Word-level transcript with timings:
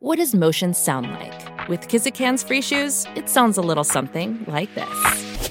What 0.00 0.18
does 0.18 0.32
motion 0.32 0.74
sound 0.74 1.10
like? 1.10 1.68
With 1.68 1.88
Kizikans 1.88 2.46
free 2.46 2.62
shoes, 2.62 3.04
it 3.16 3.28
sounds 3.28 3.58
a 3.58 3.60
little 3.60 3.82
something 3.82 4.44
like 4.46 4.72
this. 4.76 5.50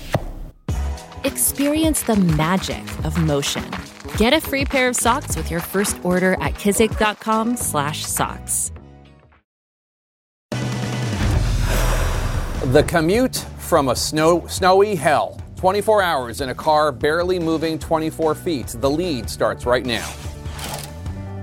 Experience 1.25 2.03
the 2.03 2.15
magic 2.15 2.81
of 3.03 3.21
motion. 3.21 3.69
Get 4.15 4.31
a 4.31 4.39
free 4.39 4.63
pair 4.63 4.87
of 4.87 4.95
socks 4.95 5.35
with 5.35 5.51
your 5.51 5.59
first 5.59 5.97
order 6.01 6.35
at 6.35 6.53
kizik.com/socks. 6.53 8.71
The 12.71 12.83
commute 12.87 13.35
from 13.59 13.89
a 13.89 13.95
snow, 13.97 14.47
snowy 14.47 14.95
hell. 14.95 15.41
24 15.57 16.01
hours 16.01 16.39
in 16.39 16.47
a 16.47 16.55
car 16.55 16.93
barely 16.93 17.37
moving 17.37 17.77
24 17.77 18.33
feet. 18.33 18.77
The 18.79 18.89
lead 18.89 19.29
starts 19.29 19.65
right 19.65 19.85
now. 19.85 20.09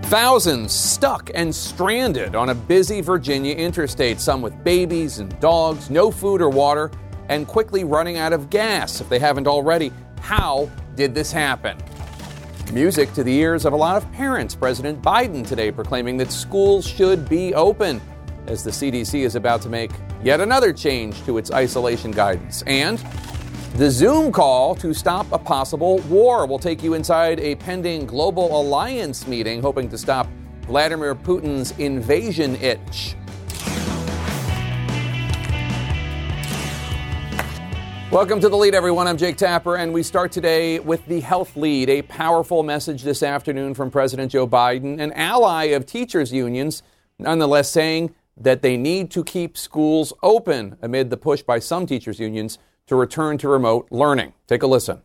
Thousands 0.08 0.70
stuck 0.72 1.30
and 1.34 1.52
stranded 1.52 2.34
on 2.34 2.50
a 2.50 2.54
busy 2.54 3.00
Virginia 3.00 3.54
interstate, 3.54 4.20
some 4.20 4.42
with 4.42 4.62
babies 4.62 5.18
and 5.18 5.40
dogs, 5.40 5.88
no 5.88 6.10
food 6.10 6.42
or 6.42 6.50
water, 6.50 6.90
and 7.30 7.48
quickly 7.48 7.84
running 7.84 8.18
out 8.18 8.34
of 8.34 8.50
gas 8.50 9.00
if 9.00 9.08
they 9.08 9.18
haven't 9.18 9.46
already. 9.46 9.90
How 10.20 10.70
did 10.94 11.14
this 11.14 11.32
happen? 11.32 11.78
Music 12.72 13.12
to 13.14 13.24
the 13.24 13.34
ears 13.34 13.64
of 13.64 13.72
a 13.72 13.76
lot 13.76 13.96
of 13.96 14.10
parents. 14.12 14.54
President 14.54 15.00
Biden 15.00 15.44
today 15.44 15.72
proclaiming 15.72 16.18
that 16.18 16.30
schools 16.30 16.86
should 16.86 17.26
be 17.26 17.54
open 17.54 18.00
as 18.46 18.62
the 18.62 18.70
CDC 18.70 19.24
is 19.24 19.36
about 19.36 19.62
to 19.62 19.70
make 19.70 19.90
yet 20.22 20.38
another 20.38 20.72
change 20.72 21.24
to 21.24 21.38
its 21.38 21.50
isolation 21.50 22.10
guidance. 22.10 22.62
And 22.66 23.02
the 23.74 23.90
Zoom 23.90 24.30
call 24.30 24.76
to 24.76 24.94
stop 24.94 25.26
a 25.32 25.38
possible 25.38 25.98
war 26.02 26.46
will 26.46 26.60
take 26.60 26.80
you 26.80 26.94
inside 26.94 27.40
a 27.40 27.56
pending 27.56 28.06
global 28.06 28.60
alliance 28.60 29.26
meeting 29.26 29.60
hoping 29.60 29.88
to 29.88 29.98
stop 29.98 30.28
Vladimir 30.68 31.12
Putin's 31.12 31.72
invasion 31.80 32.54
itch. 32.62 33.16
Welcome 38.12 38.40
to 38.42 38.48
the 38.48 38.56
lead, 38.56 38.76
everyone. 38.76 39.08
I'm 39.08 39.16
Jake 39.16 39.36
Tapper, 39.36 39.74
and 39.74 39.92
we 39.92 40.04
start 40.04 40.30
today 40.30 40.78
with 40.78 41.04
the 41.06 41.18
health 41.18 41.56
lead. 41.56 41.90
A 41.90 42.02
powerful 42.02 42.62
message 42.62 43.02
this 43.02 43.24
afternoon 43.24 43.74
from 43.74 43.90
President 43.90 44.30
Joe 44.30 44.46
Biden, 44.46 45.00
an 45.00 45.12
ally 45.14 45.64
of 45.64 45.84
teachers' 45.84 46.32
unions, 46.32 46.84
nonetheless 47.18 47.72
saying 47.72 48.14
that 48.36 48.62
they 48.62 48.76
need 48.76 49.10
to 49.10 49.24
keep 49.24 49.58
schools 49.58 50.12
open 50.22 50.76
amid 50.80 51.10
the 51.10 51.16
push 51.16 51.42
by 51.42 51.58
some 51.58 51.86
teachers' 51.86 52.20
unions 52.20 52.56
to 52.86 52.96
return 52.96 53.38
to 53.38 53.48
remote 53.48 53.88
learning. 53.90 54.32
Take 54.46 54.62
a 54.62 54.66
listen. 54.66 55.02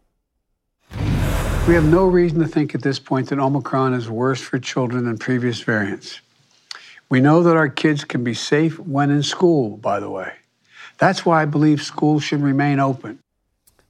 We 1.67 1.75
have 1.75 1.85
no 1.85 2.05
reason 2.05 2.39
to 2.39 2.47
think 2.47 2.73
at 2.73 2.81
this 2.81 2.99
point 2.99 3.29
that 3.29 3.39
Omicron 3.39 3.93
is 3.93 4.09
worse 4.09 4.41
for 4.41 4.57
children 4.57 5.05
than 5.05 5.17
previous 5.17 5.61
variants. 5.61 6.19
We 7.09 7.21
know 7.21 7.43
that 7.43 7.55
our 7.55 7.69
kids 7.69 8.03
can 8.03 8.23
be 8.23 8.33
safe 8.33 8.79
when 8.79 9.11
in 9.11 9.23
school, 9.23 9.77
by 9.77 9.99
the 9.99 10.09
way. 10.09 10.33
That's 10.97 11.25
why 11.25 11.41
I 11.41 11.45
believe 11.45 11.81
schools 11.81 12.23
should 12.23 12.41
remain 12.41 12.79
open. 12.79 13.19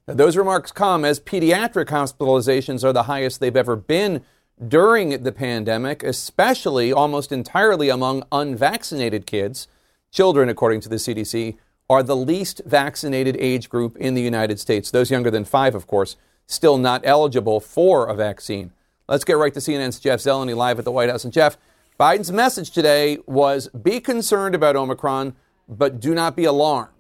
Now, 0.07 0.13
those 0.13 0.37
remarks 0.37 0.71
come 0.71 1.05
as 1.05 1.19
pediatric 1.19 1.85
hospitalizations 1.85 2.83
are 2.83 2.93
the 2.93 3.03
highest 3.03 3.39
they've 3.39 3.55
ever 3.55 3.75
been 3.75 4.23
during 4.65 5.23
the 5.23 5.31
pandemic, 5.31 6.03
especially 6.03 6.91
almost 6.91 7.31
entirely 7.31 7.89
among 7.89 8.23
unvaccinated 8.31 9.25
kids. 9.25 9.67
Children, 10.11 10.49
according 10.49 10.81
to 10.81 10.89
the 10.89 10.97
CDC, 10.97 11.57
are 11.89 12.03
the 12.03 12.15
least 12.15 12.61
vaccinated 12.65 13.35
age 13.39 13.67
group 13.67 13.97
in 13.97 14.13
the 14.13 14.21
United 14.21 14.59
States. 14.59 14.91
Those 14.91 15.09
younger 15.09 15.31
than 15.31 15.43
five, 15.43 15.73
of 15.73 15.87
course, 15.87 16.15
still 16.45 16.77
not 16.77 17.01
eligible 17.03 17.59
for 17.59 18.07
a 18.07 18.15
vaccine. 18.15 18.71
Let's 19.07 19.23
get 19.23 19.37
right 19.37 19.53
to 19.53 19.59
CNN's 19.59 19.99
Jeff 19.99 20.19
Zeleny 20.19 20.55
live 20.55 20.77
at 20.77 20.85
the 20.85 20.91
White 20.91 21.09
House. 21.09 21.23
And 21.23 21.33
Jeff, 21.33 21.57
Biden's 21.99 22.31
message 22.31 22.71
today 22.71 23.17
was 23.25 23.69
be 23.69 23.99
concerned 23.99 24.53
about 24.53 24.75
Omicron, 24.75 25.35
but 25.67 25.99
do 25.99 26.13
not 26.13 26.35
be 26.35 26.45
alarmed. 26.45 26.93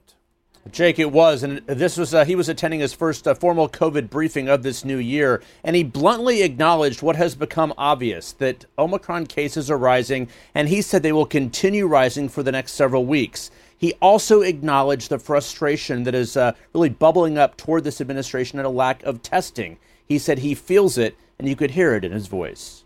Jake, 0.71 0.99
it 0.99 1.11
was, 1.11 1.41
and 1.41 1.59
this 1.67 1.97
was 1.97 2.13
uh, 2.13 2.25
he 2.25 2.35
was 2.35 2.49
attending 2.49 2.79
his 2.79 2.93
first 2.93 3.27
uh, 3.27 3.33
formal 3.33 3.69
COVID 3.69 4.09
briefing 4.09 4.49
of 4.49 4.61
this 4.61 4.83
new 4.83 4.97
year, 4.97 5.41
and 5.63 5.75
he 5.75 5.83
bluntly 5.83 6.43
acknowledged 6.43 7.01
what 7.01 7.15
has 7.15 7.33
become 7.33 7.73
obvious 7.77 8.33
that 8.33 8.65
Omicron 8.77 9.27
cases 9.27 9.71
are 9.71 9.77
rising, 9.77 10.27
and 10.53 10.67
he 10.67 10.81
said 10.81 11.01
they 11.01 11.13
will 11.13 11.25
continue 11.25 11.87
rising 11.87 12.27
for 12.27 12.43
the 12.43 12.51
next 12.51 12.73
several 12.73 13.05
weeks. 13.05 13.49
He 13.79 13.93
also 14.01 14.41
acknowledged 14.41 15.09
the 15.09 15.17
frustration 15.17 16.03
that 16.03 16.13
is 16.13 16.35
uh, 16.35 16.51
really 16.73 16.89
bubbling 16.89 17.37
up 17.37 17.55
toward 17.55 17.85
this 17.85 18.01
administration 18.01 18.59
and 18.59 18.65
a 18.65 18.69
lack 18.69 19.01
of 19.03 19.23
testing. 19.23 19.77
He 20.05 20.19
said 20.19 20.39
he 20.39 20.53
feels 20.53 20.97
it, 20.97 21.15
and 21.39 21.47
you 21.47 21.55
could 21.55 21.71
hear 21.71 21.95
it 21.95 22.03
in 22.03 22.11
his 22.11 22.27
voice. 22.27 22.83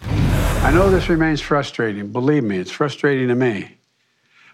I 0.00 0.72
know 0.72 0.90
this 0.90 1.10
remains 1.10 1.42
frustrating. 1.42 2.12
Believe 2.12 2.44
me, 2.44 2.56
it's 2.56 2.70
frustrating 2.70 3.28
to 3.28 3.34
me. 3.34 3.76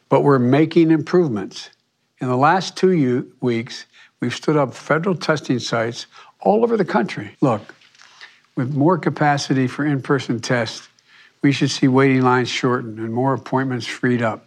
But 0.09 0.23
we're 0.23 0.41
making 0.41 0.91
improvements. 0.91 1.71
In 2.19 2.27
the 2.29 2.37
last 2.37 2.77
two 2.77 2.93
u- 2.93 3.33
weeks, 3.41 3.87
we've 4.21 4.35
stood 4.35 4.57
up 4.57 4.75
federal 4.75 5.15
testing 5.15 5.61
sites 5.61 6.07
all 6.41 6.65
over 6.65 6.77
the 6.77 6.85
country. 6.85 7.37
Look, 7.41 7.73
with 8.57 8.75
more 8.75 8.99
capacity 8.99 9.69
for 9.69 9.85
in 9.85 10.03
person 10.03 10.41
tests, 10.41 10.89
we 11.43 11.53
should 11.53 11.71
see 11.71 11.87
waiting 11.87 12.23
lines 12.23 12.49
shortened 12.49 12.99
and 12.99 13.13
more 13.13 13.35
appointments 13.35 13.87
freed 13.87 14.23
up. 14.23 14.47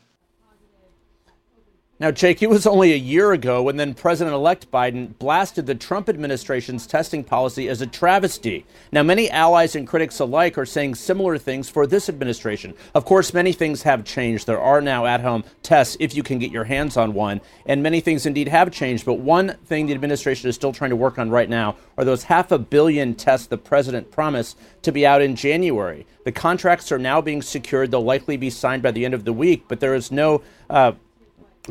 Now, 2.01 2.11
Jake, 2.11 2.41
it 2.41 2.49
was 2.49 2.65
only 2.65 2.93
a 2.93 2.95
year 2.95 3.33
ago 3.33 3.61
when 3.63 3.75
then 3.75 3.93
President 3.93 4.33
elect 4.33 4.71
Biden 4.71 5.19
blasted 5.19 5.65
the 5.65 5.75
Trump 5.75 6.07
administration's 6.07 6.87
testing 6.87 7.25
policy 7.25 7.67
as 7.67 7.81
a 7.81 7.87
travesty. 7.87 8.65
Now, 8.93 9.03
many 9.03 9.29
allies 9.29 9.75
and 9.75 9.85
critics 9.85 10.17
alike 10.21 10.57
are 10.57 10.65
saying 10.65 10.95
similar 10.95 11.37
things 11.37 11.69
for 11.69 11.85
this 11.85 12.07
administration. 12.07 12.73
Of 12.95 13.03
course, 13.03 13.33
many 13.33 13.51
things 13.51 13.81
have 13.83 14.05
changed. 14.05 14.47
There 14.47 14.61
are 14.61 14.79
now 14.79 15.05
at 15.05 15.19
home 15.19 15.43
tests 15.61 15.97
if 15.99 16.15
you 16.15 16.23
can 16.23 16.39
get 16.39 16.51
your 16.51 16.63
hands 16.63 16.95
on 16.95 17.13
one, 17.13 17.41
and 17.65 17.83
many 17.83 17.99
things 17.99 18.25
indeed 18.25 18.47
have 18.47 18.71
changed. 18.71 19.05
But 19.05 19.15
one 19.15 19.57
thing 19.65 19.87
the 19.87 19.93
administration 19.93 20.47
is 20.47 20.55
still 20.55 20.71
trying 20.71 20.91
to 20.91 20.95
work 20.95 21.19
on 21.19 21.29
right 21.29 21.49
now 21.49 21.75
are 21.97 22.05
those 22.05 22.23
half 22.23 22.53
a 22.53 22.59
billion 22.59 23.13
tests 23.13 23.47
the 23.47 23.57
president 23.57 24.09
promised 24.09 24.57
to 24.83 24.93
be 24.93 25.05
out 25.05 25.21
in 25.21 25.35
January. 25.35 26.07
The 26.23 26.31
contracts 26.31 26.93
are 26.93 26.99
now 26.99 27.19
being 27.19 27.41
secured. 27.41 27.91
They'll 27.91 28.01
likely 28.01 28.37
be 28.37 28.49
signed 28.49 28.83
by 28.83 28.91
the 28.91 29.03
end 29.03 29.13
of 29.13 29.25
the 29.25 29.33
week, 29.33 29.65
but 29.67 29.81
there 29.81 29.95
is 29.95 30.13
no 30.13 30.41
uh, 30.69 30.93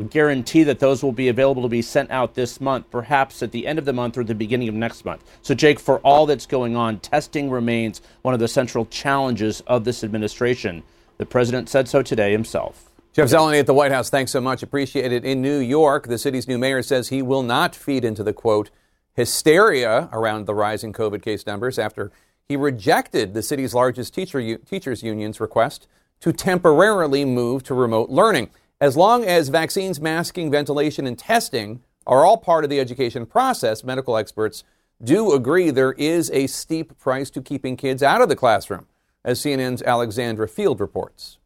guarantee 0.09 0.63
that 0.63 0.79
those 0.79 1.03
will 1.03 1.11
be 1.11 1.27
available 1.27 1.61
to 1.63 1.67
be 1.67 1.81
sent 1.81 2.09
out 2.11 2.35
this 2.35 2.61
month, 2.61 2.89
perhaps 2.89 3.43
at 3.43 3.51
the 3.51 3.67
end 3.67 3.79
of 3.79 3.85
the 3.85 3.93
month 3.93 4.17
or 4.17 4.23
the 4.23 4.35
beginning 4.35 4.69
of 4.69 4.75
next 4.75 5.03
month. 5.05 5.23
So, 5.41 5.53
Jake, 5.53 5.79
for 5.79 5.99
all 5.99 6.25
that's 6.25 6.45
going 6.45 6.75
on, 6.75 6.99
testing 6.99 7.49
remains 7.49 8.01
one 8.21 8.33
of 8.33 8.39
the 8.39 8.47
central 8.47 8.85
challenges 8.85 9.61
of 9.61 9.83
this 9.83 10.03
administration. 10.03 10.83
The 11.17 11.25
president 11.25 11.69
said 11.69 11.87
so 11.87 12.01
today 12.01 12.31
himself. 12.31 12.89
Jeff 13.11 13.29
Zeleny 13.29 13.59
at 13.59 13.65
the 13.65 13.73
White 13.73 13.91
House, 13.91 14.09
thanks 14.09 14.31
so 14.31 14.39
much. 14.39 14.63
Appreciate 14.63 15.11
it. 15.11 15.25
In 15.25 15.41
New 15.41 15.57
York, 15.57 16.07
the 16.07 16.17
city's 16.17 16.47
new 16.47 16.57
mayor 16.57 16.81
says 16.81 17.09
he 17.09 17.21
will 17.21 17.43
not 17.43 17.75
feed 17.75 18.05
into 18.05 18.23
the 18.23 18.33
quote, 18.33 18.69
hysteria 19.15 20.07
around 20.13 20.45
the 20.45 20.55
rising 20.55 20.93
COVID 20.93 21.21
case 21.21 21.45
numbers 21.45 21.77
after 21.77 22.11
he 22.47 22.55
rejected 22.55 23.33
the 23.33 23.41
city's 23.43 23.73
largest 23.73 24.13
teacher, 24.13 24.57
teachers 24.57 25.03
union's 25.03 25.39
request 25.39 25.87
to 26.21 26.31
temporarily 26.31 27.25
move 27.25 27.63
to 27.63 27.73
remote 27.73 28.09
learning. 28.09 28.49
As 28.81 28.95
long 28.95 29.25
as 29.25 29.49
vaccines, 29.49 29.99
masking, 29.99 30.49
ventilation, 30.49 31.05
and 31.05 31.19
testing 31.19 31.83
are 32.07 32.23
all 32.23 32.37
part 32.37 32.63
of 32.63 32.69
the 32.69 32.79
education 32.79 33.25
process, 33.25 33.83
medical 33.83 34.15
experts 34.15 34.63
do 35.03 35.33
agree 35.33 35.69
there 35.69 35.91
is 35.91 36.31
a 36.31 36.47
steep 36.47 36.97
price 36.97 37.29
to 37.31 37.41
keeping 37.41 37.75
kids 37.75 38.01
out 38.01 38.21
of 38.21 38.29
the 38.29 38.37
classroom, 38.37 38.87
as 39.25 39.41
CNN's 39.41 39.83
Alexandra 39.83 40.47
Field 40.47 40.79
reports. 40.79 41.38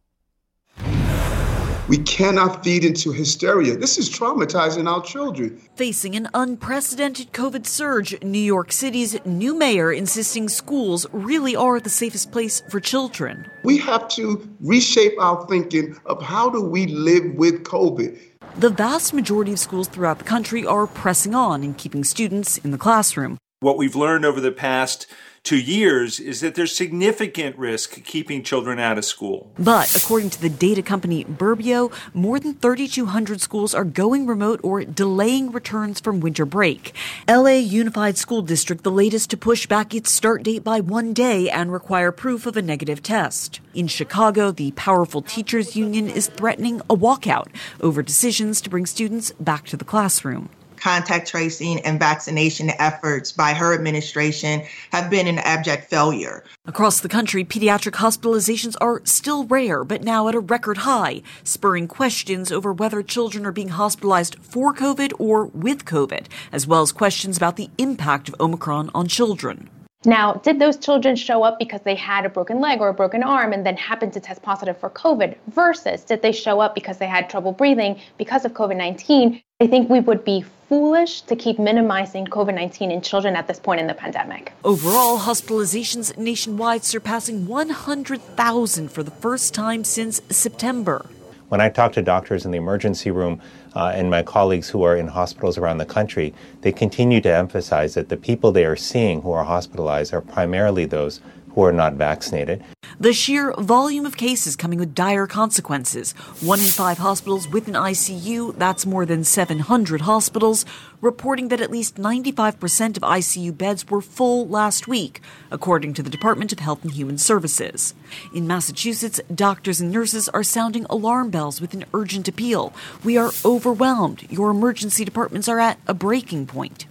We 1.90 1.98
cannot 1.98 2.64
feed 2.64 2.86
into 2.86 3.12
hysteria. 3.12 3.76
This 3.76 3.98
is 3.98 4.10
traumatizing 4.10 4.90
our 4.90 5.04
children. 5.04 5.62
Facing 5.76 6.16
an 6.16 6.30
unprecedented 6.34 7.34
COVID 7.34 7.66
surge, 7.66 8.22
New 8.24 8.40
York 8.40 8.72
City's 8.72 9.18
new 9.26 9.54
mayor 9.54 9.92
insisting 9.92 10.48
schools 10.48 11.06
really 11.12 11.58
are 11.58 11.82
the 11.82 11.90
safest 11.90 12.32
place 12.32 12.62
for 12.70 12.80
children. 12.80 13.52
We 13.66 13.80
have 13.80 14.08
to 14.10 14.50
reshape 14.62 15.20
our 15.20 15.46
thinking 15.48 16.00
of 16.06 16.22
how 16.22 16.50
do 16.50 16.62
we 16.62 16.88
live 16.88 17.36
with 17.36 17.64
COVID. 17.64 18.18
The 18.56 18.70
vast 18.70 19.14
majority 19.14 19.52
of 19.52 19.60
schools 19.60 19.90
throughout 19.90 20.20
the 20.20 20.24
country 20.24 20.66
are 20.66 20.88
pressing 20.88 21.36
on 21.36 21.66
in 21.66 21.74
keeping 21.74 22.06
students 22.06 22.60
in 22.60 22.72
the 22.72 22.78
classroom. 22.78 23.38
What 23.60 23.78
we've 23.78 23.96
learned 23.96 24.24
over 24.24 24.40
the 24.40 24.52
past 24.54 25.06
two 25.44 25.60
years 25.60 26.22
is 26.22 26.40
that 26.40 26.56
there's 26.56 26.74
significant 26.74 27.58
risk 27.58 28.02
keeping 28.06 28.44
children 28.44 28.80
out 28.80 28.98
of 28.98 29.04
school. 29.04 29.52
But 29.60 29.94
according 29.96 30.30
to 30.32 30.42
the 30.42 30.50
data 30.50 30.82
company 30.82 31.26
Burbio, 31.26 31.92
more 32.14 32.40
than 32.40 32.54
3,200 32.56 33.42
schools 33.42 33.76
are 33.76 33.84
going 33.84 34.26
remote 34.26 34.62
or 34.64 34.86
delaying 34.86 35.52
returns 35.52 36.00
from 36.00 36.22
winter 36.22 36.46
break. 36.46 36.96
LA 37.28 37.58
Unified 37.58 38.18
School 38.18 38.42
District, 38.42 38.84
the 38.84 38.92
latest 38.92 39.30
to 39.32 39.38
push 39.38 39.68
back 39.68 39.94
its 39.94 40.12
start 40.12 40.44
date 40.44 40.64
by 40.64 40.80
one 40.80 41.12
day 41.14 41.50
and 41.50 41.74
require 41.74 42.14
proof 42.14 42.46
of 42.46 42.56
a 42.56 42.62
negative 42.62 43.04
test. 43.04 43.60
In 43.74 43.88
Chicago, 43.88 44.50
the 44.52 44.72
powerful 44.72 45.22
teachers 45.22 45.76
union 45.76 46.10
is 46.10 46.28
threatening 46.28 46.80
a 46.90 46.96
walkout 46.96 47.48
over 47.82 48.02
decisions 48.02 48.62
to 48.62 48.70
bring 48.70 48.86
students 48.86 49.34
back 49.40 49.66
to 49.66 49.76
the 49.76 49.86
classroom. 49.86 50.50
Contact 50.84 51.30
tracing 51.30 51.80
and 51.86 51.98
vaccination 51.98 52.70
efforts 52.78 53.32
by 53.32 53.54
her 53.54 53.74
administration 53.74 54.62
have 54.92 55.10
been 55.10 55.28
an 55.28 55.40
abject 55.40 55.90
failure. 55.90 56.44
Across 56.66 57.00
the 57.00 57.08
country, 57.08 57.46
pediatric 57.46 57.94
hospitalizations 57.94 58.76
are 58.82 59.02
still 59.06 59.46
rare, 59.46 59.86
but 59.86 60.04
now 60.04 60.28
at 60.28 60.36
a 60.36 60.42
record 60.42 60.80
high, 60.80 61.22
spurring 61.46 61.88
questions 61.88 62.52
over 62.52 62.74
whether 62.74 63.02
children 63.02 63.46
are 63.46 63.54
being 63.54 63.70
hospitalized 63.70 64.36
for 64.42 64.74
COVID 64.74 65.14
or 65.20 65.46
with 65.46 65.86
COVID, 65.86 66.26
as 66.52 66.68
well 66.68 66.82
as 66.82 66.92
questions 66.92 67.38
about 67.38 67.56
the 67.56 67.70
impact 67.78 68.28
of 68.28 68.36
Omicron 68.42 68.92
on 68.94 69.08
children. 69.08 69.70
Now, 70.06 70.34
did 70.34 70.60
those 70.60 70.76
children 70.76 71.16
show 71.16 71.44
up 71.44 71.60
because 71.60 71.82
they 71.82 71.96
had 71.96 72.26
a 72.26 72.30
broken 72.30 72.60
leg 72.60 72.82
or 72.82 72.90
a 72.90 72.94
broken 72.94 73.24
arm 73.24 73.54
and 73.54 73.66
then 73.66 73.78
happened 73.78 74.12
to 74.14 74.20
test 74.20 74.42
positive 74.42 74.78
for 74.78 74.90
COVID 74.90 75.38
versus 75.48 76.04
did 76.04 76.22
they 76.22 76.34
show 76.34 76.60
up 76.60 76.76
because 76.76 76.98
they 76.98 77.08
had 77.08 77.30
trouble 77.30 77.54
breathing 77.54 78.02
because 78.18 78.44
of 78.44 78.52
COVID 78.52 78.76
19? 78.76 79.42
I 79.64 79.68
think 79.68 79.90
we 79.90 80.02
would 80.02 80.26
be 80.26 80.44
foolish 80.68 81.22
to 81.22 81.38
keep 81.38 81.58
minimizing 81.58 82.26
COVID 82.26 82.54
19 82.54 82.92
in 82.92 83.02
children 83.02 83.34
at 83.38 83.48
this 83.48 83.60
point 83.60 83.80
in 83.80 83.88
the 83.88 83.94
pandemic. 83.94 84.52
Overall, 84.66 85.20
hospitalizations 85.20 86.18
nationwide 86.18 86.84
surpassing 86.84 87.48
100,000 87.48 88.92
for 88.92 89.04
the 89.04 89.12
first 89.12 89.54
time 89.54 89.86
since 89.86 90.22
September. 90.30 91.06
When 91.48 91.62
I 91.62 91.70
talk 91.70 91.94
to 91.94 92.02
doctors 92.02 92.44
in 92.44 92.52
the 92.52 92.58
emergency 92.58 93.10
room 93.10 93.40
uh, 93.74 93.94
and 93.96 94.10
my 94.10 94.22
colleagues 94.22 94.68
who 94.68 94.84
are 94.84 94.98
in 94.98 95.08
hospitals 95.08 95.58
around 95.58 95.78
the 95.78 95.86
country, 95.86 96.34
they 96.60 96.74
continue 96.74 97.22
to 97.22 97.34
emphasize 97.34 97.94
that 97.94 98.10
the 98.10 98.18
people 98.18 98.52
they 98.52 98.66
are 98.66 98.76
seeing 98.76 99.22
who 99.22 99.32
are 99.32 99.46
hospitalized 99.46 100.14
are 100.14 100.20
primarily 100.20 100.84
those 100.84 101.22
who 101.56 101.64
are 101.64 101.74
not 101.74 101.94
vaccinated. 101.94 102.64
The 103.00 103.14
sheer 103.14 103.54
volume 103.54 104.06
of 104.06 104.18
cases 104.18 104.56
coming 104.56 104.80
with 104.80 104.96
dire 104.96 105.28
consequences. 105.28 106.14
One 106.42 106.60
in 106.60 106.66
five 106.66 107.00
hospitals 107.00 107.48
with 107.48 107.68
an 107.68 107.74
ICU, 107.74 108.58
that's 108.58 108.86
more 108.86 109.06
than 109.06 109.24
700 109.24 110.02
hospitals, 110.02 110.66
reporting 111.02 111.50
that 111.50 111.62
at 111.62 111.72
least 111.72 111.96
95% 111.96 112.98
of 112.98 113.04
ICU 113.04 113.58
beds 113.58 113.90
were 113.90 114.02
full 114.02 114.48
last 114.48 114.88
week, 114.88 115.22
according 115.52 115.94
to 115.96 116.04
the 116.04 116.10
Department 116.10 116.52
of 116.54 116.60
Health 116.60 116.84
and 116.84 116.94
Human 116.94 117.18
Services. 117.18 117.94
In 118.34 118.48
Massachusetts, 118.48 119.20
doctors 119.34 119.82
and 119.82 119.92
nurses 119.92 120.30
are 120.30 120.44
sounding 120.44 120.86
alarm 120.90 121.30
bells 121.30 121.60
with 121.60 121.74
an 121.74 121.86
urgent 121.94 122.28
appeal. 122.28 122.74
We 123.04 123.18
are 123.18 123.32
overwhelmed. 123.44 124.32
Your 124.32 124.52
emergency 124.52 125.04
departments 125.04 125.48
are 125.48 125.60
at 125.60 125.80
a 125.88 125.94
breaking 125.94 126.48
point. 126.48 126.86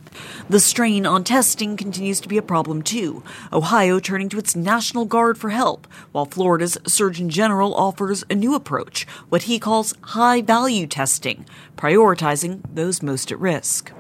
The 0.49 0.61
strain 0.61 1.07
on 1.07 1.25
testing 1.25 1.77
continues 1.77 2.21
to 2.21 2.29
be 2.29 2.37
a 2.37 2.43
problem 2.43 2.83
too. 2.83 3.23
Ohio 3.53 4.01
turning 4.01 4.29
to 4.31 4.39
its 4.39 4.57
National 4.57 5.05
Guard 5.05 5.39
for 5.39 5.51
help, 5.51 5.87
while 6.13 6.27
Florida's 6.27 6.79
Surgeon 6.87 7.31
General 7.31 7.75
offers 7.75 8.25
a 8.29 8.35
new 8.35 8.55
approach, 8.55 9.07
what 9.29 9.43
he 9.43 9.59
calls 9.59 9.95
high 10.03 10.43
value 10.43 10.87
testing, 10.87 11.47
prioritizing 11.77 12.61
those 12.73 13.03
most 13.03 13.33
at 13.33 13.39
risk. 13.39 13.93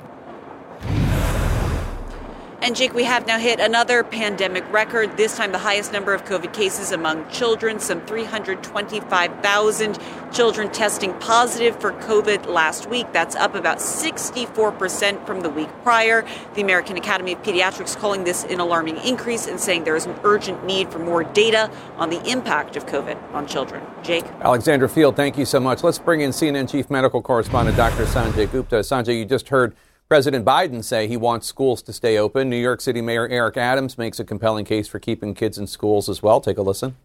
And 2.63 2.77
Jake, 2.77 2.95
we 2.95 3.03
have 3.03 3.27
now 3.27 3.41
hit 3.41 3.59
another 3.59 4.05
pandemic 4.05 4.63
record, 4.73 5.17
this 5.17 5.37
time 5.37 5.51
the 5.51 5.59
highest 5.59 5.93
number 5.93 6.15
of 6.15 6.25
COVID 6.25 6.53
cases 6.53 6.93
among 6.93 7.29
children, 7.29 7.81
some 7.81 8.01
325,000 8.07 9.99
children 10.33 10.71
testing 10.71 11.13
positive 11.15 11.81
for 11.81 11.91
COVID 11.91 12.47
last 12.47 12.89
week. 12.89 13.09
That's 13.13 13.35
up 13.35 13.57
about 13.57 13.79
64% 13.79 15.27
from 15.27 15.41
the 15.41 15.51
week 15.51 15.71
prior. 15.83 16.25
The 16.55 16.63
American 16.63 16.97
Academy 16.97 17.33
of 17.33 17.43
Pediatrics 17.43 17.97
calling 17.97 18.23
this 18.23 18.45
an 18.45 18.61
alarming 18.61 18.99
increase 18.99 19.49
and 19.49 19.59
saying 19.59 19.83
there 19.83 19.97
is 19.97 20.07
an 20.07 20.15
urgent 20.23 20.65
need 20.65 20.93
for 20.93 21.01
more 21.01 21.25
data 21.25 21.69
on 21.97 22.11
the 22.11 22.25
impact 22.31 22.77
of 22.77 22.87
COVID 22.87 23.21
on 23.33 23.49
children. 23.49 23.85
Jake? 24.05 24.25
Alexandra 24.41 24.89
Field, 24.89 25.17
thank 25.17 25.37
you 25.37 25.45
so 25.45 25.59
much. 25.59 25.83
Let's 25.83 25.99
bring 25.99 26.21
in 26.21 26.31
CNN 26.31 26.71
Chief 26.71 26.89
Medical 26.91 27.23
Correspondent 27.23 27.77
Dr. 27.77 28.05
Sanjay 28.05 28.49
Gupta. 28.53 28.77
Sanjay, 28.77 29.19
you 29.19 29.25
just 29.25 29.49
heard 29.49 29.75
President 30.13 30.45
Biden 30.45 30.85
say 30.85 31.09
he 31.09 31.17
wants 31.17 31.47
schools 31.47 31.81
to 31.85 31.91
stay 31.91 32.19
open. 32.19 32.51
New 32.51 32.61
York 32.61 32.83
City 32.83 33.01
Mayor 33.01 33.27
Eric 33.29 33.57
Adams 33.57 33.97
makes 33.97 34.21
a 34.21 34.25
compelling 34.25 34.67
case 34.67 34.87
for 34.87 34.99
keeping 34.99 35.33
kids 35.33 35.57
in 35.57 35.67
schools 35.67 36.07
as 36.11 36.23
well. 36.23 36.39
Take 36.39 36.59
a 36.59 36.61
listen. 36.61 36.97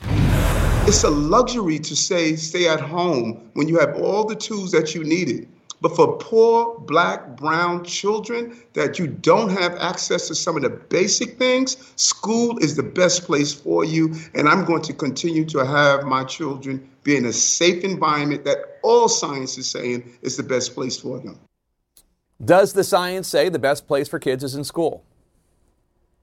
It's 0.00 1.04
a 1.04 1.10
luxury 1.10 1.78
to 1.80 1.94
say 1.94 2.34
stay 2.36 2.66
at 2.66 2.80
home 2.80 3.50
when 3.52 3.68
you 3.68 3.78
have 3.78 3.94
all 3.96 4.24
the 4.24 4.34
tools 4.34 4.72
that 4.72 4.94
you 4.94 5.04
needed. 5.04 5.48
But 5.82 5.94
for 5.94 6.16
poor 6.16 6.80
black, 6.80 7.36
brown 7.36 7.84
children 7.84 8.58
that 8.72 8.98
you 8.98 9.06
don't 9.06 9.50
have 9.50 9.76
access 9.76 10.28
to 10.28 10.34
some 10.34 10.56
of 10.56 10.62
the 10.62 10.70
basic 10.70 11.36
things, 11.36 11.76
school 11.96 12.56
is 12.56 12.76
the 12.76 12.84
best 12.84 13.24
place 13.24 13.52
for 13.52 13.84
you. 13.84 14.14
And 14.34 14.48
I'm 14.48 14.64
going 14.64 14.80
to 14.80 14.94
continue 14.94 15.44
to 15.44 15.58
have 15.66 16.04
my 16.04 16.24
children 16.24 16.88
be 17.02 17.18
in 17.18 17.26
a 17.26 17.34
safe 17.34 17.84
environment 17.84 18.46
that 18.46 18.78
all 18.82 19.10
science 19.10 19.58
is 19.58 19.70
saying 19.70 20.10
is 20.22 20.38
the 20.38 20.42
best 20.42 20.74
place 20.74 20.98
for 20.98 21.18
them. 21.18 21.38
Does 22.44 22.74
the 22.74 22.84
science 22.84 23.28
say 23.28 23.48
the 23.48 23.58
best 23.58 23.86
place 23.86 24.08
for 24.08 24.18
kids 24.18 24.44
is 24.44 24.54
in 24.54 24.64
school? 24.64 25.04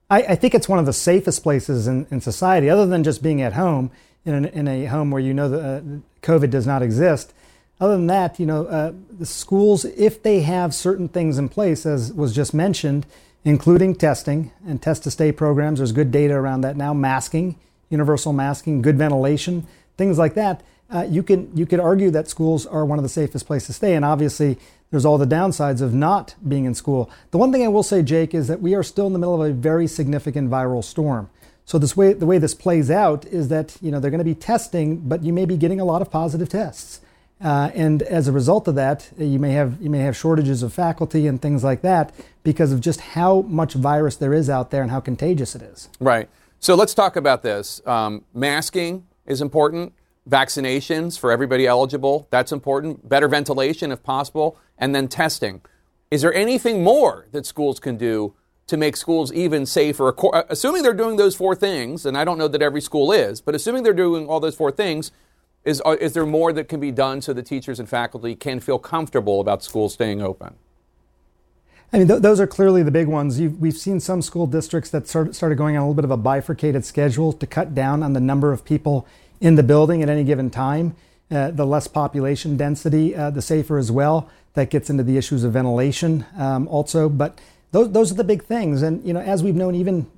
I, 0.09 0.21
I 0.21 0.35
think 0.35 0.53
it's 0.53 0.69
one 0.69 0.79
of 0.79 0.85
the 0.85 0.93
safest 0.93 1.41
places 1.43 1.87
in, 1.87 2.05
in 2.11 2.21
society, 2.21 2.69
other 2.69 2.85
than 2.85 3.03
just 3.03 3.23
being 3.23 3.41
at 3.41 3.53
home 3.53 3.91
in, 4.25 4.33
an, 4.33 4.45
in 4.45 4.67
a 4.67 4.85
home 4.85 5.11
where 5.11 5.21
you 5.21 5.33
know 5.33 5.49
that 5.49 5.59
uh, 5.59 5.81
COVID 6.21 6.49
does 6.49 6.67
not 6.67 6.81
exist. 6.81 7.33
Other 7.79 7.97
than 7.97 8.07
that, 8.07 8.39
you 8.39 8.45
know, 8.45 8.65
uh, 8.65 8.93
the 9.11 9.25
schools, 9.25 9.85
if 9.85 10.21
they 10.21 10.41
have 10.41 10.73
certain 10.73 11.09
things 11.09 11.37
in 11.37 11.49
place, 11.49 11.85
as 11.85 12.13
was 12.13 12.33
just 12.33 12.53
mentioned, 12.53 13.05
including 13.43 13.95
testing 13.95 14.51
and 14.65 14.81
test 14.81 15.03
to 15.03 15.11
stay 15.11 15.31
programs, 15.31 15.79
there's 15.79 15.91
good 15.91 16.11
data 16.11 16.33
around 16.33 16.61
that 16.61 16.77
now, 16.77 16.93
masking, 16.93 17.57
universal 17.89 18.31
masking, 18.31 18.81
good 18.81 18.97
ventilation, 18.97 19.67
things 19.97 20.17
like 20.17 20.35
that. 20.35 20.61
Uh, 20.89 21.07
you 21.09 21.23
can 21.23 21.49
you 21.57 21.65
could 21.65 21.79
argue 21.79 22.11
that 22.11 22.29
schools 22.29 22.65
are 22.67 22.85
one 22.85 22.99
of 22.99 23.03
the 23.03 23.09
safest 23.09 23.47
places 23.47 23.67
to 23.67 23.73
stay, 23.73 23.95
and 23.95 24.05
obviously 24.05 24.59
there's 24.93 25.05
all 25.05 25.17
the 25.17 25.25
downsides 25.25 25.81
of 25.81 25.91
not 25.91 26.35
being 26.47 26.65
in 26.65 26.75
school. 26.75 27.09
The 27.31 27.39
one 27.39 27.51
thing 27.51 27.63
I 27.63 27.67
will 27.67 27.81
say, 27.81 28.03
Jake, 28.03 28.35
is 28.35 28.47
that 28.47 28.61
we 28.61 28.75
are 28.75 28.83
still 28.83 29.07
in 29.07 29.13
the 29.13 29.17
middle 29.17 29.41
of 29.41 29.49
a 29.49 29.51
very 29.51 29.87
significant 29.87 30.51
viral 30.51 30.83
storm. 30.83 31.31
So 31.65 31.79
this 31.79 31.97
way, 31.97 32.13
the 32.13 32.27
way 32.27 32.37
this 32.37 32.53
plays 32.53 32.91
out 32.91 33.25
is 33.25 33.47
that 33.47 33.75
you 33.81 33.89
know 33.89 33.99
they're 33.99 34.11
going 34.11 34.19
to 34.19 34.23
be 34.23 34.35
testing, 34.35 34.97
but 34.97 35.23
you 35.23 35.33
may 35.33 35.45
be 35.45 35.57
getting 35.57 35.79
a 35.79 35.83
lot 35.83 36.03
of 36.03 36.11
positive 36.11 36.47
tests, 36.47 37.01
uh, 37.43 37.71
and 37.73 38.03
as 38.03 38.27
a 38.27 38.31
result 38.31 38.67
of 38.67 38.75
that, 38.75 39.09
you 39.17 39.39
may 39.39 39.53
have 39.53 39.81
you 39.81 39.89
may 39.89 39.97
have 39.97 40.15
shortages 40.15 40.61
of 40.61 40.71
faculty 40.71 41.25
and 41.25 41.41
things 41.41 41.63
like 41.63 41.81
that 41.81 42.13
because 42.43 42.71
of 42.71 42.79
just 42.79 42.99
how 42.99 43.41
much 43.41 43.73
virus 43.73 44.17
there 44.17 44.31
is 44.31 44.47
out 44.47 44.69
there 44.69 44.83
and 44.83 44.91
how 44.91 44.99
contagious 44.99 45.55
it 45.55 45.63
is. 45.63 45.89
Right. 45.99 46.29
So 46.59 46.75
let's 46.75 46.93
talk 46.93 47.15
about 47.15 47.41
this. 47.41 47.81
Um, 47.87 48.25
masking 48.31 49.07
is 49.25 49.41
important 49.41 49.93
vaccinations 50.29 51.19
for 51.19 51.31
everybody 51.31 51.67
eligible. 51.67 52.27
That's 52.29 52.51
important. 52.51 53.07
Better 53.07 53.27
ventilation 53.27 53.91
if 53.91 54.03
possible. 54.03 54.57
And 54.77 54.95
then 54.95 55.07
testing. 55.07 55.61
Is 56.11 56.21
there 56.21 56.33
anything 56.33 56.83
more 56.83 57.27
that 57.31 57.45
schools 57.45 57.79
can 57.79 57.97
do 57.97 58.33
to 58.67 58.77
make 58.77 58.95
schools 58.95 59.31
even 59.33 59.65
safer? 59.65 60.13
Uh, 60.33 60.43
assuming 60.49 60.83
they're 60.83 60.93
doing 60.93 61.17
those 61.17 61.35
four 61.35 61.55
things, 61.55 62.05
and 62.05 62.17
I 62.17 62.23
don't 62.23 62.37
know 62.37 62.47
that 62.47 62.61
every 62.61 62.81
school 62.81 63.11
is, 63.11 63.41
but 63.41 63.55
assuming 63.55 63.83
they're 63.83 63.93
doing 63.93 64.27
all 64.27 64.39
those 64.39 64.55
four 64.55 64.71
things, 64.71 65.11
is, 65.65 65.81
uh, 65.85 65.95
is 65.99 66.13
there 66.13 66.25
more 66.25 66.51
that 66.53 66.67
can 66.67 66.79
be 66.79 66.91
done 66.91 67.21
so 67.21 67.33
the 67.33 67.43
teachers 67.43 67.79
and 67.79 67.87
faculty 67.87 68.35
can 68.35 68.59
feel 68.59 68.79
comfortable 68.79 69.39
about 69.39 69.63
schools 69.63 69.93
staying 69.93 70.21
open? 70.21 70.55
I 71.93 71.99
mean, 71.99 72.07
th- 72.07 72.21
those 72.21 72.39
are 72.39 72.47
clearly 72.47 72.83
the 72.83 72.91
big 72.91 73.07
ones. 73.07 73.39
You've, 73.39 73.59
we've 73.59 73.77
seen 73.77 73.99
some 73.99 74.21
school 74.21 74.47
districts 74.47 74.89
that 74.89 75.07
sort, 75.07 75.35
started 75.35 75.57
going 75.57 75.77
on 75.77 75.83
a 75.83 75.85
little 75.85 75.93
bit 75.93 76.05
of 76.05 76.11
a 76.11 76.17
bifurcated 76.17 76.83
schedule 76.83 77.31
to 77.33 77.47
cut 77.47 77.75
down 77.75 78.01
on 78.03 78.13
the 78.13 78.19
number 78.19 78.51
of 78.51 78.65
people 78.65 79.07
in 79.43 79.55
the 79.55 79.61
building 79.61 80.01
at 80.01 80.09
any 80.09 80.23
given 80.23 80.49
time. 80.49 80.95
Uh, 81.29 81.51
the 81.51 81.65
less 81.65 81.87
population 81.87 82.57
density, 82.57 83.15
uh, 83.15 83.29
the 83.29 83.41
safer 83.41 83.77
as 83.77 83.91
well. 83.91 84.29
That 84.53 84.69
gets 84.69 84.89
into 84.89 85.03
the 85.03 85.17
issues 85.17 85.43
of 85.43 85.53
ventilation 85.53 86.25
um, 86.37 86.67
also. 86.67 87.09
But 87.09 87.39
those, 87.71 87.91
those 87.91 88.11
are 88.11 88.15
the 88.15 88.23
big 88.23 88.43
things. 88.43 88.81
And, 88.81 89.05
you 89.05 89.13
know, 89.13 89.19
as 89.19 89.43
we've 89.43 89.55
known 89.55 89.75
even 89.75 90.09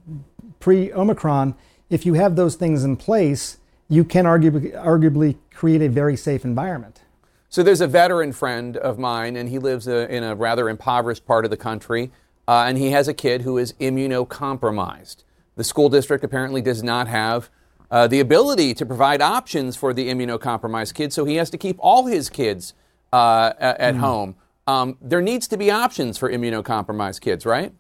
pre 0.60 0.94
Omicron, 0.94 1.56
if 1.90 2.06
you 2.06 2.14
have 2.14 2.36
those 2.36 2.56
things 2.56 2.84
in 2.84 2.98
place, 2.98 3.58
you 3.88 4.04
can 4.04 4.26
arguably, 4.26 4.74
arguably 4.74 5.38
create 5.54 5.82
a 5.82 5.90
very 5.90 6.18
safe 6.18 6.44
environment. 6.44 7.02
So 7.50 7.64
there's 7.64 7.82
a 7.82 7.88
veteran 7.88 8.34
friend 8.34 8.76
of 8.76 9.00
mine, 9.00 9.38
and 9.38 9.48
he 9.48 9.58
lives 9.58 9.88
a, 9.88 10.04
uh, 10.04 10.08
in 10.08 10.24
a 10.24 10.36
rather 10.36 10.68
impoverished 10.68 11.26
part 11.26 11.46
of 11.46 11.52
the 11.52 11.58
country, 11.58 12.12
uh, 12.48 12.66
and 12.68 12.78
he 12.78 12.92
has 12.92 13.08
a 13.08 13.14
kid 13.14 13.44
who 13.44 13.58
is 13.58 13.74
immunocompromised. 13.74 15.24
The 15.56 15.64
school 15.64 15.88
district 15.88 16.24
apparently 16.26 16.62
does 16.62 16.84
not 16.84 17.08
have 17.08 17.50
uh, 17.92 18.08
the 18.08 18.20
ability 18.20 18.74
to 18.74 18.86
provide 18.86 19.22
options 19.22 19.76
for 19.76 19.94
the 19.94 20.10
immunocompromised 20.10 20.94
kids, 20.94 21.16
so 21.16 21.26
he 21.26 21.36
has 21.36 21.50
to 21.50 21.58
keep 21.58 21.78
all 21.80 22.06
his 22.06 22.30
kids 22.30 22.74
uh, 23.14 23.54
at 23.60 23.96
mm. 23.96 24.00
home. 24.00 24.36
Um, 24.68 24.98
there 25.02 25.22
needs 25.22 25.48
to 25.50 25.58
be 25.58 25.70
options 25.70 26.18
for 26.18 26.30
immunocompromised 26.32 27.22
kids, 27.22 27.46
right? 27.46 27.72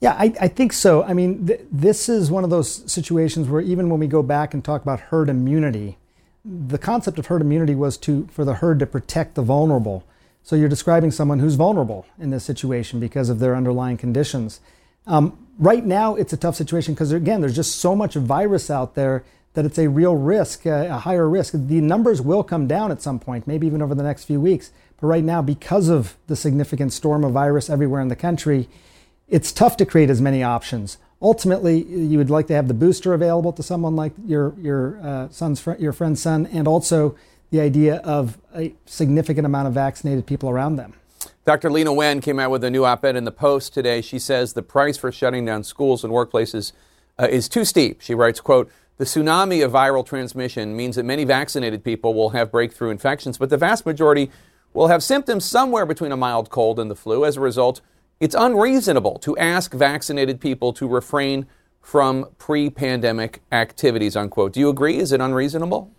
Yeah, 0.00 0.14
I, 0.18 0.32
I 0.40 0.48
think 0.48 0.72
so. 0.72 1.02
I 1.02 1.12
mean, 1.12 1.46
th- 1.46 1.60
this 1.70 2.08
is 2.08 2.30
one 2.30 2.42
of 2.42 2.50
those 2.50 2.90
situations 2.90 3.48
where 3.48 3.60
even 3.60 3.90
when 3.90 4.00
we 4.00 4.06
go 4.06 4.22
back 4.22 4.54
and 4.54 4.64
talk 4.64 4.82
about 4.82 5.00
herd 5.00 5.28
immunity, 5.28 5.98
the 6.42 6.78
concept 6.78 7.18
of 7.18 7.26
herd 7.26 7.42
immunity 7.42 7.74
was 7.74 7.98
to 7.98 8.26
for 8.32 8.44
the 8.44 8.54
herd 8.54 8.78
to 8.78 8.86
protect 8.86 9.34
the 9.34 9.42
vulnerable. 9.42 10.04
So 10.42 10.56
you're 10.56 10.70
describing 10.70 11.10
someone 11.10 11.40
who's 11.40 11.56
vulnerable 11.56 12.06
in 12.18 12.30
this 12.30 12.44
situation 12.44 12.98
because 12.98 13.28
of 13.28 13.40
their 13.40 13.54
underlying 13.54 13.98
conditions. 13.98 14.60
Um, 15.06 15.46
right 15.58 15.84
now, 15.84 16.14
it's 16.14 16.32
a 16.32 16.36
tough 16.36 16.56
situation 16.56 16.94
because, 16.94 17.12
again, 17.12 17.40
there's 17.40 17.56
just 17.56 17.76
so 17.76 17.96
much 17.96 18.14
virus 18.14 18.70
out 18.70 18.94
there 18.94 19.24
that 19.54 19.64
it's 19.64 19.78
a 19.78 19.88
real 19.88 20.14
risk, 20.14 20.66
uh, 20.66 20.86
a 20.88 20.98
higher 20.98 21.28
risk. 21.28 21.54
The 21.56 21.80
numbers 21.80 22.20
will 22.22 22.44
come 22.44 22.66
down 22.66 22.92
at 22.92 23.02
some 23.02 23.18
point, 23.18 23.46
maybe 23.46 23.66
even 23.66 23.82
over 23.82 23.94
the 23.94 24.02
next 24.02 24.24
few 24.24 24.40
weeks, 24.40 24.70
But 25.00 25.06
right 25.06 25.24
now, 25.24 25.42
because 25.42 25.88
of 25.88 26.16
the 26.26 26.36
significant 26.36 26.92
storm 26.92 27.24
of 27.24 27.32
virus 27.32 27.70
everywhere 27.70 28.00
in 28.00 28.08
the 28.08 28.16
country, 28.16 28.68
it's 29.28 29.52
tough 29.52 29.76
to 29.78 29.86
create 29.86 30.10
as 30.10 30.20
many 30.20 30.42
options. 30.42 30.98
Ultimately, 31.22 31.82
you 31.84 32.18
would 32.18 32.30
like 32.30 32.46
to 32.48 32.54
have 32.54 32.68
the 32.68 32.74
booster 32.74 33.14
available 33.14 33.52
to 33.52 33.62
someone 33.62 33.96
like 33.96 34.12
your 34.24 34.54
your 34.58 34.98
uh, 35.02 35.28
son's 35.30 35.60
fr- 35.60 35.78
your 35.78 35.92
friend's 35.92 36.22
son, 36.22 36.46
and 36.46 36.66
also 36.66 37.14
the 37.50 37.60
idea 37.60 37.96
of 37.96 38.38
a 38.54 38.74
significant 38.86 39.44
amount 39.44 39.68
of 39.68 39.74
vaccinated 39.74 40.26
people 40.26 40.48
around 40.48 40.76
them. 40.76 40.94
Dr. 41.44 41.70
Leana 41.70 41.94
Wen 41.94 42.20
came 42.20 42.38
out 42.38 42.50
with 42.50 42.62
a 42.64 42.70
new 42.70 42.84
op-ed 42.84 43.16
in 43.16 43.24
the 43.24 43.32
Post 43.32 43.72
today. 43.72 44.00
She 44.00 44.18
says 44.18 44.52
the 44.52 44.62
price 44.62 44.98
for 44.98 45.10
shutting 45.10 45.44
down 45.44 45.64
schools 45.64 46.04
and 46.04 46.12
workplaces 46.12 46.72
uh, 47.18 47.28
is 47.30 47.48
too 47.48 47.64
steep. 47.64 48.00
She 48.02 48.14
writes, 48.14 48.40
"quote 48.40 48.70
The 48.98 49.04
tsunami 49.04 49.64
of 49.64 49.72
viral 49.72 50.04
transmission 50.04 50.76
means 50.76 50.96
that 50.96 51.04
many 51.04 51.24
vaccinated 51.24 51.82
people 51.82 52.14
will 52.14 52.30
have 52.30 52.52
breakthrough 52.52 52.90
infections, 52.90 53.38
but 53.38 53.50
the 53.50 53.56
vast 53.56 53.86
majority 53.86 54.30
will 54.72 54.88
have 54.88 55.02
symptoms 55.02 55.44
somewhere 55.44 55.86
between 55.86 56.12
a 56.12 56.16
mild 56.16 56.50
cold 56.50 56.78
and 56.78 56.90
the 56.90 56.96
flu. 56.96 57.24
As 57.24 57.36
a 57.36 57.40
result." 57.40 57.80
It's 58.20 58.34
unreasonable 58.38 59.18
to 59.20 59.36
ask 59.38 59.72
vaccinated 59.72 60.40
people 60.40 60.74
to 60.74 60.86
refrain 60.86 61.46
from 61.80 62.26
pre 62.36 62.68
pandemic 62.68 63.40
activities, 63.50 64.14
unquote. 64.14 64.52
Do 64.52 64.60
you 64.60 64.68
agree? 64.68 64.98
Is 64.98 65.10
it 65.10 65.22
unreasonable? 65.22 65.90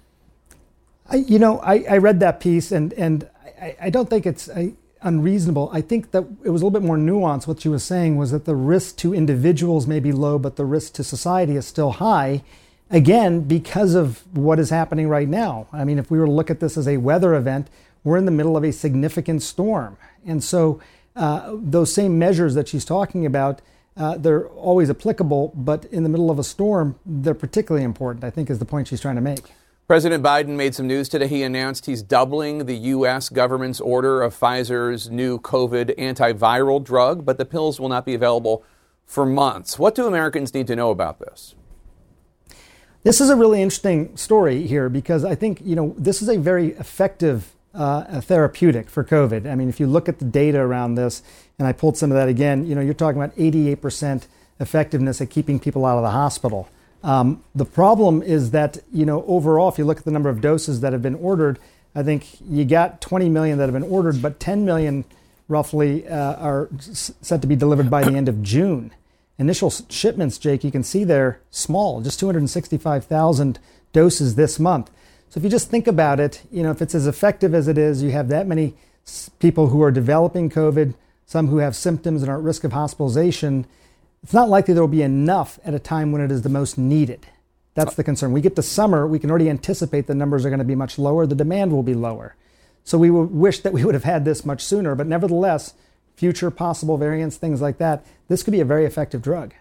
I, 1.10 1.16
you 1.16 1.40
know, 1.40 1.60
I, 1.60 1.84
I 1.90 1.98
read 1.98 2.20
that 2.20 2.40
piece 2.40 2.72
and, 2.72 2.94
and 2.94 3.28
I, 3.60 3.76
I 3.82 3.90
don't 3.90 4.08
think 4.08 4.28
it's 4.28 4.50
I, 4.50 4.74
unreasonable. 5.02 5.70
I 5.74 5.82
think 5.82 6.12
that 6.12 6.24
it 6.44 6.50
was 6.50 6.62
a 6.62 6.66
little 6.66 6.80
bit 6.80 6.86
more 6.86 6.98
nuanced. 6.98 7.48
What 7.48 7.62
she 7.62 7.70
was 7.70 7.84
saying 7.84 8.18
was 8.18 8.32
that 8.32 8.46
the 8.46 8.56
risk 8.56 8.98
to 8.98 9.14
individuals 9.14 9.88
may 9.88 10.00
be 10.00 10.12
low, 10.12 10.38
but 10.38 10.56
the 10.56 10.66
risk 10.66 10.94
to 10.94 11.04
society 11.04 11.56
is 11.56 11.66
still 11.66 11.92
high. 11.92 12.44
Again, 12.90 13.42
because 13.42 13.96
of 13.96 14.24
what 14.36 14.60
is 14.60 14.70
happening 14.70 15.08
right 15.08 15.28
now. 15.28 15.68
I 15.72 15.86
mean, 15.86 15.98
if 15.98 16.12
we 16.12 16.20
were 16.20 16.26
to 16.26 16.32
look 16.32 16.52
at 16.52 16.60
this 16.60 16.78
as 16.78 16.88
a 16.88 16.98
weather 16.98 17.34
event, 17.36 17.70
we're 18.04 18.18
in 18.18 18.26
the 18.26 18.32
middle 18.32 18.58
of 18.58 18.64
a 18.64 18.72
significant 18.72 19.42
storm. 19.42 19.98
And 20.26 20.44
so 20.44 20.82
uh, 21.16 21.56
those 21.56 21.94
same 21.94 22.20
measures 22.20 22.54
that 22.56 22.68
she's 22.68 22.86
talking 22.86 23.26
about, 23.26 23.62
uh, 23.96 24.18
they're 24.18 24.48
always 24.48 24.90
applicable, 24.90 25.54
but 25.56 25.86
in 25.86 26.04
the 26.04 26.10
middle 26.10 26.32
of 26.32 26.40
a 26.40 26.44
storm, 26.44 27.00
they're 27.06 27.34
particularly 27.34 27.86
important, 27.86 28.24
I 28.24 28.30
think, 28.30 28.50
is 28.50 28.60
the 28.60 28.66
point 28.66 28.88
she's 28.88 29.02
trying 29.02 29.16
to 29.16 29.22
make. 29.22 29.52
President 29.92 30.24
Biden 30.24 30.56
made 30.56 30.74
some 30.74 30.88
news 30.88 31.10
today. 31.10 31.28
He 31.28 31.44
announced 31.44 31.86
he's 31.86 32.02
doubling 32.02 32.66
the 32.66 32.78
U.S. 32.78 33.28
government's 33.28 33.82
order 33.82 34.22
of 34.22 34.34
Pfizer's 34.34 35.10
new 35.10 35.38
COVID 35.38 35.98
antiviral 36.00 36.82
drug, 36.82 37.26
but 37.26 37.38
the 37.38 37.44
pills 37.44 37.78
will 37.78 37.90
not 37.90 38.06
be 38.06 38.14
available 38.14 38.64
for 39.06 39.26
months. 39.26 39.78
What 39.78 39.94
do 39.94 40.08
Americans 40.08 40.54
need 40.54 40.66
to 40.68 40.78
know 40.78 40.92
about 40.92 41.20
this? 41.20 41.56
This 43.04 43.20
is 43.20 43.30
a 43.30 43.36
really 43.36 43.62
interesting 43.62 44.16
story 44.16 44.66
here 44.66 44.88
because 44.88 45.26
I 45.26 45.36
think, 45.36 45.60
you 45.62 45.76
know, 45.76 45.94
this 45.98 46.22
is 46.22 46.30
a 46.30 46.38
very 46.38 46.70
effective 46.76 47.52
uh, 47.74 48.22
therapeutic 48.22 48.90
for 48.90 49.04
COVID. 49.04 49.46
I 49.46 49.56
mean, 49.56 49.68
if 49.68 49.78
you 49.78 49.88
look 49.88 50.08
at 50.08 50.20
the 50.20 50.26
data 50.26 50.60
around 50.60 50.96
this, 50.96 51.22
and 51.60 51.68
I 51.68 51.74
pulled 51.74 51.98
some 51.98 52.14
of 52.14 52.16
that 52.16 52.30
again, 52.30 52.66
you 52.66 52.76
know, 52.76 52.82
you're 52.82 52.94
talking 52.94 53.22
about 53.22 53.36
88% 53.36 54.28
effectiveness 54.62 55.20
at 55.20 55.30
keeping 55.30 55.60
people 55.60 55.86
out 55.86 55.98
of 55.98 56.04
the 56.04 56.12
hospital. 56.12 56.70
Um, 57.04 57.44
the 57.56 57.66
problem 57.66 58.22
is 58.22 58.52
that, 58.52 58.78
you 58.92 59.06
know, 59.06 59.24
overall, 59.26 59.70
if 59.70 59.78
you 59.78 59.86
look 59.86 59.98
at 59.98 60.06
the 60.06 60.12
number 60.12 60.30
of 60.30 60.42
doses 60.42 60.82
that 60.82 60.94
have 60.94 61.02
been 61.02 61.16
ordered, 61.16 61.58
I 61.96 62.04
think 62.04 62.26
you 62.48 62.64
got 62.64 63.02
20 63.02 63.30
million 63.30 63.58
that 63.58 63.66
have 63.66 63.74
been 63.74 63.90
ordered, 63.90 64.22
but 64.22 64.40
10 64.40 64.66
million 64.66 65.04
roughly 65.48 66.08
uh, 66.08 66.36
are 66.36 66.70
set 66.80 67.42
to 67.42 67.48
be 67.48 67.56
delivered 67.56 67.90
by 67.90 68.04
the 68.04 68.16
end 68.16 68.30
of 68.30 68.42
June. 68.42 68.92
Initial 69.38 69.72
shipments, 69.90 70.38
Jake, 70.38 70.64
you 70.64 70.72
can 70.72 70.84
see 70.84 71.04
they're 71.04 71.40
small, 71.50 72.02
just 72.02 72.20
265,000 72.20 73.60
doses 73.92 74.36
this 74.36 74.60
month. 74.60 74.90
So 75.30 75.40
if 75.40 75.44
you 75.44 75.50
just 75.50 75.70
think 75.70 75.88
about 75.88 76.20
it, 76.20 76.44
you 76.52 76.62
know, 76.62 76.72
if 76.72 76.82
it's 76.82 76.94
as 76.94 77.08
effective 77.08 77.54
as 77.54 77.68
it 77.68 77.78
is, 77.78 78.04
you 78.04 78.12
have 78.12 78.28
that 78.30 78.48
many 78.48 78.76
people 79.40 79.68
who 79.68 79.82
are 79.82 79.92
developing 79.92 80.50
COVID, 80.50 80.94
some 81.26 81.48
who 81.48 81.58
have 81.58 81.76
symptoms 81.76 82.22
and 82.22 82.30
are 82.30 82.38
at 82.38 82.44
risk 82.44 82.64
of 82.64 82.74
hospitalization, 82.74 83.66
it's 84.24 84.34
not 84.34 84.50
likely 84.50 84.74
there 84.74 84.84
will 84.84 84.88
be 84.88 85.02
enough 85.02 85.60
at 85.66 85.74
a 85.74 85.80
time 85.80 86.12
when 86.12 86.22
it 86.22 86.32
is 86.32 86.44
the 86.44 86.50
most 86.50 86.78
needed. 86.78 87.28
That's 87.74 87.94
uh, 87.94 87.96
the 87.96 88.04
concern. 88.04 88.32
We 88.32 88.42
get 88.42 88.56
to 88.56 88.62
summer, 88.62 89.08
we 89.08 89.20
can 89.20 89.30
already 89.30 89.50
anticipate 89.50 90.08
the 90.08 90.16
numbers 90.16 90.46
are 90.46 90.50
going 90.50 90.60
to 90.60 90.66
be 90.66 90.76
much 90.76 91.00
lower, 91.00 91.26
the 91.26 91.36
demand 91.36 91.72
will 91.72 91.84
be 91.84 91.94
lower. 91.94 92.36
So 92.84 92.98
we 92.98 93.10
wish 93.12 93.60
that 93.60 93.74
we 93.74 93.86
would 93.86 93.94
have 93.94 94.04
had 94.04 94.26
this 94.26 94.46
much 94.46 94.64
sooner, 94.64 94.96
but 94.96 95.08
nevertheless, 95.08 95.74
future 96.16 96.52
possible 96.52 96.98
variants, 96.98 97.38
things 97.38 97.62
like 97.62 97.78
that, 97.78 98.06
this 98.28 98.44
could 98.44 98.52
be 98.52 98.60
a 98.60 98.66
very 98.66 98.86
effective 98.86 99.22
drug. 99.22 99.54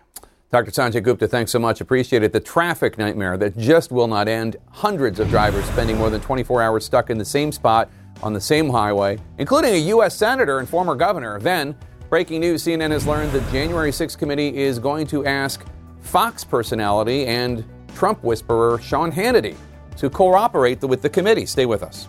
Dr. 0.51 0.73
Sanjay 0.73 1.03
Gupta, 1.03 1.29
thanks 1.29 1.53
so 1.53 1.61
much. 1.61 1.81
Appreciate 1.81 2.25
it. 2.25 2.33
The 2.33 2.41
traffic 2.41 2.99
nightmare 2.99 3.37
that 3.39 3.57
just 3.57 3.93
will 3.93 4.09
not 4.09 4.27
end. 4.27 4.57
Hundreds 4.71 5.21
of 5.21 5.29
drivers 5.29 5.65
spending 5.67 5.97
more 5.97 6.11
than 6.11 6.21
24 6.21 6.61
hours 6.61 6.85
stuck 6.85 7.09
in 7.09 7.19
the 7.19 7.25
same 7.25 7.53
spot 7.53 7.89
on 8.23 8.33
the 8.33 8.41
same 8.41 8.69
highway, 8.69 9.19
including 9.39 9.75
a 9.75 9.79
U.S. 9.79 10.17
Senator 10.17 10.59
and 10.59 10.69
former 10.69 10.97
governor. 10.97 11.39
Then, 11.39 11.77
breaking 12.11 12.41
news 12.41 12.65
CNN 12.65 12.91
has 12.91 13.07
learned 13.07 13.31
the 13.31 13.41
January 13.53 13.93
6th 13.93 14.19
committee 14.19 14.57
is 14.57 14.81
going 14.81 15.07
to 15.07 15.25
ask 15.25 15.65
Fox 16.01 16.43
personality 16.43 17.25
and 17.27 17.65
Trump 17.95 18.25
whisperer 18.25 18.79
Sean 18.79 19.13
Hannity 19.13 19.55
to 19.97 20.11
cooperate 20.11 20.83
with 20.83 21.03
the 21.03 21.09
committee. 21.09 21.47
Stay 21.47 21.67
with 21.67 21.85
us. 21.85 22.09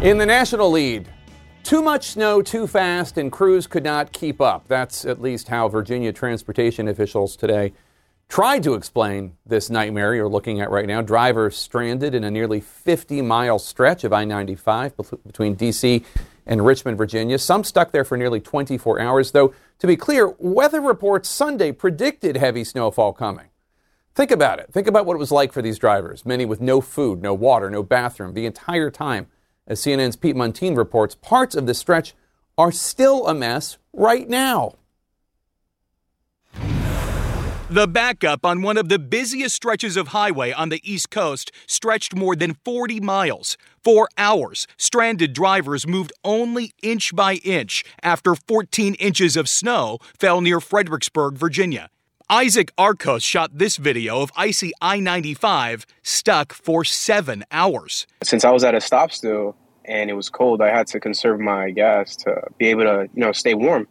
In 0.00 0.16
the 0.18 0.26
national 0.26 0.70
lead, 0.70 1.08
too 1.64 1.82
much 1.82 2.10
snow 2.10 2.40
too 2.40 2.68
fast, 2.68 3.18
and 3.18 3.32
crews 3.32 3.66
could 3.66 3.82
not 3.82 4.12
keep 4.12 4.40
up. 4.40 4.68
That's 4.68 5.04
at 5.04 5.20
least 5.20 5.48
how 5.48 5.66
Virginia 5.68 6.12
transportation 6.12 6.86
officials 6.86 7.34
today 7.34 7.72
tried 8.28 8.62
to 8.62 8.74
explain 8.74 9.36
this 9.46 9.70
nightmare 9.70 10.14
you're 10.14 10.28
looking 10.28 10.60
at 10.60 10.70
right 10.70 10.86
now. 10.86 11.02
Drivers 11.02 11.56
stranded 11.56 12.14
in 12.14 12.24
a 12.24 12.30
nearly 12.30 12.60
50 12.60 13.22
mile 13.22 13.58
stretch 13.58 14.04
of 14.04 14.12
I 14.12 14.24
95 14.24 14.96
between 15.26 15.54
D.C. 15.54 16.04
and 16.46 16.64
Richmond, 16.64 16.98
Virginia. 16.98 17.38
Some 17.38 17.64
stuck 17.64 17.92
there 17.92 18.04
for 18.04 18.16
nearly 18.16 18.40
24 18.40 19.00
hours, 19.00 19.30
though, 19.32 19.54
to 19.78 19.86
be 19.86 19.96
clear, 19.96 20.28
weather 20.38 20.80
reports 20.80 21.28
Sunday 21.28 21.72
predicted 21.72 22.36
heavy 22.36 22.64
snowfall 22.64 23.12
coming. 23.12 23.48
Think 24.14 24.30
about 24.30 24.60
it. 24.60 24.72
Think 24.72 24.86
about 24.86 25.06
what 25.06 25.14
it 25.14 25.18
was 25.18 25.32
like 25.32 25.52
for 25.52 25.60
these 25.60 25.78
drivers, 25.78 26.24
many 26.24 26.44
with 26.44 26.60
no 26.60 26.80
food, 26.80 27.20
no 27.20 27.34
water, 27.34 27.68
no 27.68 27.82
bathroom, 27.82 28.34
the 28.34 28.46
entire 28.46 28.90
time 28.90 29.26
as 29.66 29.80
CNN's 29.80 30.16
Pete 30.16 30.36
Muntean 30.36 30.76
reports, 30.76 31.14
parts 31.14 31.54
of 31.54 31.66
the 31.66 31.74
stretch 31.74 32.14
are 32.56 32.70
still 32.70 33.26
a 33.26 33.34
mess 33.34 33.78
right 33.92 34.28
now. 34.28 34.74
The 37.74 37.88
backup 37.88 38.46
on 38.46 38.62
one 38.62 38.76
of 38.76 38.88
the 38.88 39.00
busiest 39.00 39.56
stretches 39.56 39.96
of 39.96 40.08
highway 40.14 40.52
on 40.52 40.68
the 40.68 40.80
East 40.84 41.10
Coast 41.10 41.50
stretched 41.66 42.14
more 42.14 42.36
than 42.36 42.54
40 42.64 43.00
miles. 43.00 43.58
For 43.82 44.08
hours, 44.16 44.68
stranded 44.76 45.32
drivers 45.32 45.84
moved 45.84 46.12
only 46.22 46.72
inch 46.82 47.16
by 47.16 47.34
inch 47.42 47.84
after 48.00 48.36
14 48.36 48.94
inches 49.00 49.36
of 49.36 49.48
snow 49.48 49.98
fell 50.16 50.40
near 50.40 50.60
Fredericksburg, 50.60 51.34
Virginia. 51.34 51.90
Isaac 52.30 52.70
Arcos 52.78 53.24
shot 53.24 53.58
this 53.58 53.76
video 53.76 54.20
of 54.22 54.30
icy 54.36 54.70
I 54.80 55.00
95 55.00 55.84
stuck 56.04 56.52
for 56.52 56.84
seven 56.84 57.42
hours. 57.50 58.06
Since 58.22 58.44
I 58.44 58.52
was 58.52 58.62
at 58.62 58.76
a 58.76 58.80
stop 58.80 59.10
still 59.10 59.56
and 59.84 60.10
it 60.10 60.14
was 60.14 60.30
cold, 60.30 60.62
I 60.62 60.68
had 60.68 60.86
to 60.86 61.00
conserve 61.00 61.40
my 61.40 61.72
gas 61.72 62.14
to 62.18 62.40
be 62.56 62.68
able 62.68 62.84
to, 62.84 63.08
you 63.12 63.20
know, 63.20 63.32
stay 63.32 63.54
warm. 63.54 63.88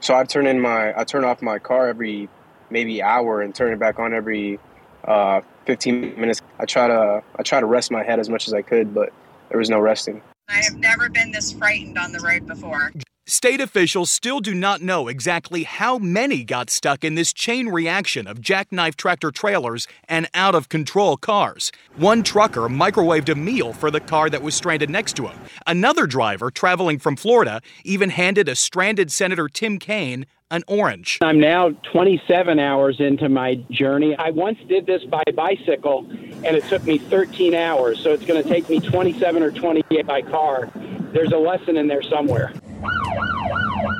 So 0.00 0.16
I 0.16 0.24
turn 0.24 0.48
in 0.48 0.58
my, 0.58 0.98
I 0.98 1.04
turn 1.04 1.24
off 1.24 1.42
my 1.42 1.60
car 1.60 1.86
every 1.86 2.28
maybe 2.70 3.02
hour 3.02 3.42
and 3.42 3.54
turn 3.54 3.72
it 3.72 3.78
back 3.78 3.98
on 3.98 4.14
every 4.14 4.58
uh, 5.04 5.40
15 5.66 6.20
minutes. 6.20 6.40
I 6.58 6.64
try 6.64 6.88
to, 6.88 7.22
I 7.36 7.42
try 7.42 7.60
to 7.60 7.66
rest 7.66 7.90
my 7.90 8.02
head 8.02 8.18
as 8.18 8.28
much 8.28 8.46
as 8.46 8.54
I 8.54 8.62
could, 8.62 8.94
but 8.94 9.12
there 9.48 9.58
was 9.58 9.70
no 9.70 9.78
resting. 9.78 10.22
I 10.48 10.58
have 10.62 10.76
never 10.76 11.08
been 11.08 11.32
this 11.32 11.52
frightened 11.52 11.98
on 11.98 12.12
the 12.12 12.20
road 12.20 12.46
before. 12.46 12.92
State 13.30 13.60
officials 13.60 14.10
still 14.10 14.40
do 14.40 14.52
not 14.56 14.82
know 14.82 15.06
exactly 15.06 15.62
how 15.62 15.98
many 15.98 16.42
got 16.42 16.68
stuck 16.68 17.04
in 17.04 17.14
this 17.14 17.32
chain 17.32 17.68
reaction 17.68 18.26
of 18.26 18.40
jackknife 18.40 18.96
tractor 18.96 19.30
trailers 19.30 19.86
and 20.08 20.28
out 20.34 20.56
of 20.56 20.68
control 20.68 21.16
cars. 21.16 21.70
One 21.94 22.24
trucker 22.24 22.62
microwaved 22.62 23.28
a 23.28 23.36
meal 23.36 23.72
for 23.72 23.88
the 23.88 24.00
car 24.00 24.30
that 24.30 24.42
was 24.42 24.56
stranded 24.56 24.90
next 24.90 25.14
to 25.14 25.28
him. 25.28 25.38
Another 25.64 26.08
driver 26.08 26.50
traveling 26.50 26.98
from 26.98 27.14
Florida 27.14 27.60
even 27.84 28.10
handed 28.10 28.48
a 28.48 28.56
stranded 28.56 29.12
Senator 29.12 29.48
Tim 29.48 29.78
Kaine 29.78 30.26
an 30.50 30.64
orange. 30.66 31.20
I'm 31.22 31.38
now 31.38 31.70
27 31.92 32.58
hours 32.58 32.98
into 32.98 33.28
my 33.28 33.54
journey. 33.70 34.16
I 34.16 34.30
once 34.30 34.58
did 34.66 34.86
this 34.86 35.04
by 35.04 35.22
bicycle 35.36 36.04
and 36.44 36.56
it 36.56 36.64
took 36.64 36.82
me 36.82 36.98
13 36.98 37.54
hours, 37.54 38.00
so 38.00 38.12
it's 38.12 38.24
going 38.24 38.42
to 38.42 38.48
take 38.48 38.68
me 38.68 38.80
27 38.80 39.40
or 39.40 39.52
28 39.52 40.04
by 40.04 40.22
car. 40.22 40.68
There's 41.12 41.30
a 41.30 41.38
lesson 41.38 41.76
in 41.76 41.86
there 41.86 42.02
somewhere. 42.02 42.52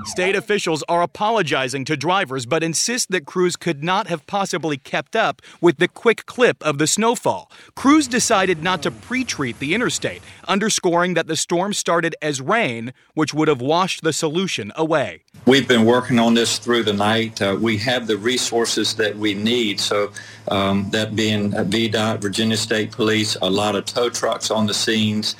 State 0.04 0.34
officials 0.34 0.82
are 0.88 1.02
apologizing 1.02 1.84
to 1.84 1.96
drivers 1.96 2.46
but 2.46 2.62
insist 2.62 3.10
that 3.10 3.26
crews 3.26 3.54
could 3.54 3.84
not 3.84 4.06
have 4.08 4.26
possibly 4.26 4.76
kept 4.76 5.14
up 5.14 5.42
with 5.60 5.76
the 5.76 5.88
quick 5.88 6.26
clip 6.26 6.62
of 6.64 6.78
the 6.78 6.86
snowfall. 6.86 7.50
Crews 7.74 8.08
decided 8.08 8.62
not 8.62 8.82
to 8.82 8.90
pre 8.90 9.24
treat 9.24 9.58
the 9.58 9.74
interstate, 9.74 10.22
underscoring 10.48 11.14
that 11.14 11.26
the 11.26 11.36
storm 11.36 11.72
started 11.72 12.16
as 12.22 12.40
rain, 12.40 12.92
which 13.14 13.34
would 13.34 13.48
have 13.48 13.60
washed 13.60 14.02
the 14.02 14.12
solution 14.12 14.72
away. 14.74 15.22
We've 15.46 15.68
been 15.68 15.84
working 15.84 16.18
on 16.18 16.34
this 16.34 16.58
through 16.58 16.84
the 16.84 16.92
night. 16.92 17.40
Uh, 17.40 17.56
we 17.60 17.76
have 17.78 18.06
the 18.06 18.16
resources 18.16 18.94
that 18.94 19.16
we 19.16 19.34
need. 19.34 19.80
So, 19.80 20.12
um, 20.48 20.88
that 20.90 21.14
being 21.14 21.52
VDOT, 21.52 22.20
Virginia 22.20 22.56
State 22.56 22.90
Police, 22.90 23.36
a 23.42 23.50
lot 23.50 23.76
of 23.76 23.84
tow 23.84 24.10
trucks 24.10 24.50
on 24.50 24.66
the 24.66 24.74
scenes. 24.74 25.36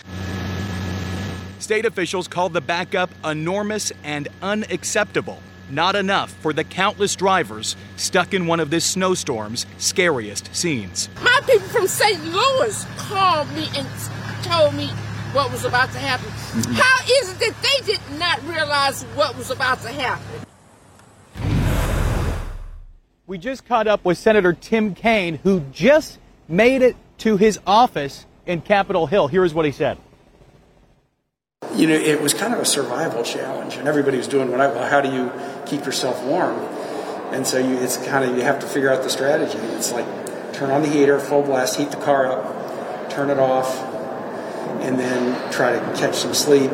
State 1.70 1.86
officials 1.86 2.26
called 2.26 2.52
the 2.52 2.60
backup 2.60 3.10
enormous 3.24 3.92
and 4.02 4.26
unacceptable. 4.42 5.40
Not 5.70 5.94
enough 5.94 6.32
for 6.32 6.52
the 6.52 6.64
countless 6.64 7.14
drivers 7.14 7.76
stuck 7.94 8.34
in 8.34 8.48
one 8.48 8.58
of 8.58 8.70
this 8.70 8.84
snowstorm's 8.84 9.66
scariest 9.78 10.52
scenes. 10.52 11.08
My 11.22 11.40
people 11.46 11.68
from 11.68 11.86
St. 11.86 12.24
Louis 12.24 12.84
called 12.96 13.48
me 13.52 13.68
and 13.76 13.86
told 14.42 14.74
me 14.74 14.88
what 15.32 15.52
was 15.52 15.64
about 15.64 15.92
to 15.92 16.00
happen. 16.00 16.26
Mm-hmm. 16.26 16.72
How 16.72 17.04
is 17.04 17.30
it 17.30 17.38
that 17.38 17.54
they 17.62 17.92
did 17.92 18.00
not 18.18 18.42
realize 18.48 19.04
what 19.14 19.36
was 19.36 19.52
about 19.52 19.80
to 19.82 19.90
happen? 19.90 20.26
We 23.28 23.38
just 23.38 23.64
caught 23.64 23.86
up 23.86 24.04
with 24.04 24.18
Senator 24.18 24.54
Tim 24.54 24.92
Kaine, 24.96 25.36
who 25.44 25.60
just 25.70 26.18
made 26.48 26.82
it 26.82 26.96
to 27.18 27.36
his 27.36 27.60
office 27.64 28.26
in 28.44 28.60
Capitol 28.60 29.06
Hill. 29.06 29.28
Here 29.28 29.44
is 29.44 29.54
what 29.54 29.66
he 29.66 29.70
said 29.70 29.98
you 31.80 31.86
know, 31.86 31.94
it 31.94 32.20
was 32.20 32.34
kind 32.34 32.52
of 32.52 32.60
a 32.60 32.64
survival 32.64 33.22
challenge, 33.22 33.76
and 33.76 33.86
everybody 33.86 34.18
was 34.18 34.28
doing 34.28 34.50
what 34.50 34.60
I. 34.60 34.66
Well, 34.68 34.88
how 34.88 35.00
do 35.00 35.12
you 35.12 35.32
keep 35.66 35.84
yourself 35.86 36.22
warm? 36.24 36.58
And 37.32 37.46
so 37.46 37.58
you, 37.58 37.76
it's 37.76 37.96
kind 37.96 38.24
of 38.24 38.36
you 38.36 38.42
have 38.42 38.58
to 38.60 38.66
figure 38.66 38.90
out 38.90 39.02
the 39.02 39.10
strategy. 39.10 39.58
It's 39.76 39.92
like 39.92 40.06
turn 40.52 40.70
on 40.70 40.82
the 40.82 40.88
heater, 40.88 41.18
full 41.18 41.42
blast, 41.42 41.76
heat 41.76 41.90
the 41.90 41.96
car 41.96 42.26
up, 42.26 43.10
turn 43.10 43.30
it 43.30 43.38
off, 43.38 43.78
and 44.82 44.98
then 44.98 45.52
try 45.52 45.72
to 45.72 45.78
catch 45.96 46.16
some 46.16 46.34
sleep. 46.34 46.70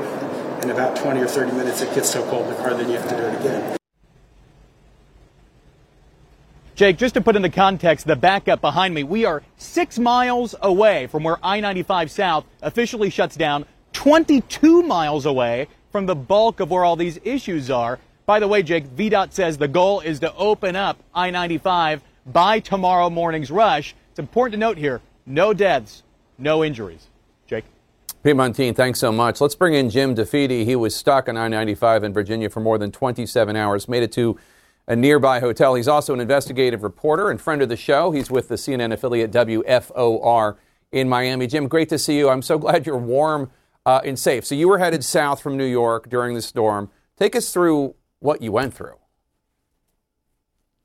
In 0.63 0.71
about 0.71 0.97
20 0.97 1.21
or 1.21 1.29
30 1.29 1.53
minutes, 1.53 1.83
it 1.83 1.95
gets 1.95 2.11
so 2.11 2.29
cold 2.29 2.47
in 2.47 2.55
the 2.55 2.57
car, 2.57 2.75
then 2.75 2.89
you 2.89 2.97
have 2.97 3.09
to 3.09 3.17
do 3.17 3.23
it 3.23 3.41
again. 3.41 3.77
Jake, 6.75 6.99
just 6.99 7.15
to 7.15 7.21
put 7.21 7.37
into 7.37 7.51
context 7.51 8.07
the 8.07 8.17
backup 8.17 8.61
behind 8.61 8.93
me, 8.93 9.05
we 9.05 9.25
are 9.25 9.43
six 9.57 9.99
miles 9.99 10.55
away 10.61 11.07
from 11.07 11.23
where 11.23 11.39
I 11.43 11.61
95 11.61 12.11
South 12.11 12.45
officially 12.63 13.11
shuts 13.11 13.37
down 13.37 13.67
22 14.07 14.85
miles 14.85 15.27
away 15.27 15.67
from 15.91 16.07
the 16.07 16.15
bulk 16.15 16.61
of 16.61 16.71
where 16.71 16.85
all 16.85 16.95
these 16.95 17.19
issues 17.25 17.73
are. 17.73 17.99
By 18.25 18.39
the 18.39 18.47
way, 18.47 18.63
Jake, 18.63 18.87
VDOT 18.95 19.33
says 19.33 19.59
the 19.59 19.67
goal 19.67 19.99
is 19.99 20.21
to 20.21 20.33
open 20.37 20.77
up 20.77 21.03
I 21.13 21.33
95 21.33 22.03
by 22.25 22.61
tomorrow 22.61 23.11
morning's 23.11 23.51
rush. 23.51 23.97
It's 24.11 24.21
important 24.21 24.53
to 24.53 24.59
note 24.61 24.79
here 24.79 25.01
no 25.27 25.53
deaths, 25.53 26.05
no 26.39 26.63
injuries. 26.63 27.09
Jake? 27.49 27.65
Pete 28.23 28.37
Muntean, 28.37 28.77
thanks 28.77 29.01
so 29.01 29.11
much. 29.11 29.41
Let's 29.41 29.57
bring 29.57 29.75
in 29.75 29.91
Jim 29.91 30.15
DeFede. 30.15 30.65
He 30.65 30.77
was 30.77 30.95
stuck 30.95 31.29
on 31.29 31.37
I 31.37 31.49
95 31.49 32.05
in 32.05 32.13
Virginia 32.13 32.49
for 32.49 32.61
more 32.61 32.79
than 32.79 32.93
27 32.93 33.57
hours, 33.57 33.89
made 33.89 34.05
it 34.05 34.13
to 34.13 34.39
a 34.87 34.95
nearby 34.95 35.41
hotel. 35.41 35.75
He's 35.75 35.89
also 35.89 36.15
an 36.15 36.21
investigative 36.21 36.85
reporter 36.85 37.29
and 37.29 37.41
friend 37.41 37.61
of 37.61 37.69
the 37.69 37.77
show. 37.77 38.13
He's 38.13 38.31
with 38.31 38.47
the 38.47 38.55
CNN 38.55 38.93
affiliate 38.93 39.33
WFOR 39.33 40.55
in 40.93 41.09
Miami. 41.09 41.49
Jim, 41.49 41.67
great 41.67 41.89
to 41.89 41.99
see 41.99 42.17
you. 42.17 42.29
I'm 42.29 42.43
so 42.43 42.57
glad 42.57 42.87
you're 42.87 42.97
warm 42.97 43.51
uh, 43.87 44.01
and 44.05 44.19
safe. 44.19 44.45
So 44.45 44.55
you 44.55 44.69
were 44.69 44.79
headed 44.79 45.05
south 45.05 45.41
from 45.41 45.57
New 45.57 45.65
York 45.65 46.11
during 46.11 46.35
the 46.35 46.43
storm. 46.43 46.91
Take 47.17 47.37
us 47.37 47.53
through 47.53 47.95
what 48.19 48.43
you 48.43 48.53
went 48.53 48.75
through. 48.75 48.97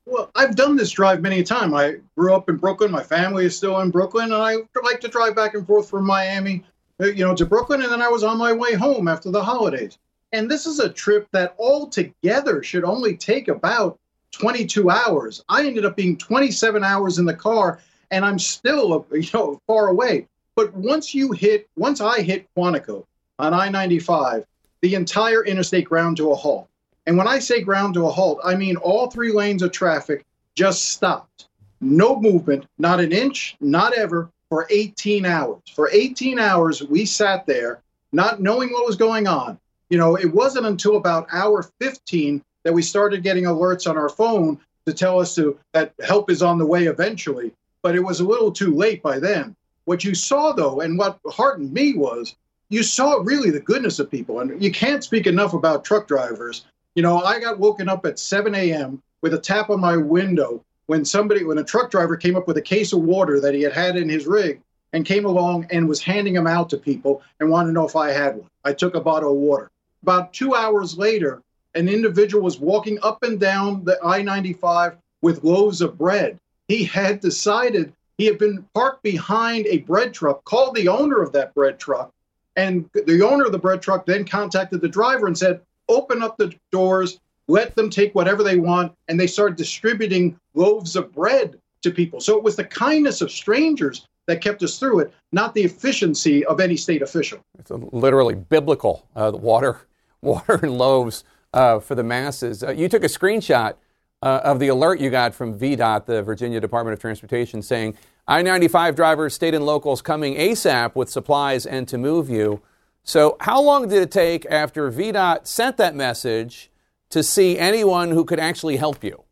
Well, 0.06 0.30
I've 0.34 0.56
done 0.56 0.76
this 0.76 0.90
drive 0.90 1.20
many 1.20 1.40
a 1.40 1.44
time. 1.44 1.74
I 1.74 1.96
grew 2.16 2.34
up 2.34 2.48
in 2.48 2.56
Brooklyn. 2.56 2.90
My 2.90 3.02
family 3.02 3.44
is 3.44 3.56
still 3.56 3.80
in 3.80 3.90
Brooklyn, 3.90 4.32
and 4.32 4.42
I 4.42 4.56
like 4.82 5.00
to 5.00 5.08
drive 5.08 5.34
back 5.34 5.54
and 5.54 5.66
forth 5.66 5.90
from 5.90 6.06
Miami, 6.06 6.64
uh, 7.00 7.06
you 7.06 7.24
know, 7.24 7.34
to 7.34 7.46
Brooklyn, 7.46 7.82
and 7.82 7.90
then 7.90 8.02
I 8.02 8.08
was 8.08 8.22
on 8.22 8.38
my 8.38 8.52
way 8.52 8.74
home 8.74 9.08
after 9.08 9.30
the 9.30 9.42
holidays. 9.42 9.98
And 10.32 10.50
this 10.50 10.66
is 10.66 10.78
a 10.80 10.88
trip 10.88 11.28
that 11.32 11.54
altogether 11.58 12.62
should 12.62 12.84
only 12.84 13.16
take 13.16 13.48
about 13.48 13.98
22 14.32 14.90
hours. 14.90 15.44
I 15.48 15.66
ended 15.66 15.84
up 15.84 15.96
being 15.96 16.16
27 16.16 16.82
hours 16.82 17.18
in 17.18 17.24
the 17.24 17.34
car, 17.34 17.80
and 18.10 18.24
I'm 18.24 18.38
still, 18.38 19.06
you 19.12 19.28
know, 19.34 19.60
far 19.66 19.88
away. 19.88 20.26
But 20.54 20.74
once 20.74 21.14
you 21.14 21.32
hit, 21.32 21.68
once 21.76 22.00
I 22.00 22.20
hit 22.20 22.48
Quantico 22.54 23.04
on 23.38 23.54
I 23.54 23.68
95, 23.68 24.44
the 24.82 24.94
entire 24.94 25.44
interstate 25.44 25.86
ground 25.86 26.16
to 26.18 26.32
a 26.32 26.34
halt. 26.34 26.68
And 27.06 27.16
when 27.16 27.26
I 27.26 27.38
say 27.38 27.62
ground 27.62 27.94
to 27.94 28.06
a 28.06 28.10
halt, 28.10 28.40
I 28.44 28.54
mean 28.54 28.76
all 28.76 29.10
three 29.10 29.32
lanes 29.32 29.62
of 29.62 29.72
traffic 29.72 30.24
just 30.54 30.90
stopped. 30.90 31.48
No 31.80 32.20
movement, 32.20 32.66
not 32.78 33.00
an 33.00 33.12
inch, 33.12 33.56
not 33.60 33.94
ever, 33.94 34.30
for 34.48 34.66
18 34.70 35.24
hours. 35.24 35.62
For 35.74 35.88
18 35.90 36.38
hours, 36.38 36.82
we 36.82 37.06
sat 37.06 37.46
there 37.46 37.80
not 38.12 38.40
knowing 38.40 38.70
what 38.70 38.86
was 38.86 38.96
going 38.96 39.26
on. 39.26 39.58
You 39.88 39.98
know, 39.98 40.16
it 40.16 40.32
wasn't 40.32 40.66
until 40.66 40.96
about 40.96 41.26
hour 41.32 41.62
15 41.80 42.42
that 42.62 42.72
we 42.72 42.82
started 42.82 43.22
getting 43.22 43.44
alerts 43.44 43.88
on 43.88 43.96
our 43.96 44.08
phone 44.08 44.60
to 44.86 44.92
tell 44.92 45.20
us 45.20 45.34
to, 45.36 45.58
that 45.72 45.94
help 46.04 46.30
is 46.30 46.42
on 46.42 46.58
the 46.58 46.66
way 46.66 46.84
eventually. 46.84 47.52
But 47.82 47.96
it 47.96 48.00
was 48.00 48.20
a 48.20 48.26
little 48.26 48.52
too 48.52 48.74
late 48.74 49.02
by 49.02 49.18
then. 49.18 49.56
What 49.84 50.04
you 50.04 50.14
saw, 50.14 50.52
though, 50.52 50.80
and 50.80 50.98
what 50.98 51.18
heartened 51.26 51.72
me 51.72 51.94
was 51.94 52.36
you 52.68 52.82
saw 52.82 53.20
really 53.22 53.50
the 53.50 53.60
goodness 53.60 53.98
of 53.98 54.10
people. 54.10 54.40
And 54.40 54.62
you 54.62 54.72
can't 54.72 55.04
speak 55.04 55.26
enough 55.26 55.52
about 55.52 55.84
truck 55.84 56.08
drivers. 56.08 56.64
You 56.94 57.02
know, 57.02 57.18
I 57.18 57.38
got 57.38 57.58
woken 57.58 57.88
up 57.88 58.06
at 58.06 58.18
7 58.18 58.54
a.m. 58.54 59.02
with 59.20 59.34
a 59.34 59.38
tap 59.38 59.70
on 59.70 59.80
my 59.80 59.96
window 59.96 60.64
when 60.86 61.04
somebody, 61.04 61.44
when 61.44 61.58
a 61.58 61.64
truck 61.64 61.90
driver 61.90 62.16
came 62.16 62.36
up 62.36 62.46
with 62.46 62.56
a 62.56 62.62
case 62.62 62.92
of 62.92 63.00
water 63.00 63.40
that 63.40 63.54
he 63.54 63.62
had 63.62 63.72
had 63.72 63.96
in 63.96 64.08
his 64.08 64.26
rig 64.26 64.60
and 64.92 65.04
came 65.04 65.24
along 65.24 65.66
and 65.70 65.88
was 65.88 66.02
handing 66.02 66.34
them 66.34 66.46
out 66.46 66.70
to 66.70 66.76
people 66.76 67.22
and 67.40 67.50
wanted 67.50 67.68
to 67.68 67.72
know 67.72 67.86
if 67.86 67.96
I 67.96 68.10
had 68.10 68.36
one. 68.36 68.50
I 68.64 68.72
took 68.72 68.94
a 68.94 69.00
bottle 69.00 69.32
of 69.32 69.36
water. 69.36 69.70
About 70.02 70.32
two 70.32 70.54
hours 70.54 70.98
later, 70.98 71.42
an 71.74 71.88
individual 71.88 72.42
was 72.42 72.58
walking 72.58 72.98
up 73.02 73.22
and 73.22 73.38
down 73.40 73.84
the 73.84 73.98
I 74.04 74.22
95 74.22 74.96
with 75.22 75.44
loaves 75.44 75.80
of 75.80 75.96
bread. 75.96 76.38
He 76.68 76.84
had 76.84 77.20
decided 77.20 77.92
he 78.22 78.28
had 78.28 78.38
been 78.38 78.64
parked 78.72 79.02
behind 79.02 79.66
a 79.66 79.78
bread 79.78 80.14
truck, 80.14 80.44
called 80.44 80.76
the 80.76 80.86
owner 80.86 81.20
of 81.20 81.32
that 81.32 81.52
bread 81.54 81.80
truck, 81.80 82.12
and 82.54 82.88
the 82.94 83.20
owner 83.20 83.44
of 83.44 83.50
the 83.50 83.58
bread 83.58 83.82
truck 83.82 84.06
then 84.06 84.24
contacted 84.24 84.80
the 84.80 84.88
driver 84.88 85.26
and 85.26 85.36
said, 85.36 85.60
Open 85.88 86.22
up 86.22 86.36
the 86.36 86.54
doors, 86.70 87.18
let 87.48 87.74
them 87.74 87.90
take 87.90 88.14
whatever 88.14 88.44
they 88.44 88.58
want. 88.58 88.92
And 89.08 89.18
they 89.18 89.26
started 89.26 89.56
distributing 89.56 90.38
loaves 90.54 90.94
of 90.94 91.12
bread 91.12 91.58
to 91.82 91.90
people. 91.90 92.20
So 92.20 92.36
it 92.36 92.44
was 92.44 92.54
the 92.54 92.62
kindness 92.62 93.22
of 93.22 93.32
strangers 93.32 94.06
that 94.28 94.40
kept 94.40 94.62
us 94.62 94.78
through 94.78 95.00
it, 95.00 95.12
not 95.32 95.52
the 95.52 95.62
efficiency 95.62 96.46
of 96.46 96.60
any 96.60 96.76
state 96.76 97.02
official. 97.02 97.40
It's 97.58 97.72
literally 97.72 98.36
biblical. 98.36 99.04
Uh, 99.16 99.32
the 99.32 99.38
water, 99.38 99.80
water 100.22 100.60
and 100.62 100.78
loaves 100.78 101.24
uh, 101.52 101.80
for 101.80 101.96
the 101.96 102.04
masses. 102.04 102.62
Uh, 102.62 102.70
you 102.70 102.88
took 102.88 103.02
a 103.02 103.08
screenshot 103.08 103.74
uh, 104.22 104.40
of 104.44 104.60
the 104.60 104.68
alert 104.68 105.00
you 105.00 105.10
got 105.10 105.34
from 105.34 105.58
VDOT, 105.58 106.06
the 106.06 106.22
Virginia 106.22 106.60
Department 106.60 106.92
of 106.92 107.00
Transportation, 107.00 107.60
saying 107.60 107.96
I 108.26 108.40
95 108.42 108.94
drivers, 108.94 109.34
state 109.34 109.52
and 109.52 109.66
locals 109.66 110.00
coming 110.00 110.34
ASAP 110.36 110.94
with 110.94 111.10
supplies 111.10 111.66
and 111.66 111.88
to 111.88 111.98
move 111.98 112.30
you. 112.30 112.62
So, 113.02 113.36
how 113.40 113.60
long 113.60 113.88
did 113.88 114.00
it 114.00 114.12
take 114.12 114.46
after 114.46 114.90
VDOT 114.90 115.46
sent 115.46 115.76
that 115.78 115.96
message 115.96 116.70
to 117.10 117.22
see 117.22 117.58
anyone 117.58 118.10
who 118.10 118.24
could 118.24 118.38
actually 118.38 118.76
help 118.76 119.02
you? 119.02 119.24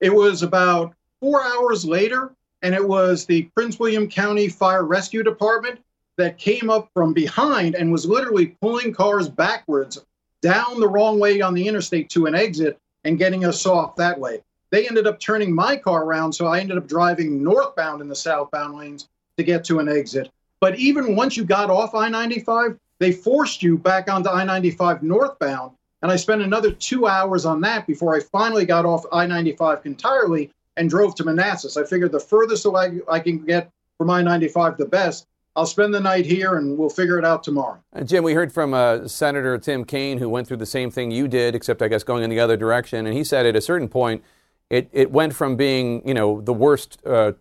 It 0.00 0.12
was 0.12 0.42
about 0.42 0.94
four 1.20 1.42
hours 1.42 1.84
later, 1.84 2.32
and 2.62 2.74
it 2.74 2.86
was 2.86 3.26
the 3.26 3.42
Prince 3.54 3.78
William 3.78 4.08
County 4.08 4.48
Fire 4.48 4.84
Rescue 4.84 5.22
Department 5.22 5.78
that 6.16 6.36
came 6.36 6.68
up 6.68 6.90
from 6.92 7.12
behind 7.12 7.76
and 7.76 7.92
was 7.92 8.06
literally 8.06 8.56
pulling 8.60 8.92
cars 8.92 9.28
backwards 9.28 10.04
down 10.42 10.80
the 10.80 10.88
wrong 10.88 11.20
way 11.20 11.40
on 11.40 11.54
the 11.54 11.66
interstate 11.66 12.10
to 12.10 12.26
an 12.26 12.34
exit 12.34 12.76
and 13.04 13.18
getting 13.18 13.44
us 13.44 13.64
off 13.66 13.94
that 13.96 14.18
way. 14.18 14.42
They 14.70 14.86
ended 14.86 15.06
up 15.06 15.18
turning 15.18 15.54
my 15.54 15.76
car 15.76 16.04
around, 16.04 16.32
so 16.32 16.46
I 16.46 16.60
ended 16.60 16.76
up 16.76 16.86
driving 16.86 17.42
northbound 17.42 18.02
in 18.02 18.08
the 18.08 18.14
southbound 18.14 18.76
lanes 18.76 19.08
to 19.36 19.42
get 19.42 19.64
to 19.64 19.78
an 19.78 19.88
exit. 19.88 20.30
But 20.60 20.78
even 20.78 21.16
once 21.16 21.36
you 21.36 21.44
got 21.44 21.70
off 21.70 21.94
I 21.94 22.08
95, 22.08 22.78
they 22.98 23.12
forced 23.12 23.62
you 23.62 23.78
back 23.78 24.10
onto 24.10 24.28
I 24.28 24.44
95 24.44 25.02
northbound. 25.02 25.72
And 26.02 26.12
I 26.12 26.16
spent 26.16 26.42
another 26.42 26.70
two 26.70 27.06
hours 27.06 27.44
on 27.44 27.60
that 27.62 27.86
before 27.86 28.14
I 28.14 28.20
finally 28.20 28.64
got 28.64 28.84
off 28.84 29.04
I 29.12 29.26
95 29.26 29.86
entirely 29.86 30.50
and 30.76 30.88
drove 30.88 31.14
to 31.16 31.24
Manassas. 31.24 31.76
I 31.76 31.84
figured 31.84 32.12
the 32.12 32.20
furthest 32.20 32.64
away 32.66 33.00
I 33.10 33.20
can 33.20 33.44
get 33.44 33.70
from 33.96 34.10
I 34.10 34.22
95, 34.22 34.76
the 34.76 34.86
best. 34.86 35.26
I'll 35.56 35.66
spend 35.66 35.92
the 35.92 35.98
night 35.98 36.24
here 36.24 36.56
and 36.56 36.78
we'll 36.78 36.88
figure 36.88 37.18
it 37.18 37.24
out 37.24 37.42
tomorrow. 37.42 37.80
Uh, 37.92 38.02
Jim, 38.02 38.22
we 38.22 38.32
heard 38.32 38.52
from 38.52 38.74
uh, 38.74 39.08
Senator 39.08 39.58
Tim 39.58 39.84
Kaine, 39.84 40.18
who 40.18 40.28
went 40.28 40.46
through 40.46 40.58
the 40.58 40.66
same 40.66 40.88
thing 40.88 41.10
you 41.10 41.26
did, 41.26 41.56
except 41.56 41.82
I 41.82 41.88
guess 41.88 42.04
going 42.04 42.22
in 42.22 42.30
the 42.30 42.38
other 42.38 42.56
direction. 42.56 43.06
And 43.06 43.16
he 43.16 43.24
said 43.24 43.44
at 43.44 43.56
a 43.56 43.60
certain 43.60 43.88
point, 43.88 44.22
it, 44.70 44.88
it 44.92 45.10
went 45.10 45.34
from 45.34 45.56
being, 45.56 46.06
you 46.06 46.14
know, 46.14 46.40
the 46.40 46.52
worst 46.52 46.98
uh, 47.06 47.32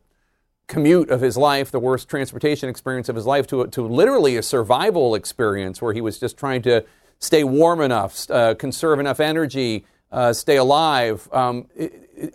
commute 0.67 1.09
of 1.09 1.21
his 1.21 1.37
life, 1.37 1.71
the 1.71 1.79
worst 1.79 2.09
transportation 2.09 2.69
experience 2.69 3.09
of 3.09 3.15
his 3.15 3.25
life, 3.25 3.47
to, 3.47 3.67
to 3.67 3.81
literally 3.87 4.37
a 4.37 4.43
survival 4.43 5.15
experience 5.15 5.81
where 5.81 5.93
he 5.93 6.01
was 6.01 6.19
just 6.19 6.37
trying 6.37 6.61
to 6.63 6.83
stay 7.19 7.43
warm 7.43 7.81
enough, 7.81 8.29
uh, 8.29 8.55
conserve 8.55 8.99
enough 8.99 9.19
energy, 9.19 9.85
uh, 10.11 10.31
stay 10.31 10.57
alive. 10.57 11.27
Um, 11.31 11.67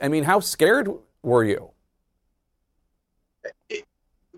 I 0.01 0.09
mean, 0.09 0.25
how 0.25 0.41
scared 0.41 0.89
were 1.23 1.45
you? 1.45 1.71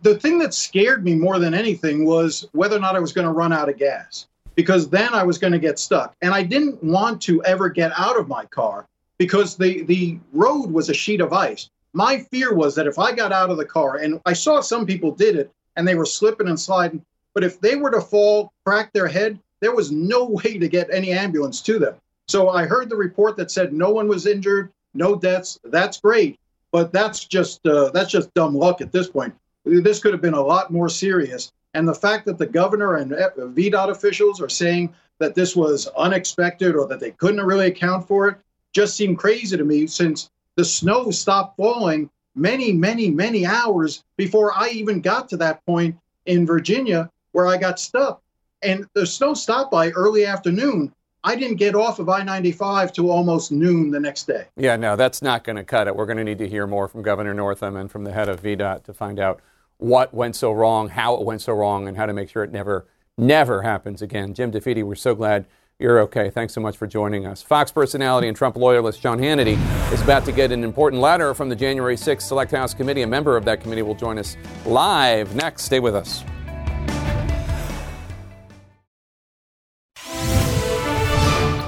the 0.04 0.14
thing 0.18 0.38
that 0.38 0.52
scared 0.54 1.02
me 1.02 1.14
more 1.14 1.38
than 1.38 1.54
anything 1.54 2.04
was 2.04 2.46
whether 2.52 2.76
or 2.76 2.80
not 2.80 2.94
I 2.94 3.00
was 3.00 3.12
going 3.12 3.26
to 3.26 3.32
run 3.32 3.52
out 3.52 3.70
of 3.70 3.78
gas 3.78 4.26
because 4.54 4.88
then 4.88 5.12
I 5.14 5.24
was 5.24 5.38
going 5.38 5.54
to 5.54 5.58
get 5.58 5.78
stuck. 5.78 6.14
And 6.20 6.32
I 6.34 6.42
didn't 6.42 6.84
want 6.84 7.22
to 7.22 7.42
ever 7.44 7.70
get 7.70 7.90
out 7.96 8.18
of 8.18 8.28
my 8.28 8.44
car 8.44 8.86
because 9.18 9.56
the, 9.56 9.82
the 9.82 10.18
road 10.32 10.70
was 10.70 10.88
a 10.88 10.94
sheet 10.94 11.20
of 11.20 11.32
ice. 11.32 11.70
My 11.92 12.18
fear 12.18 12.54
was 12.54 12.74
that 12.74 12.86
if 12.86 12.98
I 12.98 13.12
got 13.12 13.32
out 13.32 13.50
of 13.50 13.56
the 13.56 13.64
car, 13.64 13.96
and 13.96 14.20
I 14.26 14.32
saw 14.32 14.60
some 14.60 14.84
people 14.84 15.12
did 15.12 15.36
it 15.36 15.50
and 15.76 15.86
they 15.86 15.94
were 15.94 16.06
slipping 16.06 16.48
and 16.48 16.58
sliding, 16.58 17.04
but 17.34 17.44
if 17.44 17.60
they 17.60 17.76
were 17.76 17.90
to 17.90 18.00
fall, 18.00 18.52
crack 18.64 18.92
their 18.92 19.06
head, 19.06 19.38
there 19.60 19.74
was 19.74 19.92
no 19.92 20.24
way 20.44 20.58
to 20.58 20.68
get 20.68 20.92
any 20.92 21.12
ambulance 21.12 21.60
to 21.62 21.78
them. 21.78 21.94
So 22.26 22.48
I 22.48 22.64
heard 22.64 22.88
the 22.88 22.96
report 22.96 23.36
that 23.36 23.50
said 23.50 23.72
no 23.72 23.90
one 23.90 24.08
was 24.08 24.26
injured, 24.26 24.72
no 24.94 25.14
deaths. 25.14 25.58
That's 25.64 26.00
great, 26.00 26.38
but 26.72 26.92
that's 26.92 27.24
just 27.24 27.66
uh, 27.66 27.90
that's 27.90 28.10
just 28.10 28.32
dumb 28.34 28.54
luck 28.54 28.80
at 28.80 28.92
this 28.92 29.08
point. 29.08 29.34
This 29.64 30.00
could 30.00 30.12
have 30.12 30.22
been 30.22 30.34
a 30.34 30.42
lot 30.42 30.70
more 30.70 30.88
serious. 30.88 31.52
And 31.74 31.86
the 31.86 31.94
fact 31.94 32.24
that 32.26 32.38
the 32.38 32.46
governor 32.46 32.96
and 32.96 33.10
VDOT 33.10 33.90
officials 33.90 34.40
are 34.40 34.48
saying 34.48 34.94
that 35.18 35.34
this 35.34 35.56
was 35.56 35.88
unexpected 35.96 36.76
or 36.76 36.86
that 36.86 37.00
they 37.00 37.10
couldn't 37.12 37.44
really 37.44 37.66
account 37.66 38.06
for 38.06 38.28
it 38.28 38.38
just 38.74 38.96
seemed 38.96 39.18
crazy 39.18 39.56
to 39.56 39.64
me 39.64 39.86
since 39.86 40.30
the 40.56 40.64
snow 40.64 41.10
stopped 41.10 41.56
falling 41.56 42.10
many, 42.34 42.72
many, 42.72 43.10
many 43.10 43.46
hours 43.46 44.04
before 44.16 44.52
I 44.54 44.68
even 44.70 45.00
got 45.00 45.28
to 45.30 45.36
that 45.38 45.64
point 45.64 45.96
in 46.26 46.46
Virginia 46.46 47.10
where 47.32 47.46
I 47.46 47.56
got 47.56 47.78
stuck. 47.78 48.20
And 48.62 48.86
the 48.94 49.06
snow 49.06 49.34
stopped 49.34 49.70
by 49.70 49.90
early 49.90 50.26
afternoon. 50.26 50.92
I 51.22 51.36
didn't 51.36 51.56
get 51.56 51.74
off 51.74 51.98
of 51.98 52.08
I 52.08 52.22
95 52.22 52.92
till 52.92 53.10
almost 53.10 53.50
noon 53.50 53.90
the 53.90 54.00
next 54.00 54.26
day. 54.26 54.46
Yeah, 54.56 54.76
no, 54.76 54.94
that's 54.94 55.22
not 55.22 55.44
going 55.44 55.56
to 55.56 55.64
cut 55.64 55.86
it. 55.86 55.96
We're 55.96 56.06
going 56.06 56.18
to 56.18 56.24
need 56.24 56.38
to 56.38 56.48
hear 56.48 56.66
more 56.66 56.86
from 56.86 57.02
Governor 57.02 57.34
Northam 57.34 57.76
and 57.76 57.90
from 57.90 58.04
the 58.04 58.12
head 58.12 58.28
of 58.28 58.42
VDOT 58.42 58.84
to 58.84 58.92
find 58.92 59.18
out 59.18 59.40
what 59.78 60.12
went 60.12 60.36
so 60.36 60.52
wrong, 60.52 60.88
how 60.88 61.14
it 61.14 61.24
went 61.24 61.40
so 61.40 61.52
wrong, 61.52 61.88
and 61.88 61.96
how 61.96 62.06
to 62.06 62.12
make 62.12 62.28
sure 62.28 62.44
it 62.44 62.52
never, 62.52 62.86
never 63.16 63.62
happens 63.62 64.02
again. 64.02 64.34
Jim 64.34 64.50
DeFede, 64.52 64.84
we're 64.84 64.94
so 64.94 65.14
glad 65.14 65.46
you're 65.78 66.00
okay. 66.00 66.30
Thanks 66.30 66.52
so 66.54 66.60
much 66.60 66.76
for 66.76 66.86
joining 66.86 67.26
us. 67.26 67.42
Fox 67.42 67.72
personality 67.72 68.28
and 68.28 68.36
Trump 68.36 68.56
loyalist 68.56 69.00
Sean 69.00 69.18
Hannity 69.18 69.58
is 69.92 70.00
about 70.02 70.24
to 70.24 70.32
get 70.32 70.52
an 70.52 70.62
important 70.62 71.02
letter 71.02 71.34
from 71.34 71.48
the 71.48 71.56
January 71.56 71.96
6th 71.96 72.22
Select 72.22 72.52
House 72.52 72.74
Committee. 72.74 73.02
A 73.02 73.06
member 73.06 73.36
of 73.36 73.44
that 73.44 73.60
committee 73.60 73.82
will 73.82 73.94
join 73.94 74.18
us 74.18 74.36
live 74.64 75.34
next. 75.34 75.64
Stay 75.64 75.80
with 75.80 75.94
us. 75.94 76.22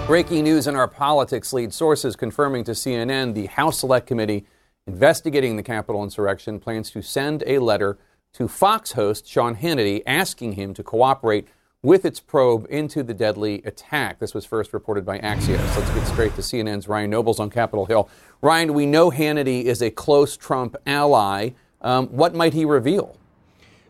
Breaking 0.07 0.45
news 0.45 0.69
in 0.69 0.77
our 0.77 0.87
politics 0.87 1.53
lead 1.53 1.75
sources 1.75 2.14
confirming 2.14 2.62
to 2.64 2.73
CNN 2.73 3.35
the 3.35 3.47
House 3.47 3.81
Select 3.81 4.07
Committee 4.07 4.47
investigating 4.87 5.57
the 5.57 5.64
Capitol 5.64 6.05
insurrection 6.05 6.61
plans 6.61 6.92
to 6.92 7.03
send 7.03 7.42
a 7.45 7.59
letter 7.59 7.99
to 8.35 8.47
Fox 8.47 8.92
host 8.92 9.27
Sean 9.27 9.57
Hannity 9.57 10.03
asking 10.07 10.53
him 10.53 10.75
to 10.75 10.85
cooperate 10.85 11.49
with 11.87 12.05
its 12.05 12.18
probe 12.18 12.66
into 12.68 13.05
the 13.05 13.14
deadly 13.14 13.62
attack. 13.64 14.18
This 14.18 14.35
was 14.35 14.44
first 14.44 14.72
reported 14.72 15.07
by 15.07 15.20
Axios. 15.20 15.77
Let's 15.77 15.88
get 15.90 16.05
straight 16.09 16.35
to 16.35 16.40
CNN's 16.40 16.88
Ryan 16.88 17.11
Nobles 17.11 17.38
on 17.38 17.49
Capitol 17.49 17.87
Hill. 17.87 18.09
Ryan, 18.42 18.75
we 18.75 18.87
know 18.87 19.12
Hannity 19.12 19.62
is 19.62 19.81
a 19.81 19.90
close 19.92 20.37
Trump 20.37 20.75
ally. 20.85 21.51
Um, 21.81 22.09
what 22.09 22.35
might 22.35 22.55
he 22.55 22.64
reveal? 22.64 23.16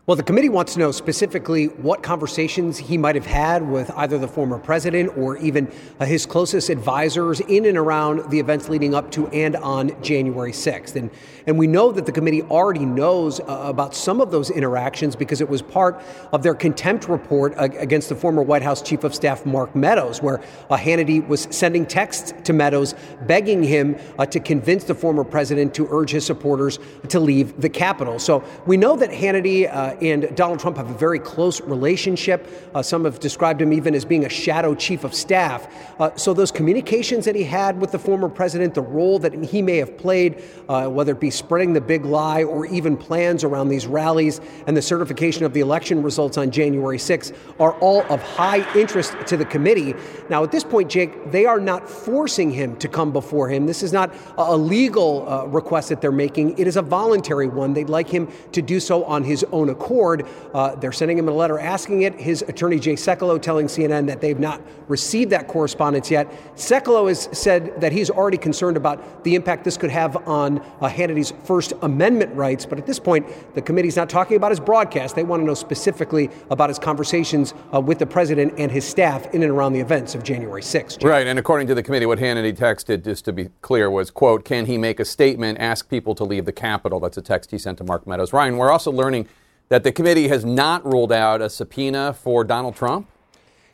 Well, 0.04 0.14
the 0.14 0.22
committee 0.22 0.50
wants 0.50 0.74
to 0.74 0.78
know 0.78 0.92
specifically 0.92 1.66
what 1.66 2.02
conversations 2.02 2.76
he 2.76 2.98
might 2.98 3.14
have 3.14 3.24
had 3.24 3.66
with 3.66 3.90
either 3.96 4.18
the 4.18 4.28
former 4.28 4.58
president 4.58 5.16
or 5.16 5.38
even 5.38 5.72
uh, 5.98 6.04
his 6.04 6.26
closest 6.26 6.68
advisors 6.68 7.40
in 7.40 7.64
and 7.64 7.78
around 7.78 8.30
the 8.30 8.38
events 8.38 8.68
leading 8.68 8.94
up 8.94 9.10
to 9.12 9.26
and 9.28 9.56
on 9.56 10.00
January 10.02 10.52
6th. 10.52 10.96
And, 10.96 11.10
and 11.46 11.56
we 11.56 11.66
know 11.66 11.92
that 11.92 12.06
the 12.06 12.12
committee 12.12 12.42
already 12.42 12.84
knows 12.84 13.38
uh, 13.40 13.44
about 13.46 13.94
some 13.94 14.20
of 14.20 14.30
those 14.30 14.50
interactions 14.50 15.14
because 15.14 15.40
it 15.40 15.48
was 15.48 15.62
part 15.62 16.02
of 16.32 16.42
their 16.42 16.54
contempt 16.54 17.08
report 17.08 17.54
against 17.56 18.08
the 18.08 18.14
former 18.14 18.42
White 18.42 18.62
House 18.62 18.82
Chief 18.82 19.04
of 19.04 19.14
Staff 19.14 19.46
Mark 19.46 19.74
Meadows, 19.76 20.20
where 20.20 20.40
uh, 20.70 20.76
Hannity 20.76 21.26
was 21.26 21.46
sending 21.50 21.86
texts 21.86 22.34
to 22.44 22.52
Meadows 22.52 22.94
begging 23.26 23.62
him 23.62 23.96
uh, 24.18 24.26
to 24.26 24.40
convince 24.40 24.84
the 24.84 24.94
former 24.94 25.22
president 25.22 25.72
to 25.74 25.86
urge 25.90 26.10
his 26.10 26.26
supporters 26.26 26.78
to 27.08 27.20
leave 27.20 27.60
the 27.60 27.68
Capitol. 27.68 28.18
So 28.18 28.42
we 28.66 28.76
know 28.76 28.96
that 28.96 29.10
Hannity 29.10 29.72
uh, 29.72 29.96
and 30.02 30.34
Donald 30.36 30.58
Trump 30.58 30.76
have 30.76 30.90
a 30.90 30.94
very 30.94 31.20
close 31.20 31.60
relationship. 31.60 32.48
Uh, 32.74 32.82
some 32.82 33.04
have 33.04 33.20
described 33.20 33.62
him 33.62 33.72
even 33.72 33.94
as 33.94 34.04
being 34.04 34.24
a 34.24 34.28
shadow 34.28 34.74
chief 34.74 35.04
of 35.04 35.14
staff. 35.14 35.68
Uh, 36.00 36.14
so 36.16 36.34
those 36.34 36.50
communications 36.50 37.24
that 37.24 37.36
he 37.36 37.44
had 37.44 37.80
with 37.80 37.92
the 37.92 37.98
former 37.98 38.28
president, 38.28 38.74
the 38.74 38.82
role 38.82 39.18
that 39.18 39.32
he 39.44 39.62
may 39.62 39.76
have 39.76 39.96
played, 39.96 40.42
whether 40.66 41.12
it 41.12 41.20
be 41.20 41.30
spreading 41.36 41.72
the 41.72 41.80
big 41.80 42.04
lie 42.04 42.42
or 42.42 42.66
even 42.66 42.96
plans 42.96 43.44
around 43.44 43.68
these 43.68 43.86
rallies 43.86 44.40
and 44.66 44.76
the 44.76 44.82
certification 44.82 45.44
of 45.44 45.52
the 45.52 45.60
election 45.60 46.02
results 46.02 46.38
on 46.38 46.50
January 46.50 46.98
6th, 46.98 47.36
are 47.60 47.72
all 47.80 48.02
of 48.12 48.22
high 48.22 48.66
interest 48.76 49.14
to 49.26 49.36
the 49.36 49.44
committee. 49.44 49.94
Now, 50.28 50.42
at 50.42 50.50
this 50.50 50.64
point, 50.64 50.90
Jake, 50.90 51.30
they 51.30 51.46
are 51.46 51.60
not 51.60 51.88
forcing 51.88 52.50
him 52.50 52.76
to 52.76 52.88
come 52.88 53.12
before 53.12 53.48
him. 53.48 53.66
This 53.66 53.82
is 53.82 53.92
not 53.92 54.14
a 54.36 54.56
legal 54.56 55.28
uh, 55.28 55.44
request 55.46 55.88
that 55.90 56.00
they're 56.00 56.12
making. 56.12 56.58
It 56.58 56.66
is 56.66 56.76
a 56.76 56.82
voluntary 56.82 57.48
one. 57.48 57.74
They'd 57.74 57.88
like 57.88 58.08
him 58.08 58.28
to 58.52 58.62
do 58.62 58.80
so 58.80 59.04
on 59.04 59.24
his 59.24 59.44
own 59.52 59.68
accord. 59.68 60.26
Uh, 60.54 60.74
they're 60.76 60.92
sending 60.92 61.18
him 61.18 61.28
a 61.28 61.32
letter 61.32 61.58
asking 61.58 62.02
it. 62.02 62.18
His 62.20 62.42
attorney, 62.42 62.78
Jay 62.78 62.94
Sekulow, 62.94 63.40
telling 63.40 63.66
CNN 63.66 64.06
that 64.06 64.20
they've 64.20 64.38
not 64.38 64.60
received 64.88 65.30
that 65.30 65.48
correspondence 65.48 66.10
yet. 66.10 66.30
Sekulow 66.56 67.08
has 67.08 67.28
said 67.32 67.80
that 67.80 67.92
he's 67.92 68.10
already 68.10 68.38
concerned 68.38 68.76
about 68.76 69.24
the 69.24 69.34
impact 69.34 69.64
this 69.64 69.76
could 69.76 69.90
have 69.90 70.16
on 70.28 70.58
uh, 70.80 70.88
Hannity's 70.88 71.25
First 71.44 71.72
Amendment 71.82 72.34
rights. 72.34 72.66
But 72.66 72.78
at 72.78 72.86
this 72.86 72.98
point, 72.98 73.26
the 73.54 73.62
committee's 73.62 73.96
not 73.96 74.08
talking 74.08 74.36
about 74.36 74.50
his 74.50 74.60
broadcast. 74.60 75.14
They 75.14 75.22
want 75.22 75.42
to 75.42 75.46
know 75.46 75.54
specifically 75.54 76.30
about 76.50 76.70
his 76.70 76.78
conversations 76.78 77.54
uh, 77.74 77.80
with 77.80 77.98
the 77.98 78.06
president 78.06 78.54
and 78.58 78.70
his 78.70 78.86
staff 78.86 79.32
in 79.34 79.42
and 79.42 79.50
around 79.50 79.72
the 79.72 79.80
events 79.80 80.14
of 80.14 80.22
January 80.22 80.62
6th. 80.62 81.04
Right. 81.04 81.26
And 81.26 81.38
according 81.38 81.66
to 81.68 81.74
the 81.74 81.82
committee, 81.82 82.06
what 82.06 82.18
Hannity 82.18 82.56
texted, 82.56 83.04
just 83.04 83.24
to 83.26 83.32
be 83.32 83.50
clear, 83.62 83.90
was, 83.90 84.10
quote, 84.10 84.44
can 84.44 84.66
he 84.66 84.78
make 84.78 85.00
a 85.00 85.04
statement, 85.04 85.58
ask 85.58 85.88
people 85.88 86.14
to 86.14 86.24
leave 86.24 86.44
the 86.44 86.52
Capitol? 86.52 87.00
That's 87.00 87.16
a 87.16 87.22
text 87.22 87.50
he 87.50 87.58
sent 87.58 87.78
to 87.78 87.84
Mark 87.84 88.06
Meadows. 88.06 88.32
Ryan, 88.32 88.56
we're 88.56 88.70
also 88.70 88.90
learning 88.90 89.28
that 89.68 89.82
the 89.82 89.92
committee 89.92 90.28
has 90.28 90.44
not 90.44 90.84
ruled 90.84 91.12
out 91.12 91.42
a 91.42 91.50
subpoena 91.50 92.12
for 92.12 92.44
Donald 92.44 92.76
Trump? 92.76 93.08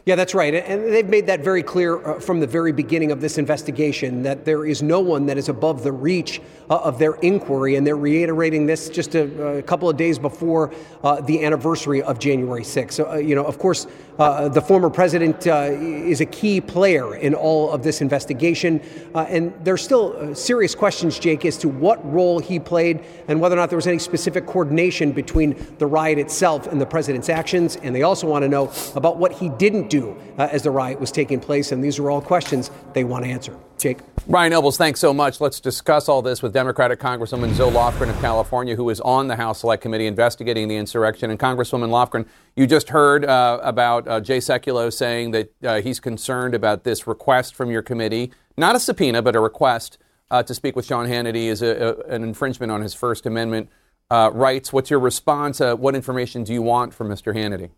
Yeah, 0.05 0.17
that's 0.17 0.35
right. 0.35 0.53
And 0.53 0.93
they've 0.93 1.09
made 1.09 1.27
that 1.27 1.45
very 1.45 1.63
clear 1.63 2.05
uh, 2.05 2.19
from 2.19 2.41
the 2.41 2.47
very 2.47 2.73
beginning 2.73 3.13
of 3.13 3.21
this 3.21 3.39
investigation 3.39 4.25
that 4.25 4.45
there 4.45 4.67
is 4.67 4.83
no 4.83 4.99
one 4.99 5.27
that 5.27 5.39
is 5.39 5.49
above 5.49 5.85
the 5.85 5.93
reach 5.93 6.41
uh, 6.69 6.79
of 6.79 6.99
their 6.99 7.13
inquiry. 7.15 7.77
And 7.77 7.87
they're 7.87 7.97
reiterating 7.97 8.67
this 8.67 8.89
just 8.89 9.15
a, 9.15 9.63
couple 9.65 9.89
of 9.89 9.97
days 9.97 10.19
before 10.19 10.73
uh, 11.05 11.21
the 11.21 11.45
anniversary 11.45 12.03
of 12.03 12.19
January 12.19 12.63
6th. 12.63 12.93
So, 12.93 13.15
you 13.15 13.37
know, 13.37 13.45
of 13.45 13.59
course, 13.59 13.87
the 14.19 14.65
former 14.67 14.91
president 14.91 15.47
is 15.47 16.21
a 16.21 16.27
key 16.27 16.61
player 16.61 17.15
in 17.17 17.35
all 17.35 17.71
of 17.71 17.83
this 17.83 18.01
investigation. 18.01 18.81
and 19.15 19.53
there's 19.65 19.83
still 19.83 20.35
serious 20.35 20.75
questions, 20.75 21.19
Jake, 21.19 21.45
as 21.45 21.57
to 21.59 21.69
what 21.69 22.05
role 22.13 22.39
he 22.39 22.59
played 22.59 23.05
and 23.29 23.41
whether 23.41 23.55
or 23.55 23.59
not 23.59 23.71
there 23.71 23.77
was 23.77 23.87
any 23.87 23.99
specific 23.99 24.47
coordination 24.47 25.13
between 25.13 25.55
the 25.79 25.87
riot 25.87 26.19
itself 26.19 26.67
and 26.67 26.81
the 26.81 26.87
president's 26.87 27.29
actions. 27.29 27.77
And 27.77 27.95
they 27.95 28.03
also 28.03 28.27
want 28.27 28.43
to 28.43 28.49
know 28.49 28.73
about 28.95 29.19
what 29.19 29.33
he 29.33 29.49
didn't 29.49 29.92
do 29.93 30.17
uh, 30.39 30.49
as 30.51 30.63
the 30.63 30.71
riot 30.71 30.99
was 30.99 31.13
taking 31.13 31.39
place? 31.39 31.71
And 31.71 31.85
these 31.85 31.99
are 31.99 32.11
all 32.11 32.21
questions 32.21 32.71
they 32.95 33.05
want 33.05 33.25
to 33.25 33.31
answer. 33.31 33.57
Jake. 33.79 33.99
Ryan 34.29 34.53
Nobles, 34.53 34.77
thanks 34.77 35.01
so 35.01 35.13
much. 35.13 35.41
Let's 35.41 35.59
discuss 35.59 36.09
all 36.09 36.23
this 36.23 36.41
with 36.41 36.53
Democratic 36.53 37.01
Congresswoman 37.01 37.53
Zoe 37.53 37.71
Lofgren 37.73 38.09
of 38.09 38.19
California, 38.21 38.77
who 38.77 38.89
is 38.91 39.01
on 39.01 39.27
the 39.27 39.35
House 39.37 39.61
Select 39.61 39.83
Committee 39.83 40.07
investigating 40.07 40.69
the 40.69 40.77
insurrection. 40.77 41.31
And 41.31 41.39
Congresswoman 41.39 41.91
Lofgren, 41.91 42.27
you 42.55 42.67
just 42.67 42.91
heard 42.91 43.25
uh, 43.25 43.59
about 43.63 44.07
uh, 44.07 44.21
Jay 44.21 44.39
Sekulow 44.39 44.93
saying 44.93 45.33
that 45.33 45.53
uh, 45.65 45.81
he's 45.81 45.99
concerned 45.99 46.55
about 46.55 46.85
this 46.85 47.07
request 47.07 47.55
from 47.55 47.71
your 47.71 47.83
committee, 47.83 48.33
not 48.57 48.77
a 48.77 48.81
subpoena, 48.81 49.21
but 49.21 49.35
a 49.35 49.41
request 49.41 49.99
uh, 50.31 50.43
to 50.45 50.55
speak 50.55 50.77
with 50.77 50.87
Sean 50.87 51.07
Hannity 51.07 51.47
is 51.47 51.61
a, 51.61 51.99
a, 52.07 52.15
an 52.15 52.23
infringement 52.23 52.71
on 52.71 52.81
his 52.81 52.95
First 52.95 53.27
Amendment 53.27 53.69
uh, 54.11 54.31
rights. 54.33 54.73
What's 54.73 54.91
your 54.91 55.01
response? 55.01 55.59
what 55.59 55.95
information 55.95 56.45
do 56.45 56.53
you 56.53 56.63
want 56.63 56.95
from 56.95 57.09
Mr. 57.09 57.35
Hannity? 57.35 57.71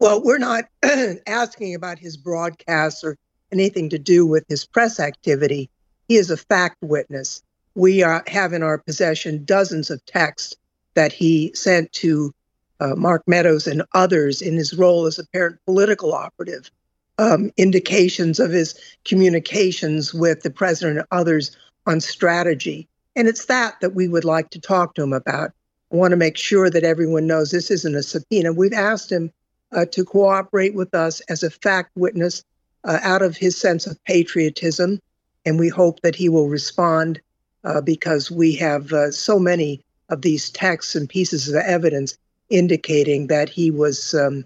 Well, 0.00 0.22
we're 0.22 0.38
not 0.38 0.64
asking 1.26 1.74
about 1.74 1.98
his 1.98 2.16
broadcasts 2.16 3.04
or 3.04 3.18
anything 3.52 3.90
to 3.90 3.98
do 3.98 4.26
with 4.26 4.44
his 4.48 4.64
press 4.64 4.98
activity. 4.98 5.68
He 6.08 6.16
is 6.16 6.30
a 6.30 6.38
fact 6.38 6.78
witness. 6.80 7.42
We 7.74 8.02
are, 8.02 8.24
have 8.26 8.54
in 8.54 8.62
our 8.62 8.78
possession 8.78 9.44
dozens 9.44 9.90
of 9.90 10.04
texts 10.06 10.56
that 10.94 11.12
he 11.12 11.52
sent 11.54 11.92
to 11.92 12.32
uh, 12.80 12.94
Mark 12.96 13.22
Meadows 13.26 13.66
and 13.66 13.82
others 13.92 14.40
in 14.40 14.54
his 14.54 14.72
role 14.72 15.04
as 15.04 15.18
apparent 15.18 15.58
political 15.66 16.14
operative, 16.14 16.70
um, 17.18 17.50
indications 17.58 18.40
of 18.40 18.50
his 18.50 18.74
communications 19.04 20.14
with 20.14 20.40
the 20.40 20.50
president 20.50 20.98
and 20.98 21.06
others 21.10 21.54
on 21.86 22.00
strategy. 22.00 22.88
And 23.16 23.28
it's 23.28 23.44
that 23.46 23.78
that 23.82 23.94
we 23.94 24.08
would 24.08 24.24
like 24.24 24.48
to 24.50 24.60
talk 24.60 24.94
to 24.94 25.02
him 25.02 25.12
about. 25.12 25.50
I 25.92 25.96
want 25.96 26.12
to 26.12 26.16
make 26.16 26.38
sure 26.38 26.70
that 26.70 26.84
everyone 26.84 27.26
knows 27.26 27.50
this 27.50 27.70
isn't 27.70 27.94
a 27.94 28.02
subpoena. 28.02 28.54
We've 28.54 28.72
asked 28.72 29.12
him 29.12 29.30
uh, 29.72 29.86
to 29.86 30.04
cooperate 30.04 30.74
with 30.74 30.94
us 30.94 31.20
as 31.28 31.42
a 31.42 31.50
fact 31.50 31.90
witness 31.96 32.44
uh, 32.84 32.98
out 33.02 33.22
of 33.22 33.36
his 33.36 33.56
sense 33.56 33.86
of 33.86 34.02
patriotism. 34.04 35.00
And 35.46 35.58
we 35.58 35.68
hope 35.68 36.00
that 36.02 36.16
he 36.16 36.28
will 36.28 36.48
respond 36.48 37.20
uh, 37.64 37.80
because 37.80 38.30
we 38.30 38.54
have 38.56 38.92
uh, 38.92 39.10
so 39.10 39.38
many 39.38 39.82
of 40.08 40.22
these 40.22 40.50
texts 40.50 40.94
and 40.94 41.08
pieces 41.08 41.48
of 41.48 41.56
evidence 41.56 42.16
indicating 42.48 43.28
that 43.28 43.48
he 43.48 43.70
was 43.70 44.14
um, 44.14 44.44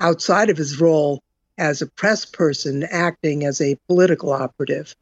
outside 0.00 0.50
of 0.50 0.56
his 0.56 0.80
role 0.80 1.22
as 1.58 1.82
a 1.82 1.86
press 1.86 2.24
person 2.24 2.84
acting 2.84 3.44
as 3.44 3.60
a 3.60 3.76
political 3.86 4.32
operative. 4.32 4.94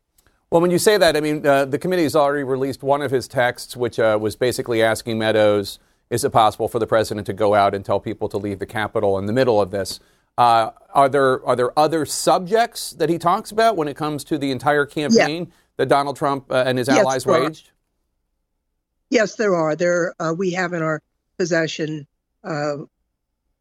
Well, 0.50 0.62
when 0.62 0.70
you 0.70 0.78
say 0.78 0.96
that, 0.96 1.16
I 1.16 1.20
mean, 1.20 1.46
uh, 1.46 1.66
the 1.66 1.78
committee 1.78 2.04
has 2.04 2.16
already 2.16 2.42
released 2.42 2.82
one 2.82 3.02
of 3.02 3.10
his 3.10 3.28
texts, 3.28 3.76
which 3.76 3.98
uh, 3.98 4.18
was 4.20 4.34
basically 4.34 4.82
asking 4.82 5.18
Meadows, 5.18 5.78
is 6.10 6.24
it 6.24 6.30
possible 6.30 6.68
for 6.68 6.78
the 6.78 6.86
president 6.86 7.26
to 7.26 7.32
go 7.32 7.54
out 7.54 7.74
and 7.74 7.84
tell 7.84 8.00
people 8.00 8.28
to 8.28 8.38
leave 8.38 8.58
the 8.58 8.66
Capitol 8.66 9.18
in 9.18 9.26
the 9.26 9.32
middle 9.32 9.60
of 9.60 9.70
this? 9.70 10.00
Uh, 10.38 10.70
are 10.94 11.08
there 11.08 11.44
are 11.44 11.56
there 11.56 11.76
other 11.78 12.06
subjects 12.06 12.92
that 12.92 13.08
he 13.08 13.18
talks 13.18 13.50
about 13.50 13.76
when 13.76 13.88
it 13.88 13.96
comes 13.96 14.22
to 14.24 14.38
the 14.38 14.50
entire 14.52 14.86
campaign 14.86 15.44
yeah. 15.44 15.52
that 15.76 15.88
Donald 15.88 16.16
Trump 16.16 16.50
uh, 16.50 16.62
and 16.64 16.78
his 16.78 16.86
yes, 16.86 16.98
allies 16.98 17.26
waged? 17.26 17.70
Yes, 19.10 19.34
there 19.34 19.54
are. 19.54 19.74
There 19.74 20.14
uh, 20.20 20.34
we 20.36 20.52
have 20.52 20.72
in 20.72 20.82
our 20.82 21.02
possession, 21.38 22.06
uh, 22.44 22.76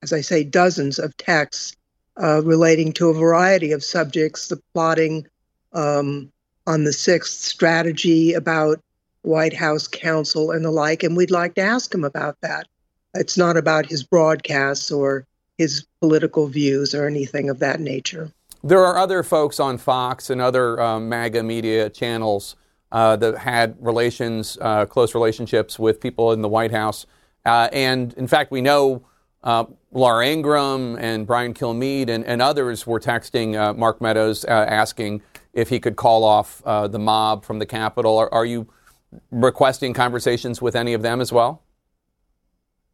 as 0.03 0.13
I 0.13 0.21
say, 0.21 0.43
dozens 0.43 0.99
of 0.99 1.17
texts 1.17 1.75
uh, 2.21 2.43
relating 2.43 2.93
to 2.93 3.09
a 3.09 3.13
variety 3.13 3.71
of 3.71 3.83
subjects: 3.83 4.47
the 4.47 4.61
plotting 4.73 5.25
um, 5.73 6.31
on 6.67 6.83
the 6.83 6.93
sixth, 6.93 7.41
strategy 7.41 8.33
about 8.33 8.79
White 9.27 9.53
House 9.53 9.87
counsel 9.87 10.51
and 10.51 10.65
the 10.65 10.71
like. 10.71 11.03
And 11.03 11.15
we'd 11.15 11.31
like 11.31 11.55
to 11.55 11.61
ask 11.61 11.93
him 11.93 12.03
about 12.03 12.37
that. 12.41 12.67
It's 13.13 13.37
not 13.37 13.57
about 13.57 13.85
his 13.85 14.03
broadcasts 14.03 14.91
or 14.91 15.25
his 15.57 15.85
political 16.01 16.47
views 16.47 16.93
or 16.93 17.07
anything 17.07 17.49
of 17.49 17.59
that 17.59 17.79
nature. 17.79 18.31
There 18.63 18.83
are 18.85 18.97
other 18.97 19.23
folks 19.23 19.59
on 19.59 19.77
Fox 19.77 20.29
and 20.29 20.41
other 20.41 20.79
um, 20.81 21.09
MAGA 21.09 21.43
media 21.43 21.89
channels 21.89 22.55
uh, 22.91 23.15
that 23.17 23.37
had 23.37 23.75
relations, 23.79 24.57
uh, 24.61 24.85
close 24.85 25.13
relationships 25.13 25.77
with 25.77 25.99
people 25.99 26.31
in 26.31 26.41
the 26.41 26.47
White 26.47 26.71
House. 26.71 27.05
Uh, 27.45 27.69
and 27.71 28.13
in 28.13 28.27
fact, 28.27 28.51
we 28.51 28.61
know 28.61 29.03
uh, 29.43 29.65
Laura 29.91 30.27
Ingraham 30.27 30.97
and 30.97 31.25
Brian 31.25 31.53
Kilmeade 31.53 32.09
and, 32.09 32.25
and 32.25 32.41
others 32.41 32.85
were 32.85 32.99
texting 32.99 33.57
uh, 33.57 33.73
Mark 33.73 34.01
Meadows 34.01 34.45
uh, 34.45 34.65
asking 34.67 35.21
if 35.53 35.69
he 35.69 35.79
could 35.79 35.95
call 35.95 36.23
off 36.23 36.61
the 36.63 36.99
mob 36.99 37.43
from 37.43 37.57
the 37.59 37.65
Capitol. 37.65 38.17
Are, 38.17 38.31
are 38.33 38.45
you 38.45 38.67
requesting 39.31 39.93
conversations 39.93 40.61
with 40.61 40.75
any 40.75 40.93
of 40.93 41.01
them 41.01 41.21
as 41.21 41.31
well? 41.31 41.61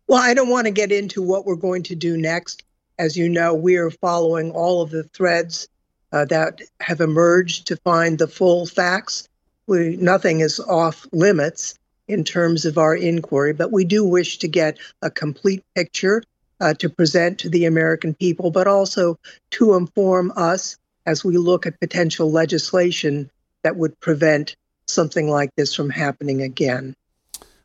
Well, 0.08 0.22
I 0.22 0.34
don't 0.34 0.50
want 0.50 0.66
to 0.66 0.72
get 0.72 0.92
into 0.92 1.22
what 1.22 1.46
we're 1.46 1.56
going 1.56 1.84
to 1.84 1.96
do 1.96 2.18
next. 2.18 2.64
As 3.00 3.18
you 3.18 3.30
know, 3.30 3.54
we 3.54 3.78
are 3.78 3.90
following 3.90 4.52
all 4.52 4.82
of 4.82 4.92
the 4.92 5.04
threads 5.04 5.68
uh, 6.12 6.26
that 6.26 6.62
have 6.80 7.02
emerged 7.02 7.68
to 7.68 7.78
find 7.78 8.20
the 8.20 8.28
full 8.28 8.66
facts. 8.66 9.28
We, 9.66 9.98
nothing 9.98 10.42
is 10.42 10.60
off 10.60 11.08
limits 11.12 11.80
in 12.08 12.24
terms 12.24 12.66
of 12.66 12.78
our 12.78 12.96
inquiry, 12.96 13.54
but 13.54 13.72
we 13.72 13.86
do 13.86 14.06
wish 14.06 14.38
to 14.40 14.48
get 14.48 14.78
a 15.02 15.10
complete 15.10 15.64
picture 15.74 16.22
uh, 16.60 16.74
to 16.76 16.90
present 16.90 17.40
to 17.40 17.50
the 17.50 17.66
American 17.66 18.14
people, 18.14 18.52
but 18.52 18.68
also 18.68 19.18
to 19.52 19.74
inform 19.76 20.32
us 20.36 20.78
as 21.06 21.24
we 21.24 21.38
look 21.38 21.66
at 21.66 21.80
potential 21.80 22.32
legislation 22.32 23.30
that 23.64 23.78
would 23.78 24.00
prevent 24.00 24.56
something 24.94 25.30
like 25.30 25.50
this 25.56 25.74
from 25.74 25.90
happening 25.90 26.42
again. 26.42 26.94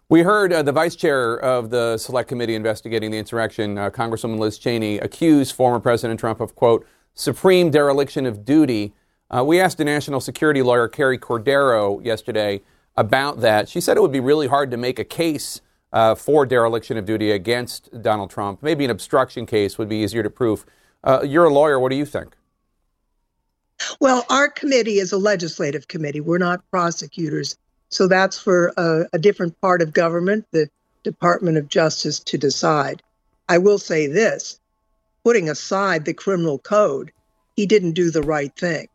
We 0.09 0.23
heard 0.23 0.55
uh, 0.55 0.62
the 0.62 0.73
vice 0.73 0.97
chair 0.97 1.38
of 1.38 1.69
the 1.69 1.99
select 1.99 2.31
committee 2.31 2.55
investigating 2.55 3.11
the 3.11 3.19
insurrection, 3.19 3.77
uh, 3.77 3.91
Congresswoman 3.91 4.38
Liz 4.38 4.57
Cheney, 4.59 4.99
accuse 4.99 5.51
former 5.51 5.81
President 5.81 6.19
Trump 6.19 6.41
of, 6.41 6.55
quote, 6.55 6.87
supreme 7.14 7.71
dereliction 7.71 8.25
of 8.25 8.43
duty. 8.43 8.95
Uh, 9.31 9.45
we 9.45 9.61
asked 9.61 9.77
the 9.77 9.85
national 9.85 10.21
security 10.21 10.62
lawyer 10.62 10.88
Carrie 10.88 11.19
Cordero 11.19 12.03
yesterday 12.03 12.62
about 12.97 13.41
that. 13.43 13.69
She 13.69 13.83
said 13.83 13.99
it 13.99 14.01
would 14.01 14.11
be 14.11 14.21
really 14.21 14.47
hard 14.47 14.71
to 14.71 14.79
make 14.79 14.99
a 14.99 15.05
case 15.05 15.61
uh, 15.93 16.14
for 16.14 16.47
dereliction 16.47 16.97
of 16.97 17.05
duty 17.05 17.31
against 17.31 18.03
Donald 18.03 18.31
Trump. 18.31 18.62
Maybe 18.62 18.87
an 18.87 18.91
obstruction 18.91 19.45
case 19.45 19.77
would 19.77 19.91
be 19.91 19.97
easier 19.97 20.23
to 20.23 20.31
prove. 20.31 20.64
Uh, 21.05 21.21
you're 21.23 21.45
a 21.45 21.53
lawyer. 21.53 21.79
What 21.79 21.91
do 21.91 21.97
you 21.97 22.07
think? 22.07 22.35
Well, 24.01 24.25
our 24.29 24.49
committee 24.49 24.99
is 24.99 25.12
a 25.12 25.19
legislative 25.19 25.88
committee. 25.88 26.21
We're 26.21 26.38
not 26.38 26.69
prosecutors. 26.71 27.57
So 27.91 28.07
that's 28.07 28.38
for 28.38 28.73
a, 28.77 29.07
a 29.12 29.19
different 29.19 29.61
part 29.61 29.83
of 29.83 29.93
government, 29.93 30.47
the 30.51 30.69
Department 31.05 31.57
of 31.57 31.69
Justice, 31.69 32.21
to 32.21 32.38
decide. 32.38 33.03
I 33.49 33.59
will 33.59 33.79
say 33.79 34.07
this 34.07 34.61
putting 35.25 35.49
aside 35.49 36.05
the 36.05 36.14
criminal 36.14 36.59
code, 36.59 37.12
he 37.57 37.67
didn't 37.67 37.93
do 37.93 38.11
the 38.11 38.23
right 38.23 38.55
thing. 38.57 38.88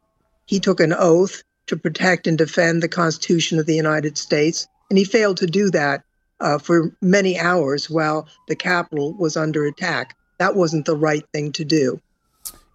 He 0.45 0.59
took 0.59 0.79
an 0.79 0.93
oath 0.93 1.43
to 1.67 1.77
protect 1.77 2.27
and 2.27 2.37
defend 2.37 2.81
the 2.81 2.87
Constitution 2.87 3.59
of 3.59 3.65
the 3.65 3.75
United 3.75 4.17
States, 4.17 4.67
and 4.89 4.97
he 4.97 5.05
failed 5.05 5.37
to 5.37 5.47
do 5.47 5.69
that 5.71 6.03
uh, 6.39 6.57
for 6.57 6.91
many 7.01 7.39
hours 7.39 7.89
while 7.89 8.27
the 8.47 8.55
Capitol 8.55 9.13
was 9.13 9.37
under 9.37 9.65
attack. 9.65 10.15
That 10.39 10.55
wasn't 10.55 10.85
the 10.85 10.95
right 10.95 11.23
thing 11.33 11.51
to 11.53 11.63
do. 11.63 12.01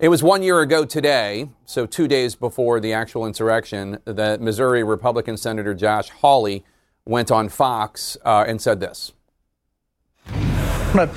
It 0.00 0.10
was 0.10 0.22
one 0.22 0.44
year 0.44 0.60
ago 0.60 0.84
today, 0.84 1.50
so 1.64 1.84
two 1.84 2.06
days 2.06 2.36
before 2.36 2.78
the 2.78 2.92
actual 2.92 3.26
insurrection, 3.26 3.98
that 4.04 4.40
Missouri 4.40 4.84
Republican 4.84 5.36
Senator 5.36 5.74
Josh 5.74 6.10
Hawley 6.10 6.64
went 7.04 7.32
on 7.32 7.48
Fox 7.48 8.16
uh, 8.24 8.44
and 8.46 8.62
said 8.62 8.78
this. 8.78 9.12
I'm 10.28 10.92
going 10.94 11.08
to 11.08 11.14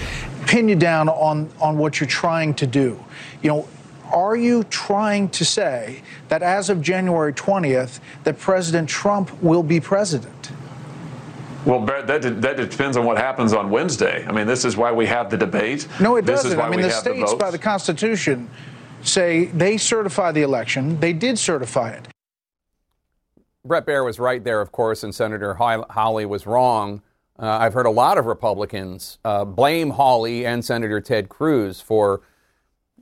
pin 0.48 0.68
you 0.68 0.76
down 0.76 1.10
on, 1.10 1.52
on 1.62 1.78
what 1.78 2.00
you're 2.00 2.08
trying 2.08 2.56
to 2.56 2.66
do. 2.66 3.04
You 3.44 3.50
know, 3.52 3.68
are 4.12 4.36
you 4.36 4.64
trying 4.64 5.30
to 5.30 5.46
say 5.46 6.02
that 6.30 6.42
as 6.42 6.72
of 6.72 6.82
January 6.82 7.34
20th, 7.34 8.00
that 8.24 8.40
President 8.40 8.90
Trump 8.90 9.44
will 9.44 9.62
be 9.62 9.80
president? 9.80 10.50
Well, 11.66 11.86
that, 11.86 12.08
that 12.08 12.58
depends 12.58 12.98
on 12.98 13.06
what 13.06 13.18
happens 13.20 13.54
on 13.54 13.70
Wednesday. 13.70 14.26
I 14.28 14.32
mean, 14.32 14.48
this 14.48 14.66
is 14.66 14.76
why 14.76 14.92
we 14.92 15.06
have 15.06 15.30
the 15.30 15.38
debate. 15.38 15.88
No, 16.00 16.16
it 16.16 16.26
doesn't. 16.26 16.60
I 16.60 16.68
mean, 16.68 16.82
the 16.82 16.90
states, 16.90 17.32
the 17.32 17.38
by 17.38 17.52
the 17.52 17.60
Constitution, 17.60 18.50
say 19.08 19.46
they 19.46 19.78
certify 19.78 20.32
the 20.32 20.42
election. 20.42 21.00
They 21.00 21.14
did 21.14 21.40
certify 21.40 21.92
it. 21.92 22.08
Bret 23.64 23.86
Baier 23.86 24.04
was 24.04 24.20
right 24.20 24.44
there, 24.44 24.60
of 24.60 24.72
course, 24.72 25.04
and 25.04 25.14
Senator 25.14 25.54
Hawley 25.54 26.26
was 26.26 26.48
wrong. 26.48 27.02
Uh, 27.38 27.58
I've 27.60 27.74
heard 27.74 27.86
a 27.86 27.92
lot 27.92 28.18
of 28.18 28.26
Republicans 28.26 29.20
uh, 29.24 29.46
blame 29.46 29.92
Hawley 29.92 30.46
and 30.46 30.64
Senator 30.66 31.00
Ted 31.00 31.30
Cruz 31.30 31.80
for 31.80 32.22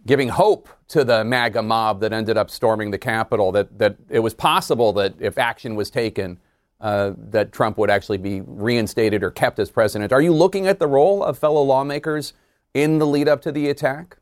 giving 0.06 0.30
hope 0.30 0.70
to 0.90 1.04
the 1.04 1.24
MAGA 1.24 1.62
mob 1.62 2.00
that 2.02 2.14
ended 2.14 2.38
up 2.38 2.50
storming 2.50 2.92
the 2.92 2.98
Capitol, 2.98 3.52
that, 3.52 3.78
that 3.78 3.98
it 4.10 4.20
was 4.20 4.34
possible 4.34 4.94
that 4.94 5.14
if 5.20 5.38
action 5.38 5.76
was 5.76 5.90
taken, 5.90 6.40
uh, 6.82 7.12
that 7.18 7.52
Trump 7.52 7.78
would 7.78 7.90
actually 7.90 8.18
be 8.18 8.42
reinstated 8.42 9.24
or 9.24 9.32
kept 9.32 9.60
as 9.60 9.70
president. 9.70 10.14
Are 10.14 10.22
you 10.22 10.34
looking 10.34 10.68
at 10.68 10.80
the 10.80 10.88
role 10.88 11.24
of 11.24 11.38
fellow 11.38 11.62
lawmakers 11.62 12.34
in 12.74 13.00
the 13.00 13.06
lead 13.06 13.28
up 13.28 13.42
to 13.42 13.52
the 13.52 13.70
attack? 13.70 14.18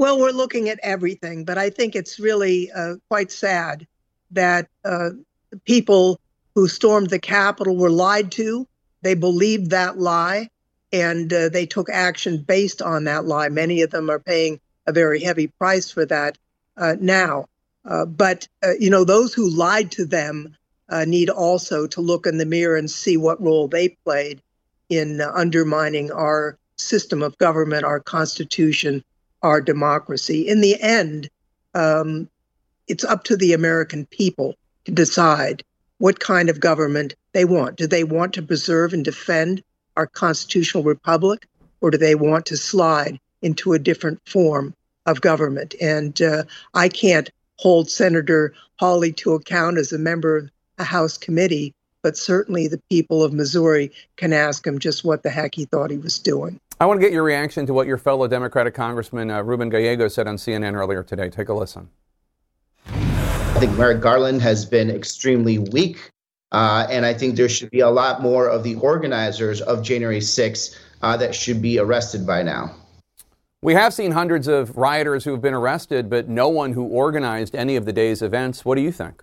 Well, 0.00 0.18
we're 0.18 0.30
looking 0.30 0.70
at 0.70 0.80
everything, 0.82 1.44
but 1.44 1.58
I 1.58 1.68
think 1.68 1.94
it's 1.94 2.18
really 2.18 2.72
uh, 2.72 2.94
quite 3.10 3.30
sad 3.30 3.86
that 4.30 4.66
uh, 4.82 5.10
people 5.66 6.18
who 6.54 6.68
stormed 6.68 7.10
the 7.10 7.18
Capitol 7.18 7.76
were 7.76 7.90
lied 7.90 8.32
to. 8.32 8.66
They 9.02 9.12
believed 9.12 9.68
that 9.72 9.98
lie, 9.98 10.48
and 10.90 11.30
uh, 11.30 11.50
they 11.50 11.66
took 11.66 11.90
action 11.90 12.38
based 12.38 12.80
on 12.80 13.04
that 13.04 13.26
lie. 13.26 13.50
Many 13.50 13.82
of 13.82 13.90
them 13.90 14.08
are 14.08 14.18
paying 14.18 14.58
a 14.86 14.92
very 14.92 15.20
heavy 15.20 15.48
price 15.48 15.90
for 15.90 16.06
that 16.06 16.38
uh, 16.78 16.96
now. 16.98 17.44
Uh, 17.84 18.06
but 18.06 18.48
uh, 18.64 18.72
you 18.80 18.88
know, 18.88 19.04
those 19.04 19.34
who 19.34 19.50
lied 19.50 19.90
to 19.92 20.06
them 20.06 20.56
need 21.06 21.28
also 21.28 21.86
to 21.88 22.00
look 22.00 22.26
in 22.26 22.38
the 22.38 22.46
mirror 22.46 22.76
and 22.78 22.90
see 22.90 23.18
what 23.18 23.42
role 23.42 23.68
they 23.68 23.90
played 24.06 24.40
in 24.88 25.20
undermining 25.20 26.10
our 26.10 26.56
system 26.78 27.22
of 27.22 27.36
government, 27.36 27.84
our 27.84 28.00
Constitution, 28.00 29.04
our 29.42 29.60
democracy. 29.60 30.48
In 30.48 30.60
the 30.60 30.80
end, 30.80 31.28
um, 31.74 32.28
it's 32.88 33.04
up 33.04 33.24
to 33.24 33.36
the 33.36 33.52
American 33.52 34.06
people 34.06 34.56
to 34.84 34.92
decide 34.92 35.62
what 35.98 36.20
kind 36.20 36.48
of 36.48 36.60
government 36.60 37.14
they 37.32 37.44
want. 37.44 37.76
Do 37.76 37.86
they 37.86 38.04
want 38.04 38.32
to 38.34 38.42
preserve 38.42 38.92
and 38.92 39.04
defend 39.04 39.62
our 39.96 40.06
constitutional 40.06 40.82
republic, 40.82 41.46
or 41.80 41.90
do 41.90 41.98
they 41.98 42.14
want 42.14 42.46
to 42.46 42.56
slide 42.56 43.20
into 43.42 43.72
a 43.72 43.78
different 43.78 44.20
form 44.26 44.74
of 45.06 45.20
government? 45.20 45.74
And 45.80 46.20
uh, 46.20 46.44
I 46.74 46.88
can't 46.88 47.30
hold 47.58 47.90
Senator 47.90 48.54
Hawley 48.78 49.12
to 49.12 49.34
account 49.34 49.78
as 49.78 49.92
a 49.92 49.98
member 49.98 50.36
of 50.36 50.50
a 50.78 50.84
House 50.84 51.18
committee, 51.18 51.74
but 52.02 52.16
certainly 52.16 52.66
the 52.66 52.80
people 52.90 53.22
of 53.22 53.34
Missouri 53.34 53.92
can 54.16 54.32
ask 54.32 54.66
him 54.66 54.78
just 54.78 55.04
what 55.04 55.22
the 55.22 55.30
heck 55.30 55.54
he 55.54 55.66
thought 55.66 55.90
he 55.90 55.98
was 55.98 56.18
doing. 56.18 56.58
I 56.80 56.86
want 56.86 56.98
to 56.98 57.06
get 57.06 57.12
your 57.12 57.24
reaction 57.24 57.66
to 57.66 57.74
what 57.74 57.86
your 57.86 57.98
fellow 57.98 58.26
Democratic 58.26 58.72
Congressman 58.72 59.30
uh, 59.30 59.42
Ruben 59.42 59.68
Gallego 59.68 60.08
said 60.08 60.26
on 60.26 60.36
CNN 60.36 60.72
earlier 60.72 61.02
today. 61.02 61.28
Take 61.28 61.50
a 61.50 61.52
listen. 61.52 61.90
I 62.86 63.56
think 63.58 63.76
Merrick 63.76 64.00
Garland 64.00 64.40
has 64.40 64.64
been 64.64 64.88
extremely 64.88 65.58
weak. 65.58 66.10
Uh, 66.52 66.86
and 66.88 67.04
I 67.04 67.12
think 67.12 67.36
there 67.36 67.50
should 67.50 67.70
be 67.70 67.80
a 67.80 67.90
lot 67.90 68.22
more 68.22 68.48
of 68.48 68.64
the 68.64 68.76
organizers 68.76 69.60
of 69.60 69.82
January 69.82 70.20
6th 70.20 70.74
uh, 71.02 71.18
that 71.18 71.34
should 71.34 71.60
be 71.60 71.78
arrested 71.78 72.26
by 72.26 72.42
now. 72.42 72.74
We 73.60 73.74
have 73.74 73.92
seen 73.92 74.12
hundreds 74.12 74.48
of 74.48 74.74
rioters 74.78 75.22
who 75.22 75.32
have 75.32 75.42
been 75.42 75.52
arrested, 75.52 76.08
but 76.08 76.30
no 76.30 76.48
one 76.48 76.72
who 76.72 76.84
organized 76.84 77.54
any 77.54 77.76
of 77.76 77.84
the 77.84 77.92
day's 77.92 78.22
events. 78.22 78.64
What 78.64 78.76
do 78.76 78.80
you 78.80 78.90
think? 78.90 79.22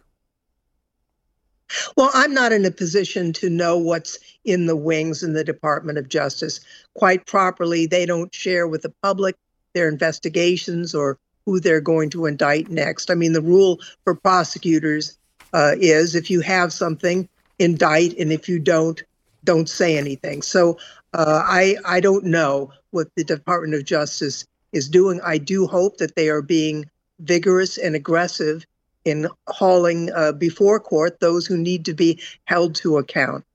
Well, 1.96 2.12
I'm 2.14 2.34
not 2.34 2.52
in 2.52 2.66
a 2.66 2.72
position 2.72 3.34
to 3.34 3.50
know 3.50 3.78
what's 3.78 4.18
in 4.46 4.66
the 4.66 4.76
wings 4.76 5.24
in 5.24 5.34
the 5.34 5.44
Department 5.44 5.98
of 5.98 6.10
Justice. 6.10 6.60
Quite 6.94 7.26
properly, 7.26 7.86
they 7.86 8.06
don't 8.06 8.34
share 8.34 8.68
with 8.68 8.82
the 8.82 8.94
public 9.02 9.36
their 9.74 9.90
investigations 9.90 10.96
or 10.96 11.20
who 11.46 11.60
they're 11.60 11.82
going 11.82 12.10
to 12.12 12.26
indict 12.26 12.70
next. 12.70 13.10
I 13.10 13.16
mean, 13.16 13.34
the 13.34 13.42
rule 13.42 13.80
for 14.04 14.16
prosecutors 14.16 15.18
uh, 15.54 15.76
is 15.80 16.16
if 16.16 16.30
you 16.30 16.42
have 16.42 16.74
something, 16.74 17.28
indict, 17.60 18.18
and 18.18 18.32
if 18.32 18.50
you 18.50 18.60
don't, 18.60 19.02
don't 19.44 19.70
say 19.70 19.98
anything. 19.98 20.42
So 20.42 20.78
uh, 21.14 21.42
I 21.46 21.78
I 21.86 22.00
don't 22.00 22.26
know 22.26 22.72
what 22.92 23.08
the 23.16 23.24
Department 23.24 23.76
of 23.76 23.86
Justice 23.86 24.46
is 24.74 24.90
doing. 24.90 25.22
I 25.24 25.38
do 25.38 25.68
hope 25.68 25.98
that 25.98 26.16
they 26.16 26.30
are 26.30 26.42
being 26.42 26.90
vigorous 27.20 27.78
and 27.78 27.96
aggressive 27.96 28.66
in 29.08 29.28
hauling 29.48 30.12
uh, 30.12 30.34
before 30.34 30.80
court 30.82 31.20
those 31.22 31.48
who 31.48 31.58
need 31.58 31.86
to 31.86 31.94
be 31.94 32.20
held 32.44 32.76
to 32.76 32.98
account. 32.98 33.46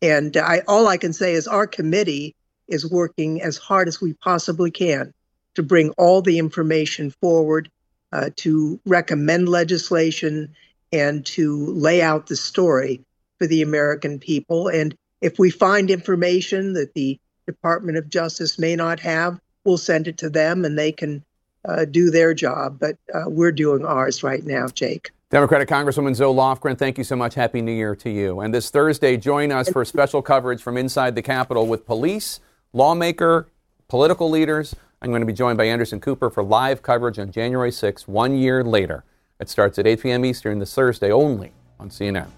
And 0.00 0.36
I, 0.36 0.62
all 0.66 0.88
I 0.88 0.96
can 0.96 1.12
say 1.12 1.34
is 1.34 1.46
our 1.46 1.66
committee 1.66 2.34
is 2.66 2.90
working 2.90 3.42
as 3.42 3.58
hard 3.58 3.88
as 3.88 4.00
we 4.00 4.14
possibly 4.14 4.70
can 4.70 5.12
to 5.54 5.62
bring 5.62 5.90
all 5.98 6.22
the 6.22 6.38
information 6.38 7.10
forward, 7.10 7.70
uh, 8.12 8.30
to 8.36 8.80
recommend 8.86 9.50
legislation, 9.50 10.54
and 10.92 11.26
to 11.26 11.66
lay 11.66 12.00
out 12.00 12.26
the 12.26 12.36
story 12.36 13.04
for 13.38 13.46
the 13.46 13.60
American 13.60 14.18
people. 14.18 14.68
And 14.68 14.96
if 15.20 15.38
we 15.38 15.50
find 15.50 15.90
information 15.90 16.72
that 16.72 16.94
the 16.94 17.20
Department 17.46 17.98
of 17.98 18.08
Justice 18.08 18.58
may 18.58 18.76
not 18.76 19.00
have, 19.00 19.38
we'll 19.64 19.78
send 19.78 20.08
it 20.08 20.18
to 20.18 20.30
them 20.30 20.64
and 20.64 20.78
they 20.78 20.90
can 20.90 21.22
uh, 21.64 21.84
do 21.84 22.10
their 22.10 22.34
job. 22.34 22.78
But 22.78 22.96
uh, 23.14 23.24
we're 23.26 23.52
doing 23.52 23.84
ours 23.84 24.22
right 24.22 24.44
now, 24.44 24.68
Jake. 24.68 25.10
Democratic 25.30 25.68
Congresswoman 25.68 26.14
Zoe 26.14 26.34
Lofgren, 26.34 26.76
thank 26.76 26.98
you 26.98 27.04
so 27.04 27.16
much. 27.16 27.34
Happy 27.34 27.62
New 27.62 27.72
Year 27.72 27.96
to 27.96 28.10
you. 28.10 28.40
And 28.40 28.52
this 28.52 28.68
Thursday, 28.68 29.16
join 29.16 29.50
us 29.50 29.70
for 29.70 29.82
special 29.84 30.20
coverage 30.20 30.60
from 30.60 30.76
inside 30.76 31.14
the 31.14 31.22
Capitol 31.22 31.66
with 31.66 31.86
police, 31.86 32.40
lawmaker, 32.74 33.48
political 33.88 34.28
leaders. 34.28 34.76
I'm 35.00 35.08
going 35.08 35.22
to 35.22 35.26
be 35.26 35.32
joined 35.32 35.56
by 35.56 35.64
Anderson 35.64 36.00
Cooper 36.00 36.28
for 36.28 36.42
live 36.42 36.82
coverage 36.82 37.18
on 37.18 37.32
January 37.32 37.70
6th, 37.70 38.06
one 38.06 38.36
year 38.36 38.62
later. 38.62 39.04
It 39.40 39.48
starts 39.48 39.78
at 39.78 39.86
8 39.86 40.02
p.m. 40.02 40.24
Eastern 40.24 40.58
this 40.58 40.74
Thursday 40.74 41.10
only 41.10 41.52
on 41.80 41.88
CNN. 41.88 42.28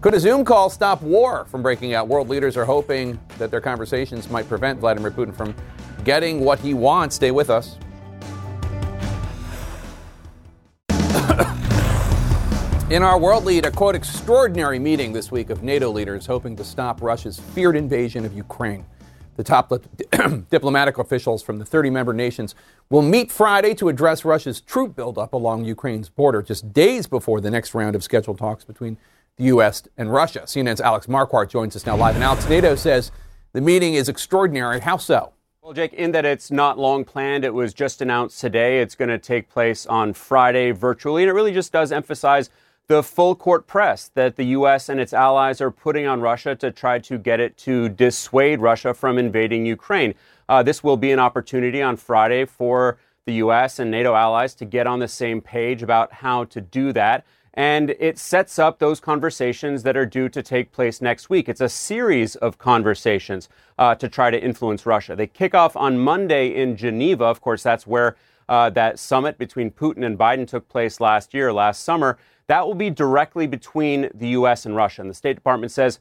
Could 0.00 0.14
a 0.14 0.20
Zoom 0.20 0.44
call 0.44 0.70
stop 0.70 1.02
war 1.02 1.44
from 1.46 1.60
breaking 1.60 1.92
out? 1.92 2.06
World 2.06 2.28
leaders 2.28 2.56
are 2.56 2.64
hoping 2.64 3.18
that 3.38 3.50
their 3.50 3.60
conversations 3.60 4.30
might 4.30 4.48
prevent 4.48 4.78
Vladimir 4.78 5.10
Putin 5.10 5.34
from 5.34 5.56
getting 6.04 6.40
what 6.40 6.60
he 6.60 6.72
wants. 6.72 7.16
Stay 7.16 7.32
with 7.32 7.50
us. 7.50 7.76
In 12.90 13.02
our 13.02 13.18
world 13.18 13.44
lead, 13.44 13.66
a 13.66 13.70
quote 13.70 13.94
extraordinary 13.94 14.78
meeting 14.78 15.12
this 15.12 15.30
week 15.30 15.50
of 15.50 15.62
NATO 15.62 15.90
leaders 15.90 16.24
hoping 16.24 16.56
to 16.56 16.64
stop 16.64 17.02
Russia's 17.02 17.38
feared 17.38 17.76
invasion 17.76 18.24
of 18.24 18.32
Ukraine. 18.32 18.86
The 19.36 19.44
top 19.44 19.70
diplomatic 20.50 20.96
officials 20.96 21.42
from 21.42 21.58
the 21.58 21.66
30 21.66 21.90
member 21.90 22.14
nations 22.14 22.54
will 22.88 23.02
meet 23.02 23.30
Friday 23.30 23.74
to 23.74 23.90
address 23.90 24.24
Russia's 24.24 24.62
troop 24.62 24.96
buildup 24.96 25.34
along 25.34 25.66
Ukraine's 25.66 26.08
border, 26.08 26.40
just 26.40 26.72
days 26.72 27.06
before 27.06 27.42
the 27.42 27.50
next 27.50 27.74
round 27.74 27.94
of 27.94 28.02
scheduled 28.02 28.38
talks 28.38 28.64
between 28.64 28.96
the 29.36 29.44
U.S. 29.44 29.82
and 29.98 30.10
Russia. 30.10 30.44
CNN's 30.46 30.80
Alex 30.80 31.08
Marquardt 31.08 31.50
joins 31.50 31.76
us 31.76 31.84
now 31.84 31.94
live. 31.94 32.14
And 32.14 32.24
Alex, 32.24 32.48
NATO 32.48 32.74
says 32.74 33.12
the 33.52 33.60
meeting 33.60 33.94
is 33.94 34.08
extraordinary. 34.08 34.80
How 34.80 34.96
so? 34.96 35.34
Well, 35.60 35.74
Jake, 35.74 35.92
in 35.92 36.12
that 36.12 36.24
it's 36.24 36.50
not 36.50 36.78
long 36.78 37.04
planned, 37.04 37.44
it 37.44 37.52
was 37.52 37.74
just 37.74 38.00
announced 38.00 38.40
today. 38.40 38.80
It's 38.80 38.94
going 38.94 39.10
to 39.10 39.18
take 39.18 39.50
place 39.50 39.84
on 39.84 40.14
Friday 40.14 40.70
virtually, 40.70 41.24
and 41.24 41.28
it 41.28 41.34
really 41.34 41.52
just 41.52 41.70
does 41.70 41.92
emphasize 41.92 42.48
the 42.88 43.02
full 43.02 43.34
court 43.34 43.66
press 43.66 44.10
that 44.14 44.36
the 44.36 44.44
U.S. 44.44 44.88
and 44.88 44.98
its 44.98 45.12
allies 45.12 45.60
are 45.60 45.70
putting 45.70 46.06
on 46.06 46.22
Russia 46.22 46.56
to 46.56 46.70
try 46.70 46.98
to 47.00 47.18
get 47.18 47.38
it 47.38 47.56
to 47.58 47.90
dissuade 47.90 48.60
Russia 48.60 48.94
from 48.94 49.18
invading 49.18 49.66
Ukraine. 49.66 50.14
Uh, 50.48 50.62
this 50.62 50.82
will 50.82 50.96
be 50.96 51.12
an 51.12 51.18
opportunity 51.18 51.82
on 51.82 51.96
Friday 51.96 52.46
for 52.46 52.98
the 53.26 53.34
U.S. 53.34 53.78
and 53.78 53.90
NATO 53.90 54.14
allies 54.14 54.54
to 54.54 54.64
get 54.64 54.86
on 54.86 55.00
the 55.00 55.08
same 55.08 55.42
page 55.42 55.82
about 55.82 56.14
how 56.14 56.44
to 56.44 56.62
do 56.62 56.94
that. 56.94 57.26
And 57.52 57.90
it 58.00 58.18
sets 58.18 58.58
up 58.58 58.78
those 58.78 59.00
conversations 59.00 59.82
that 59.82 59.96
are 59.96 60.06
due 60.06 60.30
to 60.30 60.42
take 60.42 60.72
place 60.72 61.02
next 61.02 61.28
week. 61.28 61.46
It's 61.46 61.60
a 61.60 61.68
series 61.68 62.36
of 62.36 62.56
conversations 62.56 63.50
uh, 63.78 63.96
to 63.96 64.08
try 64.08 64.30
to 64.30 64.42
influence 64.42 64.86
Russia. 64.86 65.14
They 65.14 65.26
kick 65.26 65.54
off 65.54 65.76
on 65.76 65.98
Monday 65.98 66.54
in 66.54 66.76
Geneva. 66.76 67.24
Of 67.24 67.42
course, 67.42 67.62
that's 67.62 67.86
where 67.86 68.16
uh, 68.48 68.70
that 68.70 68.98
summit 68.98 69.36
between 69.36 69.70
Putin 69.70 70.06
and 70.06 70.18
Biden 70.18 70.46
took 70.46 70.68
place 70.68 71.00
last 71.00 71.34
year, 71.34 71.52
last 71.52 71.82
summer. 71.82 72.16
That 72.48 72.66
will 72.66 72.74
be 72.74 72.90
directly 72.90 73.46
between 73.46 74.10
the 74.14 74.28
U.S. 74.28 74.66
and 74.66 74.74
Russia. 74.74 75.02
And 75.02 75.10
the 75.10 75.14
State 75.14 75.36
Department 75.36 75.70
says 75.70 76.00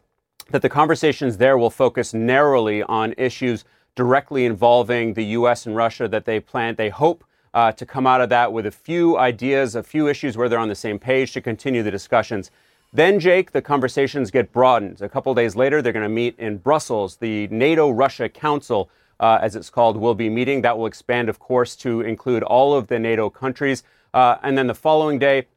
that 0.49 0.61
the 0.61 0.69
conversations 0.69 1.37
there 1.37 1.57
will 1.57 1.69
focus 1.69 2.13
narrowly 2.13 2.83
on 2.83 3.13
issues 3.17 3.65
directly 3.95 4.45
involving 4.45 5.13
the 5.13 5.25
U.S. 5.25 5.65
and 5.65 5.75
Russia 5.75 6.07
that 6.07 6.25
they 6.25 6.39
plan, 6.39 6.75
they 6.75 6.89
hope 6.89 7.25
uh, 7.53 7.71
to 7.73 7.85
come 7.85 8.07
out 8.07 8.21
of 8.21 8.29
that 8.29 8.53
with 8.53 8.65
a 8.65 8.71
few 8.71 9.17
ideas, 9.17 9.75
a 9.75 9.83
few 9.83 10.07
issues 10.07 10.37
where 10.37 10.47
they're 10.47 10.59
on 10.59 10.69
the 10.69 10.75
same 10.75 10.99
page 10.99 11.33
to 11.33 11.41
continue 11.41 11.83
the 11.83 11.91
discussions. 11.91 12.51
Then, 12.93 13.19
Jake, 13.19 13.51
the 13.51 13.61
conversations 13.61 14.31
get 14.31 14.53
broadened. 14.53 15.01
A 15.01 15.09
couple 15.09 15.33
days 15.33 15.55
later, 15.55 15.81
they're 15.81 15.91
going 15.91 16.03
to 16.03 16.09
meet 16.09 16.37
in 16.39 16.57
Brussels. 16.57 17.17
The 17.17 17.47
NATO 17.47 17.89
Russia 17.89 18.29
Council, 18.29 18.89
uh, 19.19 19.39
as 19.41 19.55
it's 19.55 19.69
called, 19.69 19.97
will 19.97 20.15
be 20.15 20.29
meeting. 20.29 20.61
That 20.61 20.77
will 20.77 20.85
expand, 20.85 21.27
of 21.27 21.39
course, 21.39 21.75
to 21.77 22.01
include 22.01 22.43
all 22.43 22.73
of 22.73 22.87
the 22.87 22.99
NATO 22.99 23.29
countries. 23.29 23.83
Uh, 24.13 24.37
and 24.43 24.57
then 24.57 24.67
the 24.67 24.75
following 24.75 25.19
day, 25.19 25.47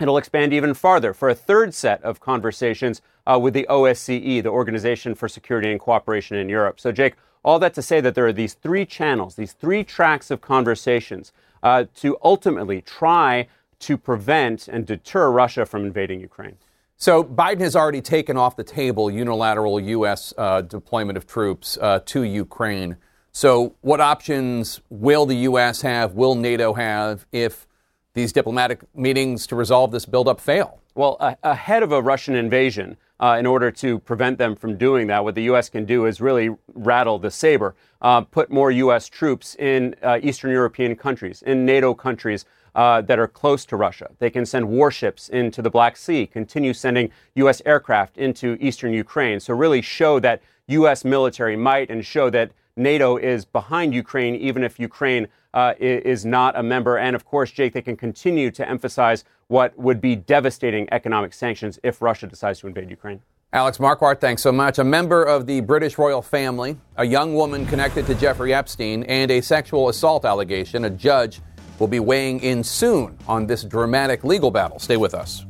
It'll 0.00 0.16
expand 0.16 0.52
even 0.54 0.72
farther 0.72 1.12
for 1.12 1.28
a 1.28 1.34
third 1.34 1.74
set 1.74 2.02
of 2.02 2.20
conversations 2.20 3.02
uh, 3.26 3.38
with 3.38 3.52
the 3.52 3.66
OSCE, 3.68 4.42
the 4.42 4.48
Organization 4.48 5.14
for 5.14 5.28
Security 5.28 5.70
and 5.70 5.78
Cooperation 5.78 6.36
in 6.36 6.48
Europe. 6.48 6.80
So, 6.80 6.90
Jake, 6.90 7.14
all 7.44 7.58
that 7.58 7.74
to 7.74 7.82
say 7.82 8.00
that 8.00 8.14
there 8.14 8.26
are 8.26 8.32
these 8.32 8.54
three 8.54 8.86
channels, 8.86 9.36
these 9.36 9.52
three 9.52 9.84
tracks 9.84 10.30
of 10.30 10.40
conversations 10.40 11.32
uh, 11.62 11.84
to 11.96 12.16
ultimately 12.22 12.80
try 12.80 13.48
to 13.80 13.96
prevent 13.96 14.68
and 14.68 14.86
deter 14.86 15.30
Russia 15.30 15.66
from 15.66 15.84
invading 15.84 16.20
Ukraine. 16.20 16.56
So, 16.96 17.24
Biden 17.24 17.60
has 17.60 17.76
already 17.76 18.02
taken 18.02 18.36
off 18.36 18.56
the 18.56 18.64
table 18.64 19.10
unilateral 19.10 19.80
U.S. 19.80 20.34
Uh, 20.36 20.60
deployment 20.60 21.16
of 21.16 21.26
troops 21.26 21.78
uh, 21.80 22.00
to 22.06 22.22
Ukraine. 22.22 22.96
So, 23.32 23.74
what 23.80 24.00
options 24.00 24.80
will 24.90 25.24
the 25.24 25.36
U.S. 25.36 25.82
have, 25.82 26.14
will 26.14 26.34
NATO 26.34 26.74
have 26.74 27.26
if 27.32 27.66
these 28.14 28.32
diplomatic 28.32 28.80
meetings 28.94 29.46
to 29.48 29.56
resolve 29.56 29.92
this 29.92 30.04
buildup 30.04 30.40
fail? 30.40 30.80
Well, 30.94 31.16
uh, 31.20 31.34
ahead 31.42 31.82
of 31.82 31.92
a 31.92 32.02
Russian 32.02 32.34
invasion, 32.34 32.96
uh, 33.20 33.36
in 33.38 33.46
order 33.46 33.70
to 33.70 33.98
prevent 34.00 34.38
them 34.38 34.56
from 34.56 34.76
doing 34.76 35.06
that, 35.08 35.22
what 35.22 35.34
the 35.34 35.42
U.S. 35.44 35.68
can 35.68 35.84
do 35.84 36.06
is 36.06 36.20
really 36.20 36.56
rattle 36.74 37.18
the 37.18 37.30
saber, 37.30 37.74
uh, 38.00 38.22
put 38.22 38.50
more 38.50 38.70
U.S. 38.70 39.08
troops 39.08 39.54
in 39.56 39.94
uh, 40.02 40.18
Eastern 40.22 40.50
European 40.50 40.96
countries, 40.96 41.42
in 41.42 41.64
NATO 41.64 41.94
countries. 41.94 42.44
Uh, 42.72 43.00
that 43.00 43.18
are 43.18 43.26
close 43.26 43.64
to 43.64 43.74
Russia. 43.74 44.08
They 44.20 44.30
can 44.30 44.46
send 44.46 44.68
warships 44.68 45.28
into 45.28 45.60
the 45.60 45.70
Black 45.70 45.96
Sea, 45.96 46.24
continue 46.24 46.72
sending 46.72 47.10
U.S. 47.34 47.60
aircraft 47.66 48.16
into 48.16 48.56
eastern 48.60 48.92
Ukraine. 48.92 49.40
So, 49.40 49.54
really 49.54 49.82
show 49.82 50.20
that 50.20 50.40
U.S. 50.68 51.04
military 51.04 51.56
might 51.56 51.90
and 51.90 52.06
show 52.06 52.30
that 52.30 52.52
NATO 52.76 53.16
is 53.16 53.44
behind 53.44 53.92
Ukraine, 53.92 54.36
even 54.36 54.62
if 54.62 54.78
Ukraine 54.78 55.26
uh, 55.54 55.74
is 55.78 56.24
not 56.24 56.58
a 56.58 56.62
member. 56.62 56.96
And 56.98 57.16
of 57.16 57.24
course, 57.24 57.50
Jake, 57.50 57.72
they 57.72 57.82
can 57.82 57.96
continue 57.96 58.50
to 58.52 58.68
emphasize 58.68 59.24
what 59.48 59.76
would 59.78 60.00
be 60.00 60.16
devastating 60.16 60.88
economic 60.92 61.34
sanctions 61.34 61.78
if 61.82 62.00
Russia 62.00 62.26
decides 62.26 62.60
to 62.60 62.66
invade 62.66 62.88
Ukraine. 62.90 63.20
Alex 63.52 63.78
Marquardt, 63.78 64.20
thanks 64.20 64.42
so 64.42 64.52
much. 64.52 64.78
A 64.78 64.84
member 64.84 65.24
of 65.24 65.44
the 65.44 65.60
British 65.60 65.98
royal 65.98 66.22
family, 66.22 66.78
a 66.96 67.04
young 67.04 67.34
woman 67.34 67.66
connected 67.66 68.06
to 68.06 68.14
Jeffrey 68.14 68.54
Epstein, 68.54 69.02
and 69.04 69.28
a 69.28 69.40
sexual 69.40 69.88
assault 69.88 70.24
allegation. 70.24 70.84
A 70.84 70.90
judge 70.90 71.40
will 71.80 71.88
be 71.88 71.98
weighing 71.98 72.38
in 72.40 72.62
soon 72.62 73.18
on 73.26 73.46
this 73.46 73.64
dramatic 73.64 74.22
legal 74.22 74.52
battle. 74.52 74.78
Stay 74.78 74.96
with 74.96 75.14
us. 75.14 75.44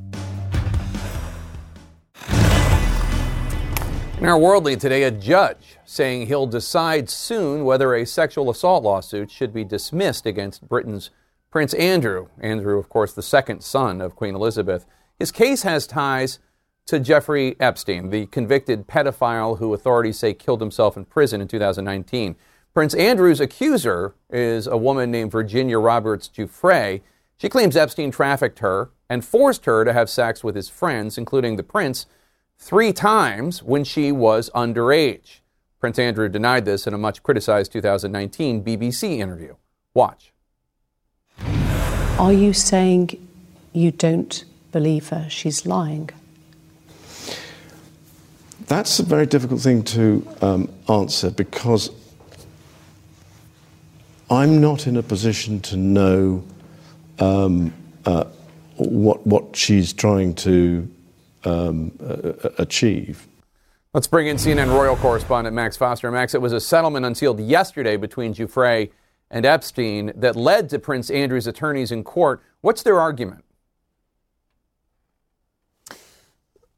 In 4.19 4.27
our 4.27 4.39
world 4.39 4.65
lead 4.65 4.81
today, 4.81 5.03
a 5.03 5.11
judge 5.11 5.77
saying 5.91 6.29
he'll 6.29 6.47
decide 6.47 7.11
soon 7.11 7.65
whether 7.65 7.97
a 7.97 8.07
sexual 8.07 8.49
assault 8.49 8.85
lawsuit 8.85 9.29
should 9.29 9.53
be 9.53 9.65
dismissed 9.65 10.25
against 10.25 10.69
Britain's 10.69 11.11
Prince 11.51 11.75
Andrew. 11.75 12.29
Andrew, 12.41 12.79
of 12.79 12.89
course, 12.89 13.13
the 13.13 13.23
second 13.23 13.65
son 13.65 14.01
of 14.01 14.15
Queen 14.15 14.37
Elizabeth. 14.37 14.87
His 15.19 15.33
case 15.33 15.63
has 15.65 15.89
ties 15.89 16.39
to 16.87 17.01
Jeffrey 17.01 17.57
Epstein, 17.59 18.11
the 18.11 18.27
convicted 18.27 18.87
pedophile 18.87 19.59
who 19.59 19.75
authorities 19.75 20.17
say 20.17 20.33
killed 20.33 20.61
himself 20.61 20.97
in 20.97 21.07
prison 21.07 21.41
in 21.41 21.49
2019. 21.49 22.37
Prince 22.73 22.95
Andrew's 22.95 23.41
accuser 23.41 24.15
is 24.31 24.69
a 24.69 24.77
woman 24.77 25.11
named 25.11 25.33
Virginia 25.33 25.81
Roberts 25.81 26.29
Giuffre. 26.29 27.01
She 27.37 27.49
claims 27.49 27.77
Epstein 27.77 28.13
trafficked 28.13 28.61
her 28.61 28.93
and 29.09 29.25
forced 29.25 29.65
her 29.65 29.85
to 29.85 29.93
have 29.93 30.09
sex 30.09 30.45
with 30.45 30.55
his 30.55 30.69
friends, 30.69 31.19
including 31.19 31.57
the 31.57 31.65
prince 31.65 32.07
three 32.59 32.93
times 32.93 33.61
when 33.65 33.83
she 33.83 34.13
was 34.13 34.51
underage. 34.55 35.40
Prince 35.81 35.99
Andrew 35.99 36.29
denied 36.29 36.67
this 36.67 36.87
in 36.87 36.93
a 36.93 36.99
much 36.99 37.23
criticized 37.23 37.73
2019 37.73 38.63
BBC 38.63 39.19
interview. 39.19 39.55
Watch. 39.95 40.33
Are 42.19 42.35
you 42.35 42.53
saying 42.53 43.27
you 43.73 43.91
don't 43.91 44.45
believe 44.73 45.09
her? 45.09 45.27
She's 45.31 45.65
lying. 45.65 46.11
That's 48.67 48.99
a 49.01 49.03
very 49.03 49.25
difficult 49.25 49.63
thing 49.63 49.83
to 49.85 50.27
um, 50.43 50.69
answer 50.87 51.31
because 51.31 51.91
I'm 54.31 54.61
not 54.61 54.87
in 54.87 54.99
a 54.99 55.03
position 55.03 55.61
to 55.61 55.79
know 55.79 56.45
um, 57.19 57.73
uh, 58.05 58.25
what 58.77 59.27
what 59.27 59.57
she's 59.57 59.95
trying 59.95 60.35
to 60.35 60.89
um, 61.45 61.91
uh, 62.01 62.51
achieve. 62.59 63.27
Let's 63.93 64.07
bring 64.07 64.29
in 64.29 64.37
CNN 64.37 64.69
Royal 64.69 64.95
correspondent 64.95 65.53
Max 65.53 65.77
Foster. 65.77 66.13
Max, 66.13 66.33
it 66.33 66.41
was 66.41 66.53
a 66.53 66.61
settlement 66.61 67.05
unsealed 67.05 67.41
yesterday 67.41 67.97
between 67.97 68.33
Giuffre 68.33 68.93
and 69.33 69.45
Epstein 69.45 70.13
that 70.15 70.37
led 70.37 70.69
to 70.69 70.79
Prince 70.79 71.11
Andrew's 71.11 71.49
attorneys 71.49 71.91
in 71.91 72.05
court. 72.05 72.41
What's 72.61 72.85
their 72.85 73.01
argument? 73.01 73.45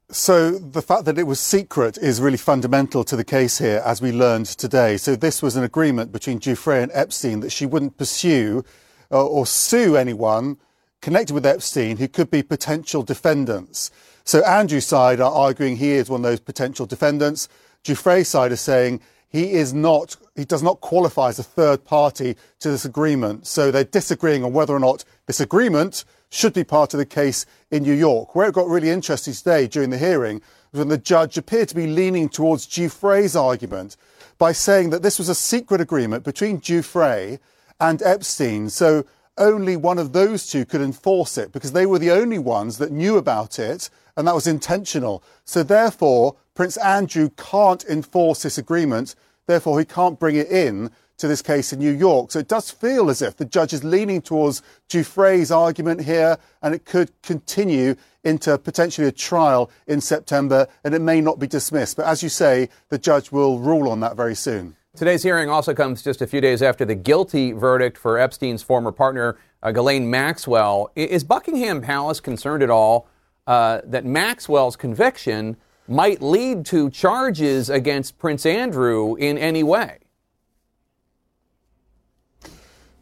So 0.09 0.57
the 0.57 0.81
fact 0.81 1.05
that 1.05 1.19
it 1.19 1.27
was 1.27 1.39
secret 1.39 1.99
is 1.99 2.19
really 2.19 2.37
fundamental 2.37 3.03
to 3.03 3.15
the 3.15 3.23
case 3.23 3.59
here, 3.59 3.83
as 3.85 4.01
we 4.01 4.11
learned 4.11 4.47
today. 4.47 4.97
So 4.97 5.15
this 5.15 5.43
was 5.43 5.55
an 5.55 5.63
agreement 5.63 6.11
between 6.11 6.39
Giuffre 6.39 6.81
and 6.81 6.91
Epstein 6.95 7.41
that 7.41 7.51
she 7.51 7.67
wouldn't 7.67 7.95
pursue 7.95 8.65
uh, 9.11 9.23
or 9.23 9.45
sue 9.45 9.97
anyone 9.97 10.57
connected 10.99 11.35
with 11.35 11.45
Epstein 11.45 11.97
who 11.97 12.07
could 12.07 12.31
be 12.31 12.41
potential 12.41 13.03
defendants. 13.03 13.91
So 14.23 14.43
Andrew's 14.45 14.85
side 14.85 15.19
are 15.19 15.31
arguing 15.31 15.77
he 15.77 15.91
is 15.91 16.09
one 16.09 16.21
of 16.21 16.23
those 16.23 16.39
potential 16.39 16.85
defendants. 16.85 17.49
Giuffre's 17.83 18.27
side 18.27 18.51
is 18.51 18.61
saying 18.61 19.01
he 19.27 19.53
is 19.53 19.73
not, 19.73 20.15
he 20.35 20.45
does 20.45 20.63
not 20.63 20.79
qualify 20.79 21.29
as 21.29 21.39
a 21.39 21.43
third 21.43 21.83
party 21.83 22.37
to 22.59 22.69
this 22.69 22.85
agreement. 22.85 23.47
So 23.47 23.71
they're 23.71 23.83
disagreeing 23.83 24.43
on 24.43 24.53
whether 24.53 24.73
or 24.73 24.79
not 24.79 25.03
this 25.25 25.39
agreement 25.39 26.05
should 26.29 26.53
be 26.53 26.63
part 26.63 26.93
of 26.93 26.99
the 26.99 27.05
case 27.05 27.45
in 27.69 27.83
New 27.83 27.93
York. 27.93 28.35
Where 28.35 28.47
it 28.47 28.53
got 28.53 28.67
really 28.67 28.89
interesting 28.89 29.33
today 29.33 29.67
during 29.67 29.89
the 29.89 29.97
hearing 29.97 30.41
was 30.71 30.79
when 30.79 30.87
the 30.87 30.97
judge 30.97 31.37
appeared 31.37 31.69
to 31.69 31.75
be 31.75 31.87
leaning 31.87 32.29
towards 32.29 32.67
Giuffre's 32.67 33.35
argument 33.35 33.97
by 34.37 34.51
saying 34.51 34.91
that 34.91 35.03
this 35.03 35.19
was 35.19 35.29
a 35.29 35.35
secret 35.35 35.81
agreement 35.81 36.23
between 36.23 36.61
Giuffre 36.61 37.39
and 37.79 38.01
Epstein. 38.01 38.69
So 38.69 39.05
only 39.37 39.75
one 39.75 39.97
of 39.99 40.13
those 40.13 40.47
two 40.47 40.65
could 40.65 40.81
enforce 40.81 41.37
it 41.37 41.51
because 41.51 41.71
they 41.71 41.85
were 41.85 41.99
the 41.99 42.11
only 42.11 42.39
ones 42.39 42.77
that 42.77 42.91
knew 42.91 43.17
about 43.17 43.59
it 43.59 43.89
and 44.15 44.27
that 44.27 44.35
was 44.35 44.47
intentional. 44.47 45.23
So 45.45 45.63
therefore, 45.63 46.35
Prince 46.53 46.77
Andrew 46.77 47.29
can't 47.37 47.83
enforce 47.85 48.43
this 48.43 48.57
agreement. 48.57 49.15
Therefore, 49.47 49.79
he 49.79 49.85
can't 49.85 50.19
bring 50.19 50.35
it 50.35 50.47
in 50.49 50.91
to 51.17 51.27
this 51.27 51.41
case 51.41 51.71
in 51.71 51.79
New 51.79 51.91
York. 51.91 52.31
So 52.31 52.39
it 52.39 52.47
does 52.47 52.71
feel 52.71 53.09
as 53.09 53.21
if 53.21 53.37
the 53.37 53.45
judge 53.45 53.73
is 53.73 53.83
leaning 53.83 54.21
towards 54.21 54.61
Giuffre's 54.89 55.51
argument 55.51 56.03
here, 56.03 56.37
and 56.61 56.73
it 56.73 56.85
could 56.85 57.11
continue 57.21 57.95
into 58.23 58.57
potentially 58.57 59.07
a 59.07 59.11
trial 59.11 59.69
in 59.87 60.01
September, 60.01 60.67
and 60.83 60.95
it 60.95 61.01
may 61.01 61.21
not 61.21 61.39
be 61.39 61.47
dismissed. 61.47 61.97
But 61.97 62.07
as 62.07 62.23
you 62.23 62.29
say, 62.29 62.69
the 62.89 62.97
judge 62.97 63.31
will 63.31 63.59
rule 63.59 63.89
on 63.89 63.99
that 63.99 64.15
very 64.15 64.35
soon. 64.35 64.75
Today's 64.95 65.23
hearing 65.23 65.49
also 65.49 65.73
comes 65.73 66.03
just 66.03 66.21
a 66.21 66.27
few 66.27 66.39
days 66.39 66.61
after 66.61 66.85
the 66.85 66.93
guilty 66.93 67.51
verdict 67.51 67.97
for 67.97 68.19
Epstein's 68.19 68.61
former 68.61 68.91
partner, 68.91 69.37
uh, 69.63 69.71
Ghislaine 69.71 70.09
Maxwell. 70.09 70.91
Is 70.95 71.23
Buckingham 71.23 71.81
Palace 71.81 72.19
concerned 72.19 72.61
at 72.61 72.69
all 72.69 73.07
uh, 73.47 73.81
that 73.85 74.05
Maxwell's 74.05 74.75
conviction 74.75 75.57
might 75.87 76.21
lead 76.21 76.65
to 76.67 76.89
charges 76.89 77.69
against 77.69 78.17
Prince 78.17 78.45
Andrew 78.45 79.15
in 79.15 79.37
any 79.37 79.63
way? 79.63 79.99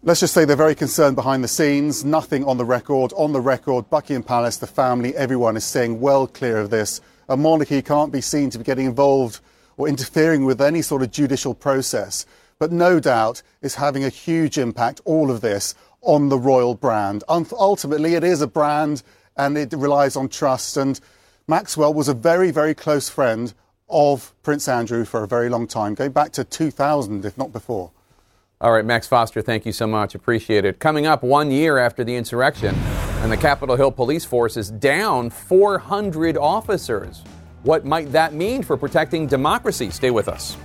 Let's 0.03 0.19
just 0.19 0.33
say 0.33 0.45
they're 0.45 0.55
very 0.55 0.73
concerned 0.73 1.15
behind 1.15 1.43
the 1.43 1.47
scenes. 1.47 2.03
Nothing 2.03 2.43
on 2.45 2.57
the 2.57 2.65
record. 2.65 3.13
On 3.15 3.33
the 3.33 3.39
record, 3.39 3.87
Buckingham 3.91 4.23
Palace, 4.23 4.57
the 4.57 4.65
family, 4.65 5.15
everyone 5.15 5.55
is 5.55 5.63
staying 5.63 6.01
well 6.01 6.25
clear 6.25 6.57
of 6.57 6.71
this. 6.71 7.01
A 7.29 7.37
monarchy 7.37 7.83
can't 7.83 8.11
be 8.11 8.19
seen 8.19 8.49
to 8.49 8.57
be 8.57 8.63
getting 8.63 8.87
involved 8.87 9.41
or 9.77 9.87
interfering 9.87 10.43
with 10.43 10.59
any 10.59 10.81
sort 10.81 11.03
of 11.03 11.11
judicial 11.11 11.53
process. 11.53 12.25
But 12.57 12.71
no 12.71 12.99
doubt 12.99 13.43
it's 13.61 13.75
having 13.75 14.03
a 14.03 14.09
huge 14.09 14.57
impact, 14.57 15.01
all 15.05 15.29
of 15.29 15.41
this, 15.41 15.75
on 16.01 16.29
the 16.29 16.37
royal 16.37 16.73
brand. 16.73 17.23
Ultimately, 17.29 18.15
it 18.15 18.23
is 18.23 18.41
a 18.41 18.47
brand 18.47 19.03
and 19.37 19.57
it 19.57 19.73
relies 19.73 20.15
on 20.15 20.29
trust. 20.29 20.77
And 20.77 20.99
Maxwell 21.47 21.93
was 21.93 22.07
a 22.07 22.13
very, 22.13 22.51
very 22.51 22.73
close 22.73 23.09
friend 23.09 23.53
of 23.89 24.33
Prince 24.43 24.67
Andrew 24.67 25.05
for 25.05 25.23
a 25.23 25.27
very 25.27 25.49
long 25.49 25.67
time, 25.67 25.93
going 25.93 26.11
back 26.11 26.31
to 26.33 26.43
2000, 26.43 27.25
if 27.25 27.37
not 27.37 27.51
before. 27.51 27.91
All 28.61 28.71
right, 28.71 28.85
Max 28.85 29.07
Foster, 29.07 29.41
thank 29.41 29.65
you 29.65 29.71
so 29.71 29.87
much. 29.87 30.13
Appreciate 30.13 30.65
it. 30.65 30.79
Coming 30.79 31.07
up 31.07 31.23
one 31.23 31.49
year 31.49 31.77
after 31.77 32.03
the 32.03 32.15
insurrection, 32.15 32.75
and 33.21 33.31
the 33.31 33.37
Capitol 33.37 33.75
Hill 33.75 33.91
police 33.91 34.25
force 34.25 34.57
is 34.57 34.71
down 34.71 35.29
400 35.29 36.37
officers. 36.37 37.21
What 37.63 37.85
might 37.85 38.11
that 38.11 38.33
mean 38.33 38.63
for 38.63 38.77
protecting 38.77 39.27
democracy? 39.27 39.91
Stay 39.91 40.09
with 40.09 40.27
us. 40.27 40.57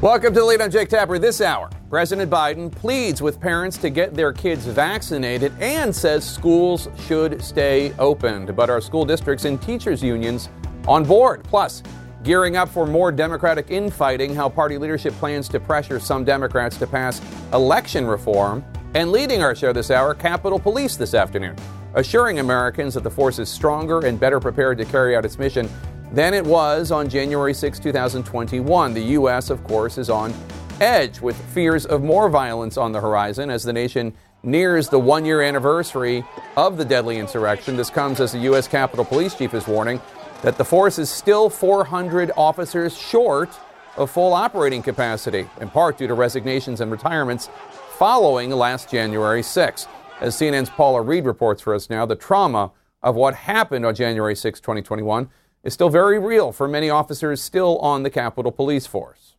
Welcome 0.00 0.32
to 0.34 0.38
the 0.38 0.46
lead. 0.46 0.60
I'm 0.60 0.70
Jake 0.70 0.90
Tapper. 0.90 1.18
This 1.18 1.40
hour, 1.40 1.68
President 1.90 2.30
Biden 2.30 2.70
pleads 2.70 3.20
with 3.20 3.40
parents 3.40 3.76
to 3.78 3.90
get 3.90 4.14
their 4.14 4.32
kids 4.32 4.64
vaccinated 4.64 5.52
and 5.58 5.94
says 5.94 6.24
schools 6.24 6.86
should 7.08 7.42
stay 7.42 7.92
open. 7.98 8.46
But 8.46 8.70
our 8.70 8.80
school 8.80 9.04
districts 9.04 9.44
and 9.44 9.60
teachers' 9.60 10.00
unions 10.00 10.50
on 10.86 11.02
board. 11.02 11.42
Plus, 11.42 11.82
Gearing 12.24 12.56
up 12.56 12.68
for 12.68 12.84
more 12.84 13.12
Democratic 13.12 13.70
infighting, 13.70 14.34
how 14.34 14.48
party 14.48 14.76
leadership 14.76 15.14
plans 15.14 15.48
to 15.48 15.60
pressure 15.60 16.00
some 16.00 16.24
Democrats 16.24 16.76
to 16.76 16.86
pass 16.86 17.22
election 17.52 18.06
reform. 18.06 18.64
And 18.94 19.12
leading 19.12 19.42
our 19.42 19.54
show 19.54 19.72
this 19.72 19.90
hour, 19.90 20.14
Capitol 20.14 20.58
Police 20.58 20.96
this 20.96 21.14
afternoon, 21.14 21.56
assuring 21.94 22.40
Americans 22.40 22.94
that 22.94 23.04
the 23.04 23.10
force 23.10 23.38
is 23.38 23.48
stronger 23.48 24.04
and 24.04 24.18
better 24.18 24.40
prepared 24.40 24.78
to 24.78 24.84
carry 24.84 25.14
out 25.14 25.24
its 25.24 25.38
mission 25.38 25.70
than 26.12 26.34
it 26.34 26.44
was 26.44 26.90
on 26.90 27.08
January 27.08 27.54
6, 27.54 27.78
2021. 27.78 28.94
The 28.94 29.00
U.S., 29.00 29.50
of 29.50 29.62
course, 29.64 29.98
is 29.98 30.10
on 30.10 30.32
edge 30.80 31.20
with 31.20 31.36
fears 31.52 31.86
of 31.86 32.02
more 32.02 32.28
violence 32.28 32.76
on 32.76 32.92
the 32.92 33.00
horizon 33.00 33.50
as 33.50 33.62
the 33.62 33.72
nation 33.72 34.14
nears 34.42 34.88
the 34.88 34.98
one 34.98 35.24
year 35.24 35.42
anniversary 35.42 36.24
of 36.56 36.76
the 36.76 36.84
deadly 36.84 37.18
insurrection. 37.18 37.76
This 37.76 37.90
comes 37.90 38.20
as 38.20 38.32
the 38.32 38.38
U.S. 38.40 38.68
Capitol 38.68 39.04
Police 39.04 39.34
Chief 39.34 39.52
is 39.54 39.66
warning 39.66 40.00
that 40.42 40.56
the 40.56 40.64
force 40.64 40.98
is 40.98 41.10
still 41.10 41.50
400 41.50 42.30
officers 42.36 42.96
short 42.96 43.50
of 43.96 44.10
full 44.10 44.32
operating 44.32 44.82
capacity, 44.82 45.48
in 45.60 45.68
part 45.68 45.98
due 45.98 46.06
to 46.06 46.14
resignations 46.14 46.80
and 46.80 46.90
retirements 46.92 47.50
following 47.98 48.50
last 48.50 48.90
January 48.90 49.42
6. 49.42 49.88
As 50.20 50.36
CNN's 50.36 50.70
Paula 50.70 51.02
Reid 51.02 51.24
reports 51.24 51.62
for 51.62 51.74
us 51.74 51.90
now, 51.90 52.06
the 52.06 52.14
trauma 52.14 52.70
of 53.02 53.16
what 53.16 53.34
happened 53.34 53.84
on 53.84 53.94
January 53.94 54.36
6, 54.36 54.60
2021, 54.60 55.28
is 55.68 55.74
still 55.74 55.90
very 55.90 56.18
real 56.18 56.50
for 56.50 56.66
many 56.66 56.90
officers 56.90 57.40
still 57.40 57.78
on 57.78 58.02
the 58.02 58.10
Capitol 58.10 58.50
Police 58.50 58.86
Force. 58.86 59.34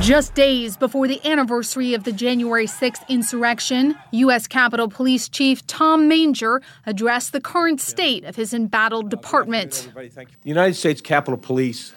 Just 0.00 0.34
days 0.34 0.76
before 0.76 1.06
the 1.06 1.24
anniversary 1.24 1.94
of 1.94 2.02
the 2.02 2.10
January 2.10 2.66
6th 2.66 3.08
insurrection, 3.08 3.96
U.S. 4.10 4.48
Capitol 4.48 4.88
Police 4.88 5.28
Chief 5.28 5.64
Tom 5.68 6.08
Manger 6.08 6.60
addressed 6.86 7.32
the 7.32 7.40
current 7.40 7.80
state 7.80 8.24
of 8.24 8.34
his 8.34 8.52
embattled 8.52 9.10
department. 9.10 9.88
The 9.94 10.26
United 10.42 10.74
States 10.74 11.00
Capitol 11.00 11.38
Police, 11.38 11.94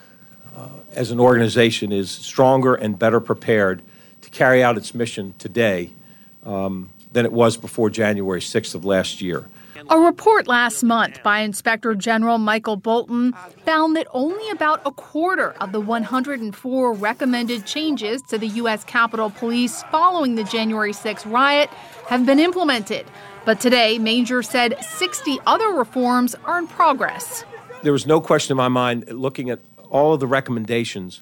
uh, 0.55 0.69
as 0.91 1.09
an 1.09 1.19
organization, 1.19 1.91
is 1.91 2.11
stronger 2.11 2.75
and 2.75 2.99
better 2.99 3.19
prepared 3.19 3.81
to 4.21 4.29
carry 4.29 4.61
out 4.61 4.77
its 4.77 4.93
mission 4.93 5.33
today 5.39 5.95
um, 6.43 6.91
than 7.11 7.25
it 7.25 7.33
was 7.33 7.57
before 7.57 7.89
January 7.89 8.39
6th 8.39 8.75
of 8.75 8.85
last 8.85 9.19
year. 9.19 9.49
A 9.87 9.99
report 9.99 10.47
last 10.47 10.83
month 10.83 11.21
by 11.21 11.41
Inspector 11.41 11.93
General 11.95 12.39
Michael 12.39 12.75
Bolton 12.75 13.33
found 13.65 13.95
that 13.95 14.07
only 14.13 14.49
about 14.49 14.81
a 14.83 14.91
quarter 14.91 15.51
of 15.61 15.73
the 15.73 15.79
104 15.79 16.93
recommended 16.93 17.67
changes 17.67 18.23
to 18.23 18.39
the 18.39 18.47
U.S. 18.47 18.83
Capitol 18.83 19.29
Police 19.29 19.83
following 19.91 20.35
the 20.35 20.43
January 20.43 20.91
6 20.91 21.25
riot 21.27 21.69
have 22.07 22.25
been 22.25 22.39
implemented. 22.39 23.05
But 23.45 23.59
today, 23.59 23.99
Manger 23.99 24.41
said 24.41 24.83
60 24.83 25.37
other 25.45 25.69
reforms 25.69 26.33
are 26.45 26.57
in 26.57 26.67
progress. 26.67 27.45
There 27.83 27.93
was 27.93 28.07
no 28.07 28.19
question 28.19 28.53
in 28.53 28.57
my 28.57 28.69
mind, 28.69 29.07
looking 29.11 29.51
at 29.51 29.59
all 29.91 30.13
of 30.13 30.19
the 30.19 30.27
recommendations, 30.27 31.21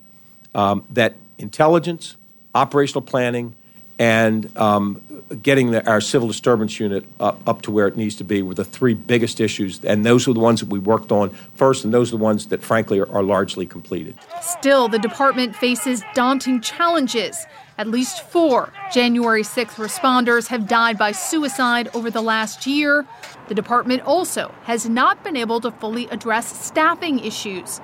um, 0.56 0.86
that 0.92 1.16
intelligence, 1.38 2.16
operational 2.56 3.02
planning, 3.02 3.56
and 4.00 4.56
um, 4.58 5.02
getting 5.42 5.72
the, 5.72 5.88
our 5.90 6.02
civil 6.02 6.28
disturbance 6.28 6.80
unit 6.80 7.06
up, 7.20 7.42
up 7.48 7.62
to 7.64 7.72
where 7.72 7.88
it 7.88 7.96
needs 7.96 8.16
to 8.18 8.24
be 8.24 8.42
were 8.42 8.54
the 8.54 8.66
three 8.66 8.94
biggest 8.94 9.40
issues, 9.40 9.84
and 9.84 10.06
those 10.06 10.28
are 10.28 10.34
the 10.34 10.40
ones 10.40 10.60
that 10.60 10.70
we 10.70 10.80
worked 10.80 11.12
on 11.12 11.30
first, 11.56 11.84
and 11.84 11.94
those 11.94 12.10
are 12.10 12.18
the 12.18 12.24
ones 12.24 12.48
that, 12.48 12.64
frankly, 12.64 13.00
are, 13.00 13.12
are 13.12 13.24
largely 13.24 13.66
completed. 13.66 14.16
Still, 14.42 14.88
the 14.88 15.00
department 15.00 15.56
faces 15.56 16.04
daunting 16.14 16.62
challenges. 16.62 17.46
At 17.78 17.88
least 17.88 18.22
four 18.30 18.72
January 18.92 19.42
6th 19.42 19.76
responders 19.76 20.48
have 20.48 20.68
died 20.68 20.98
by 20.98 21.12
suicide 21.12 21.90
over 21.96 22.12
the 22.12 22.22
last 22.22 22.68
year. 22.68 23.08
The 23.48 23.56
department 23.56 24.04
also 24.04 24.54
has 24.64 24.88
not 24.88 25.24
been 25.24 25.36
able 25.36 25.60
to 25.62 25.72
fully 25.72 26.08
address 26.10 26.66
staffing 26.66 27.20
issues. 27.20 27.82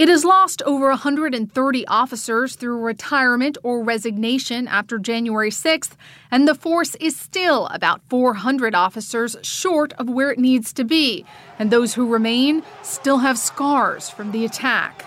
It 0.00 0.08
has 0.08 0.24
lost 0.24 0.62
over 0.62 0.88
130 0.88 1.86
officers 1.86 2.56
through 2.56 2.78
retirement 2.78 3.58
or 3.62 3.84
resignation 3.84 4.66
after 4.66 4.98
January 4.98 5.50
6th, 5.50 5.90
and 6.30 6.48
the 6.48 6.54
force 6.54 6.94
is 6.94 7.14
still 7.14 7.66
about 7.66 8.00
400 8.08 8.74
officers 8.74 9.36
short 9.42 9.92
of 9.98 10.08
where 10.08 10.30
it 10.30 10.38
needs 10.38 10.72
to 10.72 10.84
be. 10.84 11.26
And 11.58 11.70
those 11.70 11.92
who 11.92 12.08
remain 12.08 12.62
still 12.82 13.18
have 13.18 13.36
scars 13.38 14.08
from 14.08 14.32
the 14.32 14.46
attack. 14.46 15.04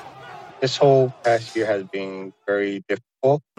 This 0.61 0.77
whole 0.77 1.11
past 1.23 1.55
year 1.55 1.65
has 1.65 1.85
been 1.85 2.31
very 2.45 2.83
difficult. 2.87 3.12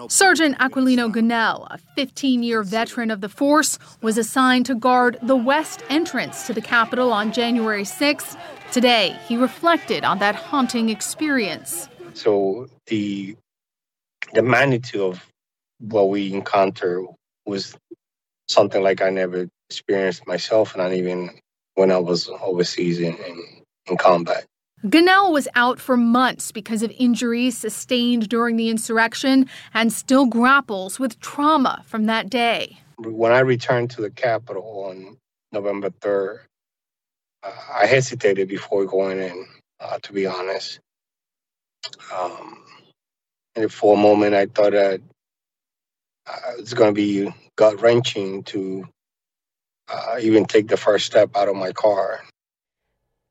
Sergeant 0.08 0.58
Aquilino 0.58 1.10
Gonell, 1.10 1.66
a 1.70 1.78
15 1.96 2.42
year 2.42 2.62
veteran 2.62 3.10
of 3.10 3.20
the 3.20 3.28
force, 3.28 3.78
was 4.02 4.18
assigned 4.18 4.66
to 4.66 4.74
guard 4.74 5.18
the 5.22 5.36
west 5.36 5.82
entrance 5.88 6.46
to 6.46 6.52
the 6.52 6.60
Capitol 6.60 7.12
on 7.12 7.32
January 7.32 7.84
6th 7.84 8.36
Today, 8.74 9.16
he 9.28 9.36
reflected 9.36 10.02
on 10.02 10.18
that 10.18 10.34
haunting 10.34 10.88
experience. 10.88 11.88
So 12.14 12.66
the 12.86 13.36
the 14.32 14.42
magnitude 14.42 15.00
of 15.00 15.24
what 15.78 16.08
we 16.08 16.32
encountered 16.34 17.06
was 17.46 17.76
something 18.48 18.82
like 18.82 19.00
I 19.00 19.10
never 19.10 19.46
experienced 19.70 20.26
myself, 20.26 20.76
not 20.76 20.92
even 20.92 21.30
when 21.76 21.92
I 21.92 21.98
was 21.98 22.28
overseas 22.28 22.98
in, 22.98 23.14
in, 23.14 23.62
in 23.86 23.96
combat. 23.96 24.44
Gonell 24.85 25.32
was 25.32 25.49
out 25.55 25.80
for 25.80 25.97
months 25.97 26.53
because 26.53 26.82
of 26.82 26.93
injuries 26.99 27.57
sustained 27.57 28.28
during 28.28 28.57
the 28.57 28.68
insurrection 28.68 29.49
and 29.72 29.91
still 29.91 30.26
grapples 30.26 31.01
with 31.01 31.18
trauma 31.20 31.82
from 31.87 32.05
that 32.05 32.28
day. 32.28 32.78
When 32.99 33.32
I 33.32 33.39
returned 33.39 33.93
to 33.93 34.03
the 34.03 34.11
Capitol 34.11 34.85
on 34.91 35.16
November 35.53 35.89
3rd, 35.89 36.41
uh, 37.43 37.53
I 37.74 37.87
hesitated 37.87 38.47
before 38.47 38.85
going 38.85 39.20
in, 39.20 39.47
uh, 39.80 40.01
to 40.03 40.12
be 40.12 40.26
honest. 40.26 40.80
Um, 42.14 42.62
and 43.57 43.72
for 43.72 43.95
a 43.95 44.01
moment, 44.01 44.35
I 44.35 44.47
thought 44.47 44.72
that 44.72 45.01
uh, 46.26 46.51
it's 46.59 46.74
going 46.74 46.95
to 46.95 46.95
be 46.95 47.32
gut 47.57 47.80
wrenching 47.80 48.43
to 48.45 48.87
uh, 49.89 50.16
even 50.20 50.45
take 50.45 50.68
the 50.68 50.76
first 50.76 51.07
step 51.07 51.35
out 51.37 51.49
of 51.49 51.57
my 51.57 51.72
car. 51.72 52.20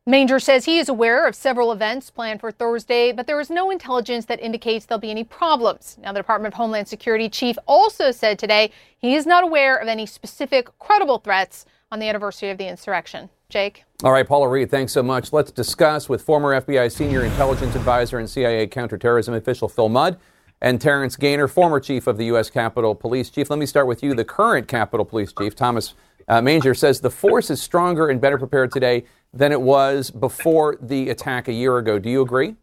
Manger 0.06 0.38
says 0.38 0.66
he 0.66 0.80
is 0.80 0.90
aware 0.90 1.26
of 1.26 1.34
several 1.34 1.72
events 1.72 2.10
planned 2.10 2.42
for 2.42 2.52
Thursday, 2.52 3.14
but 3.14 3.26
there 3.26 3.40
is 3.40 3.50
no 3.50 3.72
intelligence 3.72 4.26
that 4.26 4.42
indicates 4.42 4.86
there'll 4.86 5.00
be 5.00 5.12
any 5.12 5.24
problems. 5.24 5.98
Now, 6.02 6.12
the 6.12 6.20
Department 6.20 6.54
of 6.54 6.58
Homeland 6.58 6.90
Security 6.90 7.30
chief 7.30 7.58
also 7.68 8.12
said 8.12 8.38
today 8.38 8.72
he 8.98 9.16
is 9.16 9.26
not 9.26 9.46
aware 9.46 9.78
of 9.78 9.88
any 9.88 10.06
specific 10.06 10.68
credible 10.78 11.20
threats 11.20 11.66
on 11.90 12.00
the 12.00 12.10
anniversary 12.10 12.50
of 12.50 12.58
the 12.58 12.68
insurrection. 12.68 13.30
Jake? 13.48 13.86
All 14.04 14.12
right, 14.12 14.28
Paula 14.28 14.50
Reid, 14.50 14.70
thanks 14.70 14.92
so 14.92 15.04
much. 15.04 15.32
Let's 15.32 15.52
discuss 15.52 16.10
with 16.10 16.22
former 16.22 16.60
FBI 16.60 16.92
senior 16.92 17.24
intelligence 17.24 17.74
advisor 17.74 18.20
and 18.20 18.30
CIA 18.30 18.68
counterterrorism 18.68 19.34
official 19.36 19.70
Phil 19.70 19.88
Mudd 19.88 20.20
and 20.60 20.82
Terrance 20.82 21.16
Gainer, 21.16 21.48
former 21.48 21.80
chief 21.80 22.08
of 22.08 22.18
the 22.18 22.26
U.S. 22.26 22.50
Capitol 22.50 22.94
Police 22.94 23.30
Chief. 23.30 23.50
Let 23.50 23.60
me 23.60 23.66
start 23.66 23.88
with 23.88 24.04
you. 24.04 24.16
The 24.16 24.26
current 24.26 24.68
Capitol 24.68 25.06
Police 25.06 25.32
Chief, 25.32 25.56
Thomas 25.56 25.94
uh, 26.28 26.42
Manger, 26.42 26.74
says 26.74 27.00
the 27.00 27.10
force 27.10 27.50
is 27.50 27.62
stronger 27.62 28.10
and 28.10 28.20
better 28.20 28.38
prepared 28.38 28.72
today 28.72 29.06
than 29.34 29.52
it 29.52 29.62
was 29.62 30.12
before 30.12 30.78
the 30.82 31.10
attack 31.10 31.48
a 31.48 31.54
year 31.54 31.78
ago. 31.78 31.98
Do 32.00 32.10
you 32.10 32.22
agree? 32.22 32.56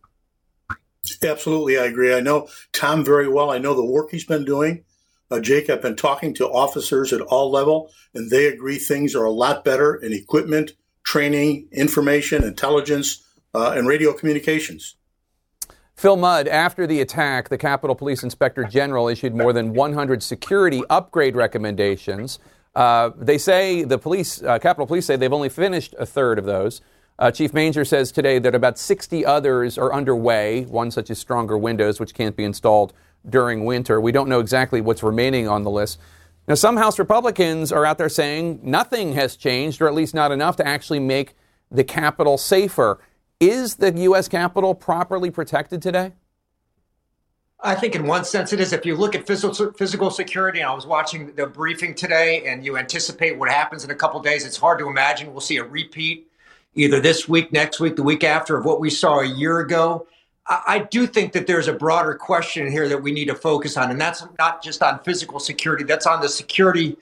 Absolutely, 1.23 1.79
I 1.79 1.85
agree. 1.85 2.15
I 2.15 2.21
know 2.21 2.49
Tom 2.73 3.05
very 3.05 3.29
well. 3.29 3.51
I 3.51 3.59
know 3.59 3.75
the 3.75 3.85
work 3.85 4.11
he's 4.11 4.25
been 4.25 4.45
doing. 4.45 4.85
Uh, 5.31 5.41
Jake, 5.41 5.71
I've 5.71 5.83
been 5.83 5.97
talking 5.97 6.35
to 6.35 6.49
officers 6.49 7.13
at 7.13 7.21
all 7.21 7.51
level, 7.51 7.91
and 8.15 8.31
they 8.31 8.47
agree 8.47 8.79
things 8.79 9.15
are 9.15 9.25
a 9.25 9.31
lot 9.31 9.65
better 9.65 9.95
in 9.95 10.13
equipment, 10.13 10.73
training, 11.05 11.69
information, 11.73 12.43
intelligence, 12.45 13.25
uh, 13.55 13.73
and 13.77 13.87
radio 13.87 14.13
communications. 14.13 14.97
Phil 15.95 16.17
Mudd, 16.17 16.49
after 16.49 16.87
the 16.87 17.01
attack, 17.01 17.49
the 17.49 17.59
Capitol 17.59 17.95
Police 17.95 18.23
Inspector 18.23 18.63
General 18.65 19.09
issued 19.09 19.35
more 19.35 19.53
than 19.53 19.75
100 19.75 20.23
security 20.23 20.83
upgrade 20.89 21.37
recommendations. 21.37 22.39
Uh, 22.75 23.11
they 23.17 23.39
say 23.39 23.83
the 23.83 23.99
police, 23.99 24.43
uh, 24.43 24.59
Capitol 24.59 24.87
Police 24.87 25.07
say 25.07 25.17
they've 25.17 25.33
only 25.33 25.49
finished 25.49 25.95
a 25.99 26.07
third 26.07 26.39
of 26.39 26.45
those. 26.45 26.81
Uh, 27.19 27.31
Chief 27.31 27.53
Manger 27.53 27.85
says 27.85 28.11
today 28.13 28.39
that 28.39 28.55
about 28.55 28.79
60 28.79 29.27
others 29.27 29.77
are 29.77 29.93
underway, 29.93 30.63
one 30.65 30.91
such 30.91 31.11
as 31.11 31.19
stronger 31.19 31.59
windows, 31.59 32.01
which 32.01 32.15
can't 32.15 32.37
be 32.37 32.45
installed 32.45 32.95
during 33.29 33.65
winter. 33.65 34.01
We 34.01 34.13
don't 34.13 34.29
know 34.29 34.41
exactly 34.41 34.81
what's 34.81 35.03
remaining 35.03 35.47
on 35.47 35.63
the 35.63 35.71
list. 35.71 35.99
Now, 36.49 36.55
some 36.55 36.79
House 36.79 36.99
Republicans 36.99 37.71
are 37.71 37.85
out 37.85 37.99
there 37.99 38.09
saying 38.09 38.61
nothing 38.63 39.13
has 39.13 39.37
changed, 39.37 39.83
or 39.83 39.87
at 39.87 39.95
least 39.95 40.15
not 40.15 40.33
enough 40.33 40.57
to 40.57 40.67
actually 40.67 40.99
make 40.99 41.35
the 41.71 41.85
Capitol 41.85 42.39
safer. 42.39 43.01
Is 43.39 43.77
the 43.77 43.93
U.S. 43.93 44.27
Capitol 44.27 44.75
properly 44.75 45.31
protected 45.31 45.83
today? 45.83 46.13
I 47.63 47.75
think, 47.75 47.95
in 47.95 48.07
one 48.07 48.25
sense, 48.25 48.53
it 48.53 48.61
is. 48.61 48.73
If 48.73 48.87
you 48.87 48.97
look 48.97 49.15
at 49.15 49.27
physical, 49.27 49.73
physical 49.73 50.11
security, 50.11 50.61
and 50.61 50.71
I 50.71 50.75
was 50.75 50.87
watching 50.87 51.35
the 51.35 51.47
briefing 51.47 51.95
today, 51.95 52.47
and 52.47 52.65
you 52.65 52.79
anticipate 52.79 53.39
what 53.39 53.51
happens 53.51 53.85
in 53.85 53.91
a 53.91 53.95
couple 53.95 54.21
days, 54.21 54.47
it's 54.47 54.57
hard 54.57 54.79
to 54.79 54.89
imagine 54.89 55.33
we'll 55.33 55.41
see 55.41 55.59
a 55.59 55.65
repeat 55.65 56.27
either 56.75 57.01
this 57.01 57.29
week, 57.29 57.53
next 57.53 57.81
week, 57.81 57.97
the 57.97 58.03
week 58.03 58.25
after 58.25 58.57
of 58.57 58.65
what 58.65 58.81
we 58.81 58.89
saw 58.89 59.21
a 59.21 59.27
year 59.27 59.61
ago. 59.61 60.07
I 60.47 60.81
do 60.91 61.07
think 61.07 61.33
that 61.35 61.47
there's 61.47 61.69
a 61.69 61.73
broader 61.73 62.15
question 62.15 62.71
here 62.71 62.89
that 62.89 63.01
we 63.01 63.13
need 63.13 63.27
to 63.27 63.35
focus 63.35 63.77
on, 63.77 63.91
and 63.91 64.01
that's 64.01 64.25
not 64.39 64.63
just 64.63 64.83
on 64.83 64.99
physical 65.01 65.39
security, 65.39 65.85
that's 65.85 66.07
on 66.07 66.21
the 66.21 66.29
security 66.29 66.97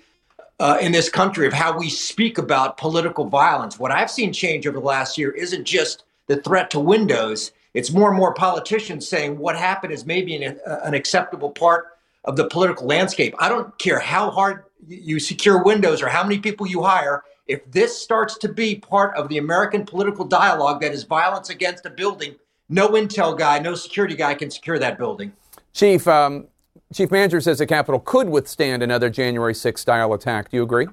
uh, 0.61 0.77
in 0.81 0.93
this 0.93 1.09
country 1.09 1.47
of 1.47 1.53
how 1.53 1.79
we 1.79 1.89
speak 1.89 2.37
about 2.37 2.77
political 2.77 3.25
violence. 3.27 3.79
What 3.79 3.91
I've 3.93 4.11
seen 4.11 4.33
change 4.33 4.67
over 4.67 4.79
the 4.79 4.85
last 4.85 5.17
year 5.17 5.31
isn't 5.31 5.65
just 5.65 6.05
the 6.27 6.37
threat 6.37 6.69
to 6.71 6.81
windows, 6.81 7.53
it's 7.75 7.93
more 7.93 8.09
and 8.09 8.19
more 8.19 8.35
politicians 8.35 9.09
saying 9.09 9.39
what 9.39 9.57
happened 9.57 9.93
is 9.93 10.07
maybe 10.07 10.43
an, 10.43 10.59
uh, 10.67 10.81
an 10.85 10.95
acceptable 10.95 11.51
part 11.51 11.87
of 12.25 12.37
the 12.37 12.47
political 12.47 12.87
landscape. 12.87 13.35
I 13.39 13.49
don't 13.49 13.77
care 13.79 13.99
how 13.99 14.31
hard 14.31 14.65
you 14.87 15.19
secure 15.19 15.63
windows 15.63 16.03
or 16.03 16.09
how 16.09 16.23
many 16.23 16.39
people 16.39 16.67
you 16.67 16.83
hire. 16.83 17.25
If 17.47 17.71
this 17.71 17.99
starts 17.99 18.37
to 18.39 18.49
be 18.49 18.77
part 18.77 19.17
of 19.17 19.29
the 19.29 19.39
American 19.39 19.87
political 19.87 20.25
dialogue 20.25 20.81
that 20.83 20.93
is 20.93 21.05
violence 21.05 21.51
against 21.51 21.87
a 21.87 21.91
building, 21.91 22.37
no 22.69 22.91
intel 22.91 23.37
guy, 23.39 23.59
no 23.59 23.75
security 23.75 24.15
guy 24.15 24.35
can 24.35 24.51
secure 24.51 24.79
that 24.79 24.99
building. 24.99 25.33
Chief, 25.73 26.07
um, 26.07 26.49
Chief 26.93 27.11
Manger 27.11 27.41
says 27.41 27.59
the 27.59 27.67
Capitol 27.67 28.01
could 28.01 28.29
withstand 28.29 28.83
another 28.83 29.09
January 29.09 29.55
6th 29.55 29.79
style 29.79 30.13
attack. 30.13 30.51
Do 30.51 30.59
you 30.59 30.63
agree? 30.63 30.89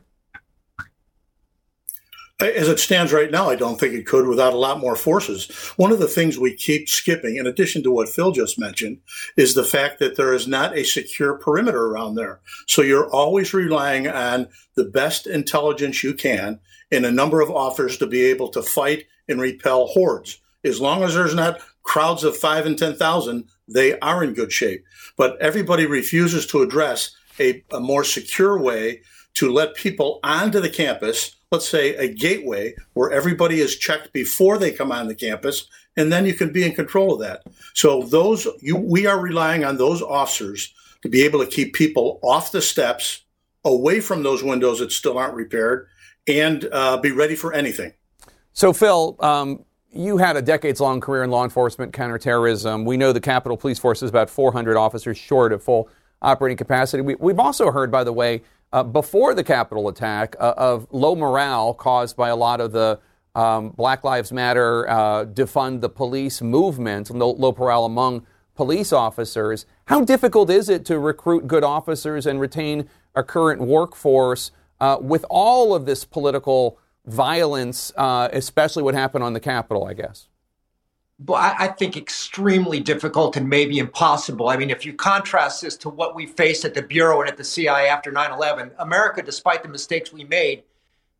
As 2.37 2.67
it 2.67 2.79
stands 2.79 3.13
right 3.13 3.31
now, 3.31 3.49
I 3.49 3.55
don't 3.55 3.79
think 3.79 3.93
it 3.93 4.05
could 4.05 4.27
without 4.27 4.51
a 4.51 4.57
lot 4.57 4.81
more 4.81 4.97
forces. 4.97 5.49
One 5.77 5.93
of 5.93 5.99
the 5.99 6.07
things 6.07 6.37
we 6.37 6.53
keep 6.53 6.89
skipping, 6.89 7.37
in 7.37 7.47
addition 7.47 7.81
to 7.83 7.91
what 7.91 8.09
Phil 8.09 8.33
just 8.33 8.59
mentioned, 8.59 8.99
is 9.37 9.53
the 9.53 9.63
fact 9.63 9.99
that 9.99 10.17
there 10.17 10.33
is 10.33 10.45
not 10.45 10.77
a 10.77 10.83
secure 10.83 11.35
perimeter 11.35 11.85
around 11.85 12.15
there. 12.15 12.41
So 12.67 12.81
you're 12.81 13.09
always 13.09 13.53
relying 13.53 14.09
on 14.09 14.49
the 14.75 14.83
best 14.83 15.27
intelligence 15.27 16.03
you 16.03 16.13
can 16.13 16.59
in 16.91 17.05
a 17.05 17.11
number 17.11 17.39
of 17.39 17.49
offers 17.49 17.97
to 17.99 18.07
be 18.07 18.23
able 18.25 18.49
to 18.49 18.61
fight 18.61 19.05
and 19.29 19.39
repel 19.39 19.87
hordes. 19.87 20.41
As 20.65 20.81
long 20.81 21.03
as 21.03 21.13
there's 21.13 21.35
not 21.35 21.61
crowds 21.83 22.25
of 22.25 22.35
five 22.35 22.65
and 22.65 22.77
10,000, 22.77 23.45
they 23.69 23.97
are 23.99 24.25
in 24.25 24.33
good 24.33 24.51
shape. 24.51 24.83
But 25.15 25.39
everybody 25.39 25.85
refuses 25.85 26.45
to 26.47 26.61
address 26.61 27.15
a, 27.39 27.63
a 27.71 27.79
more 27.79 28.03
secure 28.03 28.59
way 28.59 29.03
to 29.35 29.51
let 29.51 29.75
people 29.75 30.19
onto 30.23 30.59
the 30.59 30.69
campus, 30.69 31.35
let's 31.55 31.69
say 31.69 31.95
a 31.95 32.09
gateway 32.09 32.75
where 32.95 33.11
everybody 33.11 33.61
is 33.61 33.77
checked 33.77 34.11
before 34.11 34.57
they 34.57 34.73
come 34.73 34.91
on 34.91 35.07
the 35.07 35.15
campus, 35.15 35.67
and 35.95 36.11
then 36.11 36.25
you 36.25 36.33
can 36.33 36.51
be 36.51 36.65
in 36.65 36.73
control 36.73 37.13
of 37.13 37.21
that. 37.21 37.43
So 37.73 38.03
those 38.03 38.45
you, 38.59 38.75
we 38.75 39.07
are 39.07 39.17
relying 39.17 39.63
on 39.63 39.77
those 39.77 40.01
officers 40.01 40.73
to 41.01 41.07
be 41.07 41.23
able 41.23 41.39
to 41.39 41.49
keep 41.49 41.73
people 41.73 42.19
off 42.21 42.51
the 42.51 42.61
steps, 42.61 43.23
away 43.63 44.01
from 44.01 44.21
those 44.21 44.43
windows 44.43 44.79
that 44.79 44.91
still 44.91 45.17
aren't 45.17 45.33
repaired, 45.33 45.87
and 46.27 46.67
uh, 46.73 46.97
be 46.97 47.11
ready 47.11 47.35
for 47.35 47.53
anything. 47.53 47.93
So, 48.51 48.73
Phil, 48.73 49.15
um, 49.21 49.63
you 49.93 50.17
had 50.17 50.35
a 50.35 50.41
decades 50.41 50.81
long 50.81 50.99
career 50.99 51.23
in 51.23 51.31
law 51.31 51.45
enforcement, 51.45 51.93
counterterrorism. 51.93 52.83
We 52.83 52.97
know 52.97 53.13
the 53.13 53.21
Capitol 53.21 53.55
Police 53.55 53.79
Force 53.79 54.03
is 54.03 54.09
about 54.09 54.29
400 54.29 54.75
officers 54.75 55.17
short 55.17 55.53
of 55.53 55.63
full 55.63 55.89
operating 56.21 56.57
capacity. 56.57 57.01
We, 57.01 57.31
have 57.31 57.39
also 57.39 57.71
heard, 57.71 57.91
by 57.91 58.03
the 58.03 58.11
way, 58.11 58.41
uh, 58.75 58.83
before 58.83 59.33
the 59.33 59.43
Capitol 59.43 59.87
attack, 59.87 60.35
uh, 60.37 60.53
of 60.57 60.85
low 60.91 61.15
morale 61.15 61.73
caused 61.73 62.17
by 62.17 62.27
a 62.27 62.35
lot 62.35 62.59
of 62.59 62.73
the 62.73 62.99
um, 63.33 63.69
Black 63.69 64.03
Lives 64.03 64.33
Matter, 64.33 64.87
uh, 64.89 65.25
defund 65.25 65.79
the 65.79 65.89
police 65.89 66.41
movement, 66.41 67.09
and 67.09 67.17
low, 67.19 67.31
low 67.31 67.55
morale 67.57 67.85
among 67.85 68.25
police 68.53 68.91
officers. 68.91 69.65
How 69.85 70.03
difficult 70.03 70.49
is 70.49 70.67
it 70.67 70.83
to 70.85 70.99
recruit 70.99 71.47
good 71.47 71.63
officers 71.63 72.25
and 72.25 72.39
retain 72.39 72.89
a 73.15 73.23
current 73.23 73.61
workforce 73.61 74.51
uh, 74.81 74.97
with 74.99 75.25
all 75.29 75.73
of 75.73 75.85
this 75.85 76.05
political? 76.05 76.77
violence, 77.07 77.91
uh, 77.97 78.29
especially 78.33 78.81
what 78.81 78.95
happened 78.95 79.23
on 79.23 79.33
the 79.33 79.39
Capitol, 79.39 79.85
I 79.85 79.93
guess? 79.93 80.27
Well, 81.17 81.39
I 81.41 81.67
think 81.67 81.95
extremely 81.95 82.81
difficult 82.81 83.37
and 83.37 83.49
maybe 83.49 83.77
impossible. 83.77 84.49
I 84.49 84.57
mean, 84.57 84.69
if 84.69 84.85
you 84.85 84.91
contrast 84.91 85.61
this 85.61 85.77
to 85.77 85.89
what 85.89 86.13
we 86.13 86.25
faced 86.25 86.65
at 86.65 86.73
the 86.73 86.81
Bureau 86.81 87.21
and 87.21 87.29
at 87.29 87.37
the 87.37 87.43
CIA 87.43 87.87
after 87.87 88.11
9 88.11 88.31
11, 88.31 88.71
America, 88.79 89.21
despite 89.21 89.63
the 89.63 89.69
mistakes 89.69 90.11
we 90.11 90.25
made, 90.25 90.63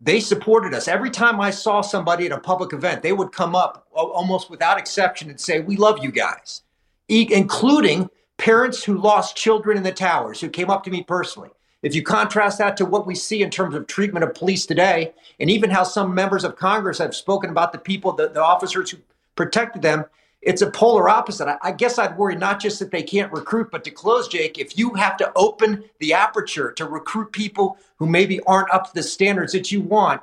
they 0.02 0.20
supported 0.20 0.74
us. 0.74 0.90
Every 0.90 1.10
time 1.10 1.40
I 1.40 1.50
saw 1.50 1.80
somebody 1.80 2.26
at 2.26 2.34
a 2.34 2.40
public 2.40 2.74
event, 2.74 3.04
they 3.04 3.14
would 3.14 3.32
come 3.32 3.56
up 3.56 3.88
almost 3.94 4.50
without 4.50 4.78
exception 4.78 5.30
and 5.30 5.40
say, 5.40 5.62
We 5.62 5.78
love 5.78 6.04
you 6.04 6.12
guys, 6.12 6.64
e- 7.08 7.30
including 7.32 8.10
parents 8.36 8.84
who 8.84 8.98
lost 8.98 9.38
children 9.38 9.78
in 9.78 9.84
the 9.84 9.94
towers 9.94 10.42
who 10.42 10.50
came 10.50 10.70
up 10.70 10.84
to 10.84 10.92
me 10.92 11.04
personally. 11.04 11.50
If 11.82 11.96
you 11.96 12.04
contrast 12.04 12.58
that 12.58 12.76
to 12.78 12.86
what 12.86 13.08
we 13.08 13.16
see 13.16 13.42
in 13.44 13.50
terms 13.50 13.76
of 13.76 13.88
treatment 13.88 14.26
of 14.26 14.34
police 14.34 14.66
today, 14.66 15.14
and 15.40 15.50
even 15.50 15.70
how 15.70 15.84
some 15.84 16.14
members 16.14 16.44
of 16.44 16.58
Congress 16.58 16.98
have 16.98 17.16
spoken 17.16 17.50
about 17.50 17.72
the 17.72 17.78
people, 17.78 18.12
the, 18.12 18.28
the 18.28 18.44
officers 18.44 18.92
who 18.92 18.98
protected 19.36 19.82
them, 19.82 20.06
it's 20.42 20.62
a 20.62 20.70
polar 20.70 21.10
opposite. 21.10 21.48
I, 21.48 21.58
I, 21.64 21.72
guess 21.72 21.98
I'd 21.98 22.18
worry 22.18 22.36
not 22.36 22.60
just 22.60 22.80
that 22.80 22.92
they 22.92 23.02
can't 23.02 23.32
recruit, 23.32 23.72
but 23.72 23.84
to 23.84 23.92
close, 23.92 24.28
Jake, 24.28 24.60
if 24.60 24.78
you 24.78 24.94
have 24.94 25.18
to 25.18 25.32
open 25.36 25.84
the 26.00 26.14
aperture 26.14 26.72
to 26.74 26.86
recruit 26.86 27.32
people 27.32 27.78
who 27.98 28.06
maybe 28.06 28.40
aren't 28.42 28.72
up 28.72 28.88
to 28.88 28.94
the 28.94 29.02
standards 29.02 29.54
that 29.54 29.72
you 29.72 29.82
want, 29.82 30.22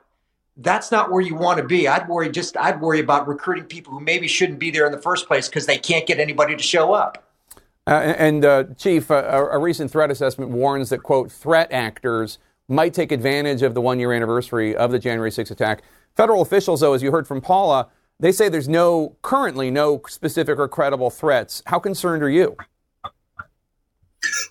that's 0.58 0.92
not 0.92 1.10
where 1.10 1.20
you 1.20 1.34
want 1.34 1.58
to 1.58 1.64
be. 1.64 1.88
I'd 1.88 2.08
worry 2.08 2.30
just 2.30 2.56
I'd 2.56 2.80
worry 2.80 3.00
about 3.00 3.26
recruiting 3.26 3.64
people 3.64 3.92
who 3.92 4.00
maybe 4.00 4.28
shouldn't 4.28 4.58
be 4.58 4.70
there 4.70 4.86
in 4.86 4.92
the 4.92 5.00
first 5.00 5.26
place 5.26 5.48
because 5.48 5.66
they 5.66 5.78
can't 5.78 6.06
get 6.06 6.20
anybody 6.20 6.54
to 6.56 6.62
show 6.62 6.92
up. 6.92 7.24
Uh, 7.86 8.14
and 8.16 8.44
uh, 8.44 8.64
Chief, 8.76 9.10
uh, 9.10 9.48
a, 9.50 9.58
recent 9.58 9.90
threat 9.90 10.10
assessment 10.10 10.52
warns 10.52 10.90
that 10.90 11.02
quote 11.02 11.32
threat 11.32 11.72
actors 11.72 12.38
might 12.68 12.94
take 12.94 13.10
advantage 13.10 13.62
of 13.62 13.74
the 13.74 13.80
one 13.80 13.98
year 13.98 14.12
anniversary 14.12 14.76
of 14.76 14.92
the 14.92 15.00
January 15.00 15.30
6th 15.30 15.50
attack. 15.50 15.82
Federal 16.14 16.42
officials, 16.42 16.80
though, 16.80 16.92
as 16.92 17.02
you 17.02 17.10
heard 17.10 17.26
from 17.26 17.40
Paula, 17.40 17.88
they 18.22 18.32
say 18.32 18.48
there's 18.48 18.68
no 18.68 19.16
currently 19.22 19.70
no 19.70 20.00
specific 20.08 20.58
or 20.58 20.68
credible 20.68 21.10
threats. 21.10 21.62
How 21.66 21.78
concerned 21.80 22.22
are 22.22 22.30
you? 22.30 22.56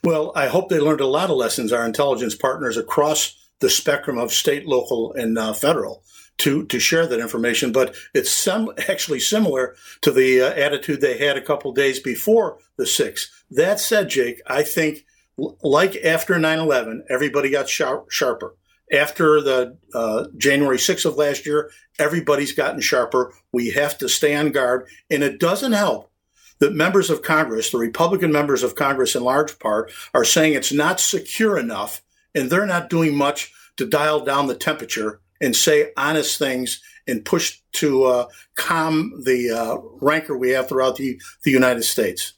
Well, 0.04 0.34
I 0.36 0.48
hope 0.48 0.68
they 0.68 0.80
learned 0.80 1.00
a 1.00 1.08
lot 1.08 1.30
of 1.30 1.38
lessons, 1.38 1.72
our 1.72 1.86
intelligence 1.86 2.36
partners 2.36 2.76
across 2.76 3.36
the 3.60 3.70
spectrum 3.70 4.18
of 4.18 4.34
state, 4.34 4.68
local, 4.68 5.14
and 5.14 5.38
uh, 5.38 5.54
federal 5.54 6.04
to 6.40 6.66
to 6.66 6.80
share 6.80 7.08
that 7.08 7.22
information. 7.22 7.72
But 7.72 7.96
it's 8.14 8.32
some 8.32 8.72
actually 8.90 9.22
similar 9.22 9.76
to 10.02 10.12
the 10.12 10.42
uh, 10.42 10.50
attitude 10.54 11.00
they 11.00 11.18
had 11.18 11.38
a 11.38 11.42
couple 11.42 11.72
days 11.72 12.00
before 12.00 12.58
the 12.76 12.86
six. 12.86 13.32
That 13.50 13.80
said, 13.80 14.10
Jake, 14.10 14.42
I 14.48 14.64
think 14.64 15.06
like 15.64 15.96
after 16.04 16.36
9-11, 16.36 17.04
everybody 17.10 17.50
got 17.50 17.70
sharp, 17.70 18.12
sharper. 18.12 18.56
After 18.92 19.42
the 19.42 19.78
uh, 19.94 20.26
January 20.38 20.78
6th 20.78 21.06
of 21.06 21.16
last 21.16 21.46
year, 21.46 21.72
everybody's 21.98 22.52
gotten 22.52 22.82
sharper. 22.82 23.34
We 23.54 23.72
have 23.72 23.98
to 24.00 24.10
stay 24.10 24.36
on 24.36 24.52
guard. 24.52 24.88
And 25.10 25.24
it 25.24 25.40
doesn't 25.40 25.72
help 25.72 26.12
that 26.60 26.74
members 26.74 27.10
of 27.10 27.22
Congress, 27.22 27.72
the 27.72 27.78
Republican 27.78 28.32
members 28.32 28.64
of 28.64 28.76
Congress 28.76 29.16
in 29.16 29.24
large 29.24 29.58
part, 29.60 29.92
are 30.14 30.26
saying 30.26 30.54
it's 30.54 30.74
not 30.74 31.00
secure 31.00 31.58
enough 31.58 32.02
and 32.36 32.50
they're 32.50 32.66
not 32.66 32.90
doing 32.90 33.16
much 33.16 33.52
to 33.78 33.86
dial 33.86 34.24
down 34.24 34.48
the 34.48 34.56
temperature 34.56 35.22
and 35.42 35.56
say 35.56 35.92
honest 35.98 36.38
things 36.38 36.82
and 37.08 37.26
push 37.26 37.60
to 37.74 38.04
uh, 38.04 38.28
calm 38.56 39.24
the 39.26 39.52
uh, 39.52 39.78
rancor 40.02 40.38
we 40.38 40.52
have 40.52 40.70
throughout 40.70 40.98
the, 40.98 41.20
the 41.44 41.52
United 41.52 41.84
States. 41.84 42.34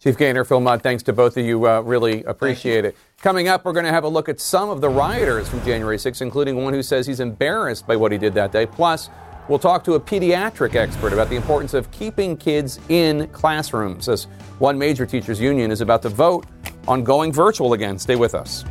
Chief 0.00 0.16
Gainer, 0.16 0.44
Phil 0.44 0.60
Mudd, 0.60 0.82
thanks 0.82 1.02
to 1.04 1.12
both 1.12 1.36
of 1.36 1.44
you. 1.44 1.66
Uh, 1.68 1.80
really 1.82 2.24
appreciate 2.24 2.84
it. 2.86 2.96
Coming 3.22 3.48
up, 3.48 3.66
we're 3.66 3.74
going 3.74 3.84
to 3.84 3.92
have 3.92 4.04
a 4.04 4.08
look 4.08 4.30
at 4.30 4.40
some 4.40 4.70
of 4.70 4.80
the 4.80 4.88
rioters 4.88 5.46
from 5.46 5.62
January 5.62 5.98
6, 5.98 6.22
including 6.22 6.56
one 6.56 6.72
who 6.72 6.82
says 6.82 7.06
he's 7.06 7.20
embarrassed 7.20 7.86
by 7.86 7.94
what 7.94 8.12
he 8.12 8.16
did 8.16 8.32
that 8.32 8.50
day. 8.50 8.64
Plus, 8.64 9.10
we'll 9.46 9.58
talk 9.58 9.84
to 9.84 9.92
a 9.92 10.00
pediatric 10.00 10.74
expert 10.74 11.12
about 11.12 11.28
the 11.28 11.36
importance 11.36 11.74
of 11.74 11.90
keeping 11.90 12.34
kids 12.34 12.80
in 12.88 13.28
classrooms, 13.28 14.08
as 14.08 14.24
one 14.58 14.78
major 14.78 15.04
teachers 15.04 15.38
union 15.38 15.70
is 15.70 15.82
about 15.82 16.00
to 16.00 16.08
vote 16.08 16.46
on 16.88 17.04
going 17.04 17.30
virtual 17.30 17.74
again. 17.74 17.98
Stay 17.98 18.16
with 18.16 18.34
us. 18.34 18.64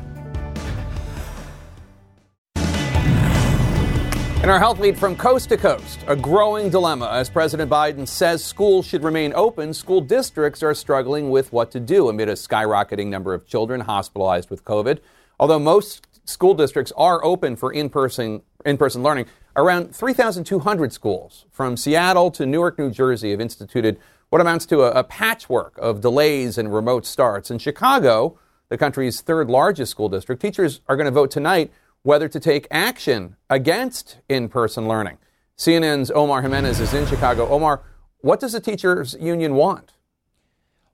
In 4.49 4.53
our 4.53 4.59
health 4.59 4.79
lead 4.79 4.97
from 4.97 5.15
coast 5.15 5.49
to 5.49 5.57
coast, 5.57 6.03
a 6.07 6.15
growing 6.15 6.71
dilemma 6.71 7.07
as 7.11 7.29
President 7.29 7.69
Biden 7.69 8.07
says 8.07 8.43
schools 8.43 8.87
should 8.87 9.03
remain 9.03 9.31
open. 9.35 9.75
School 9.75 10.01
districts 10.01 10.63
are 10.63 10.73
struggling 10.73 11.29
with 11.29 11.53
what 11.53 11.69
to 11.69 11.79
do 11.79 12.09
amid 12.09 12.29
a 12.29 12.33
skyrocketing 12.33 13.09
number 13.09 13.35
of 13.35 13.45
children 13.45 13.81
hospitalized 13.81 14.49
with 14.49 14.65
COVID. 14.65 15.01
Although 15.39 15.59
most 15.59 16.07
school 16.25 16.55
districts 16.55 16.91
are 16.97 17.23
open 17.23 17.57
for 17.57 17.71
in-person 17.71 18.41
in-person 18.65 19.03
learning, 19.03 19.27
around 19.55 19.95
3,200 19.95 20.93
schools 20.93 21.45
from 21.51 21.77
Seattle 21.77 22.31
to 22.31 22.47
Newark, 22.47 22.79
New 22.79 22.89
Jersey 22.89 23.29
have 23.29 23.39
instituted 23.39 23.99
what 24.29 24.41
amounts 24.41 24.65
to 24.65 24.81
a, 24.81 24.89
a 24.93 25.03
patchwork 25.03 25.77
of 25.77 26.01
delays 26.01 26.57
and 26.57 26.73
remote 26.73 27.05
starts. 27.05 27.51
In 27.51 27.59
Chicago, 27.59 28.39
the 28.69 28.79
country's 28.79 29.21
third 29.21 29.47
largest 29.47 29.91
school 29.91 30.09
district, 30.09 30.41
teachers 30.41 30.81
are 30.87 30.95
going 30.95 31.05
to 31.05 31.11
vote 31.11 31.29
tonight 31.29 31.71
whether 32.09 32.27
to 32.27 32.39
take 32.39 32.67
action 32.71 33.35
against 33.51 34.17
in 34.27 34.49
person 34.49 34.87
learning. 34.87 35.15
CNN's 35.59 36.09
Omar 36.09 36.41
Jimenez 36.41 36.79
is 36.79 36.91
in 36.95 37.05
Chicago. 37.05 37.47
Omar, 37.47 37.83
what 38.21 38.39
does 38.39 38.53
the 38.53 38.59
teachers 38.59 39.15
union 39.19 39.53
want? 39.53 39.93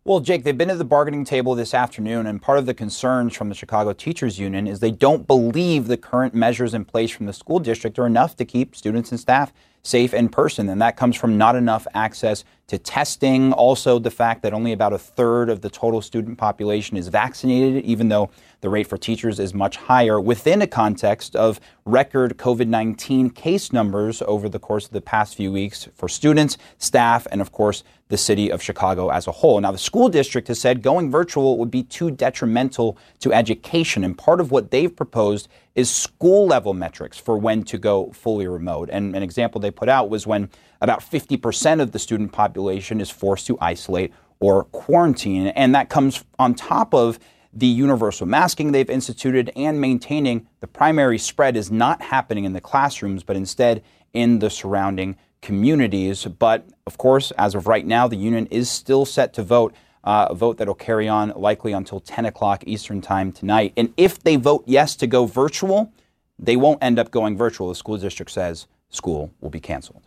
Well, 0.03 0.19
Jake, 0.19 0.43
they've 0.43 0.57
been 0.57 0.69
at 0.69 0.77
the 0.77 0.83
bargaining 0.85 1.23
table 1.23 1.55
this 1.55 1.73
afternoon, 1.73 2.27
and 2.27 2.39
part 2.41 2.59
of 2.59 2.65
the 2.65 2.73
concerns 2.73 3.33
from 3.33 3.47
the 3.49 3.55
Chicago 3.55 3.93
Teachers 3.93 4.37
Union 4.37 4.67
is 4.67 4.79
they 4.79 4.91
don't 4.91 5.25
believe 5.25 5.87
the 5.87 5.97
current 5.97 6.35
measures 6.35 6.73
in 6.73 6.85
place 6.85 7.09
from 7.09 7.27
the 7.27 7.33
school 7.33 7.57
district 7.59 7.97
are 7.97 8.05
enough 8.05 8.35
to 8.35 8.45
keep 8.45 8.75
students 8.75 9.09
and 9.09 9.19
staff 9.19 9.51
safe 9.81 10.13
in 10.13 10.29
person. 10.29 10.69
And 10.69 10.81
that 10.81 10.97
comes 10.97 11.15
from 11.15 11.37
not 11.39 11.55
enough 11.55 11.87
access 11.95 12.43
to 12.67 12.77
testing. 12.77 13.51
Also, 13.53 13.97
the 13.97 14.11
fact 14.11 14.43
that 14.43 14.53
only 14.53 14.73
about 14.73 14.93
a 14.93 14.99
third 14.99 15.49
of 15.49 15.61
the 15.61 15.69
total 15.69 16.01
student 16.01 16.37
population 16.37 16.97
is 16.97 17.07
vaccinated, 17.07 17.83
even 17.85 18.09
though 18.09 18.29
the 18.65 18.69
rate 18.71 18.87
for 18.87 18.97
teachers 18.97 19.39
is 19.39 19.53
much 19.53 19.77
higher 19.77 20.19
within 20.19 20.59
a 20.59 20.65
context 20.65 21.35
of 21.35 21.59
record 21.85 22.35
COVID 22.37 22.67
19 22.67 23.29
case 23.29 23.71
numbers 23.71 24.23
over 24.23 24.49
the 24.49 24.57
course 24.57 24.87
of 24.87 24.91
the 24.91 25.01
past 25.01 25.35
few 25.35 25.51
weeks 25.51 25.87
for 25.93 26.09
students, 26.09 26.57
staff, 26.79 27.27
and 27.29 27.41
of 27.41 27.51
course, 27.51 27.83
the 28.07 28.17
city 28.17 28.49
of 28.49 28.63
Chicago 28.63 29.11
as 29.11 29.27
a 29.27 29.31
whole. 29.31 29.61
Now, 29.61 29.71
the 29.71 29.77
school 29.77 30.09
district 30.09 30.47
has 30.47 30.59
said 30.59 30.81
going 30.81 31.11
virtual 31.11 31.59
would 31.59 31.69
be 31.69 31.83
too 31.83 32.09
detrimental 32.09 32.97
to 33.19 33.31
education. 33.31 34.03
And 34.03 34.17
part 34.17 34.41
of 34.41 34.49
what 34.49 34.71
they've 34.71 34.95
proposed 34.95 35.47
is 35.75 35.91
school 35.91 36.47
level 36.47 36.73
metrics 36.73 37.19
for 37.19 37.37
when 37.37 37.61
to 37.65 37.77
go 37.77 38.09
fully 38.13 38.47
remote. 38.47 38.89
And 38.91 39.15
an 39.15 39.21
example 39.21 39.61
they 39.61 39.69
put 39.69 39.89
out 39.89 40.09
was 40.09 40.25
when 40.25 40.49
about 40.81 41.01
50% 41.01 41.81
of 41.81 41.91
the 41.91 41.99
student 41.99 42.31
population 42.31 42.99
is 42.99 43.11
forced 43.11 43.45
to 43.45 43.59
isolate 43.61 44.11
or 44.39 44.63
quarantine. 44.63 45.47
And 45.49 45.75
that 45.75 45.89
comes 45.89 46.23
on 46.39 46.55
top 46.55 46.95
of 46.95 47.19
the 47.55 47.65
universal 47.65 48.27
masking 48.27 48.71
they've 48.71 48.89
instituted 48.89 49.49
and 49.55 49.79
maintaining 49.79 50.47
the 50.59 50.67
primary 50.67 51.17
spread 51.17 51.55
is 51.55 51.71
not 51.71 52.01
happening 52.01 52.43
in 52.43 52.53
the 52.53 52.61
classrooms, 52.61 53.23
but 53.23 53.37
instead 53.37 53.81
in 54.13 54.39
the 54.39 54.49
surrounding 54.49 55.15
communities. 55.41 56.25
But 56.25 56.67
of 56.85 56.97
course, 56.97 57.31
as 57.37 57.55
of 57.55 57.65
right 57.65 57.85
now, 57.85 58.07
the 58.07 58.17
union 58.17 58.47
is 58.47 58.69
still 58.69 59.05
set 59.05 59.33
to 59.33 59.43
vote. 59.43 59.73
Uh, 60.03 60.27
a 60.29 60.35
vote 60.35 60.57
that 60.57 60.67
will 60.67 60.75
carry 60.75 61.07
on 61.07 61.29
likely 61.35 61.71
until 61.71 61.99
10 61.99 62.25
o'clock 62.25 62.63
Eastern 62.67 63.01
Time 63.01 63.31
tonight. 63.31 63.73
And 63.75 63.91
if 63.97 64.19
they 64.19 64.35
vote 64.35 64.63
yes 64.67 64.95
to 64.97 65.07
go 65.07 65.25
virtual, 65.25 65.91
they 66.37 66.55
won't 66.55 66.83
end 66.83 66.99
up 66.99 67.09
going 67.09 67.35
virtual. 67.35 67.69
The 67.69 67.75
school 67.75 67.97
district 67.97 68.29
says 68.29 68.67
school 68.89 69.33
will 69.41 69.49
be 69.49 69.59
canceled. 69.59 70.03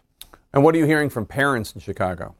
And 0.52 0.62
what 0.62 0.76
are 0.76 0.78
you 0.78 0.84
hearing 0.84 1.10
from 1.10 1.26
parents 1.26 1.72
in 1.72 1.80
Chicago? 1.80 2.36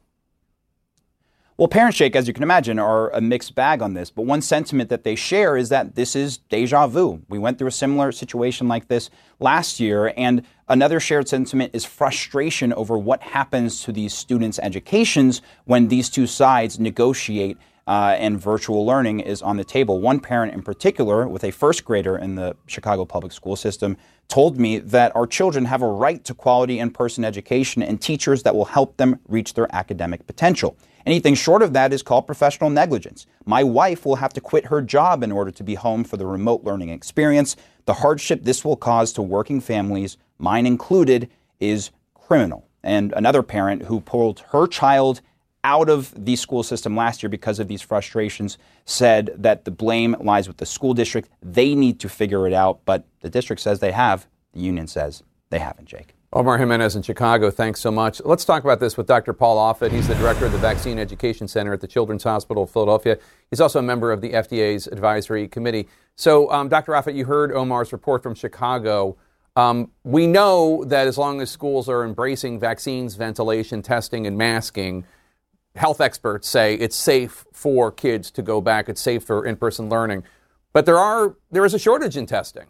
Well, 1.59 1.67
parents, 1.67 1.99
Jake, 1.99 2.15
as 2.15 2.29
you 2.29 2.35
can 2.35 2.45
imagine, 2.45 2.79
are 2.79 3.11
a 3.11 3.21
mixed 3.21 3.57
bag 3.57 3.83
on 3.83 3.95
this. 3.95 4.11
But 4.11 4.27
one 4.27 4.43
sentiment 4.43 4.91
that 4.91 5.03
they 5.03 5.17
share 5.17 5.57
is 5.57 5.71
that 5.71 5.97
this 5.97 6.15
is 6.15 6.39
deja 6.39 6.87
vu. 6.87 7.21
We 7.29 7.41
went 7.41 7.59
through 7.59 7.67
a 7.67 7.73
similar 7.73 8.13
situation 8.13 8.69
like 8.69 8.87
this 8.87 9.11
last 9.41 9.81
year. 9.81 10.15
And 10.17 10.45
another 10.69 11.01
shared 11.01 11.27
sentiment 11.27 11.73
is 11.75 11.85
frustration 11.85 12.73
over 12.75 12.97
what 12.97 13.21
happens 13.23 13.83
to 13.83 13.93
these 13.93 14.15
students' 14.15 14.61
educations 14.61 15.43
when 15.65 15.89
these 15.89 16.09
two 16.09 16.29
sides 16.29 16.79
negotiate 16.79 17.59
uh, 17.89 18.15
and 18.19 18.39
virtual 18.39 18.85
learning 18.85 19.21
is 19.21 19.41
on 19.41 19.57
the 19.57 19.65
table. 19.65 19.99
One 19.99 20.21
parent 20.21 20.53
in 20.53 20.61
particular, 20.61 21.27
with 21.27 21.43
a 21.43 21.51
first 21.51 21.87
grader 21.87 22.19
in 22.19 22.35
the 22.35 22.55
Chicago 22.67 23.07
public 23.07 23.33
school 23.33 23.57
system, 23.57 23.97
told 24.29 24.59
me 24.59 24.77
that 24.79 25.17
our 25.17 25.27
children 25.27 25.65
have 25.65 25.81
a 25.81 25.87
right 25.87 26.23
to 26.25 26.35
quality 26.35 26.79
in 26.79 26.91
person 26.91 27.25
education 27.25 27.83
and 27.83 27.99
teachers 27.99 28.43
that 28.43 28.55
will 28.55 28.67
help 28.67 28.99
them 28.99 29.19
reach 29.27 29.55
their 29.55 29.75
academic 29.75 30.27
potential. 30.27 30.77
Anything 31.07 31.35
short 31.35 31.63
of 31.63 31.73
that 31.73 31.95
is 31.95 32.03
called 32.03 32.27
professional 32.27 32.69
negligence. 32.69 33.25
My 33.47 33.65
wife 33.65 34.05
will 34.05 34.17
have 34.17 34.35
to 34.35 34.41
quit 34.43 34.67
her 34.67 34.83
job 34.83 35.23
in 35.23 35.33
order 35.33 35.51
to 35.51 35.65
be 35.65 35.75
home 35.75 36.05
for 36.05 36.19
the 36.19 36.27
remote 36.27 36.65
learning 36.65 36.91
experience. 36.91 37.57
The 37.87 37.95
hardship 37.95 38.45
this 38.45 38.67
will 38.67 38.77
cause 38.77 39.15
to 39.15 39.23
working 39.23 39.63
families, 39.63 40.19
mine 40.39 40.67
included, 40.67 41.31
is 41.59 41.91
criminal. 42.13 42.69
And 42.83 43.15
another 43.17 43.43
parent 43.43 43.85
who 43.85 44.03
pulled 44.03 44.41
her 44.51 44.67
child 44.67 45.23
out 45.69 45.91
of 45.91 46.15
the 46.17 46.35
school 46.35 46.63
system 46.63 46.97
last 46.97 47.23
year 47.23 47.29
because 47.29 47.59
of 47.59 47.69
these 47.69 47.83
frustrations 47.83 48.57
said 48.87 49.31
that 49.37 49.67
the 49.67 49.71
blame 49.71 50.17
lies 50.19 50.49
with 50.49 50.57
the 50.57 50.65
school 50.65 50.95
district. 50.95 51.29
They 51.43 51.75
need 51.75 52.01
to 52.01 52.09
figure 52.09 52.47
it 52.47 52.55
out, 52.55 52.81
but 52.87 53.05
the 53.21 53.29
district 53.29 53.61
says 53.61 53.79
they 53.79 53.93
have. 53.93 54.27
The 54.55 54.61
union 54.61 54.87
says 54.87 55.23
they 55.51 55.59
haven't, 55.59 55.85
Jake. 55.85 56.15
Omar 56.33 56.57
Jimenez 56.57 56.97
in 56.97 57.03
Chicago, 57.03 57.51
thanks 57.51 57.81
so 57.81 57.91
much. 57.91 58.23
Let's 58.25 58.47
talk 58.47 58.65
about 58.65 58.81
this 58.81 58.97
with 58.97 59.07
Dr. 59.07 59.35
Paul 59.35 59.59
Offit. 59.59 59.93
He's 59.93 60.09
the 60.09 60.15
director 60.15 60.47
of 60.47 60.53
the 60.53 60.59
Vaccine 60.59 60.99
Education 60.99 61.49
Center 61.49 61.75
at 61.75 61.83
the 61.83 61.87
Children's 61.87 62.23
Hospital 62.23 62.63
of 62.63 62.71
Philadelphia. 62.71 63.19
He's 63.51 63.61
also 63.61 63.79
a 63.79 63.83
member 63.83 64.11
of 64.11 64.23
the 64.23 64.31
FDA's 64.31 64.87
advisory 64.87 65.49
committee. 65.49 65.87
So, 66.17 66.51
um, 66.51 66.71
Dr. 66.71 66.93
Offit, 66.93 67.15
you 67.15 67.27
heard 67.27 67.53
Omar's 67.53 67.93
report 67.93 68.23
from 68.23 68.35
Chicago. 68.35 69.19
Um, 69.55 69.91
we 70.05 70.27
know 70.27 70.85
that 70.85 71.07
as 71.07 71.19
long 71.19 71.43
as 71.43 71.51
schools 71.51 71.91
are 71.91 72.05
embracing 72.05 72.59
vaccines, 72.59 73.17
ventilation, 73.17 73.83
testing, 73.83 74.27
and 74.27 74.39
masking, 74.39 75.05
health 75.79 76.01
experts 76.01 76.49
say 76.49 76.75
it's 76.75 76.97
safe 76.97 77.45
for 77.53 77.91
kids 77.91 78.31
to 78.33 78.43
go 78.43 78.61
back. 78.61 78.89
It's 78.89 79.01
safe 79.01 79.25
for 79.25 79.47
in-person 79.47 79.89
learning. 79.89 80.25
But 80.73 80.87
there 80.87 80.99
are 80.99 81.37
there 81.51 81.65
is 81.65 81.75
a 81.75 81.79
shortage 81.79 82.17
in 82.17 82.27
testing. 82.27 82.67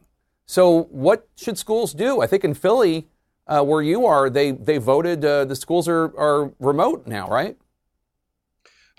So 0.46 0.84
what 0.84 1.28
should 1.36 1.58
schools 1.58 1.92
do? 1.92 2.20
I 2.20 2.26
think 2.26 2.44
in 2.44 2.54
Philly, 2.54 3.08
uh, 3.46 3.62
where 3.62 3.82
you 3.82 4.06
are, 4.06 4.30
they 4.30 4.52
they 4.52 4.78
voted 4.78 5.24
uh, 5.24 5.44
the 5.44 5.56
schools 5.56 5.88
are 5.88 6.16
are 6.16 6.52
remote 6.58 7.06
now, 7.06 7.28
right? 7.28 7.56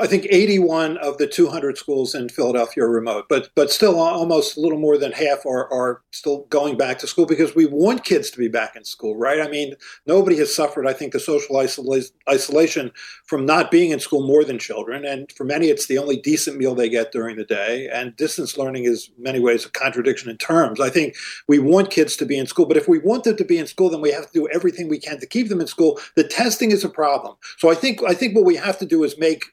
I 0.01 0.07
think 0.07 0.27
81 0.29 0.97
of 0.99 1.17
the 1.17 1.27
200 1.27 1.77
schools 1.77 2.15
in 2.15 2.29
Philadelphia 2.29 2.85
are 2.85 2.89
remote, 2.89 3.25
but 3.27 3.49
but 3.53 3.69
still 3.69 3.99
almost 3.99 4.55
a 4.55 4.61
little 4.61 4.79
more 4.79 4.97
than 4.97 5.11
half 5.11 5.45
are, 5.45 5.69
are 5.73 6.01
still 6.11 6.45
going 6.49 6.77
back 6.77 6.99
to 6.99 7.07
school 7.07 7.25
because 7.25 7.53
we 7.53 7.65
want 7.65 8.05
kids 8.05 8.31
to 8.31 8.37
be 8.37 8.47
back 8.47 8.77
in 8.77 8.85
school, 8.85 9.17
right? 9.17 9.41
I 9.41 9.49
mean, 9.49 9.75
nobody 10.05 10.37
has 10.37 10.55
suffered, 10.55 10.87
I 10.87 10.93
think, 10.93 11.11
the 11.11 11.19
social 11.19 11.57
isola- 11.57 12.09
isolation 12.29 12.91
from 13.25 13.45
not 13.45 13.71
being 13.71 13.91
in 13.91 13.99
school 13.99 14.25
more 14.25 14.45
than 14.45 14.57
children. 14.57 15.03
And 15.03 15.29
for 15.33 15.43
many, 15.43 15.67
it's 15.67 15.87
the 15.87 15.97
only 15.97 16.15
decent 16.15 16.55
meal 16.55 16.75
they 16.75 16.87
get 16.87 17.11
during 17.11 17.35
the 17.35 17.43
day. 17.43 17.89
And 17.91 18.15
distance 18.15 18.57
learning 18.57 18.85
is, 18.85 19.11
many 19.17 19.39
ways, 19.39 19.65
a 19.65 19.69
contradiction 19.69 20.29
in 20.29 20.37
terms. 20.37 20.79
I 20.79 20.89
think 20.89 21.17
we 21.49 21.59
want 21.59 21.91
kids 21.91 22.15
to 22.17 22.25
be 22.25 22.37
in 22.37 22.47
school, 22.47 22.65
but 22.65 22.77
if 22.77 22.87
we 22.87 22.99
want 22.99 23.25
them 23.25 23.35
to 23.35 23.45
be 23.45 23.57
in 23.57 23.67
school, 23.67 23.89
then 23.89 23.99
we 23.99 24.13
have 24.13 24.27
to 24.27 24.33
do 24.33 24.47
everything 24.53 24.87
we 24.87 24.99
can 24.99 25.19
to 25.19 25.27
keep 25.27 25.49
them 25.49 25.59
in 25.59 25.67
school. 25.67 25.99
The 26.15 26.23
testing 26.23 26.71
is 26.71 26.85
a 26.85 26.89
problem. 26.89 27.35
So 27.57 27.69
I 27.69 27.75
think 27.75 28.01
I 28.07 28.13
think 28.13 28.33
what 28.33 28.45
we 28.45 28.55
have 28.55 28.77
to 28.79 28.85
do 28.85 29.03
is 29.03 29.17
make 29.17 29.43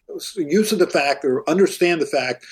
use 0.43 0.73
of 0.73 0.79
the 0.79 0.87
fact 0.87 1.25
or 1.25 1.49
understand 1.49 2.01
the 2.01 2.07
fact 2.07 2.45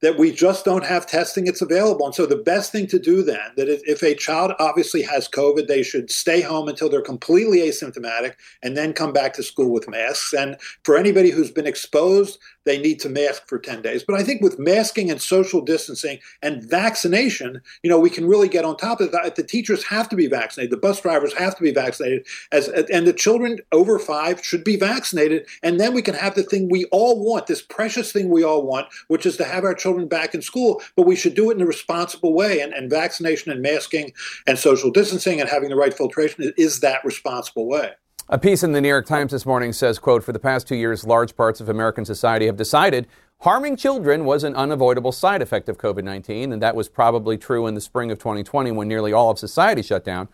that 0.00 0.16
we 0.16 0.30
just 0.30 0.64
don't 0.64 0.84
have 0.84 1.06
testing 1.06 1.46
it's 1.46 1.62
available. 1.62 2.06
And 2.06 2.14
so 2.14 2.26
the 2.26 2.36
best 2.36 2.70
thing 2.70 2.86
to 2.88 2.98
do 2.98 3.22
then 3.22 3.40
that 3.56 3.68
if 3.68 4.02
a 4.02 4.14
child 4.14 4.52
obviously 4.60 5.02
has 5.02 5.28
covid 5.28 5.66
they 5.66 5.82
should 5.82 6.10
stay 6.10 6.40
home 6.40 6.68
until 6.68 6.88
they're 6.88 7.00
completely 7.00 7.58
asymptomatic 7.58 8.34
and 8.62 8.76
then 8.76 8.92
come 8.92 9.12
back 9.12 9.32
to 9.34 9.42
school 9.42 9.70
with 9.70 9.88
masks. 9.88 10.32
And 10.32 10.56
for 10.84 10.96
anybody 10.96 11.30
who's 11.30 11.50
been 11.50 11.66
exposed 11.66 12.38
they 12.68 12.78
need 12.78 13.00
to 13.00 13.08
mask 13.08 13.48
for 13.48 13.58
10 13.58 13.82
days. 13.82 14.04
But 14.04 14.18
i 14.18 14.22
think 14.22 14.40
with 14.40 14.58
masking 14.58 15.10
and 15.10 15.20
social 15.20 15.60
distancing 15.60 16.18
and 16.42 16.62
vaccination 16.62 17.60
you 17.82 17.90
know 17.90 17.98
we 17.98 18.10
can 18.10 18.26
really 18.26 18.48
get 18.48 18.64
on 18.64 18.76
top 18.76 19.00
of 19.00 19.12
that. 19.12 19.36
The 19.36 19.42
teachers 19.42 19.84
have 19.84 20.08
to 20.10 20.16
be 20.16 20.28
vaccinated. 20.28 20.70
The 20.70 20.76
bus 20.86 21.00
drivers 21.00 21.34
have 21.34 21.56
to 21.56 21.62
be 21.62 21.72
vaccinated. 21.72 22.26
As 22.52 22.68
and 22.68 23.06
the 23.06 23.12
children 23.12 23.58
over 23.72 23.98
5 23.98 24.44
should 24.44 24.64
be 24.64 24.76
vaccinated. 24.76 25.46
And 25.62 25.80
then 25.80 25.92
we 25.92 26.02
can 26.02 26.14
have 26.14 26.34
the 26.34 26.44
thing 26.44 26.68
we 26.68 26.84
all 26.86 27.24
want 27.24 27.46
this 27.46 27.62
precious 27.62 28.12
thing 28.12 28.28
we 28.30 28.44
all 28.44 28.64
want 28.64 28.86
which 29.08 29.26
is 29.26 29.36
to 29.38 29.44
have 29.44 29.64
our 29.64 29.74
children 29.74 29.88
children 29.88 30.08
back 30.08 30.34
in 30.34 30.42
school, 30.42 30.82
but 30.96 31.06
we 31.06 31.16
should 31.16 31.34
do 31.34 31.50
it 31.50 31.54
in 31.54 31.62
a 31.62 31.66
responsible 31.66 32.34
way. 32.34 32.60
And, 32.60 32.72
and 32.72 32.90
vaccination 32.90 33.50
and 33.50 33.62
masking 33.62 34.12
and 34.46 34.58
social 34.58 34.90
distancing 34.90 35.40
and 35.40 35.48
having 35.48 35.70
the 35.70 35.76
right 35.76 35.94
filtration 35.94 36.52
is 36.56 36.80
that 36.80 37.04
responsible 37.04 37.66
way. 37.66 37.92
A 38.30 38.38
piece 38.38 38.62
in 38.62 38.72
the 38.72 38.82
New 38.82 38.88
York 38.88 39.06
Times 39.06 39.32
this 39.32 39.46
morning 39.46 39.72
says, 39.72 39.98
quote, 39.98 40.22
for 40.22 40.32
the 40.32 40.38
past 40.38 40.68
two 40.68 40.76
years, 40.76 41.06
large 41.06 41.34
parts 41.34 41.62
of 41.62 41.70
American 41.70 42.04
society 42.04 42.44
have 42.44 42.58
decided 42.58 43.06
harming 43.40 43.74
children 43.74 44.26
was 44.26 44.44
an 44.44 44.54
unavoidable 44.54 45.12
side 45.12 45.40
effect 45.40 45.66
of 45.66 45.78
COVID 45.78 46.04
19, 46.04 46.52
and 46.52 46.60
that 46.60 46.76
was 46.76 46.90
probably 46.90 47.38
true 47.38 47.66
in 47.66 47.74
the 47.74 47.80
spring 47.80 48.10
of 48.10 48.18
2020 48.18 48.70
when 48.72 48.86
nearly 48.86 49.14
all 49.14 49.30
of 49.30 49.38
society 49.38 49.80
shut 49.80 50.04
down. 50.04 50.28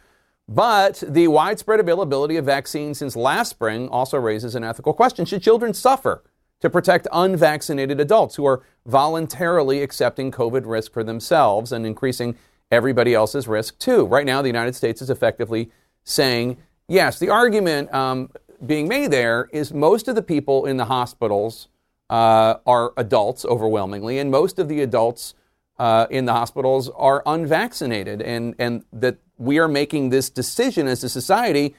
But 0.48 1.04
the 1.06 1.28
widespread 1.28 1.78
availability 1.78 2.36
of 2.36 2.44
vaccines 2.44 2.98
since 2.98 3.14
last 3.14 3.50
spring 3.50 3.88
also 3.90 4.18
raises 4.18 4.56
an 4.56 4.64
ethical 4.64 4.92
question. 4.92 5.24
Should 5.24 5.44
children 5.44 5.72
suffer 5.72 6.24
to 6.62 6.68
protect 6.68 7.06
unvaccinated 7.12 8.00
adults 8.00 8.34
who 8.34 8.44
are 8.44 8.64
voluntarily 8.84 9.82
accepting 9.82 10.32
COVID 10.32 10.64
risk 10.66 10.92
for 10.92 11.04
themselves 11.04 11.70
and 11.70 11.86
increasing 11.86 12.36
everybody 12.72 13.14
else's 13.14 13.46
risk 13.46 13.78
too. 13.78 14.04
Right 14.04 14.26
now, 14.26 14.42
the 14.42 14.48
United 14.48 14.74
States 14.74 15.00
is 15.00 15.10
effectively 15.10 15.70
saying, 16.02 16.56
yes, 16.88 17.18
the 17.18 17.30
argument 17.30 17.92
um, 17.94 18.30
being 18.64 18.88
made 18.88 19.10
there 19.10 19.48
is 19.52 19.72
most 19.72 20.08
of 20.08 20.14
the 20.14 20.22
people 20.22 20.66
in 20.66 20.76
the 20.76 20.86
hospitals 20.86 21.68
uh, 22.10 22.56
are 22.66 22.92
adults 22.96 23.44
overwhelmingly, 23.44 24.18
and 24.18 24.30
most 24.30 24.58
of 24.58 24.68
the 24.68 24.80
adults 24.80 25.34
uh, 25.78 26.06
in 26.10 26.24
the 26.24 26.32
hospitals 26.32 26.90
are 26.90 27.22
unvaccinated, 27.26 28.22
and, 28.22 28.54
and 28.58 28.84
that 28.92 29.18
we 29.38 29.58
are 29.58 29.68
making 29.68 30.10
this 30.10 30.30
decision 30.30 30.86
as 30.86 31.02
a 31.02 31.08
society. 31.08 31.74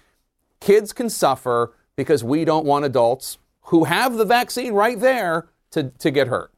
Kids 0.60 0.94
can 0.94 1.10
suffer 1.10 1.74
because 1.96 2.24
we 2.24 2.44
don't 2.44 2.66
want 2.66 2.86
adults 2.86 3.38
who 3.66 3.86
have 3.86 4.16
the 4.16 4.26
vaccine 4.26 4.74
right 4.74 5.00
there 5.00 5.48
to, 5.72 5.92
to 6.00 6.12
get 6.12 6.28
hurt. 6.28 6.52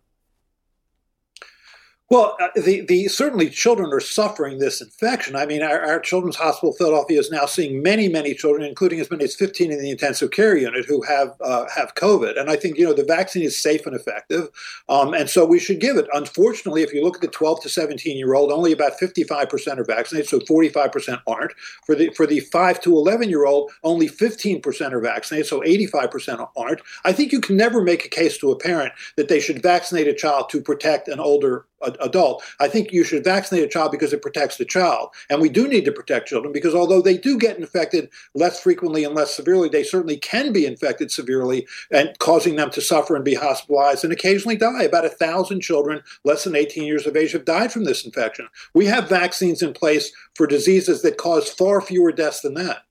Well, 2.10 2.38
uh, 2.40 2.48
the, 2.56 2.82
the 2.82 3.10
certainly 3.10 3.50
children 3.50 3.92
are 3.92 4.00
suffering 4.00 4.60
this 4.60 4.80
infection. 4.80 5.36
I 5.36 5.46
mean, 5.46 5.62
our, 5.62 5.82
our, 5.82 6.00
Children's 6.00 6.38
Hospital 6.38 6.72
Philadelphia 6.72 7.20
is 7.20 7.30
now 7.30 7.46
seeing 7.46 7.84
many, 7.84 8.08
many 8.08 8.34
children, 8.34 8.64
including 8.64 9.02
as 9.02 9.12
many 9.12 9.26
as 9.26 9.36
15 9.36 9.74
in 9.74 9.80
the 9.80 9.92
intensive 9.92 10.32
care 10.32 10.56
unit, 10.56 10.86
who 10.86 11.02
have 11.02 11.36
uh, 11.42 11.66
have 11.76 11.96
COVID. 11.96 12.40
And 12.40 12.50
I 12.50 12.56
think 12.56 12.78
you 12.78 12.86
know 12.86 12.94
the 12.94 13.04
vaccine 13.04 13.44
is 13.44 13.62
safe 13.62 13.86
and 13.86 13.94
effective, 13.94 14.48
um, 14.88 15.14
and 15.14 15.30
so 15.30 15.44
we 15.44 15.60
should 15.60 15.82
give 15.82 15.98
it. 15.98 16.08
Unfortunately, 16.14 16.82
if 16.82 16.94
you 16.94 17.04
look 17.04 17.16
at 17.16 17.22
the 17.22 17.28
12 17.28 17.64
to 17.64 17.70
17 17.70 18.16
year 18.16 18.36
old, 18.36 18.54
only 18.54 18.72
about 18.72 18.98
55 18.98 19.50
percent 19.50 19.78
are 19.78 19.84
vaccinated, 19.84 20.30
so 20.30 20.40
45 20.40 20.92
percent 20.94 21.20
aren't. 21.28 21.52
For 21.86 21.94
the 21.94 22.10
for 22.12 22.26
the 22.26 22.40
5 22.40 22.80
to 22.84 22.96
11 22.96 23.28
year 23.28 23.46
old, 23.46 23.70
only 23.84 24.08
15 24.08 24.62
percent 24.62 24.94
are 24.94 25.02
vaccinated, 25.02 25.48
so 25.48 25.62
85 25.62 26.12
percent 26.12 26.42
aren't. 26.56 26.80
I 27.04 27.12
think 27.12 27.34
you 27.34 27.42
can 27.42 27.58
never 27.58 27.82
make 27.82 28.06
a 28.06 28.10
case 28.10 28.38
to 28.38 28.52
a 28.52 28.58
parent 28.58 28.94
that 29.18 29.28
they 29.28 29.42
should 29.42 29.62
vaccinate 29.62 30.08
a 30.08 30.14
child 30.14 30.48
to 30.52 30.62
protect 30.62 31.10
an 31.10 31.20
older 31.20 31.66
adult. 32.00 32.44
I 32.60 32.68
think 32.68 32.92
you 32.92 33.04
should 33.04 33.24
vaccinate 33.24 33.64
a 33.64 33.68
child 33.68 33.92
because 33.92 34.14
it 34.14 34.22
protects 34.22 34.58
the 34.58 34.66
child. 34.66 35.10
And 35.30 35.42
we 35.42 35.50
do 35.50 35.68
need 35.68 35.86
to 35.86 35.92
protect 35.92 36.28
children 36.28 36.52
because 36.52 36.74
although 36.74 37.02
they 37.02 37.18
do 37.18 37.38
get 37.38 37.58
infected 37.58 38.10
less 38.34 38.60
frequently 38.60 39.04
and 39.04 39.16
less 39.16 39.36
severely, 39.36 39.70
they 39.70 39.84
certainly 39.84 40.18
can 40.18 40.52
be 40.52 40.66
infected 40.66 41.12
severely 41.12 41.68
and 41.92 42.18
causing 42.20 42.56
them 42.56 42.72
to 42.72 42.82
suffer 42.82 43.16
and 43.16 43.26
be 43.26 43.36
hospitalized 43.36 44.04
and 44.04 44.14
occasionally 44.14 44.58
die. 44.58 44.84
About 44.84 45.06
a 45.06 45.10
thousand 45.10 45.62
children 45.62 46.02
less 46.24 46.44
than 46.44 46.56
18 46.56 46.86
years 46.86 47.06
of 47.06 47.16
age 47.16 47.32
have 47.34 47.46
died 47.46 47.72
from 47.72 47.84
this 47.84 48.06
infection. 48.06 48.48
We 48.74 48.86
have 48.88 49.10
vaccines 49.10 49.62
in 49.62 49.74
place 49.74 50.12
for 50.36 50.48
diseases 50.48 51.02
that 51.02 51.18
cause 51.18 51.50
far 51.50 51.82
fewer 51.82 52.12
deaths 52.12 52.42
than 52.42 52.56
that. 52.56 52.84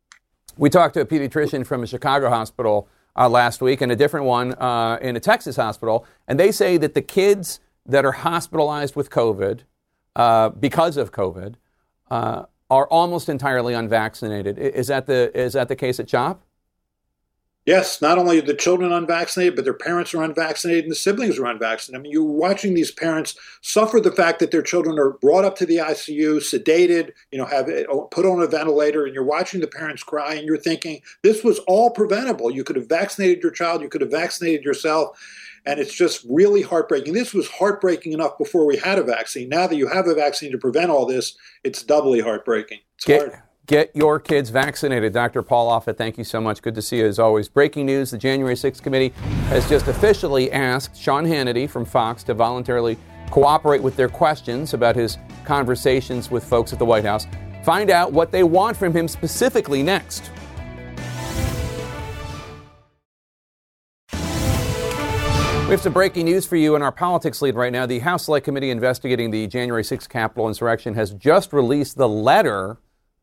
We 0.57 0.71
talked 0.71 0.95
to 0.95 1.01
a 1.01 1.07
pediatrician 1.07 1.67
from 1.67 1.83
a 1.83 1.87
Chicago 1.87 2.31
hospital 2.31 2.89
uh, 3.15 3.29
last 3.29 3.61
week 3.61 3.81
and 3.81 3.91
a 3.91 3.97
different 3.97 4.27
one 4.27 4.55
uh, 4.55 4.99
in 5.01 5.17
a 5.17 5.21
Texas 5.21 5.57
hospital, 5.57 6.07
and 6.29 6.39
they 6.39 6.53
say 6.53 6.77
that 6.79 6.95
the 6.95 7.03
kids 7.03 7.61
that 7.87 8.05
are 8.05 8.13
hospitalized 8.13 8.97
with 8.97 9.11
COVID 9.11 9.61
uh, 10.15 10.51
because 10.51 10.97
of 10.97 11.13
COVID 11.13 11.55
uh, 12.11 12.45
are 12.71 12.87
almost 12.89 13.29
entirely 13.29 13.75
unvaccinated. 13.75 14.59
Is 14.59 14.89
that 14.89 15.07
the 15.07 15.37
is 15.39 15.53
that 15.53 15.69
the 15.69 15.77
case 15.77 16.01
at 16.01 16.09
CHOP? 16.09 16.43
Yes, 17.67 18.01
not 18.01 18.17
only 18.17 18.39
are 18.39 18.43
the 18.43 18.55
children 18.55 18.93
unvaccinated, 18.93 19.57
but 19.57 19.65
their 19.65 19.75
parents 19.75 20.15
are 20.15 20.23
unvaccinated 20.23 20.85
and 20.85 20.93
the 20.93 20.97
siblings 20.97 21.37
are 21.37 21.47
unvaccinated. 21.47 22.01
I 22.01 22.03
mean, 22.05 22.13
you're 22.13 22.23
watching 22.23 22.75
these 22.75 22.93
parents 22.93 23.37
suffer 23.61 23.99
the 23.99 24.13
fact 24.13 24.39
that 24.39 24.53
their 24.53 24.63
children 24.63 25.01
are 25.01 25.15
brought 25.15 25.45
up 25.45 25.57
to 25.57 25.67
the 25.67 25.79
ICU, 25.79 26.37
sedated, 26.37 27.11
you 27.33 27.39
know, 27.39 27.45
have 27.45 27.67
put 28.13 28.25
on 28.25 28.41
a 28.41 28.47
ventilator, 28.47 29.05
and 29.05 29.13
you're 29.13 29.25
watching 29.25 29.61
the 29.61 29.67
parents 29.67 30.05
cry, 30.05 30.35
and 30.35 30.47
you're 30.47 30.57
thinking, 30.57 31.03
this 31.25 31.43
was 31.43 31.59
all 31.67 31.91
preventable. 31.91 32.53
You 32.53 32.63
could 32.63 32.77
have 32.77 32.89
vaccinated 32.89 33.43
your 33.43 33.51
child, 33.51 33.83
you 33.83 33.89
could 33.89 34.01
have 34.01 34.13
vaccinated 34.13 34.65
yourself 34.65 35.19
and 35.67 35.81
it's 35.81 35.93
just 35.93 36.25
really 36.31 36.63
heartbreaking. 36.63 37.13
This 37.13 37.35
was 37.35 37.49
heartbreaking 37.49 38.13
enough 38.13 38.39
before 38.39 38.65
we 38.65 38.77
had 38.77 38.99
a 38.99 39.03
vaccine. 39.03 39.49
Now 39.49 39.67
that 39.67 39.77
you 39.77 39.89
have 39.89 40.07
a 40.07 40.15
vaccine 40.15 40.53
to 40.53 40.59
prevent 40.59 40.91
all 40.91 41.07
this, 41.07 41.37
it's 41.65 41.83
doubly 41.83 42.21
heartbreaking. 42.21 42.79
It's 42.95 43.05
get, 43.05 43.29
hard. 43.29 43.43
Get 43.67 43.91
your 43.97 44.21
kids 44.21 44.51
vaccinated. 44.51 45.13
Dr. 45.13 45.43
Paul 45.43 45.69
Offit, 45.69 45.99
thank 45.99 46.19
you 46.19 46.25
so 46.25 46.41
much. 46.41 46.63
Good 46.63 46.77
to 46.77 46.83
see 46.83 46.99
you 46.99 47.07
as 47.07 47.19
always. 47.19 47.49
Breaking 47.49 47.85
news 47.85 48.13
the 48.13 48.19
January 48.19 48.55
6th 48.55 48.81
committee 48.81 49.09
has 49.49 49.69
just 49.69 49.89
officially 49.89 50.53
asked 50.53 50.97
Sean 50.97 51.27
Hannity 51.27 51.69
from 51.69 51.85
Fox 51.85 52.23
to 52.25 52.35
voluntarily 52.35 52.97
cooperate 53.33 53.83
with 53.83 53.97
their 53.97 54.09
questions 54.09 54.73
about 54.73 54.95
his 54.95 55.19
conversations 55.45 56.31
with 56.31 56.45
folks 56.45 56.73
at 56.73 56.79
the 56.79 56.85
White 56.85 57.05
House. 57.05 57.27
Find 57.65 57.91
out 57.91 58.13
what 58.13 58.31
they 58.31 58.45
want 58.45 58.77
from 58.77 58.93
him 58.93 59.09
specifically 59.09 59.83
next. 59.83 60.31
We 65.67 65.73
have 65.73 65.81
some 65.81 65.95
breaking 65.95 66.27
news 66.27 66.47
for 66.47 66.55
you 66.55 66.77
in 66.77 66.83
our 66.83 66.93
politics 66.93 67.43
lead 67.43 67.57
right 67.57 67.73
now. 67.73 67.87
The 67.87 67.99
House 67.99 68.27
Select 68.27 68.45
Committee 68.45 68.71
investigating 68.71 69.33
the 69.33 69.49
January 69.49 69.83
6th 69.83 70.09
Capitol 70.09 70.47
insurrection 70.47 70.95
has 70.95 71.11
just 71.11 71.53
released 71.53 71.97
the 71.97 72.09
letter 72.09 72.77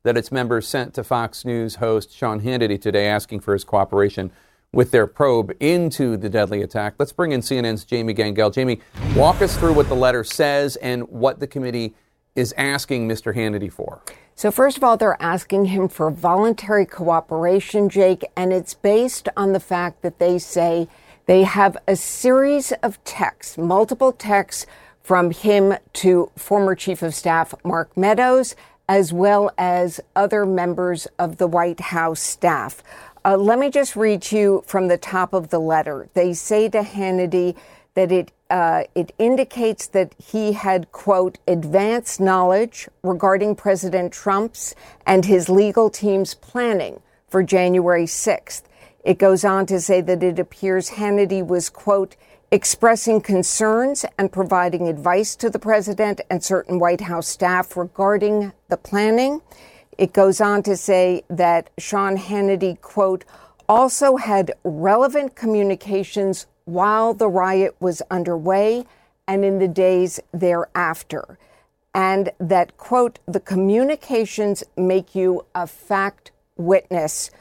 that 0.03 0.17
its 0.17 0.29
members 0.29 0.67
sent 0.67 0.93
to 0.95 1.05
Fox 1.05 1.45
News 1.45 1.75
host 1.75 2.13
Sean 2.13 2.41
Hannity 2.41 2.81
today 2.81 3.07
asking 3.07 3.39
for 3.39 3.53
his 3.53 3.63
cooperation 3.63 4.29
with 4.73 4.91
their 4.91 5.07
probe 5.07 5.53
into 5.61 6.17
the 6.17 6.27
deadly 6.27 6.61
attack. 6.61 6.95
Let's 6.99 7.13
bring 7.13 7.31
in 7.31 7.39
CNN's 7.39 7.85
Jamie 7.85 8.11
Gangel. 8.11 8.49
Jamie, 8.49 8.81
walk 9.15 9.41
us 9.41 9.55
through 9.55 9.75
what 9.75 9.87
the 9.87 9.95
letter 9.95 10.25
says 10.25 10.75
and 10.75 11.03
what 11.07 11.39
the 11.39 11.47
committee 11.47 11.95
is 12.35 12.53
asking 12.57 13.07
Mr. 13.07 13.33
Hannity 13.33 13.71
for. 13.71 14.01
So, 14.35 14.51
first 14.51 14.75
of 14.75 14.83
all, 14.83 14.97
they're 14.97 15.21
asking 15.21 15.65
him 15.65 15.87
for 15.87 16.11
voluntary 16.11 16.85
cooperation, 16.87 17.87
Jake, 17.87 18.25
and 18.35 18.51
it's 18.51 18.73
based 18.73 19.29
on 19.37 19.53
the 19.53 19.61
fact 19.61 20.01
that 20.01 20.19
they 20.19 20.39
say 20.39 20.89
they 21.25 21.43
have 21.43 21.77
a 21.87 21.95
series 21.95 22.71
of 22.83 23.03
texts, 23.03 23.57
multiple 23.57 24.11
texts 24.11 24.65
from 25.01 25.31
him 25.31 25.75
to 25.93 26.31
former 26.35 26.75
Chief 26.75 27.01
of 27.01 27.15
Staff 27.15 27.53
Mark 27.63 27.95
Meadows, 27.95 28.55
as 28.89 29.13
well 29.13 29.51
as 29.57 29.99
other 30.15 30.45
members 30.45 31.07
of 31.17 31.37
the 31.37 31.47
White 31.47 31.79
House 31.79 32.19
staff. 32.19 32.83
Uh, 33.25 33.37
let 33.37 33.57
me 33.57 33.69
just 33.69 33.95
read 33.95 34.21
to 34.21 34.37
you 34.37 34.63
from 34.67 34.89
the 34.89 34.97
top 34.97 35.33
of 35.33 35.49
the 35.49 35.59
letter. 35.59 36.09
They 36.13 36.33
say 36.33 36.67
to 36.69 36.81
Hannity 36.81 37.55
that 37.93 38.11
it 38.11 38.31
uh, 38.49 38.83
it 38.93 39.11
indicates 39.17 39.87
that 39.87 40.13
he 40.23 40.53
had 40.53 40.91
quote 40.91 41.39
advanced 41.47 42.19
knowledge 42.19 42.87
regarding 43.01 43.55
President 43.55 44.13
Trump's 44.13 44.75
and 45.07 45.25
his 45.25 45.49
legal 45.49 45.89
team's 45.89 46.35
planning 46.35 47.01
for 47.27 47.41
January 47.41 48.05
6th. 48.05 48.61
It 49.03 49.17
goes 49.17 49.43
on 49.43 49.65
to 49.65 49.81
say 49.81 49.99
that 50.01 50.23
it 50.23 50.39
appears 50.39 50.91
Hannity 50.91 51.45
was 51.45 51.69
quote 51.69 52.15
expressing 52.51 53.19
concerns 53.19 54.05
and 54.17 54.31
providing 54.31 54.87
advice 54.87 55.35
to 55.35 55.49
the 55.49 55.57
president 55.57 56.21
and 56.29 56.43
certain 56.43 56.77
White 56.77 57.01
House 57.01 57.27
staff 57.27 57.75
regarding 57.75 58.53
the 58.69 58.77
planning. 58.77 59.41
It 59.97 60.13
goes 60.13 60.39
on 60.39 60.61
to 60.63 60.77
say 60.77 61.23
that 61.29 61.71
Sean 61.79 62.15
Hannity, 62.15 62.79
quote, 62.79 63.25
also 63.67 64.17
had 64.17 64.53
relevant 64.63 65.35
communications 65.35 66.45
while 66.65 67.13
the 67.13 67.27
riot 67.27 67.75
was 67.79 68.01
underway 68.11 68.85
and 69.27 69.43
in 69.43 69.59
the 69.59 69.67
days 69.67 70.19
thereafter. 70.31 71.39
And 71.93 72.31
that, 72.39 72.77
quote, 72.77 73.19
the 73.27 73.39
communications 73.39 74.63
make 74.77 75.15
you 75.15 75.45
a 75.55 75.65
fact 75.67 76.31
witness 76.55 77.31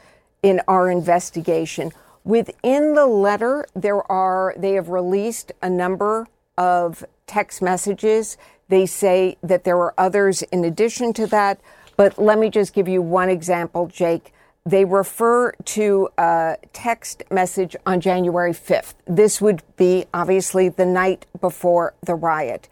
in 0.43 0.61
our 0.67 0.91
investigation. 0.91 1.91
Within 2.23 2.93
the 2.93 3.07
letter, 3.07 3.65
there 3.73 4.09
are, 4.11 4.53
they 4.57 4.73
have 4.73 4.89
released 4.89 5.51
a 5.61 5.69
number 5.69 6.27
of 6.57 7.03
text 7.25 7.61
messages. 7.61 8.37
They 8.69 8.85
say 8.85 9.37
that 9.41 9.63
there 9.63 9.77
are 9.77 9.93
others 9.97 10.41
in 10.43 10.63
addition 10.63 11.13
to 11.13 11.27
that. 11.27 11.59
But 11.97 12.17
let 12.17 12.37
me 12.37 12.49
just 12.49 12.73
give 12.73 12.87
you 12.87 13.01
one 13.01 13.29
example, 13.29 13.87
Jake. 13.87 14.33
They 14.65 14.85
refer 14.85 15.51
to 15.51 16.09
a 16.17 16.57
text 16.71 17.23
message 17.29 17.75
on 17.85 17.99
January 17.99 18.53
5th. 18.53 18.93
This 19.05 19.41
would 19.41 19.61
be 19.75 20.05
obviously 20.13 20.69
the 20.69 20.85
night 20.85 21.25
before 21.41 21.93
the 22.01 22.15
riot. 22.15 22.69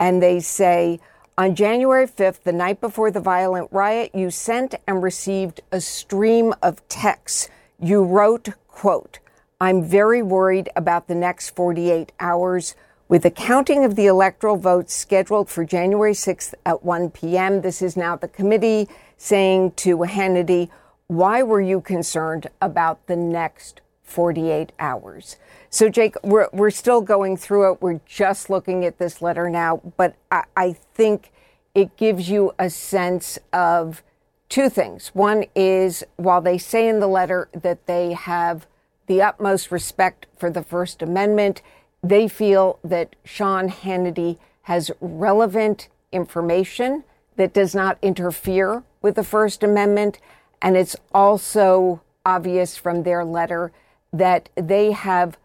And 0.00 0.22
they 0.22 0.40
say, 0.40 1.00
on 1.36 1.54
January 1.56 2.06
5th, 2.06 2.42
the 2.42 2.52
night 2.52 2.80
before 2.80 3.10
the 3.10 3.20
violent 3.20 3.68
riot, 3.72 4.14
you 4.14 4.30
sent 4.30 4.76
and 4.86 5.02
received 5.02 5.60
a 5.72 5.80
stream 5.80 6.54
of 6.62 6.86
texts. 6.88 7.48
You 7.80 8.04
wrote, 8.04 8.50
quote, 8.68 9.18
I'm 9.60 9.82
very 9.82 10.22
worried 10.22 10.68
about 10.76 11.08
the 11.08 11.14
next 11.14 11.50
48 11.50 12.12
hours. 12.20 12.76
With 13.08 13.24
the 13.24 13.30
counting 13.30 13.84
of 13.84 13.96
the 13.96 14.06
electoral 14.06 14.56
votes 14.56 14.94
scheduled 14.94 15.50
for 15.50 15.64
January 15.64 16.12
6th 16.12 16.54
at 16.64 16.84
1 16.84 17.10
p.m., 17.10 17.62
this 17.62 17.82
is 17.82 17.96
now 17.96 18.14
the 18.16 18.28
committee 18.28 18.88
saying 19.16 19.72
to 19.72 19.98
Hannity, 19.98 20.70
why 21.08 21.42
were 21.42 21.60
you 21.60 21.80
concerned 21.80 22.46
about 22.62 23.06
the 23.06 23.16
next 23.16 23.80
48 24.04 24.72
hours? 24.78 25.36
So, 25.70 25.88
Jake, 25.88 26.14
we're, 26.22 26.48
we're 26.52 26.70
still 26.70 27.00
going 27.00 27.36
through 27.36 27.72
it. 27.72 27.82
We're 27.82 28.00
just 28.06 28.48
looking 28.48 28.84
at 28.84 28.98
this 28.98 29.20
letter 29.20 29.50
now, 29.50 29.80
but 29.96 30.14
I, 30.30 30.44
I 30.56 30.72
think 30.94 31.32
it 31.74 31.96
gives 31.96 32.28
you 32.28 32.52
a 32.58 32.70
sense 32.70 33.38
of 33.52 34.02
two 34.48 34.68
things. 34.68 35.08
One 35.14 35.46
is 35.56 36.04
while 36.16 36.40
they 36.40 36.58
say 36.58 36.88
in 36.88 37.00
the 37.00 37.08
letter 37.08 37.48
that 37.52 37.86
they 37.86 38.12
have 38.12 38.66
the 39.06 39.20
utmost 39.20 39.72
respect 39.72 40.26
for 40.36 40.50
the 40.50 40.62
First 40.62 41.02
Amendment, 41.02 41.60
they 42.02 42.28
feel 42.28 42.78
that 42.84 43.16
Sean 43.24 43.68
Hannity 43.68 44.38
has 44.62 44.90
relevant 45.00 45.88
information 46.12 47.04
that 47.36 47.52
does 47.52 47.74
not 47.74 47.98
interfere 48.00 48.84
with 49.02 49.16
the 49.16 49.24
First 49.24 49.62
Amendment. 49.62 50.18
And 50.62 50.76
it's 50.76 50.96
also 51.12 52.00
obvious 52.24 52.76
from 52.76 53.02
their 53.02 53.24
letter 53.24 53.72
that 54.14 54.48
they 54.54 54.92
have, 54.92 55.36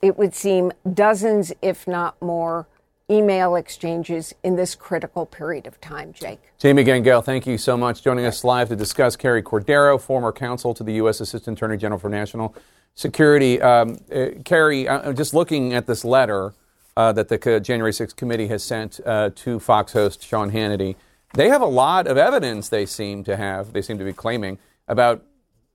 it 0.00 0.16
would 0.16 0.34
seem, 0.34 0.72
dozens, 0.94 1.52
if 1.60 1.86
not 1.86 2.20
more, 2.22 2.66
email 3.10 3.56
exchanges 3.56 4.34
in 4.44 4.54
this 4.56 4.74
critical 4.74 5.26
period 5.26 5.66
of 5.66 5.80
time, 5.80 6.12
Jake. 6.12 6.40
Jamie 6.58 6.84
Gangel, 6.84 7.22
thank 7.22 7.46
you 7.46 7.58
so 7.58 7.76
much. 7.76 8.02
Joining 8.02 8.24
us 8.24 8.44
live 8.44 8.68
to 8.68 8.76
discuss 8.76 9.16
Carrie 9.16 9.42
Cordero, 9.42 10.00
former 10.00 10.30
counsel 10.30 10.74
to 10.74 10.84
the 10.84 10.94
U.S. 10.94 11.20
Assistant 11.20 11.58
Attorney 11.58 11.76
General 11.76 11.98
for 11.98 12.08
National 12.08 12.54
security. 12.94 13.60
Um, 13.60 13.98
uh, 14.14 14.28
Carrie, 14.44 14.88
I'm 14.88 15.16
just 15.16 15.34
looking 15.34 15.72
at 15.72 15.86
this 15.86 16.04
letter 16.04 16.52
uh, 16.96 17.12
that 17.12 17.28
the 17.28 17.60
January 17.60 17.92
6th 17.92 18.14
committee 18.14 18.48
has 18.48 18.62
sent 18.62 19.00
uh, 19.04 19.30
to 19.36 19.58
Fox 19.58 19.92
host 19.92 20.22
Sean 20.22 20.52
Hannity. 20.52 20.96
They 21.34 21.48
have 21.48 21.62
a 21.62 21.66
lot 21.66 22.06
of 22.06 22.16
evidence 22.16 22.68
they 22.68 22.86
seem 22.86 23.24
to 23.24 23.36
have, 23.36 23.72
they 23.72 23.82
seem 23.82 23.98
to 23.98 24.04
be 24.04 24.12
claiming, 24.12 24.58
about 24.86 25.24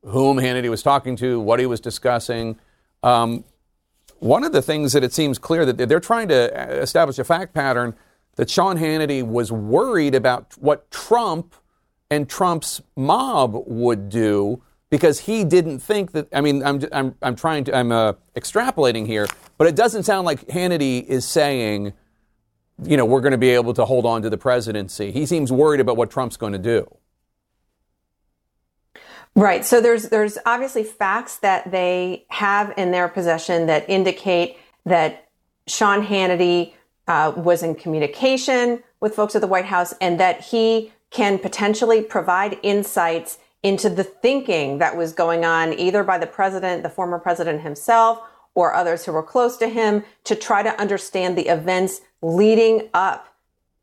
whom 0.06 0.38
Hannity 0.38 0.70
was 0.70 0.84
talking 0.84 1.16
to, 1.18 1.40
what 1.40 1.60
he 1.60 1.66
was 1.66 1.80
discussing. 1.80 2.58
Um, 3.02 3.44
one 4.20 4.44
of 4.44 4.52
the 4.52 4.62
things 4.62 4.94
that 4.94 5.04
it 5.04 5.14
seems 5.14 5.38
clear 5.38 5.66
that 5.66 5.78
they're 5.78 6.00
trying 6.00 6.30
to 6.30 6.80
establish 6.82 7.20
a 7.20 7.24
fact 7.24 7.54
pattern 7.54 7.96
that 8.36 8.50
Sean 8.50 8.78
Hannity 8.78 9.26
was 9.26 9.52
worried 9.52 10.16
about 10.16 10.54
what 10.60 10.90
Trump 10.92 11.56
and 12.10 12.30
Trump's 12.30 12.82
mob 12.96 13.56
would 13.66 14.10
do 14.10 14.62
because 14.90 15.22
he 15.22 15.44
didn't 15.44 15.80
think 15.80 16.12
that. 16.12 16.28
I 16.34 16.42
mean, 16.42 16.64
I'm 16.64 16.82
I'm 16.92 17.16
I'm 17.22 17.36
trying 17.36 17.64
to 17.66 17.76
I'm 17.76 17.92
uh, 17.92 18.14
extrapolating 18.36 19.08
here, 19.08 19.28
but 19.58 19.68
it 19.68 19.76
doesn't 19.76 20.04
sound 20.04 20.26
like 20.26 20.48
Hannity 20.48 21.04
is 21.04 21.28
saying, 21.28 21.94
you 22.84 22.98
know, 22.98 23.06
we're 23.06 23.22
going 23.22 23.32
to 23.32 23.38
be 23.38 23.50
able 23.50 23.74
to 23.74 23.86
hold 23.86 24.06
on 24.06 24.22
to 24.22 24.30
the 24.30 24.38
presidency. 24.38 25.12
He 25.12 25.26
seems 25.26 25.52
worried 25.52 25.80
about 25.80 25.98
what 25.98 26.12
Trump's 26.12 26.38
going 26.38 26.54
to 26.54 26.60
do. 26.60 26.88
Right. 29.36 29.66
So 29.66 29.82
there's 29.82 30.10
there's 30.10 30.38
obviously 30.46 30.84
facts 30.84 31.38
that 31.38 31.72
they 31.72 32.26
have 32.30 32.74
in 32.78 32.92
their 32.92 33.08
possession 33.08 33.66
that 33.66 33.90
indicate 33.90 34.58
that 34.86 35.28
Sean 35.68 36.06
Hannity 36.06 36.74
uh, 37.08 37.34
was 37.36 37.64
in 37.64 37.74
communication 37.76 38.84
with 39.00 39.16
folks 39.16 39.36
at 39.36 39.42
the 39.42 39.48
White 39.48 39.66
House 39.66 39.94
and 40.00 40.20
that 40.20 40.42
he 40.42 40.94
can 41.10 41.40
potentially 41.40 42.02
provide 42.02 42.60
insights 42.64 43.38
into 43.64 43.90
the 43.90 44.04
thinking 44.04 44.78
that 44.80 44.96
was 44.96 45.14
going 45.14 45.46
on 45.46 45.74
either 45.80 46.04
by 46.04 46.18
the 46.18 46.28
president, 46.28 46.84
the 46.84 46.90
former 46.90 47.18
president 47.18 47.62
himself, 47.62 48.20
or 48.56 48.74
others 48.74 49.06
who 49.06 49.12
were 49.12 49.24
close 49.24 49.58
to 49.58 49.68
him 49.68 50.04
to 50.26 50.36
try 50.36 50.62
to 50.62 50.80
understand 50.80 51.38
the 51.38 51.48
events 51.48 52.02
leading 52.22 52.90
up 52.94 53.33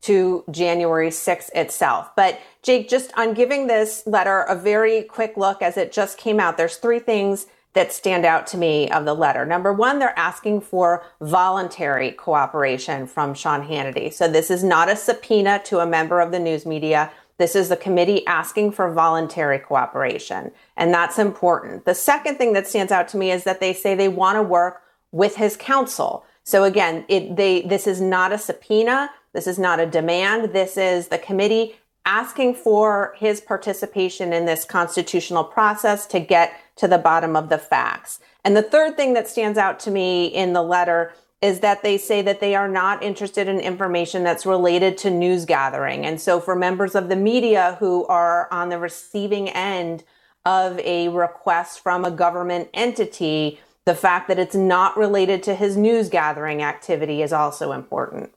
to 0.01 0.43
January 0.49 1.09
6th 1.09 1.49
itself. 1.53 2.09
But 2.15 2.39
Jake, 2.63 2.89
just 2.89 3.11
on 3.17 3.33
giving 3.33 3.67
this 3.67 4.03
letter 4.05 4.41
a 4.41 4.55
very 4.55 5.03
quick 5.03 5.37
look 5.37 5.61
as 5.61 5.77
it 5.77 5.91
just 5.91 6.17
came 6.17 6.39
out, 6.39 6.57
there's 6.57 6.77
three 6.77 6.99
things 6.99 7.47
that 7.73 7.93
stand 7.93 8.25
out 8.25 8.47
to 8.47 8.57
me 8.57 8.89
of 8.91 9.05
the 9.05 9.13
letter. 9.13 9.45
Number 9.45 9.71
one, 9.71 9.99
they're 9.99 10.17
asking 10.17 10.61
for 10.61 11.03
voluntary 11.21 12.11
cooperation 12.11 13.07
from 13.07 13.33
Sean 13.33 13.65
Hannity. 13.65 14.11
So 14.11 14.27
this 14.27 14.51
is 14.51 14.63
not 14.63 14.89
a 14.89 14.95
subpoena 14.95 15.61
to 15.65 15.79
a 15.79 15.85
member 15.85 16.19
of 16.19 16.31
the 16.31 16.39
news 16.39 16.65
media. 16.65 17.11
This 17.37 17.55
is 17.55 17.69
the 17.69 17.77
committee 17.77 18.25
asking 18.27 18.73
for 18.73 18.91
voluntary 18.91 19.57
cooperation, 19.57 20.51
and 20.77 20.93
that's 20.93 21.17
important. 21.17 21.85
The 21.85 21.95
second 21.95 22.37
thing 22.37 22.53
that 22.53 22.67
stands 22.67 22.91
out 22.91 23.07
to 23.09 23.17
me 23.17 23.31
is 23.31 23.45
that 23.45 23.59
they 23.59 23.73
say 23.73 23.95
they 23.95 24.09
want 24.09 24.35
to 24.35 24.43
work 24.43 24.83
with 25.11 25.37
his 25.37 25.57
counsel. 25.57 26.25
So 26.43 26.63
again, 26.65 27.05
it, 27.07 27.35
they, 27.35 27.61
this 27.61 27.87
is 27.87 28.01
not 28.01 28.31
a 28.31 28.37
subpoena. 28.37 29.09
This 29.33 29.47
is 29.47 29.59
not 29.59 29.79
a 29.79 29.85
demand. 29.85 30.53
This 30.53 30.77
is 30.77 31.07
the 31.07 31.17
committee 31.17 31.75
asking 32.05 32.55
for 32.55 33.13
his 33.17 33.41
participation 33.41 34.33
in 34.33 34.45
this 34.45 34.65
constitutional 34.65 35.43
process 35.43 36.05
to 36.07 36.19
get 36.19 36.53
to 36.75 36.87
the 36.87 36.97
bottom 36.97 37.35
of 37.35 37.49
the 37.49 37.57
facts. 37.57 38.19
And 38.43 38.57
the 38.57 38.63
third 38.63 38.97
thing 38.97 39.13
that 39.13 39.27
stands 39.27 39.57
out 39.57 39.79
to 39.81 39.91
me 39.91 40.25
in 40.25 40.53
the 40.53 40.63
letter 40.63 41.13
is 41.41 41.59
that 41.59 41.81
they 41.81 41.97
say 41.97 42.21
that 42.21 42.39
they 42.39 42.55
are 42.55 42.67
not 42.67 43.01
interested 43.01 43.47
in 43.47 43.59
information 43.59 44.23
that's 44.23 44.45
related 44.45 44.97
to 44.99 45.09
news 45.09 45.45
gathering. 45.45 46.05
And 46.05 46.21
so 46.21 46.39
for 46.39 46.55
members 46.55 46.95
of 46.95 47.09
the 47.09 47.15
media 47.15 47.77
who 47.79 48.05
are 48.07 48.47
on 48.51 48.69
the 48.69 48.77
receiving 48.77 49.49
end 49.49 50.03
of 50.45 50.79
a 50.79 51.09
request 51.09 51.79
from 51.79 52.05
a 52.05 52.11
government 52.11 52.69
entity, 52.73 53.59
the 53.85 53.95
fact 53.95 54.27
that 54.27 54.39
it's 54.39 54.55
not 54.55 54.97
related 54.97 55.41
to 55.43 55.55
his 55.55 55.75
news 55.77 56.09
gathering 56.09 56.61
activity 56.61 57.21
is 57.21 57.33
also 57.33 57.71
important. 57.71 58.31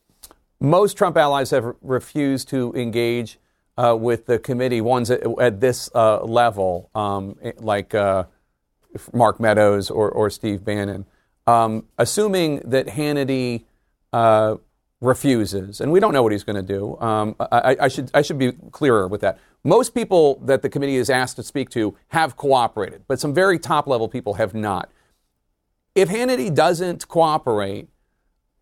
Most 0.65 0.97
Trump 0.97 1.19
allies 1.19 1.51
have 1.51 1.75
refused 1.83 2.49
to 2.49 2.73
engage 2.75 3.39
uh, 3.77 3.95
with 4.01 4.25
the 4.25 4.39
committee, 4.39 4.81
ones 4.81 5.11
at, 5.11 5.23
at 5.39 5.61
this 5.61 5.91
uh, 5.95 6.25
level, 6.25 6.91
um, 6.95 7.37
like 7.59 7.95
uh, 7.95 8.25
Mark 9.13 9.39
Meadows 9.39 9.91
or, 9.91 10.11
or 10.11 10.31
Steve 10.31 10.65
Bannon. 10.65 11.05
Um, 11.47 11.87
assuming 11.99 12.61
that 12.65 12.87
Hannity 12.87 13.65
uh, 14.15 14.57
refuses, 15.03 15.83
and 15.83 15.93
we 15.93 16.01
don't 16.01 16.15
know 16.15 16.23
what 16.23 16.33
he's 16.33 16.45
going 16.45 16.57
to 16.57 16.63
do. 16.63 16.97
Um, 16.99 17.37
I, 17.39 17.77
I, 17.81 17.89
should 17.89 18.11
I 18.15 18.23
should 18.23 18.39
be 18.39 18.53
clearer 18.71 19.07
with 19.07 19.21
that. 19.21 19.39
Most 19.65 19.95
people 19.95 20.41
that 20.45 20.63
the 20.63 20.71
committee 20.71 20.97
is 20.97 21.11
asked 21.11 21.37
to 21.37 21.43
speak 21.43 21.69
to 21.71 21.95
have 22.09 22.37
cooperated, 22.37 23.03
but 23.07 23.21
some 23.21 23.35
very 23.35 23.59
top 23.59 23.87
level 23.87 24.09
people 24.09 24.35
have 24.35 24.55
not. 24.55 24.91
If 25.95 26.09
Hannity 26.09 26.55
doesn't 26.55 27.07
cooperate, 27.07 27.89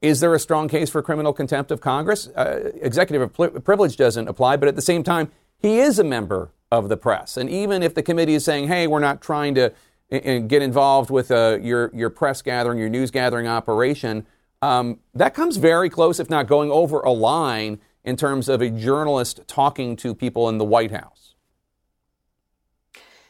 is 0.03 0.19
there 0.19 0.35
a 0.35 0.39
strong 0.39 0.69
case 0.69 0.91
for 0.91 1.01
criminal 1.01 1.33
contempt 1.33 1.71
of 1.71 1.81
Congress? 1.81 2.27
Uh, 2.29 2.73
executive 2.81 3.33
privilege 3.65 3.97
doesn't 3.97 4.29
apply, 4.29 4.57
but 4.57 4.69
at 4.69 4.75
the 4.75 4.83
same 4.83 5.05
time, 5.05 5.31
he 5.59 5.79
is 5.79 5.99
a 6.01 6.05
member 6.05 6.51
of 6.73 6.89
the 6.89 6.97
press. 6.97 7.37
And 7.37 7.49
even 7.49 7.83
if 7.83 7.95
the 7.95 8.03
committee 8.03 8.35
is 8.35 8.45
saying, 8.45 8.67
hey, 8.67 8.89
we're 8.89 8.99
not 8.99 9.23
trying 9.23 9.55
to 9.55 9.73
uh, 10.11 10.39
get 10.41 10.61
involved 10.61 11.11
with 11.11 11.31
uh, 11.31 11.59
your, 11.63 11.93
your 11.95 12.11
press 12.11 12.43
gathering, 12.43 12.79
your 12.79 12.89
news 12.89 13.13
gathering 13.13 13.47
operation, 13.47 14.27
um, 14.61 14.99
that 15.15 15.35
comes 15.35 15.57
very 15.57 15.89
close, 15.89 16.19
if 16.19 16.29
not 16.29 16.49
going 16.49 16.71
over 16.71 17.01
a 17.01 17.13
line, 17.13 17.81
in 18.05 18.17
terms 18.17 18.49
of 18.49 18.61
a 18.61 18.71
journalist 18.71 19.41
talking 19.47 19.95
to 19.97 20.15
people 20.15 20.49
in 20.49 20.59
the 20.59 20.65
White 20.65 20.91
House. 20.91 21.35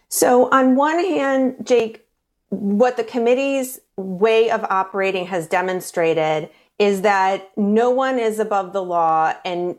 So, 0.08 0.50
on 0.50 0.76
one 0.76 0.98
hand, 0.98 1.56
Jake, 1.64 2.06
what 2.48 2.98
the 2.98 3.04
committee's 3.04 3.80
way 3.96 4.50
of 4.50 4.64
operating 4.64 5.26
has 5.26 5.46
demonstrated 5.46 6.50
is 6.78 7.02
that 7.02 7.50
no 7.56 7.90
one 7.90 8.18
is 8.18 8.38
above 8.38 8.72
the 8.72 8.82
law 8.82 9.34
and 9.44 9.76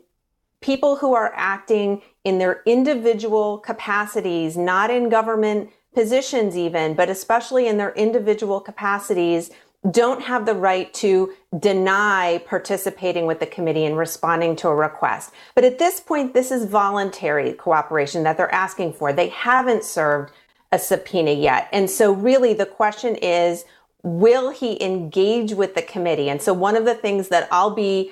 people 0.61 0.95
who 0.95 1.13
are 1.13 1.33
acting 1.35 2.01
in 2.23 2.37
their 2.37 2.61
individual 2.65 3.57
capacities, 3.57 4.55
not 4.55 4.89
in 4.89 5.09
government 5.09 5.69
positions 5.93 6.57
even, 6.57 6.93
but 6.93 7.09
especially 7.09 7.67
in 7.67 7.77
their 7.77 7.93
individual 7.93 8.59
capacities, 8.59 9.51
don't 9.91 10.21
have 10.21 10.45
the 10.45 10.55
right 10.55 10.93
to 10.93 11.33
deny 11.59 12.41
participating 12.47 13.25
with 13.25 13.41
the 13.41 13.45
committee 13.45 13.83
and 13.83 13.97
responding 13.97 14.55
to 14.55 14.69
a 14.69 14.75
request. 14.75 15.33
But 15.55 15.65
at 15.65 15.77
this 15.77 15.99
point, 15.99 16.33
this 16.33 16.51
is 16.51 16.65
voluntary 16.65 17.51
cooperation 17.53 18.23
that 18.23 18.37
they're 18.37 18.53
asking 18.53 18.93
for. 18.93 19.11
They 19.11 19.27
haven't 19.29 19.83
served 19.83 20.31
a 20.71 20.79
subpoena 20.79 21.31
yet. 21.31 21.67
And 21.73 21.89
so 21.89 22.13
really 22.13 22.53
the 22.53 22.65
question 22.65 23.15
is, 23.17 23.65
will 24.03 24.51
he 24.51 24.81
engage 24.83 25.53
with 25.53 25.75
the 25.75 25.81
committee? 25.81 26.29
And 26.29 26.41
so 26.41 26.53
one 26.53 26.75
of 26.75 26.85
the 26.85 26.93
things 26.95 27.29
that 27.29 27.47
I'll 27.51 27.73
be 27.73 28.11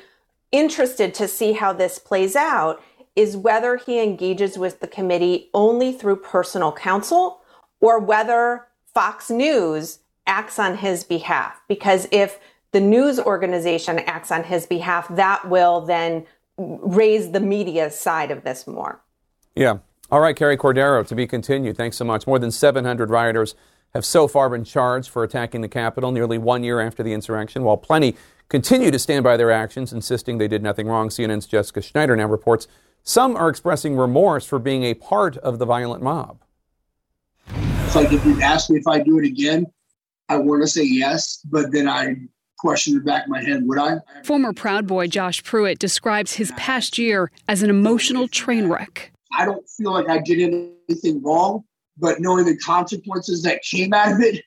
interested 0.51 1.13
to 1.15 1.27
see 1.27 1.53
how 1.53 1.73
this 1.73 1.99
plays 1.99 2.35
out 2.35 2.81
is 3.15 3.35
whether 3.35 3.75
he 3.75 4.01
engages 4.01 4.57
with 4.57 4.79
the 4.79 4.87
committee 4.87 5.49
only 5.53 5.91
through 5.91 6.15
personal 6.15 6.71
counsel 6.71 7.41
or 7.81 7.99
whether 7.99 8.67
Fox 8.93 9.29
News 9.29 9.99
acts 10.25 10.57
on 10.59 10.77
his 10.77 11.03
behalf. 11.03 11.61
Because 11.67 12.07
if 12.11 12.39
the 12.71 12.79
news 12.79 13.19
organization 13.19 13.99
acts 13.99 14.31
on 14.31 14.45
his 14.45 14.65
behalf, 14.65 15.13
that 15.15 15.49
will 15.49 15.81
then 15.81 16.25
raise 16.57 17.31
the 17.31 17.39
media 17.39 17.89
side 17.91 18.31
of 18.31 18.43
this 18.43 18.65
more. 18.65 19.01
Yeah. 19.55 19.79
All 20.09 20.19
right, 20.19 20.35
Carrie 20.35 20.57
Cordero, 20.57 21.05
to 21.07 21.15
be 21.15 21.27
continued. 21.27 21.75
Thanks 21.75 21.97
so 21.97 22.05
much. 22.05 22.27
More 22.27 22.39
than 22.39 22.51
700 22.51 23.09
rioters 23.09 23.55
have 23.93 24.05
so 24.05 24.27
far 24.27 24.49
been 24.49 24.63
charged 24.63 25.09
for 25.09 25.23
attacking 25.23 25.61
the 25.61 25.67
Capitol 25.67 26.11
nearly 26.11 26.37
one 26.37 26.63
year 26.63 26.79
after 26.79 27.03
the 27.03 27.13
insurrection, 27.13 27.63
while 27.63 27.77
plenty 27.77 28.15
continue 28.49 28.91
to 28.91 28.99
stand 28.99 29.23
by 29.23 29.37
their 29.37 29.51
actions, 29.51 29.93
insisting 29.93 30.37
they 30.37 30.47
did 30.47 30.63
nothing 30.63 30.87
wrong. 30.87 31.09
CNN's 31.09 31.45
Jessica 31.45 31.81
Schneider 31.81 32.15
now 32.15 32.27
reports 32.27 32.67
some 33.03 33.35
are 33.35 33.49
expressing 33.49 33.95
remorse 33.95 34.45
for 34.45 34.59
being 34.59 34.83
a 34.83 34.93
part 34.93 35.37
of 35.37 35.57
the 35.57 35.65
violent 35.65 36.03
mob. 36.03 36.43
It's 37.47 37.95
like 37.95 38.11
if 38.11 38.23
you 38.25 38.39
ask 38.41 38.69
me 38.69 38.77
if 38.77 38.87
I 38.87 39.01
do 39.01 39.19
it 39.19 39.25
again, 39.25 39.65
I 40.29 40.37
want 40.37 40.61
to 40.61 40.67
say 40.67 40.83
yes, 40.83 41.41
but 41.49 41.71
then 41.71 41.89
I 41.89 42.15
question 42.57 42.93
the 42.93 42.99
back 43.01 43.23
of 43.23 43.29
my 43.29 43.43
head, 43.43 43.67
would 43.67 43.79
I? 43.79 43.97
Former 44.23 44.53
Proud 44.53 44.85
Boy 44.85 45.07
Josh 45.07 45.43
Pruitt 45.43 45.79
describes 45.79 46.33
his 46.33 46.51
past 46.57 46.97
year 46.97 47.31
as 47.47 47.63
an 47.63 47.69
emotional 47.69 48.27
train 48.27 48.69
wreck. 48.69 49.11
I 49.33 49.45
don't 49.45 49.67
feel 49.67 49.91
like 49.91 50.07
I 50.07 50.19
did 50.19 50.71
anything 50.87 51.23
wrong, 51.23 51.63
but 51.97 52.19
knowing 52.19 52.45
the 52.45 52.57
consequences 52.57 53.43
that 53.43 53.61
came 53.63 53.93
out 53.93 54.13
of 54.13 54.21
it 54.21 54.43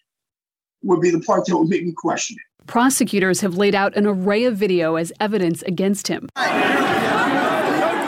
would 0.82 1.00
be 1.00 1.10
the 1.10 1.20
part 1.20 1.46
that 1.46 1.56
would 1.56 1.68
make 1.68 1.84
me 1.84 1.92
question 1.96 2.36
it. 2.38 2.66
Prosecutors 2.66 3.40
have 3.40 3.56
laid 3.56 3.74
out 3.74 3.96
an 3.96 4.06
array 4.06 4.44
of 4.44 4.56
video 4.56 4.96
as 4.96 5.12
evidence 5.20 5.62
against 5.62 6.08
him. 6.08 6.28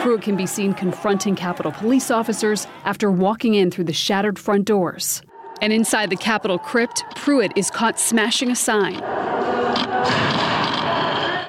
Pruitt 0.01 0.21
can 0.21 0.35
be 0.35 0.45
seen 0.45 0.73
confronting 0.73 1.35
Capitol 1.35 1.71
police 1.71 2.09
officers 2.09 2.65
after 2.85 3.11
walking 3.11 3.55
in 3.55 3.69
through 3.69 3.83
the 3.83 3.93
shattered 3.93 4.39
front 4.39 4.65
doors. 4.65 5.21
And 5.61 5.73
inside 5.73 6.09
the 6.09 6.15
Capitol 6.15 6.57
crypt, 6.57 7.03
Pruitt 7.15 7.51
is 7.55 7.69
caught 7.69 7.99
smashing 7.99 8.49
a 8.49 8.55
sign. 8.55 9.01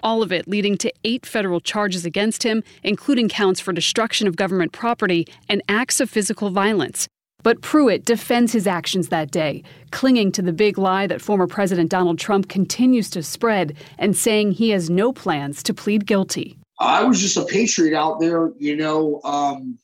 All 0.02 0.22
of 0.22 0.32
it 0.32 0.48
leading 0.48 0.76
to 0.78 0.92
eight 1.04 1.26
federal 1.26 1.60
charges 1.60 2.04
against 2.04 2.42
him, 2.42 2.62
including 2.82 3.28
counts 3.28 3.60
for 3.60 3.72
destruction 3.72 4.26
of 4.26 4.36
government 4.36 4.72
property 4.72 5.26
and 5.48 5.62
acts 5.68 6.00
of 6.00 6.08
physical 6.08 6.50
violence. 6.50 7.08
But 7.44 7.62
Pruitt 7.62 8.04
defends 8.04 8.52
his 8.52 8.66
actions 8.66 9.08
that 9.08 9.30
day, 9.30 9.62
clinging 9.92 10.32
to 10.32 10.42
the 10.42 10.52
big 10.52 10.76
lie 10.76 11.06
that 11.06 11.20
former 11.20 11.46
President 11.46 11.90
Donald 11.90 12.18
Trump 12.18 12.48
continues 12.48 13.08
to 13.10 13.22
spread 13.22 13.76
and 13.96 14.16
saying 14.16 14.52
he 14.52 14.70
has 14.70 14.90
no 14.90 15.12
plans 15.12 15.62
to 15.62 15.74
plead 15.74 16.04
guilty. 16.04 16.58
I 16.80 17.04
was 17.04 17.20
just 17.20 17.36
a 17.36 17.44
patriot 17.44 17.96
out 17.96 18.20
there, 18.20 18.50
you 18.58 18.76
know, 18.76 19.20
um, 19.22 19.78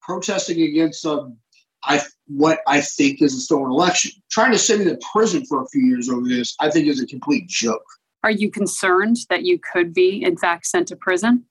protesting 0.00 0.60
against 0.62 1.04
um, 1.04 1.36
I 1.84 2.00
what 2.26 2.60
I 2.66 2.80
think 2.80 3.22
is 3.22 3.34
a 3.34 3.40
stolen 3.40 3.70
election. 3.70 4.12
Trying 4.30 4.52
to 4.52 4.58
send 4.58 4.84
me 4.84 4.90
to 4.90 4.98
prison 5.12 5.44
for 5.46 5.62
a 5.62 5.68
few 5.68 5.82
years 5.82 6.08
over 6.08 6.26
this, 6.26 6.54
I 6.60 6.70
think, 6.70 6.88
is 6.88 7.00
a 7.00 7.06
complete 7.06 7.46
joke. 7.48 7.84
Are 8.24 8.30
you 8.30 8.50
concerned 8.50 9.18
that 9.30 9.44
you 9.44 9.58
could 9.58 9.94
be, 9.94 10.22
in 10.22 10.36
fact, 10.36 10.66
sent 10.66 10.88
to 10.88 10.96
prison? 10.96 11.44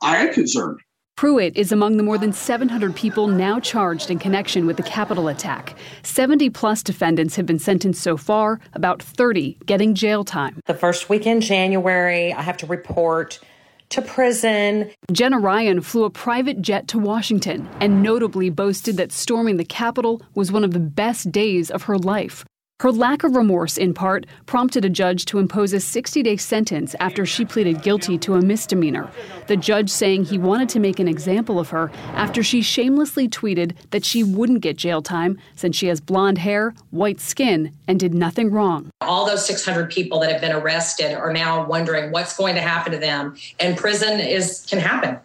I 0.00 0.18
am 0.18 0.32
concerned. 0.32 0.80
Pruitt 1.18 1.56
is 1.56 1.72
among 1.72 1.96
the 1.96 2.04
more 2.04 2.16
than 2.16 2.32
700 2.32 2.94
people 2.94 3.26
now 3.26 3.58
charged 3.58 4.08
in 4.08 4.20
connection 4.20 4.66
with 4.66 4.76
the 4.76 4.84
Capitol 4.84 5.26
attack. 5.26 5.76
70 6.04 6.48
plus 6.50 6.80
defendants 6.80 7.34
have 7.34 7.44
been 7.44 7.58
sentenced 7.58 8.00
so 8.00 8.16
far, 8.16 8.60
about 8.72 9.02
30 9.02 9.58
getting 9.66 9.96
jail 9.96 10.22
time. 10.22 10.60
The 10.66 10.74
first 10.74 11.08
week 11.08 11.26
in 11.26 11.40
January, 11.40 12.32
I 12.32 12.42
have 12.42 12.56
to 12.58 12.66
report 12.66 13.40
to 13.88 14.00
prison. 14.00 14.92
Jenna 15.10 15.40
Ryan 15.40 15.80
flew 15.80 16.04
a 16.04 16.10
private 16.10 16.62
jet 16.62 16.86
to 16.86 17.00
Washington 17.00 17.68
and 17.80 18.00
notably 18.00 18.48
boasted 18.48 18.96
that 18.98 19.10
storming 19.10 19.56
the 19.56 19.64
Capitol 19.64 20.22
was 20.36 20.52
one 20.52 20.62
of 20.62 20.70
the 20.70 20.78
best 20.78 21.32
days 21.32 21.68
of 21.68 21.82
her 21.82 21.98
life. 21.98 22.44
Her 22.80 22.92
lack 22.92 23.24
of 23.24 23.34
remorse, 23.34 23.76
in 23.76 23.92
part, 23.92 24.24
prompted 24.46 24.84
a 24.84 24.88
judge 24.88 25.24
to 25.24 25.40
impose 25.40 25.72
a 25.72 25.80
60 25.80 26.22
day 26.22 26.36
sentence 26.36 26.94
after 27.00 27.26
she 27.26 27.44
pleaded 27.44 27.82
guilty 27.82 28.16
to 28.18 28.34
a 28.34 28.40
misdemeanor. 28.40 29.10
The 29.48 29.56
judge 29.56 29.90
saying 29.90 30.26
he 30.26 30.38
wanted 30.38 30.68
to 30.68 30.78
make 30.78 31.00
an 31.00 31.08
example 31.08 31.58
of 31.58 31.70
her 31.70 31.90
after 32.14 32.40
she 32.40 32.62
shamelessly 32.62 33.28
tweeted 33.28 33.74
that 33.90 34.04
she 34.04 34.22
wouldn't 34.22 34.60
get 34.60 34.76
jail 34.76 35.02
time 35.02 35.40
since 35.56 35.74
she 35.74 35.88
has 35.88 36.00
blonde 36.00 36.38
hair, 36.38 36.72
white 36.92 37.18
skin, 37.18 37.72
and 37.88 37.98
did 37.98 38.14
nothing 38.14 38.52
wrong. 38.52 38.90
All 39.00 39.26
those 39.26 39.44
600 39.44 39.90
people 39.90 40.20
that 40.20 40.30
have 40.30 40.40
been 40.40 40.52
arrested 40.52 41.14
are 41.14 41.32
now 41.32 41.66
wondering 41.66 42.12
what's 42.12 42.36
going 42.36 42.54
to 42.54 42.60
happen 42.60 42.92
to 42.92 42.98
them, 42.98 43.36
and 43.58 43.76
prison 43.76 44.20
is 44.20 44.64
can 44.70 44.78
happen. 44.78 45.18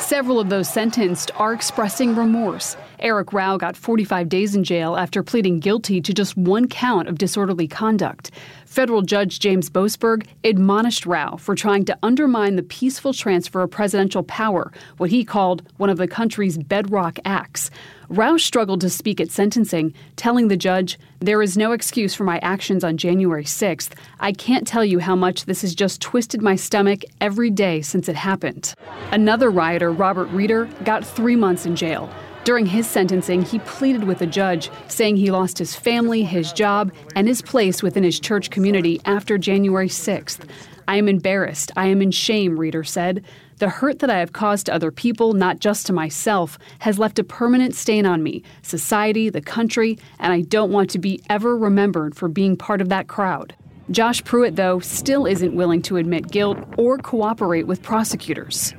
Several 0.00 0.40
of 0.40 0.48
those 0.48 0.68
sentenced 0.68 1.30
are 1.36 1.52
expressing 1.52 2.16
remorse. 2.16 2.74
Erik 3.02 3.32
Rau 3.32 3.56
got 3.56 3.76
45 3.76 4.28
days 4.28 4.54
in 4.54 4.62
jail 4.62 4.96
after 4.96 5.24
pleading 5.24 5.58
guilty 5.58 6.00
to 6.00 6.14
just 6.14 6.36
one 6.36 6.68
count 6.68 7.08
of 7.08 7.18
disorderly 7.18 7.66
conduct. 7.66 8.30
Federal 8.64 9.02
Judge 9.02 9.40
James 9.40 9.68
Boasberg 9.68 10.24
admonished 10.44 11.04
Rau 11.04 11.36
for 11.36 11.56
trying 11.56 11.84
to 11.86 11.98
undermine 12.04 12.54
the 12.54 12.62
peaceful 12.62 13.12
transfer 13.12 13.62
of 13.62 13.72
presidential 13.72 14.22
power, 14.22 14.70
what 14.98 15.10
he 15.10 15.24
called 15.24 15.68
one 15.78 15.90
of 15.90 15.98
the 15.98 16.06
country's 16.06 16.56
bedrock 16.56 17.18
acts. 17.24 17.70
Rau 18.08 18.36
struggled 18.36 18.80
to 18.82 18.90
speak 18.90 19.20
at 19.20 19.32
sentencing, 19.32 19.92
telling 20.14 20.46
the 20.46 20.56
judge, 20.56 20.96
There 21.18 21.42
is 21.42 21.56
no 21.56 21.72
excuse 21.72 22.14
for 22.14 22.22
my 22.22 22.38
actions 22.38 22.84
on 22.84 22.98
January 22.98 23.44
6th. 23.44 23.94
I 24.20 24.32
can't 24.32 24.66
tell 24.66 24.84
you 24.84 25.00
how 25.00 25.16
much 25.16 25.46
this 25.46 25.62
has 25.62 25.74
just 25.74 26.00
twisted 26.00 26.40
my 26.40 26.54
stomach 26.54 27.02
every 27.20 27.50
day 27.50 27.82
since 27.82 28.08
it 28.08 28.16
happened. 28.16 28.74
Another 29.10 29.50
rioter, 29.50 29.90
Robert 29.90 30.26
Reeder, 30.26 30.66
got 30.84 31.04
three 31.04 31.36
months 31.36 31.66
in 31.66 31.74
jail. 31.74 32.08
During 32.44 32.66
his 32.66 32.88
sentencing, 32.88 33.42
he 33.42 33.60
pleaded 33.60 34.02
with 34.02 34.18
the 34.18 34.26
judge, 34.26 34.68
saying 34.88 35.16
he 35.16 35.30
lost 35.30 35.58
his 35.58 35.76
family, 35.76 36.24
his 36.24 36.52
job, 36.52 36.92
and 37.14 37.28
his 37.28 37.40
place 37.40 37.84
within 37.84 38.02
his 38.02 38.18
church 38.18 38.50
community 38.50 39.00
after 39.04 39.38
January 39.38 39.88
6th. 39.88 40.48
I 40.88 40.96
am 40.96 41.08
embarrassed. 41.08 41.70
I 41.76 41.86
am 41.86 42.02
in 42.02 42.10
shame, 42.10 42.58
Reeder 42.58 42.82
said. 42.82 43.24
The 43.58 43.68
hurt 43.68 44.00
that 44.00 44.10
I 44.10 44.18
have 44.18 44.32
caused 44.32 44.66
to 44.66 44.74
other 44.74 44.90
people, 44.90 45.34
not 45.34 45.60
just 45.60 45.86
to 45.86 45.92
myself, 45.92 46.58
has 46.80 46.98
left 46.98 47.20
a 47.20 47.24
permanent 47.24 47.76
stain 47.76 48.06
on 48.06 48.24
me, 48.24 48.42
society, 48.62 49.30
the 49.30 49.40
country, 49.40 49.96
and 50.18 50.32
I 50.32 50.40
don't 50.40 50.72
want 50.72 50.90
to 50.90 50.98
be 50.98 51.22
ever 51.30 51.56
remembered 51.56 52.16
for 52.16 52.26
being 52.26 52.56
part 52.56 52.80
of 52.80 52.88
that 52.88 53.06
crowd. 53.06 53.54
Josh 53.92 54.24
Pruitt, 54.24 54.56
though, 54.56 54.80
still 54.80 55.26
isn't 55.26 55.54
willing 55.54 55.82
to 55.82 55.96
admit 55.96 56.32
guilt 56.32 56.58
or 56.76 56.98
cooperate 56.98 57.68
with 57.68 57.82
prosecutors. 57.82 58.74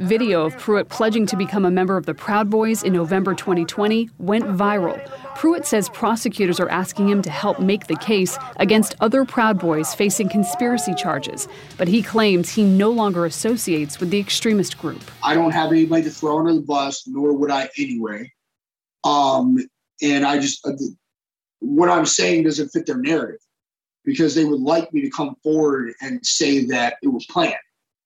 Video 0.00 0.44
of 0.44 0.58
Pruitt 0.58 0.90
pledging 0.90 1.24
to 1.24 1.38
become 1.38 1.64
a 1.64 1.70
member 1.70 1.96
of 1.96 2.04
the 2.04 2.12
Proud 2.12 2.50
Boys 2.50 2.82
in 2.82 2.92
November 2.92 3.34
2020 3.34 4.10
went 4.18 4.44
viral. 4.44 5.02
Pruitt 5.34 5.64
says 5.64 5.88
prosecutors 5.88 6.60
are 6.60 6.68
asking 6.68 7.08
him 7.08 7.22
to 7.22 7.30
help 7.30 7.60
make 7.60 7.86
the 7.86 7.96
case 7.96 8.36
against 8.56 8.94
other 9.00 9.24
Proud 9.24 9.58
Boys 9.58 9.94
facing 9.94 10.28
conspiracy 10.28 10.94
charges, 10.94 11.48
but 11.78 11.88
he 11.88 12.02
claims 12.02 12.50
he 12.50 12.62
no 12.62 12.90
longer 12.90 13.24
associates 13.24 13.98
with 13.98 14.10
the 14.10 14.20
extremist 14.20 14.76
group. 14.76 15.02
I 15.24 15.32
don't 15.32 15.52
have 15.52 15.72
anybody 15.72 16.02
to 16.02 16.10
throw 16.10 16.40
under 16.40 16.52
the 16.52 16.60
bus, 16.60 17.06
nor 17.06 17.32
would 17.32 17.50
I 17.50 17.70
anyway. 17.78 18.30
Um, 19.02 19.56
and 20.02 20.26
I 20.26 20.38
just, 20.38 20.66
uh, 20.66 20.72
what 21.60 21.88
I'm 21.88 22.04
saying 22.04 22.42
doesn't 22.42 22.68
fit 22.68 22.84
their 22.84 22.98
narrative 22.98 23.40
because 24.04 24.34
they 24.34 24.44
would 24.44 24.60
like 24.60 24.92
me 24.92 25.00
to 25.00 25.10
come 25.10 25.36
forward 25.42 25.94
and 26.02 26.24
say 26.24 26.66
that 26.66 26.96
it 27.02 27.08
was 27.08 27.24
planned. 27.30 27.56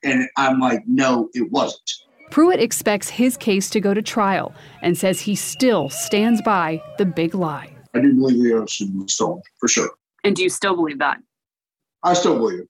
And 0.03 0.29
I'm 0.37 0.61
like, 0.61 0.83
no, 0.87 1.29
it 1.35 1.51
wasn't. 1.51 1.91
Pruitt 2.31 2.61
expects 2.61 3.09
his 3.09 3.37
case 3.37 3.69
to 3.71 3.81
go 3.81 3.93
to 3.93 4.03
trial 4.03 4.55
and 4.83 4.97
says 4.97 5.21
he 5.21 5.35
still 5.35 5.91
stands 5.91 6.41
by 6.43 6.83
the 6.97 7.05
big 7.05 7.35
lie. 7.35 7.75
I 7.93 8.01
do 8.01 8.15
believe 8.15 8.43
the 8.43 8.57
election 8.57 8.97
was 8.99 9.13
stolen, 9.13 9.43
for 9.59 9.69
sure. 9.69 9.91
And 10.23 10.37
do 10.37 10.43
you 10.43 10.49
still 10.49 10.77
believe 10.77 10.99
that? 11.01 11.19
I 12.03 12.15
still 12.15 12.39
believe 12.39 12.61
it. 12.61 12.69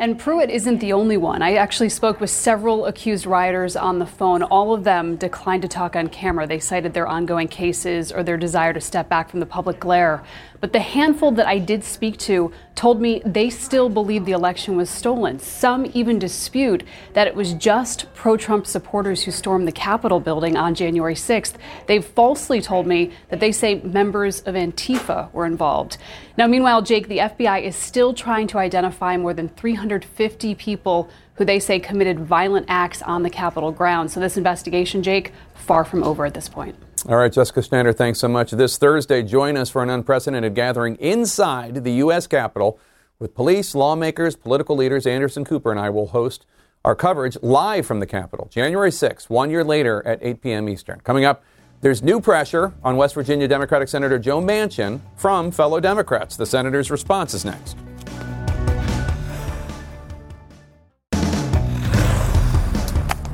And 0.00 0.16
Pruitt 0.16 0.48
isn't 0.48 0.78
the 0.78 0.92
only 0.92 1.16
one. 1.16 1.42
I 1.42 1.54
actually 1.54 1.88
spoke 1.88 2.20
with 2.20 2.30
several 2.30 2.86
accused 2.86 3.26
rioters 3.26 3.74
on 3.74 3.98
the 3.98 4.06
phone. 4.06 4.44
All 4.44 4.72
of 4.72 4.84
them 4.84 5.16
declined 5.16 5.62
to 5.62 5.68
talk 5.68 5.96
on 5.96 6.06
camera. 6.06 6.46
They 6.46 6.60
cited 6.60 6.94
their 6.94 7.08
ongoing 7.08 7.48
cases 7.48 8.12
or 8.12 8.22
their 8.22 8.36
desire 8.36 8.72
to 8.72 8.80
step 8.80 9.08
back 9.08 9.28
from 9.28 9.40
the 9.40 9.46
public 9.46 9.80
glare. 9.80 10.22
But 10.60 10.72
the 10.72 10.80
handful 10.80 11.30
that 11.32 11.46
I 11.46 11.58
did 11.58 11.84
speak 11.84 12.18
to 12.18 12.52
told 12.74 13.00
me 13.00 13.22
they 13.24 13.48
still 13.48 13.88
believe 13.88 14.24
the 14.24 14.32
election 14.32 14.76
was 14.76 14.90
stolen. 14.90 15.38
Some 15.38 15.86
even 15.94 16.18
dispute 16.18 16.82
that 17.12 17.28
it 17.28 17.34
was 17.36 17.54
just 17.54 18.12
pro 18.14 18.36
Trump 18.36 18.66
supporters 18.66 19.22
who 19.22 19.30
stormed 19.30 19.68
the 19.68 19.72
Capitol 19.72 20.18
building 20.18 20.56
on 20.56 20.74
January 20.74 21.14
6th. 21.14 21.54
They've 21.86 22.04
falsely 22.04 22.60
told 22.60 22.86
me 22.86 23.12
that 23.28 23.38
they 23.38 23.52
say 23.52 23.76
members 23.76 24.40
of 24.40 24.56
Antifa 24.56 25.32
were 25.32 25.46
involved. 25.46 25.96
Now, 26.36 26.48
meanwhile, 26.48 26.82
Jake, 26.82 27.06
the 27.06 27.18
FBI 27.18 27.62
is 27.62 27.76
still 27.76 28.12
trying 28.12 28.48
to 28.48 28.58
identify 28.58 29.16
more 29.16 29.34
than 29.34 29.48
350 29.48 30.54
people 30.56 31.08
who 31.34 31.44
they 31.44 31.60
say 31.60 31.78
committed 31.78 32.18
violent 32.18 32.66
acts 32.68 33.00
on 33.02 33.22
the 33.22 33.30
Capitol 33.30 33.70
grounds. 33.70 34.12
So, 34.12 34.20
this 34.20 34.36
investigation, 34.36 35.04
Jake, 35.04 35.32
far 35.54 35.84
from 35.84 36.02
over 36.02 36.26
at 36.26 36.34
this 36.34 36.48
point. 36.48 36.74
All 37.06 37.16
right, 37.16 37.32
Jessica 37.32 37.62
Schneider, 37.62 37.92
thanks 37.92 38.18
so 38.18 38.28
much. 38.28 38.50
This 38.50 38.78
Thursday, 38.78 39.22
join 39.22 39.56
us 39.56 39.70
for 39.70 39.82
an 39.82 39.90
unprecedented 39.90 40.54
gathering 40.54 40.96
inside 40.96 41.84
the 41.84 41.92
U.S. 41.94 42.26
Capitol 42.26 42.78
with 43.18 43.34
police, 43.34 43.74
lawmakers, 43.74 44.36
political 44.36 44.76
leaders. 44.76 45.06
Anderson 45.06 45.44
Cooper 45.44 45.70
and 45.70 45.80
I 45.80 45.90
will 45.90 46.08
host 46.08 46.46
our 46.84 46.94
coverage 46.94 47.36
live 47.42 47.86
from 47.86 48.00
the 48.00 48.06
Capitol, 48.06 48.48
January 48.50 48.90
6th, 48.90 49.28
one 49.28 49.50
year 49.50 49.64
later 49.64 50.06
at 50.06 50.18
8 50.22 50.42
p.m. 50.42 50.68
Eastern. 50.68 51.00
Coming 51.00 51.24
up, 51.24 51.42
there's 51.80 52.02
new 52.02 52.20
pressure 52.20 52.72
on 52.82 52.96
West 52.96 53.14
Virginia 53.14 53.46
Democratic 53.46 53.88
Senator 53.88 54.18
Joe 54.18 54.40
Manchin 54.40 55.00
from 55.16 55.50
fellow 55.50 55.80
Democrats. 55.80 56.36
The 56.36 56.46
senator's 56.46 56.90
response 56.90 57.34
is 57.34 57.44
next. 57.44 57.76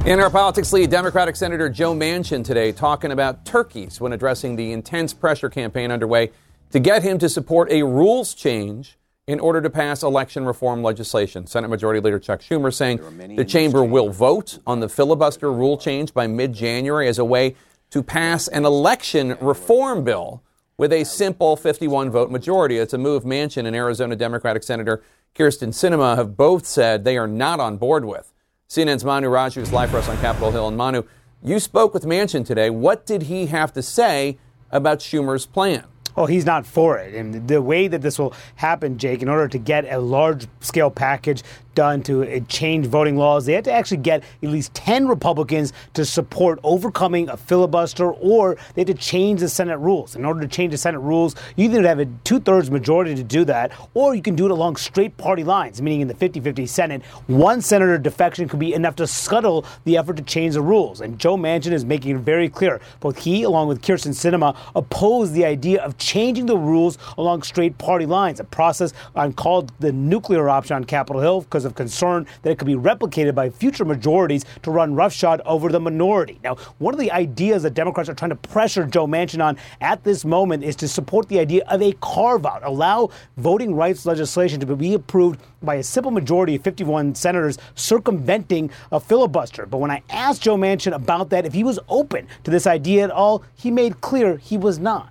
In 0.05 0.21
our 0.21 0.29
politics 0.29 0.71
lead, 0.75 0.91
Democratic 0.91 1.35
Senator 1.35 1.71
Joe 1.71 1.95
Manchin 1.95 2.45
today 2.45 2.73
talking 2.73 3.11
about 3.11 3.47
turkeys 3.47 4.03
when 4.03 4.13
addressing 4.13 4.55
the 4.55 4.71
intense 4.71 5.15
pressure 5.15 5.49
campaign 5.49 5.91
underway 5.91 6.31
to 6.73 6.79
get 6.79 7.03
him 7.03 7.19
to 7.21 7.29
support 7.31 7.73
a 7.73 7.85
rules 7.85 8.35
change 8.35 8.99
in 9.27 9.41
order 9.41 9.63
to 9.63 9.71
pass 9.71 10.03
election 10.03 10.45
reform 10.45 10.83
legislation. 10.83 11.47
Senate 11.47 11.69
Majority 11.69 12.01
Leader 12.01 12.19
Chuck 12.19 12.43
Schumer 12.43 12.71
saying 12.71 13.01
the 13.35 13.47
chamber 13.47 13.83
will 13.83 14.11
vote 14.11 14.59
on 14.67 14.81
the 14.81 14.91
filibuster 14.91 15.51
rule 15.51 15.79
change 15.79 16.13
by 16.13 16.27
mid 16.27 16.53
January 16.53 17.09
as 17.09 17.19
a 17.19 17.25
way 17.25 17.57
to 17.89 18.03
pass 18.03 18.47
an 18.49 18.67
election 18.67 19.39
reform 19.41 20.05
bill 20.05 20.43
with 20.77 20.93
a 20.93 21.05
simple 21.05 21.57
51 21.57 22.11
vote 22.11 22.31
majority. 22.31 22.77
It's 22.77 22.93
a 22.93 22.99
move 22.99 23.25
Manchin 23.25 23.65
and 23.65 23.75
Arizona 23.75 24.17
Democratic 24.17 24.65
Senator 24.65 25.03
Kyrsten 25.35 25.69
Sinema 25.71 26.15
have 26.17 26.37
both 26.37 26.67
said 26.67 27.05
they 27.05 27.17
are 27.17 27.27
not 27.27 27.59
on 27.59 27.79
board 27.79 28.05
with. 28.05 28.34
CNN's 28.75 29.05
Manu 29.05 29.29
Raju 29.29 29.59
is 29.59 29.73
live 29.73 29.93
for 29.93 29.99
us 29.99 30.09
on 30.09 30.17
Capitol 30.17 30.51
Hill. 30.51 30.67
And 30.67 30.77
Manu, 30.77 31.05
you 31.45 31.61
spoke 31.61 31.95
with 31.95 32.03
Manchin 32.03 32.45
today. 32.45 32.71
What 32.71 33.07
did 33.07 33.23
he 33.23 33.47
have 33.47 33.73
to 33.75 33.83
say 33.83 34.37
about 34.73 34.99
Schumer's 34.99 35.47
plan? 35.47 35.85
well, 36.17 36.27
he's 36.27 36.47
not 36.47 36.67
for 36.67 36.99
it. 36.99 37.15
And 37.15 37.49
the 37.49 37.61
way 37.61 37.89
that 37.89 38.03
this 38.03 38.19
will 38.19 38.35
happen, 38.57 38.99
Jake, 38.99 39.23
in 39.23 39.29
order 39.29 39.49
to 39.49 39.59
get 39.59 39.85
a 39.93 39.99
large 39.99 40.47
scale 40.61 40.91
package 40.91 41.43
done 41.75 42.03
to 42.05 42.23
uh, 42.23 42.41
change 42.49 42.87
voting 42.87 43.17
laws. 43.17 43.47
They 43.47 43.53
had 43.53 43.65
to 43.65 43.73
actually 43.73 43.99
get 43.99 44.23
at 44.43 44.49
least 44.49 44.75
10 44.75 45.09
Republicans 45.09 45.73
to 45.95 46.05
support 46.05 46.59
overcoming 46.63 47.29
a 47.29 47.37
filibuster 47.37 48.13
or 48.13 48.57
they 48.75 48.83
had 48.83 48.87
to 48.89 48.95
change 48.95 49.41
the 49.41 49.49
Senate 49.49 49.79
rules. 49.79 50.17
In 50.17 50.25
order 50.25 50.41
to 50.41 50.49
change 50.49 50.73
the 50.73 50.79
Senate 50.79 51.01
rules, 51.01 51.35
you 51.57 51.65
either 51.67 51.83
have 51.83 51.99
a 51.99 52.07
two 52.25 52.41
thirds 52.41 52.71
majority 52.71 53.15
to 53.15 53.23
do 53.23 53.45
that 53.45 53.73
or 53.95 54.15
you 54.15 54.23
can 54.23 54.35
do 54.35 54.47
it 54.47 54.51
along 54.51 54.77
straight 54.77 55.17
party 55.17 55.45
lines, 55.45 55.81
meaning 55.83 56.01
in 56.01 56.09
the 56.09 56.15
50 56.15 56.41
50 56.41 56.67
Senate, 56.67 57.03
one 57.27 57.61
senator 57.61 57.99
defection 57.99 58.49
could 58.49 58.61
be 58.61 58.75
enough 58.75 58.97
to 58.97 59.07
scuttle 59.07 59.65
the 59.85 59.97
effort 59.97 60.17
to 60.17 60.23
change 60.23 60.55
the 60.55 60.63
rules. 60.63 61.01
And 61.01 61.19
Joe 61.19 61.37
Manchin 61.37 61.73
is 61.73 61.85
making 61.85 62.17
it 62.17 62.21
very 62.21 62.49
clear. 62.49 62.81
Both 63.01 63.19
he, 63.19 63.43
along 63.43 63.69
with 63.69 63.83
Kyrsten 63.83 64.13
Sinema, 64.13 64.57
oppose 64.75 65.33
the 65.33 65.45
idea 65.45 65.83
of 65.83 65.99
changing 65.99 66.47
the 66.47 66.57
rules 66.57 66.99
along 67.19 67.43
straight 67.43 67.79
party 67.79 68.07
lines, 68.07 68.41
a 68.41 68.45
process 68.45 68.93
called 69.37 69.73
the 69.81 69.93
nuclear 69.93 70.49
option 70.49 70.77
on 70.77 70.85
Capitol 70.85 71.21
Hill 71.21 71.41
because 71.43 71.64
because 71.65 71.71
of 71.71 71.75
concern 71.75 72.27
that 72.43 72.51
it 72.51 72.59
could 72.59 72.67
be 72.67 72.75
replicated 72.75 73.35
by 73.35 73.49
future 73.49 73.85
majorities 73.85 74.45
to 74.63 74.71
run 74.71 74.95
roughshod 74.95 75.41
over 75.45 75.71
the 75.71 75.81
minority. 75.81 76.39
Now, 76.45 76.57
one 76.79 76.95
of 76.95 77.01
the 77.01 77.11
ideas 77.11 77.63
that 77.63 77.75
Democrats 77.75 78.09
are 78.09 78.15
trying 78.15 78.31
to 78.31 78.37
pressure 78.37 78.85
Joe 78.85 79.07
Manchin 79.07 79.43
on 79.43 79.57
at 79.81 80.05
this 80.05 80.25
moment 80.25 80.65
is 80.65 80.77
to 80.77 80.89
support 80.89 81.29
the 81.29 81.39
idea 81.39 81.65
of 81.69 81.81
a 81.81 81.93
carve 82.01 82.45
out, 82.45 82.63
allow 82.65 83.11
voting 83.37 83.75
rights 83.75 84.05
legislation 84.05 84.61
to 84.61 84.77
be 84.77 84.95
approved 84.95 85.41
by 85.63 85.77
a 85.77 85.83
simple 85.83 86.11
majority 86.11 86.57
of 86.57 86.63
51 86.63 87.15
senators 87.15 87.59
circumventing 87.75 88.71
a 88.93 89.01
filibuster. 89.01 89.67
But 89.67 89.79
when 89.79 89.91
I 89.91 90.03
asked 90.11 90.43
Joe 90.43 90.57
Manchin 90.57 90.93
about 90.93 91.31
that, 91.31 91.47
if 91.47 91.55
he 91.55 91.65
was 91.65 91.79
open 91.89 92.27
to 92.45 92.51
this 92.51 92.67
idea 92.67 93.05
at 93.05 93.11
all, 93.11 93.43
he 93.55 93.71
made 93.71 94.01
clear 94.01 94.37
he 94.37 94.59
was 94.59 94.79
not. 94.79 95.11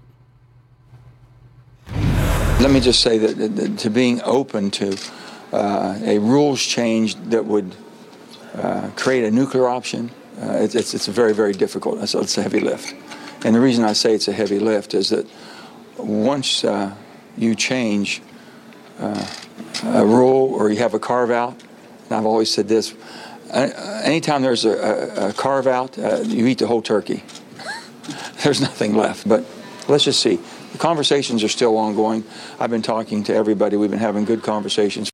Let 2.60 2.72
me 2.72 2.80
just 2.80 3.02
say 3.02 3.18
that, 3.18 3.38
that, 3.38 3.56
that 3.56 3.78
to 3.80 3.90
being 3.90 4.22
open 4.22 4.72
to 4.72 4.96
uh, 5.54 6.00
a 6.04 6.18
rules 6.18 6.62
change 6.62 7.16
that 7.30 7.46
would 7.46 7.76
uh, 8.56 8.90
create 8.96 9.24
a 9.24 9.32
nuclear 9.32 9.68
option, 9.68 10.10
uh, 10.42 10.58
it's, 10.60 10.74
it's, 10.74 10.94
it's, 10.94 11.08
very, 11.08 11.34
very 11.34 11.54
difficult. 11.54 12.08
So 12.10 12.22
it's 12.22 12.38
a 12.38 12.42
heavy 12.42 12.60
lift. 12.60 12.96
And 13.46 13.56
the 13.56 13.60
reason 13.60 13.84
I 13.84 13.94
say 13.94 14.14
it's 14.14 14.28
a 14.28 14.34
heavy 14.34 14.58
lift 14.58 14.94
is 14.94 15.10
that 15.10 15.28
once 15.98 16.64
uh, 16.64 16.96
you 17.38 17.54
change 17.54 18.22
uh, 19.00 19.28
a 19.86 20.06
rule 20.06 20.54
or 20.56 20.72
you 20.72 20.78
have 20.78 20.96
a 20.96 21.00
carve 21.00 21.30
out, 21.30 21.62
and 22.06 22.14
I've 22.14 22.26
always 22.26 22.52
said 22.52 22.68
this 22.68 22.96
anytime 23.52 24.42
there's 24.42 24.66
a, 24.66 24.72
a, 24.72 25.30
a 25.30 25.34
carve 25.34 25.68
out, 25.68 25.98
you 26.26 26.48
eat 26.48 26.58
the 26.58 26.68
whole 26.68 26.82
turkey. 26.82 27.24
there's 28.44 28.60
nothing 28.60 28.96
left. 28.96 29.30
But 29.30 29.46
let's 29.88 30.04
just 30.04 30.20
see. 30.20 30.40
The 30.72 30.80
conversations 30.80 31.44
are 31.44 31.50
still 31.50 31.78
ongoing. 31.78 32.24
I've 32.60 32.72
been 32.72 32.82
talking 32.82 33.24
to 33.26 33.36
everybody. 33.36 33.78
We've 33.78 33.92
been 33.92 34.00
having 34.00 34.26
good 34.26 34.42
conversations. 34.42 35.13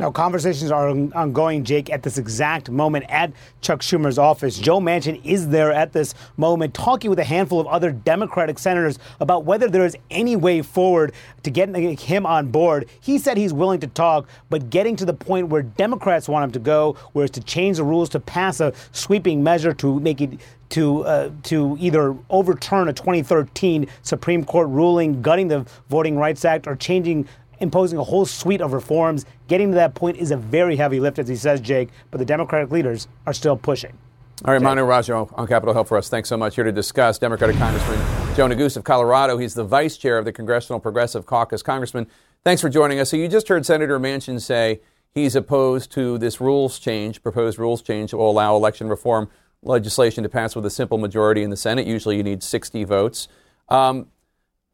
Now, 0.00 0.10
conversations 0.10 0.70
are 0.70 0.88
ongoing, 0.88 1.62
Jake, 1.62 1.90
at 1.90 2.02
this 2.02 2.16
exact 2.16 2.70
moment 2.70 3.04
at 3.10 3.34
Chuck 3.60 3.80
Schumer's 3.80 4.16
office. 4.16 4.58
Joe 4.58 4.80
Manchin 4.80 5.20
is 5.26 5.50
there 5.50 5.70
at 5.70 5.92
this 5.92 6.14
moment 6.38 6.72
talking 6.72 7.10
with 7.10 7.18
a 7.18 7.24
handful 7.24 7.60
of 7.60 7.66
other 7.66 7.92
Democratic 7.92 8.58
senators 8.58 8.98
about 9.20 9.44
whether 9.44 9.68
there 9.68 9.84
is 9.84 9.94
any 10.10 10.36
way 10.36 10.62
forward 10.62 11.12
to 11.42 11.50
get 11.50 11.68
him 11.76 12.24
on 12.24 12.48
board. 12.48 12.88
He 13.02 13.18
said 13.18 13.36
he's 13.36 13.52
willing 13.52 13.80
to 13.80 13.88
talk, 13.88 14.26
but 14.48 14.70
getting 14.70 14.96
to 14.96 15.04
the 15.04 15.12
point 15.12 15.48
where 15.48 15.60
Democrats 15.60 16.30
want 16.30 16.44
him 16.44 16.52
to 16.52 16.60
go, 16.60 16.96
where 17.12 17.26
it's 17.26 17.34
to 17.34 17.42
change 17.42 17.76
the 17.76 17.84
rules 17.84 18.08
to 18.08 18.20
pass 18.20 18.58
a 18.60 18.72
sweeping 18.92 19.42
measure 19.42 19.74
to 19.74 20.00
make 20.00 20.22
it 20.22 20.40
to 20.70 21.04
uh, 21.04 21.30
to 21.42 21.76
either 21.78 22.16
overturn 22.30 22.88
a 22.88 22.92
2013 22.92 23.86
Supreme 24.02 24.44
Court 24.44 24.68
ruling 24.68 25.20
gutting 25.20 25.48
the 25.48 25.66
Voting 25.90 26.16
Rights 26.16 26.44
Act 26.44 26.66
or 26.66 26.76
changing 26.76 27.28
imposing 27.60 27.98
a 27.98 28.04
whole 28.04 28.26
suite 28.26 28.60
of 28.60 28.72
reforms. 28.72 29.24
Getting 29.48 29.70
to 29.70 29.74
that 29.76 29.94
point 29.94 30.16
is 30.16 30.30
a 30.30 30.36
very 30.36 30.76
heavy 30.76 31.00
lift, 31.00 31.18
as 31.18 31.28
he 31.28 31.36
says, 31.36 31.60
Jake, 31.60 31.90
but 32.10 32.18
the 32.18 32.24
Democratic 32.24 32.70
leaders 32.70 33.08
are 33.26 33.32
still 33.32 33.56
pushing. 33.56 33.96
All 34.44 34.54
right, 34.54 34.62
Manu 34.62 34.82
Raju 34.82 35.32
on 35.36 35.46
Capitol 35.46 35.74
Hill 35.74 35.84
for 35.84 35.98
us. 35.98 36.08
Thanks 36.08 36.28
so 36.28 36.36
much. 36.36 36.54
Here 36.54 36.64
to 36.64 36.72
discuss 36.72 37.18
Democratic 37.18 37.56
Congressman 37.56 37.98
Joe 38.34 38.46
Neguse 38.48 38.76
of 38.76 38.84
Colorado. 38.84 39.36
He's 39.36 39.52
the 39.52 39.64
vice 39.64 39.98
chair 39.98 40.16
of 40.16 40.24
the 40.24 40.32
Congressional 40.32 40.80
Progressive 40.80 41.26
Caucus. 41.26 41.62
Congressman, 41.62 42.06
thanks 42.42 42.62
for 42.62 42.70
joining 42.70 42.98
us. 43.00 43.10
So 43.10 43.18
you 43.18 43.28
just 43.28 43.48
heard 43.48 43.66
Senator 43.66 44.00
Manchin 44.00 44.40
say 44.40 44.80
he's 45.12 45.36
opposed 45.36 45.92
to 45.92 46.16
this 46.16 46.40
rules 46.40 46.78
change, 46.78 47.22
proposed 47.22 47.58
rules 47.58 47.82
change 47.82 48.12
that 48.12 48.16
will 48.16 48.30
allow 48.30 48.56
election 48.56 48.88
reform 48.88 49.28
legislation 49.62 50.22
to 50.22 50.30
pass 50.30 50.56
with 50.56 50.64
a 50.64 50.70
simple 50.70 50.96
majority 50.96 51.42
in 51.42 51.50
the 51.50 51.56
Senate. 51.56 51.86
Usually 51.86 52.16
you 52.16 52.22
need 52.22 52.42
60 52.42 52.84
votes. 52.84 53.28
Um, 53.68 54.06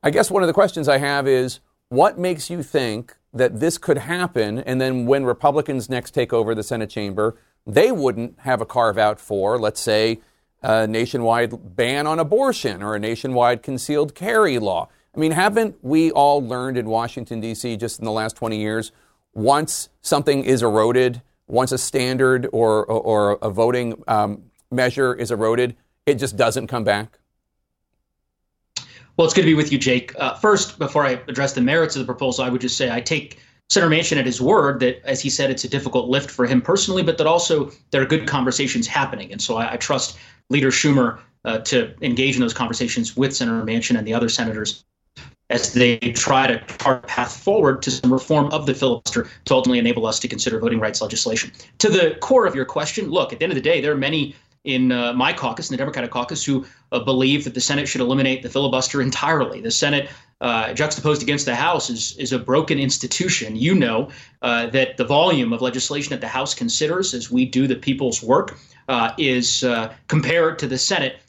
I 0.03 0.11
guess 0.11 0.31
one 0.31 0.43
of 0.43 0.47
the 0.47 0.53
questions 0.53 0.89
I 0.89 0.99
have 0.99 1.27
is 1.27 1.59
what 1.89 2.19
makes 2.19 2.51
you 2.51 2.63
think 2.63 3.17
that 3.33 3.61
this 3.61 3.79
could 3.79 3.99
happen? 3.99 4.59
And 4.61 4.81
then 4.81 5.07
when 5.07 5.25
Republicans 5.25 5.89
next 5.89 6.13
take 6.13 6.33
over 6.33 6.55
the 6.55 6.63
Senate 6.63 6.91
chamber, 6.91 7.37
they 7.67 7.91
wouldn't 7.93 8.41
have 8.41 8.61
a 8.61 8.67
carve 8.67 8.99
out 8.99 9.21
for, 9.21 9.59
let's 9.59 9.81
say, 9.81 10.21
a 10.63 10.87
nationwide 10.87 11.77
ban 11.77 12.07
on 12.07 12.19
abortion 12.19 12.83
or 12.83 12.95
a 12.95 12.99
nationwide 12.99 13.63
concealed 13.63 14.15
carry 14.15 14.59
law. 14.59 14.89
I 15.15 15.19
mean, 15.19 15.33
haven't 15.33 15.77
we 15.83 16.11
all 16.11 16.47
learned 16.47 16.77
in 16.77 16.87
Washington, 16.87 17.41
D.C., 17.41 17.77
just 17.77 17.99
in 17.99 18.05
the 18.05 18.13
last 18.13 18.37
20 18.37 18.59
years, 18.59 18.93
once 19.33 19.89
something 20.03 20.45
is 20.45 20.63
eroded, 20.63 21.23
once 21.47 21.73
a 21.73 21.79
standard 21.79 22.49
or, 22.53 22.85
or, 22.85 23.01
or 23.01 23.39
a 23.43 23.51
voting 23.51 24.03
um, 24.09 24.43
measure 24.71 25.15
is 25.15 25.31
eroded, 25.31 25.77
it 26.05 26.15
just 26.15 26.37
doesn't 26.37 26.67
come 26.67 26.85
back? 26.85 27.19
Well, 29.17 29.25
it's 29.25 29.33
good 29.33 29.43
to 29.43 29.47
be 29.47 29.55
with 29.55 29.73
you, 29.73 29.79
Jake. 29.79 30.13
Uh, 30.19 30.35
first, 30.35 30.79
before 30.79 31.07
I 31.07 31.13
address 31.27 31.55
the 31.55 31.63
merits 31.63 31.97
of 31.97 32.01
the 32.01 32.07
proposal, 32.07 32.45
I 32.45 32.51
would 32.51 32.61
just 32.61 32.77
say 32.77 32.91
I 32.91 33.01
take 33.01 33.39
Senator 33.71 33.91
Manchin 33.91 34.19
at 34.19 34.27
his 34.27 34.43
word 34.43 34.81
that, 34.81 35.03
as 35.05 35.23
he 35.23 35.31
said, 35.31 35.51
it's 35.51 35.65
a 35.65 35.69
difficult 35.69 36.09
lift 36.09 36.31
for 36.31 36.45
him 36.47 36.61
personally, 36.61 37.03
but 37.03 37.17
that 37.17 37.27
also 37.27 37.73
there 37.93 38.03
are 38.03 38.07
good 38.07 38.27
conversations 38.27 38.87
happening. 38.87 39.33
And 39.33 39.41
so 39.41 39.57
I, 39.57 39.73
I 39.73 39.77
trust 39.79 40.19
Leader 40.51 40.71
Schumer 40.71 41.19
uh, 41.47 41.59
to 41.61 41.95
engage 42.03 42.35
in 42.35 42.43
those 42.43 42.53
conversations 42.53 43.17
with 43.17 43.35
Senator 43.35 43.65
Manchin 43.65 43.97
and 43.97 44.07
the 44.07 44.13
other 44.13 44.29
senators 44.29 44.85
as 45.49 45.73
they 45.73 45.97
try 45.99 46.47
to 46.47 46.59
chart 46.79 47.05
a 47.05 47.07
path 47.07 47.37
forward 47.37 47.81
to 47.81 47.91
some 47.91 48.13
reform 48.13 48.53
of 48.53 48.67
the 48.67 48.75
filibuster 48.75 49.29
to 49.45 49.55
ultimately 49.55 49.79
enable 49.79 50.05
us 50.05 50.19
to 50.19 50.29
consider 50.29 50.59
voting 50.59 50.81
rights 50.81 51.01
legislation. 51.01 51.53
To 51.79 51.89
the 51.89 52.17
core 52.21 52.47
of 52.47 52.55
your 52.55 52.65
question, 52.65 53.11
look, 53.11 53.33
at 53.33 53.39
the 53.39 53.45
end 53.45 53.53
of 53.53 53.55
the 53.55 53.63
day, 53.63 53.81
there 53.81 53.93
are 53.93 53.97
many 53.97 54.35
in 54.67 54.93
uh, 54.93 55.13
my 55.13 55.33
caucus, 55.33 55.71
in 55.71 55.75
the 55.75 55.79
Democratic 55.79 56.11
caucus, 56.11 56.45
who 56.45 56.67
uh, 56.93 57.01
believe 57.01 57.45
that 57.45 57.55
the 57.55 57.61
Senate 57.61 57.89
should 57.89 58.01
eliminate 58.01 58.43
the 58.43 58.51
filibuster 58.51 59.01
entirely. 59.01 59.61
The 59.61 59.71
Senate, 59.71 60.11
uh, 60.41 60.75
juxtaposed 60.75 61.23
against 61.23 61.47
the 61.47 61.55
House, 61.55 61.89
is 61.89 62.17
is 62.19 62.33
a 62.33 62.39
broken 62.39 62.79
institution. 62.79 63.57
You 63.57 63.75
know 63.75 64.11
uh, 64.43 64.67
that 64.67 64.97
the 64.97 65.05
volume 65.05 65.53
of 65.53 65.63
legislation 65.63 66.11
that 66.11 66.21
the 66.21 66.29
House 66.29 66.55
considers, 66.55 67.15
as 67.15 67.31
we 67.31 67.47
do 67.47 67.67
the 67.67 67.77
people's 67.77 68.23
work, 68.23 68.59
uh, 68.89 69.13
is 69.17 69.65
uh, 69.65 69.95
compared 70.09 70.59
to 70.59 70.67
the 70.67 70.79
Senate. 70.79 71.21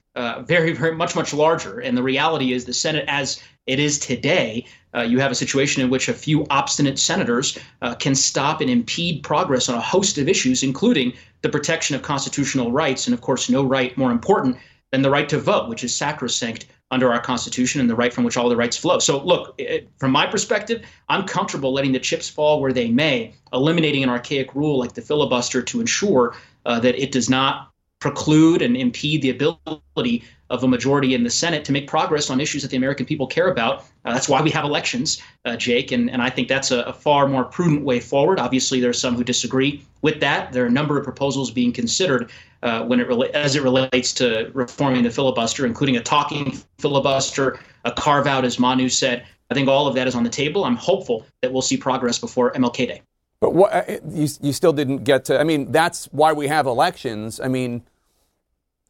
Very, 0.46 0.74
very 0.74 0.96
much, 0.96 1.16
much 1.16 1.34
larger. 1.34 1.80
And 1.80 1.98
the 1.98 2.04
reality 2.04 2.54
is, 2.54 2.66
the 2.66 2.74
Senate, 2.74 3.06
as 3.08 3.42
it 3.68 3.80
is 3.80 4.00
today, 4.00 4.66
uh, 4.96 5.02
you 5.02 5.20
have 5.20 5.32
a 5.32 5.36
situation 5.36 5.84
in 5.84 5.90
which 5.90 6.08
a 6.10 6.14
few 6.14 6.46
obstinate 6.50 6.98
senators 6.98 7.58
uh, 7.82 7.94
can 7.96 8.16
stop 8.16 8.62
and 8.62 8.70
impede 8.70 9.24
progress 9.24 9.70
on 9.70 9.76
a 9.76 9.82
host 9.82 10.18
of 10.18 10.28
issues, 10.28 10.64
including 10.64 11.14
the 11.42 11.50
protection 11.50 11.96
of 11.96 12.02
constitutional 12.02 12.72
rights, 12.72 13.06
and 13.06 13.14
of 13.14 13.22
course, 13.22 13.50
no 13.50 13.64
right 13.64 13.96
more 13.98 14.12
important 14.12 14.58
than 14.92 15.02
the 15.02 15.10
right 15.10 15.30
to 15.30 15.38
vote, 15.38 15.70
which 15.70 15.84
is 15.84 15.94
sacrosanct 15.94 16.66
under 16.90 17.12
our 17.12 17.20
Constitution 17.20 17.82
and 17.82 17.90
the 17.90 17.96
right 17.96 18.14
from 18.14 18.24
which 18.24 18.38
all 18.38 18.48
the 18.48 18.56
rights 18.56 18.78
flow. 18.78 18.98
So, 19.00 19.22
look, 19.22 19.54
it, 19.58 19.90
from 19.98 20.12
my 20.12 20.26
perspective, 20.26 20.86
I'm 21.10 21.26
comfortable 21.26 21.74
letting 21.74 21.92
the 21.92 22.00
chips 22.00 22.30
fall 22.30 22.62
where 22.62 22.72
they 22.72 22.90
may, 22.90 23.34
eliminating 23.52 24.04
an 24.04 24.10
archaic 24.10 24.56
rule 24.56 24.80
like 24.80 24.94
the 24.94 25.02
filibuster 25.02 25.62
to 25.62 25.82
ensure 25.82 26.36
uh, 26.66 26.80
that 26.80 26.96
it 26.96 27.12
does 27.12 27.30
not 27.30 27.74
preclude 28.00 28.62
and 28.62 28.78
impede 28.78 29.22
the 29.22 29.30
ability 29.30 30.24
of 30.50 30.64
a 30.64 30.68
majority 30.68 31.14
in 31.14 31.24
the 31.24 31.30
Senate 31.30 31.66
to 31.66 31.72
make 31.72 31.88
progress 31.88 32.30
on 32.30 32.40
issues 32.40 32.62
that 32.62 32.72
the 32.72 32.78
American 32.78 33.06
people 33.06 33.28
care 33.28 33.50
about. 33.50 33.82
Uh, 34.06 34.14
that's 34.14 34.30
why 34.30 34.42
we 34.42 34.50
have 34.50 34.64
elections, 34.64 35.22
uh, 35.46 35.58
Jake, 35.58 35.92
and, 35.92 36.10
and 36.10 36.22
I 36.22 36.30
think 36.30 36.48
that's 36.48 36.72
a, 36.72 36.82
a, 36.84 36.94
far 36.94 37.28
more 37.28 37.44
prudent 37.44 37.84
way 37.84 38.00
forward. 38.00 38.40
Obviously, 38.40 38.80
there 38.80 38.90
are 38.90 38.94
some 38.94 39.16
who 39.16 39.24
disagree 39.24 39.84
with 40.02 40.20
that. 40.22 40.54
There 40.54 40.64
are 40.64 40.68
a 40.68 40.72
number 40.72 40.98
of 40.98 41.04
proposals 41.04 41.52
being 41.52 41.74
considered 41.74 42.32
uh, 42.64 42.86
when 42.86 43.00
it 43.00 43.10
rela- 43.10 43.32
as 43.32 43.56
it 43.56 43.64
relates 43.64 44.14
to 44.14 44.52
reforming 44.54 45.04
the 45.04 45.12
filibuster, 45.12 45.66
including 45.66 45.98
a 45.98 46.02
talking 46.02 46.58
filibuster, 46.78 47.60
a 47.84 47.92
carve 47.92 48.28
out, 48.28 48.46
as 48.46 48.58
Manu 48.58 48.88
said. 48.88 49.26
I 49.50 49.54
think 49.54 49.68
all 49.68 49.88
of 49.88 49.96
that 49.96 50.08
is 50.08 50.16
on 50.16 50.24
the 50.24 50.30
table. 50.30 50.64
I'm 50.64 50.76
hopeful 50.76 51.26
that 51.42 51.52
we'll 51.52 51.62
see 51.62 51.78
progress 51.78 52.20
before 52.20 52.52
MLK 52.52 52.88
Day. 52.88 53.02
But 53.40 53.54
what, 53.54 53.74
uh, 53.74 54.00
you, 54.10 54.28
you 54.42 54.54
still 54.54 54.74
didn't 54.74 55.04
get 55.04 55.26
to, 55.26 55.40
I 55.40 55.44
mean, 55.44 55.72
that's 55.72 56.06
why 56.06 56.34
we 56.34 56.48
have 56.48 56.66
elections. 56.66 57.40
I 57.40 57.48
mean, 57.48 57.84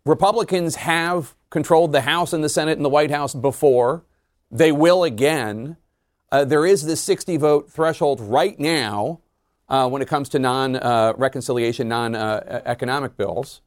Republicans 0.05 0.75
have 0.75 1.35
controlled 1.49 1.91
the 1.91 2.01
House 2.01 2.33
and 2.33 2.43
the 2.43 2.49
Senate 2.49 2.77
and 2.77 2.85
the 2.85 2.89
White 2.89 3.11
House 3.11 3.33
before. 3.33 4.05
They 4.49 4.71
will 4.71 5.03
again. 5.03 5.77
Uh, 6.31 6.45
there 6.45 6.65
is 6.65 6.85
this 6.85 7.01
60 7.01 7.37
vote 7.37 7.71
threshold 7.71 8.21
right 8.21 8.57
now 8.59 9.19
uh, 9.69 9.89
when 9.89 10.01
it 10.01 10.07
comes 10.07 10.29
to 10.29 10.39
non 10.39 10.75
uh, 10.77 11.13
reconciliation, 11.17 11.89
non 11.89 12.15
uh, 12.15 12.61
economic 12.65 13.17
bills. 13.17 13.61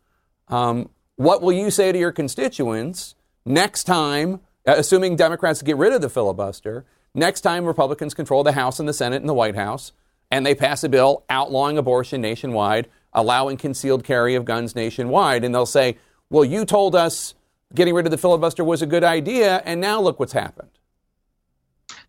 Um, 0.48 0.90
what 1.16 1.42
will 1.42 1.52
you 1.52 1.70
say 1.70 1.92
to 1.92 1.98
your 1.98 2.12
constituents 2.12 3.14
next 3.44 3.84
time, 3.84 4.40
uh, 4.66 4.74
assuming 4.76 5.16
Democrats 5.16 5.60
get 5.62 5.76
rid 5.76 5.92
of 5.92 6.00
the 6.00 6.08
filibuster, 6.08 6.86
next 7.14 7.42
time 7.42 7.66
Republicans 7.66 8.14
control 8.14 8.42
the 8.42 8.52
House 8.52 8.80
and 8.80 8.88
the 8.88 8.94
Senate 8.94 9.20
and 9.20 9.28
the 9.28 9.34
White 9.34 9.56
House, 9.56 9.92
and 10.30 10.44
they 10.46 10.54
pass 10.54 10.84
a 10.84 10.88
bill 10.88 11.24
outlawing 11.28 11.78
abortion 11.78 12.20
nationwide, 12.20 12.88
allowing 13.12 13.56
concealed 13.56 14.04
carry 14.04 14.34
of 14.34 14.44
guns 14.44 14.74
nationwide, 14.74 15.44
and 15.44 15.54
they'll 15.54 15.66
say, 15.66 15.96
well, 16.30 16.44
you 16.44 16.64
told 16.64 16.94
us 16.94 17.34
getting 17.74 17.94
rid 17.94 18.06
of 18.06 18.10
the 18.10 18.18
filibuster 18.18 18.64
was 18.64 18.82
a 18.82 18.86
good 18.86 19.04
idea, 19.04 19.62
and 19.64 19.80
now 19.80 20.00
look 20.00 20.18
what's 20.18 20.32
happened. 20.32 20.70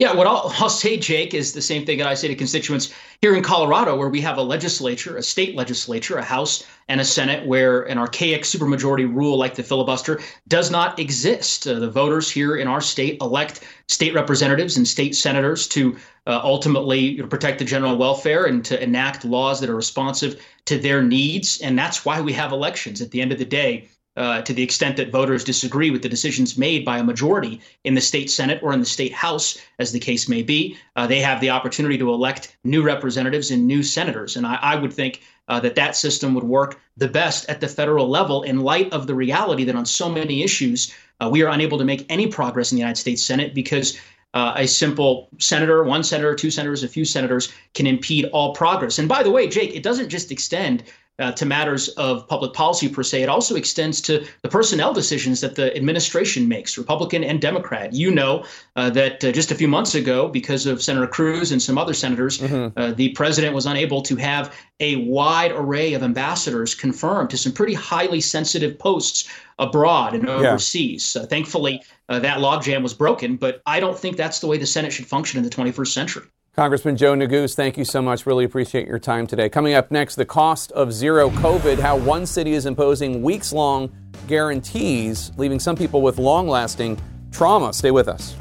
Yeah, 0.02 0.16
what 0.16 0.26
I'll, 0.26 0.52
I'll, 0.58 0.68
say, 0.68 0.98
Jake, 0.98 1.36
is 1.36 1.54
the 1.54 1.62
same 1.62 1.86
thing 1.86 2.00
that 2.00 2.08
I 2.08 2.16
say 2.16 2.28
to 2.28 2.34
constituents 2.34 2.92
here 3.22 3.36
in 3.36 3.44
Colorado, 3.44 3.96
where 3.96 4.10
we 4.10 4.20
have 4.22 4.40
a 4.40 4.42
legislature, 4.42 5.16
a 5.18 5.22
state 5.22 5.56
legislature, 5.56 6.18
a 6.18 6.24
House 6.24 6.66
and 6.90 7.00
a 7.00 7.06
Senate, 7.06 7.46
where 7.46 7.84
an 7.84 8.00
archaic 8.00 8.42
supermajority 8.42 9.08
rule 9.08 9.38
like 9.38 9.54
the 9.54 9.62
filibuster 9.62 10.20
does 10.48 10.72
not 10.72 10.98
exist. 10.98 11.68
Uh, 11.68 11.76
the 11.78 11.88
voters 11.88 12.32
here 12.32 12.56
in 12.56 12.68
our 12.68 12.82
state 12.82 13.22
elect 13.22 13.60
state 13.90 14.16
representatives 14.16 14.76
and 14.76 14.88
state 14.88 15.16
senators 15.16 15.68
to 15.68 15.96
uh, 16.26 16.42
ultimately 16.44 16.98
you 16.98 17.22
know, 17.22 17.28
protect 17.28 17.60
the 17.60 17.66
general 17.66 17.96
welfare 17.96 18.46
and 18.46 18.66
to 18.66 18.84
enact 18.84 19.24
laws 19.24 19.60
that 19.60 19.70
are 19.70 19.76
responsive 19.76 20.44
to 20.66 20.80
their 20.80 21.04
needs. 21.04 21.62
And 21.62 21.78
that's 21.78 22.04
why 22.04 22.22
we 22.22 22.34
have 22.34 22.52
elections. 22.52 23.02
At 23.02 23.12
the 23.12 23.22
end 23.22 23.32
of 23.32 23.38
the 23.38 23.46
day, 23.46 23.88
uh, 24.18 24.42
to 24.42 24.54
the 24.54 24.64
extent 24.64 24.98
that 24.98 25.12
voters 25.12 25.44
disagree 25.44 25.90
with 25.90 26.02
the 26.02 26.10
decisions 26.10 26.58
made 26.58 26.84
by 26.84 26.98
a 26.98 27.04
majority 27.04 27.62
in 27.84 27.96
the 27.96 28.02
state 28.02 28.30
Senate 28.30 28.62
or 28.62 28.74
in 28.74 28.80
the 28.80 28.86
state 28.86 29.14
House, 29.14 29.58
as 29.80 29.92
the 29.92 30.00
case 30.00 30.28
may 30.28 30.42
be, 30.42 30.78
uh, 30.96 31.08
they 31.08 31.20
have 31.20 31.40
the 31.40 31.50
opportunity 31.50 31.98
to 31.98 32.14
elect 32.14 32.58
new 32.64 32.84
representatives 32.84 33.52
and 33.52 33.66
new 33.66 33.82
senators. 33.82 34.36
And 34.36 34.46
I, 34.46 34.56
I 34.56 34.76
would 34.76 34.92
think 34.92 35.22
uh, 35.48 35.60
that 35.62 35.76
that 35.76 35.96
system 35.96 36.34
would 36.34 36.44
work 36.44 36.80
the 36.98 37.08
best 37.08 37.50
at 37.50 37.62
the 37.62 37.68
federal 37.68 38.08
level 38.08 38.44
in 38.44 38.62
light 38.62 38.92
of 38.94 39.08
the 39.08 39.16
reality 39.16 39.64
that 39.66 39.76
on 39.76 39.86
so 39.86 40.10
many 40.10 40.44
issues, 40.44 40.94
uh, 41.22 41.30
we 41.30 41.42
are 41.44 41.52
unable 41.52 41.78
to 41.78 41.86
make 41.86 42.06
any 42.10 42.28
progress 42.28 42.72
in 42.72 42.76
the 42.76 42.82
United 42.82 43.00
States 43.00 43.24
Senate 43.24 43.54
because 43.54 44.00
uh, 44.34 44.54
a 44.56 44.68
simple 44.68 45.30
senator, 45.40 45.84
one 45.84 46.04
senator, 46.04 46.36
two 46.36 46.52
senators, 46.52 46.84
a 46.84 46.88
few 46.88 47.04
senators 47.04 47.52
can 47.74 47.86
impede 47.86 48.26
all 48.32 48.54
progress. 48.54 48.98
And 48.98 49.10
by 49.10 49.24
the 49.24 49.32
way, 49.32 49.48
Jake, 49.48 49.76
it 49.76 49.84
doesn't 49.84 50.10
just 50.10 50.32
extend 50.32 50.84
uh, 51.20 51.32
to 51.34 51.46
matters 51.46 51.90
of 51.90 52.28
public 52.28 52.54
policy 52.54 52.90
per 52.90 53.04
se. 53.04 53.22
It 53.22 53.30
also 53.30 53.56
extends 53.56 54.02
to 54.02 54.26
the 54.42 54.50
personnel 54.50 54.94
decisions 54.94 55.42
that 55.42 55.56
the 55.56 55.76
administration 55.76 56.48
makes, 56.48 56.78
Republican 56.78 57.24
and 57.24 57.40
Democrat. 57.40 57.94
You 57.94 58.12
know 58.12 58.46
uh, 58.76 58.90
that 58.92 59.24
uh, 59.24 59.32
just 59.32 59.52
a 59.52 59.56
few 59.56 59.68
months 59.68 59.94
ago, 59.96 60.28
because 60.28 60.66
of 60.66 60.82
Senator 60.82 61.08
Cruz 61.08 61.52
and 61.52 61.62
some 61.62 61.78
other 61.78 61.94
senators, 61.94 62.40
mm-hmm. 62.40 62.62
Uh, 62.76 62.92
the 62.92 63.10
president 63.10 63.54
was 63.54 63.66
unable 63.66 64.02
to 64.02 64.16
have 64.16 64.56
a 64.80 64.96
wide 65.08 65.52
array 65.52 65.94
of 65.94 66.04
ambassadors 66.04 66.74
confirmed 66.74 67.30
to 67.30 67.38
some 67.38 67.52
pretty 67.52 67.74
highly 67.74 68.22
sensitive 68.22 68.80
posts 68.80 69.30
abroad 69.60 70.16
and 70.16 70.28
overseas. 70.28 71.16
Yeah. 71.16 71.26
thankfully, 71.26 71.82
uh, 72.10 72.20
that 72.20 72.40
logjam 72.40 72.82
was 72.82 72.94
broken, 72.94 73.36
but 73.36 73.62
I 73.66 73.80
don't 73.80 73.98
think 73.98 74.18
that's 74.18 74.40
the 74.40 74.48
way 74.48 74.58
the 74.58 74.66
Senate 74.66 74.94
should 74.94 75.06
function 75.06 75.38
in 75.38 75.44
the 75.44 75.50
21st 75.50 75.88
century. 75.88 76.28
Congressman 76.54 76.98
Joe 76.98 77.14
Neguse, 77.14 77.56
thank 77.56 77.78
you 77.78 77.86
so 77.86 78.02
much. 78.02 78.26
Really 78.26 78.44
appreciate 78.44 78.86
your 78.86 79.00
time 79.00 79.26
today. 79.26 79.48
Coming 79.48 79.74
up 79.74 79.90
next, 79.90 80.16
the 80.16 80.26
cost 80.26 80.74
of 80.74 80.92
zero 80.92 81.30
COVID, 81.30 81.80
how 81.80 81.96
one 81.96 82.26
city 82.26 82.52
is 82.52 82.66
imposing 82.66 83.22
weeks 83.22 83.54
long 83.54 83.90
guarantees, 84.28 85.32
leaving 85.38 85.62
some 85.62 85.78
people 85.78 86.02
with 86.02 86.18
long 86.18 86.50
lasting 86.50 87.00
trauma. 87.32 87.72
Stay 87.72 87.90
with 87.90 88.10
us. 88.10 88.36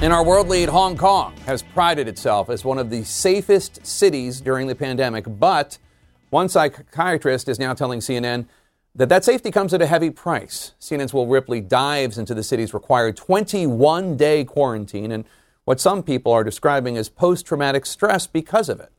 In 0.00 0.12
our 0.12 0.24
world 0.24 0.46
lead, 0.46 0.68
Hong 0.68 0.96
Kong 0.96 1.36
has 1.38 1.64
prided 1.64 2.06
itself 2.06 2.50
as 2.50 2.64
one 2.64 2.78
of 2.78 2.88
the 2.88 3.02
safest 3.02 3.84
cities 3.84 4.40
during 4.40 4.68
the 4.68 4.76
pandemic, 4.76 5.24
but 5.26 5.76
one 6.30 6.48
psychiatrist 6.48 7.48
is 7.48 7.58
now 7.58 7.74
telling 7.74 7.98
CNN 7.98 8.46
that 8.94 9.08
that 9.08 9.24
safety 9.24 9.50
comes 9.50 9.72
at 9.72 9.80
a 9.80 9.86
heavy 9.86 10.10
price. 10.10 10.74
CNN's 10.80 11.14
Will 11.14 11.26
Ripley 11.26 11.60
dives 11.60 12.18
into 12.18 12.34
the 12.34 12.42
city's 12.42 12.74
required 12.74 13.16
21 13.16 14.16
day 14.16 14.44
quarantine 14.44 15.12
and 15.12 15.24
what 15.64 15.80
some 15.80 16.02
people 16.02 16.32
are 16.32 16.44
describing 16.44 16.96
as 16.96 17.08
post 17.08 17.46
traumatic 17.46 17.86
stress 17.86 18.26
because 18.26 18.68
of 18.68 18.80
it. 18.80 18.92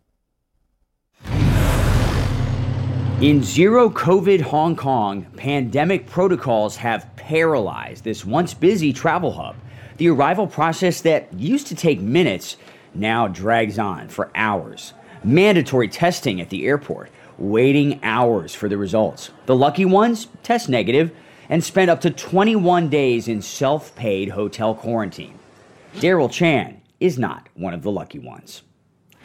In 3.22 3.44
zero 3.44 3.90
COVID 3.90 4.42
Hong 4.42 4.76
Kong, 4.76 5.26
pandemic 5.38 6.08
protocols 6.08 6.76
have 6.78 7.08
paralyzed 7.16 8.04
this 8.04 8.26
once 8.26 8.54
busy 8.54 8.92
travel 8.92 9.32
hub. 9.32 9.56
The 9.98 10.10
arrival 10.10 10.48
process 10.48 11.02
that 11.02 11.32
used 11.34 11.68
to 11.68 11.76
take 11.76 12.02
minutes 12.02 12.58
now 12.96 13.28
drags 13.28 13.78
on 13.78 14.10
for 14.10 14.32
hours. 14.36 14.94
Mandatory 15.24 15.88
testing 15.88 16.42
at 16.42 16.50
the 16.50 16.66
airport 16.66 17.12
waiting 17.38 18.00
hours 18.04 18.54
for 18.54 18.70
the 18.70 18.78
results. 18.78 19.32
The 19.46 19.56
lucky 19.56 19.86
ones 19.86 20.28
test 20.44 20.70
negative 20.70 21.12
and 21.50 21.64
spend 21.64 21.90
up 21.90 22.02
to 22.02 22.10
21 22.10 22.90
days 22.90 23.28
in 23.28 23.42
self 23.42 23.96
paid 23.96 24.30
hotel 24.30 24.74
quarantine. 24.74 25.38
Daryl 25.96 26.32
Chan 26.32 26.82
is 27.00 27.20
not 27.20 27.48
one 27.54 27.74
of 27.74 27.84
the 27.84 27.92
lucky 27.92 28.20
ones. 28.20 28.64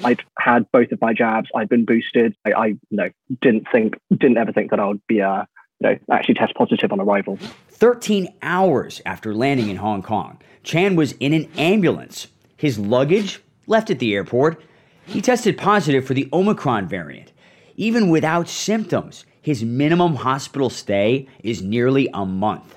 I'd 0.05 0.23
had 0.39 0.71
both 0.71 0.93
of 0.93 1.01
my 1.01 1.13
jabs. 1.13 1.49
I'd 1.55 1.69
been 1.69 1.85
boosted. 1.85 2.35
I, 2.45 2.53
I 2.53 2.67
you 2.67 2.79
know, 2.91 3.11
didn't 3.41 3.67
think, 3.73 3.99
didn't 4.11 4.37
ever 4.37 4.53
think 4.53 4.71
that 4.71 4.81
I 4.81 4.87
would 4.87 5.05
be, 5.07 5.23
uh, 5.23 5.45
you 5.81 5.89
know, 5.89 5.99
actually 6.11 6.35
test 6.35 6.55
positive 6.55 6.93
on 6.93 7.01
arrival. 7.01 7.39
13 7.71 8.29
hours 8.43 9.01
after 9.07 9.35
landing 9.35 9.69
in 9.69 9.77
Hong 9.77 10.03
Kong, 10.03 10.39
Chan 10.63 10.97
was 10.97 11.13
in 11.13 11.33
an 11.33 11.49
ambulance. 11.57 12.29
His 12.57 12.79
luggage 12.79 13.41
left 13.67 13.91
at 13.91 13.99
the 13.99 14.15
airport. 14.15 14.61
He 15.07 15.21
tested 15.21 15.57
positive 15.57 16.05
for 16.05 16.15
the 16.15 16.29
Omicron 16.33 16.87
variant. 16.89 17.33
Even 17.81 18.09
without 18.09 18.49
symptoms, 18.49 19.25
his 19.41 19.63
minimum 19.63 20.17
hospital 20.17 20.69
stay 20.69 21.29
is 21.45 21.63
nearly 21.63 22.09
a 22.13 22.27
month. 22.27 22.75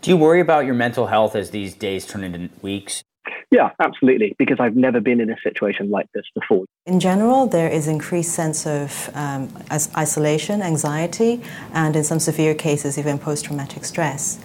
Do 0.00 0.10
you 0.10 0.16
worry 0.16 0.40
about 0.40 0.64
your 0.64 0.74
mental 0.74 1.06
health 1.08 1.36
as 1.36 1.50
these 1.50 1.74
days 1.74 2.06
turn 2.06 2.24
into 2.24 2.48
weeks? 2.62 3.04
Yeah, 3.50 3.72
absolutely, 3.78 4.34
because 4.38 4.56
I've 4.58 4.74
never 4.74 5.00
been 5.02 5.20
in 5.20 5.28
a 5.28 5.36
situation 5.42 5.90
like 5.90 6.06
this 6.14 6.24
before. 6.34 6.64
In 6.86 6.98
general, 6.98 7.46
there 7.46 7.68
is 7.68 7.86
increased 7.86 8.32
sense 8.32 8.66
of 8.66 9.10
um, 9.14 9.50
isolation, 9.70 10.62
anxiety, 10.62 11.42
and 11.74 11.94
in 11.94 12.04
some 12.04 12.18
severe 12.18 12.54
cases, 12.54 12.96
even 12.96 13.18
post-traumatic 13.18 13.84
stress. 13.84 14.40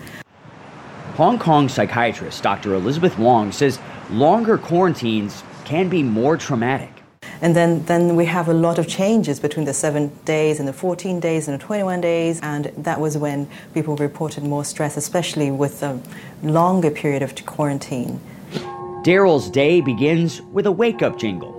Hong 1.16 1.40
Kong 1.40 1.70
psychiatrist 1.70 2.44
Dr. 2.44 2.76
Elizabeth 2.76 3.18
Wong 3.18 3.54
says 3.54 3.80
longer 4.10 4.58
quarantines 4.58 5.44
can 5.64 5.88
be 5.88 6.04
more 6.04 6.36
traumatic. 6.36 7.01
And 7.42 7.56
then, 7.56 7.86
then 7.86 8.16
we 8.16 8.26
have 8.26 8.48
a 8.48 8.54
lot 8.54 8.78
of 8.78 8.88
changes 8.88 9.40
between 9.40 9.66
the 9.66 9.74
seven 9.74 10.12
days 10.26 10.60
and 10.60 10.68
the 10.68 10.74
14 10.74 11.20
days 11.20 11.48
and 11.48 11.60
the 11.60 11.64
21 11.64 12.02
days. 12.02 12.40
And 12.42 12.66
that 12.78 13.00
was 13.00 13.18
when 13.18 13.48
people 13.74 13.96
reported 13.96 14.44
more 14.44 14.66
stress, 14.66 14.98
especially 14.98 15.52
with 15.52 15.80
the 15.80 16.00
longer 16.44 16.92
period 16.92 17.22
of 17.22 17.34
quarantine. 17.46 18.20
Daryl's 19.04 19.50
day 19.50 19.82
begins 19.82 20.42
with 20.42 20.68
a 20.68 20.72
wake 20.72 21.02
up 21.02 21.18
jingle. 21.18 21.58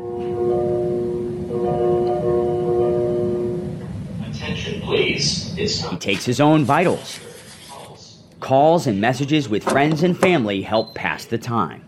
Attention, 4.30 4.80
please. 4.82 5.52
It's 5.58 5.88
He 5.88 5.96
takes 5.96 6.24
his 6.24 6.40
own 6.40 6.64
vitals. 6.64 7.18
Calls 8.38 8.86
and 8.86 9.00
messages 9.00 9.48
with 9.48 9.64
friends 9.64 10.02
and 10.02 10.18
family 10.18 10.62
help 10.62 10.94
pass 10.94 11.24
the 11.24 11.38
time. 11.38 11.84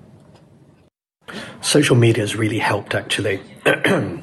Social 1.60 1.96
media 1.96 2.22
has 2.22 2.36
really 2.36 2.58
helped, 2.58 2.94
actually. 2.94 3.40
you 3.66 4.22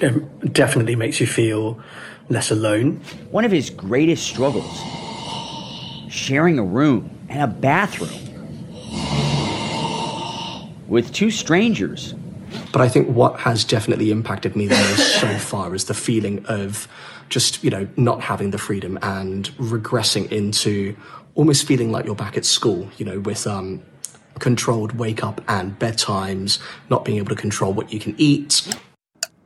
know, 0.00 0.18
definitely 0.52 0.96
makes 0.96 1.20
you 1.20 1.26
feel 1.26 1.80
less 2.28 2.50
alone. 2.50 3.00
One 3.30 3.44
of 3.44 3.52
his 3.52 3.70
greatest 3.70 4.26
struggles 4.26 4.82
sharing 6.08 6.58
a 6.58 6.64
room 6.64 7.10
and 7.28 7.42
a 7.42 7.46
bathroom 7.46 8.10
with 10.88 11.12
two 11.12 11.30
strangers. 11.30 12.14
But 12.72 12.80
I 12.80 12.88
think 12.88 13.08
what 13.08 13.40
has 13.40 13.64
definitely 13.64 14.10
impacted 14.10 14.56
me 14.56 14.66
the 14.66 14.76
most 14.76 15.20
so 15.20 15.38
far 15.38 15.74
is 15.74 15.86
the 15.86 15.94
feeling 15.94 16.44
of 16.46 16.88
just, 17.28 17.64
you 17.64 17.70
know, 17.70 17.88
not 17.96 18.20
having 18.20 18.50
the 18.50 18.58
freedom 18.58 18.98
and 19.02 19.48
regressing 19.56 20.30
into 20.30 20.96
almost 21.34 21.66
feeling 21.66 21.90
like 21.90 22.06
you're 22.06 22.14
back 22.14 22.36
at 22.36 22.44
school, 22.44 22.88
you 22.96 23.04
know, 23.04 23.18
with 23.20 23.46
um, 23.46 23.82
controlled 24.38 24.98
wake 24.98 25.22
up 25.22 25.40
and 25.48 25.78
bedtimes, 25.78 26.58
not 26.90 27.04
being 27.04 27.18
able 27.18 27.28
to 27.28 27.40
control 27.40 27.72
what 27.72 27.92
you 27.92 28.00
can 28.00 28.14
eat. 28.18 28.76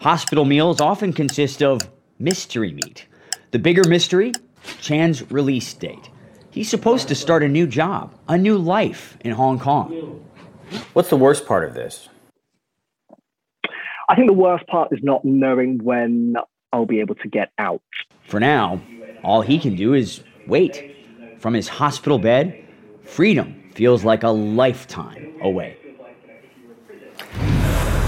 Hospital 0.00 0.44
meals 0.44 0.80
often 0.80 1.12
consist 1.12 1.62
of 1.62 1.80
mystery 2.18 2.72
meat. 2.72 3.06
The 3.50 3.58
bigger 3.58 3.84
mystery, 3.88 4.32
Chan's 4.80 5.30
release 5.30 5.72
date. 5.74 6.10
He's 6.50 6.68
supposed 6.68 7.08
to 7.08 7.14
start 7.14 7.42
a 7.42 7.48
new 7.48 7.66
job, 7.66 8.14
a 8.28 8.36
new 8.36 8.58
life 8.58 9.16
in 9.20 9.32
Hong 9.32 9.58
Kong. 9.58 10.24
What's 10.92 11.10
the 11.10 11.16
worst 11.16 11.46
part 11.46 11.64
of 11.66 11.74
this? 11.74 12.08
I 14.08 14.14
think 14.14 14.26
the 14.26 14.34
worst 14.34 14.66
part 14.66 14.88
is 14.92 15.00
not 15.02 15.24
knowing 15.24 15.78
when 15.84 16.34
I'll 16.72 16.86
be 16.86 17.00
able 17.00 17.14
to 17.16 17.28
get 17.28 17.50
out. 17.58 17.82
For 18.26 18.40
now, 18.40 18.80
all 19.22 19.42
he 19.42 19.58
can 19.58 19.76
do 19.76 19.94
is 19.94 20.22
wait. 20.46 20.94
From 21.38 21.54
his 21.54 21.68
hospital 21.68 22.18
bed, 22.18 22.64
freedom 23.02 23.67
feels 23.78 24.02
like 24.02 24.24
a 24.24 24.28
lifetime 24.28 25.38
away. 25.40 25.76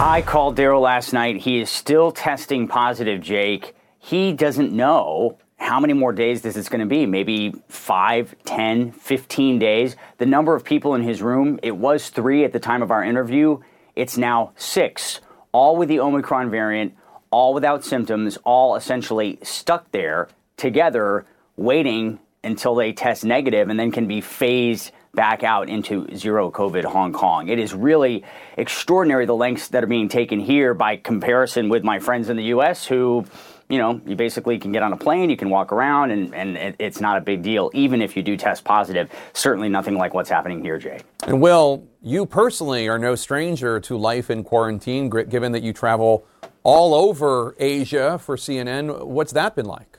I 0.00 0.20
called 0.26 0.56
Daryl 0.56 0.82
last 0.82 1.12
night. 1.12 1.36
He 1.36 1.60
is 1.60 1.70
still 1.70 2.10
testing 2.10 2.66
positive, 2.66 3.20
Jake. 3.20 3.76
He 4.00 4.32
doesn't 4.32 4.72
know 4.72 5.38
how 5.58 5.78
many 5.78 5.92
more 5.92 6.12
days 6.12 6.42
this 6.42 6.56
is 6.56 6.68
going 6.68 6.80
to 6.80 6.86
be. 6.86 7.06
Maybe 7.06 7.54
5, 7.68 8.34
10, 8.44 8.90
15 8.90 9.58
days. 9.60 9.94
The 10.18 10.26
number 10.26 10.56
of 10.56 10.64
people 10.64 10.96
in 10.96 11.04
his 11.04 11.22
room, 11.22 11.60
it 11.62 11.76
was 11.76 12.08
three 12.08 12.42
at 12.42 12.52
the 12.52 12.58
time 12.58 12.82
of 12.82 12.90
our 12.90 13.04
interview. 13.04 13.60
It's 13.94 14.18
now 14.18 14.50
six, 14.56 15.20
all 15.52 15.76
with 15.76 15.88
the 15.88 16.00
Omicron 16.00 16.50
variant, 16.50 16.96
all 17.30 17.54
without 17.54 17.84
symptoms, 17.84 18.38
all 18.38 18.74
essentially 18.74 19.38
stuck 19.44 19.92
there 19.92 20.30
together, 20.56 21.26
waiting 21.56 22.18
until 22.42 22.74
they 22.74 22.92
test 22.92 23.24
negative 23.24 23.68
and 23.68 23.78
then 23.78 23.92
can 23.92 24.08
be 24.08 24.20
phased 24.20 24.90
back 25.14 25.42
out 25.42 25.68
into 25.68 26.06
zero 26.16 26.50
COVID 26.50 26.84
Hong 26.84 27.12
Kong. 27.12 27.48
It 27.48 27.58
is 27.58 27.74
really 27.74 28.24
extraordinary 28.56 29.26
the 29.26 29.34
lengths 29.34 29.68
that 29.68 29.82
are 29.82 29.88
being 29.88 30.08
taken 30.08 30.40
here 30.40 30.74
by 30.74 30.96
comparison 30.96 31.68
with 31.68 31.82
my 31.82 31.98
friends 31.98 32.28
in 32.28 32.36
the 32.36 32.44
US 32.44 32.86
who, 32.86 33.24
you 33.68 33.78
know, 33.78 34.00
you 34.06 34.14
basically 34.14 34.58
can 34.58 34.72
get 34.72 34.82
on 34.82 34.92
a 34.92 34.96
plane, 34.96 35.30
you 35.30 35.36
can 35.36 35.50
walk 35.50 35.72
around, 35.72 36.10
and, 36.10 36.34
and 36.34 36.76
it's 36.78 37.00
not 37.00 37.18
a 37.18 37.20
big 37.20 37.42
deal, 37.42 37.70
even 37.74 38.02
if 38.02 38.16
you 38.16 38.22
do 38.22 38.36
test 38.36 38.64
positive. 38.64 39.10
Certainly 39.32 39.68
nothing 39.68 39.96
like 39.96 40.14
what's 40.14 40.30
happening 40.30 40.62
here, 40.62 40.78
Jay. 40.78 41.00
And 41.26 41.40
Will, 41.40 41.86
you 42.02 42.24
personally 42.26 42.88
are 42.88 42.98
no 42.98 43.14
stranger 43.14 43.80
to 43.80 43.96
life 43.96 44.30
in 44.30 44.44
quarantine, 44.44 45.10
given 45.10 45.52
that 45.52 45.62
you 45.62 45.72
travel 45.72 46.24
all 46.62 46.94
over 46.94 47.56
Asia 47.58 48.18
for 48.18 48.36
CNN. 48.36 49.06
What's 49.06 49.32
that 49.32 49.56
been 49.56 49.66
like? 49.66 49.89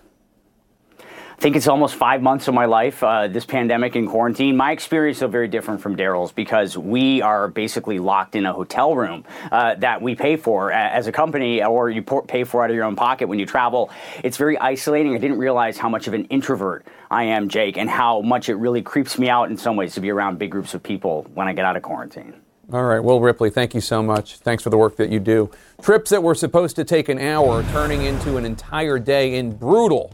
I 1.42 1.44
think 1.44 1.56
it's 1.56 1.68
almost 1.68 1.96
five 1.96 2.22
months 2.22 2.48
of 2.48 2.54
my 2.54 2.66
life, 2.66 3.02
uh, 3.02 3.28
this 3.28 3.48
pandemic 3.48 3.96
and 3.96 4.08
quarantine. 4.08 4.56
My 4.56 4.72
experience 4.72 5.24
is 5.24 5.32
very 5.32 5.48
different 5.48 5.82
from 5.82 5.98
Daryl's 5.98 6.32
because 6.32 6.78
we 6.78 7.24
are 7.24 7.48
basically 7.48 7.98
locked 7.98 8.36
in 8.36 8.46
a 8.46 8.54
hotel 8.54 8.96
room 8.96 9.26
uh, 9.52 9.74
that 9.80 10.04
we 10.04 10.14
pay 10.14 10.36
for 10.36 10.72
as 10.72 11.08
a 11.08 11.12
company 11.12 11.64
or 11.64 11.90
you 11.90 12.04
pay 12.04 12.44
for 12.44 12.64
out 12.64 12.70
of 12.70 12.76
your 12.76 12.86
own 12.86 12.96
pocket 12.96 13.28
when 13.28 13.40
you 13.40 13.48
travel. 13.48 13.90
It's 14.24 14.38
very 14.38 14.56
isolating. 14.60 15.16
I 15.16 15.18
didn't 15.18 15.40
realize 15.40 15.80
how 15.80 15.90
much 15.90 16.06
of 16.06 16.14
an 16.14 16.26
introvert 16.26 16.86
I 17.10 17.24
am, 17.24 17.50
Jake, 17.50 17.76
and 17.76 17.90
how 17.90 18.22
much 18.22 18.48
it 18.48 18.58
really 18.58 18.84
creeps 18.84 19.18
me 19.18 19.28
out 19.28 19.50
in 19.50 19.58
some 19.58 19.76
ways 19.76 19.96
to 19.96 20.00
be 20.00 20.12
around 20.12 20.38
big 20.38 20.52
groups 20.52 20.76
of 20.76 20.84
people 20.84 21.26
when 21.34 21.48
I 21.48 21.54
get 21.54 21.66
out 21.66 21.76
of 21.76 21.82
quarantine. 21.82 22.36
All 22.72 22.84
right. 22.84 23.00
Will 23.00 23.20
Ripley, 23.20 23.50
thank 23.50 23.74
you 23.74 23.82
so 23.82 24.04
much. 24.04 24.38
Thanks 24.38 24.62
for 24.62 24.70
the 24.70 24.78
work 24.78 24.96
that 24.98 25.10
you 25.10 25.20
do. 25.20 25.50
Trips 25.82 26.12
that 26.12 26.22
were 26.22 26.36
supposed 26.36 26.76
to 26.76 26.84
take 26.84 27.10
an 27.10 27.18
hour 27.18 27.64
turning 27.72 28.04
into 28.04 28.38
an 28.38 28.46
entire 28.46 29.00
day 29.00 29.34
in 29.34 29.56
brutal 29.56 30.14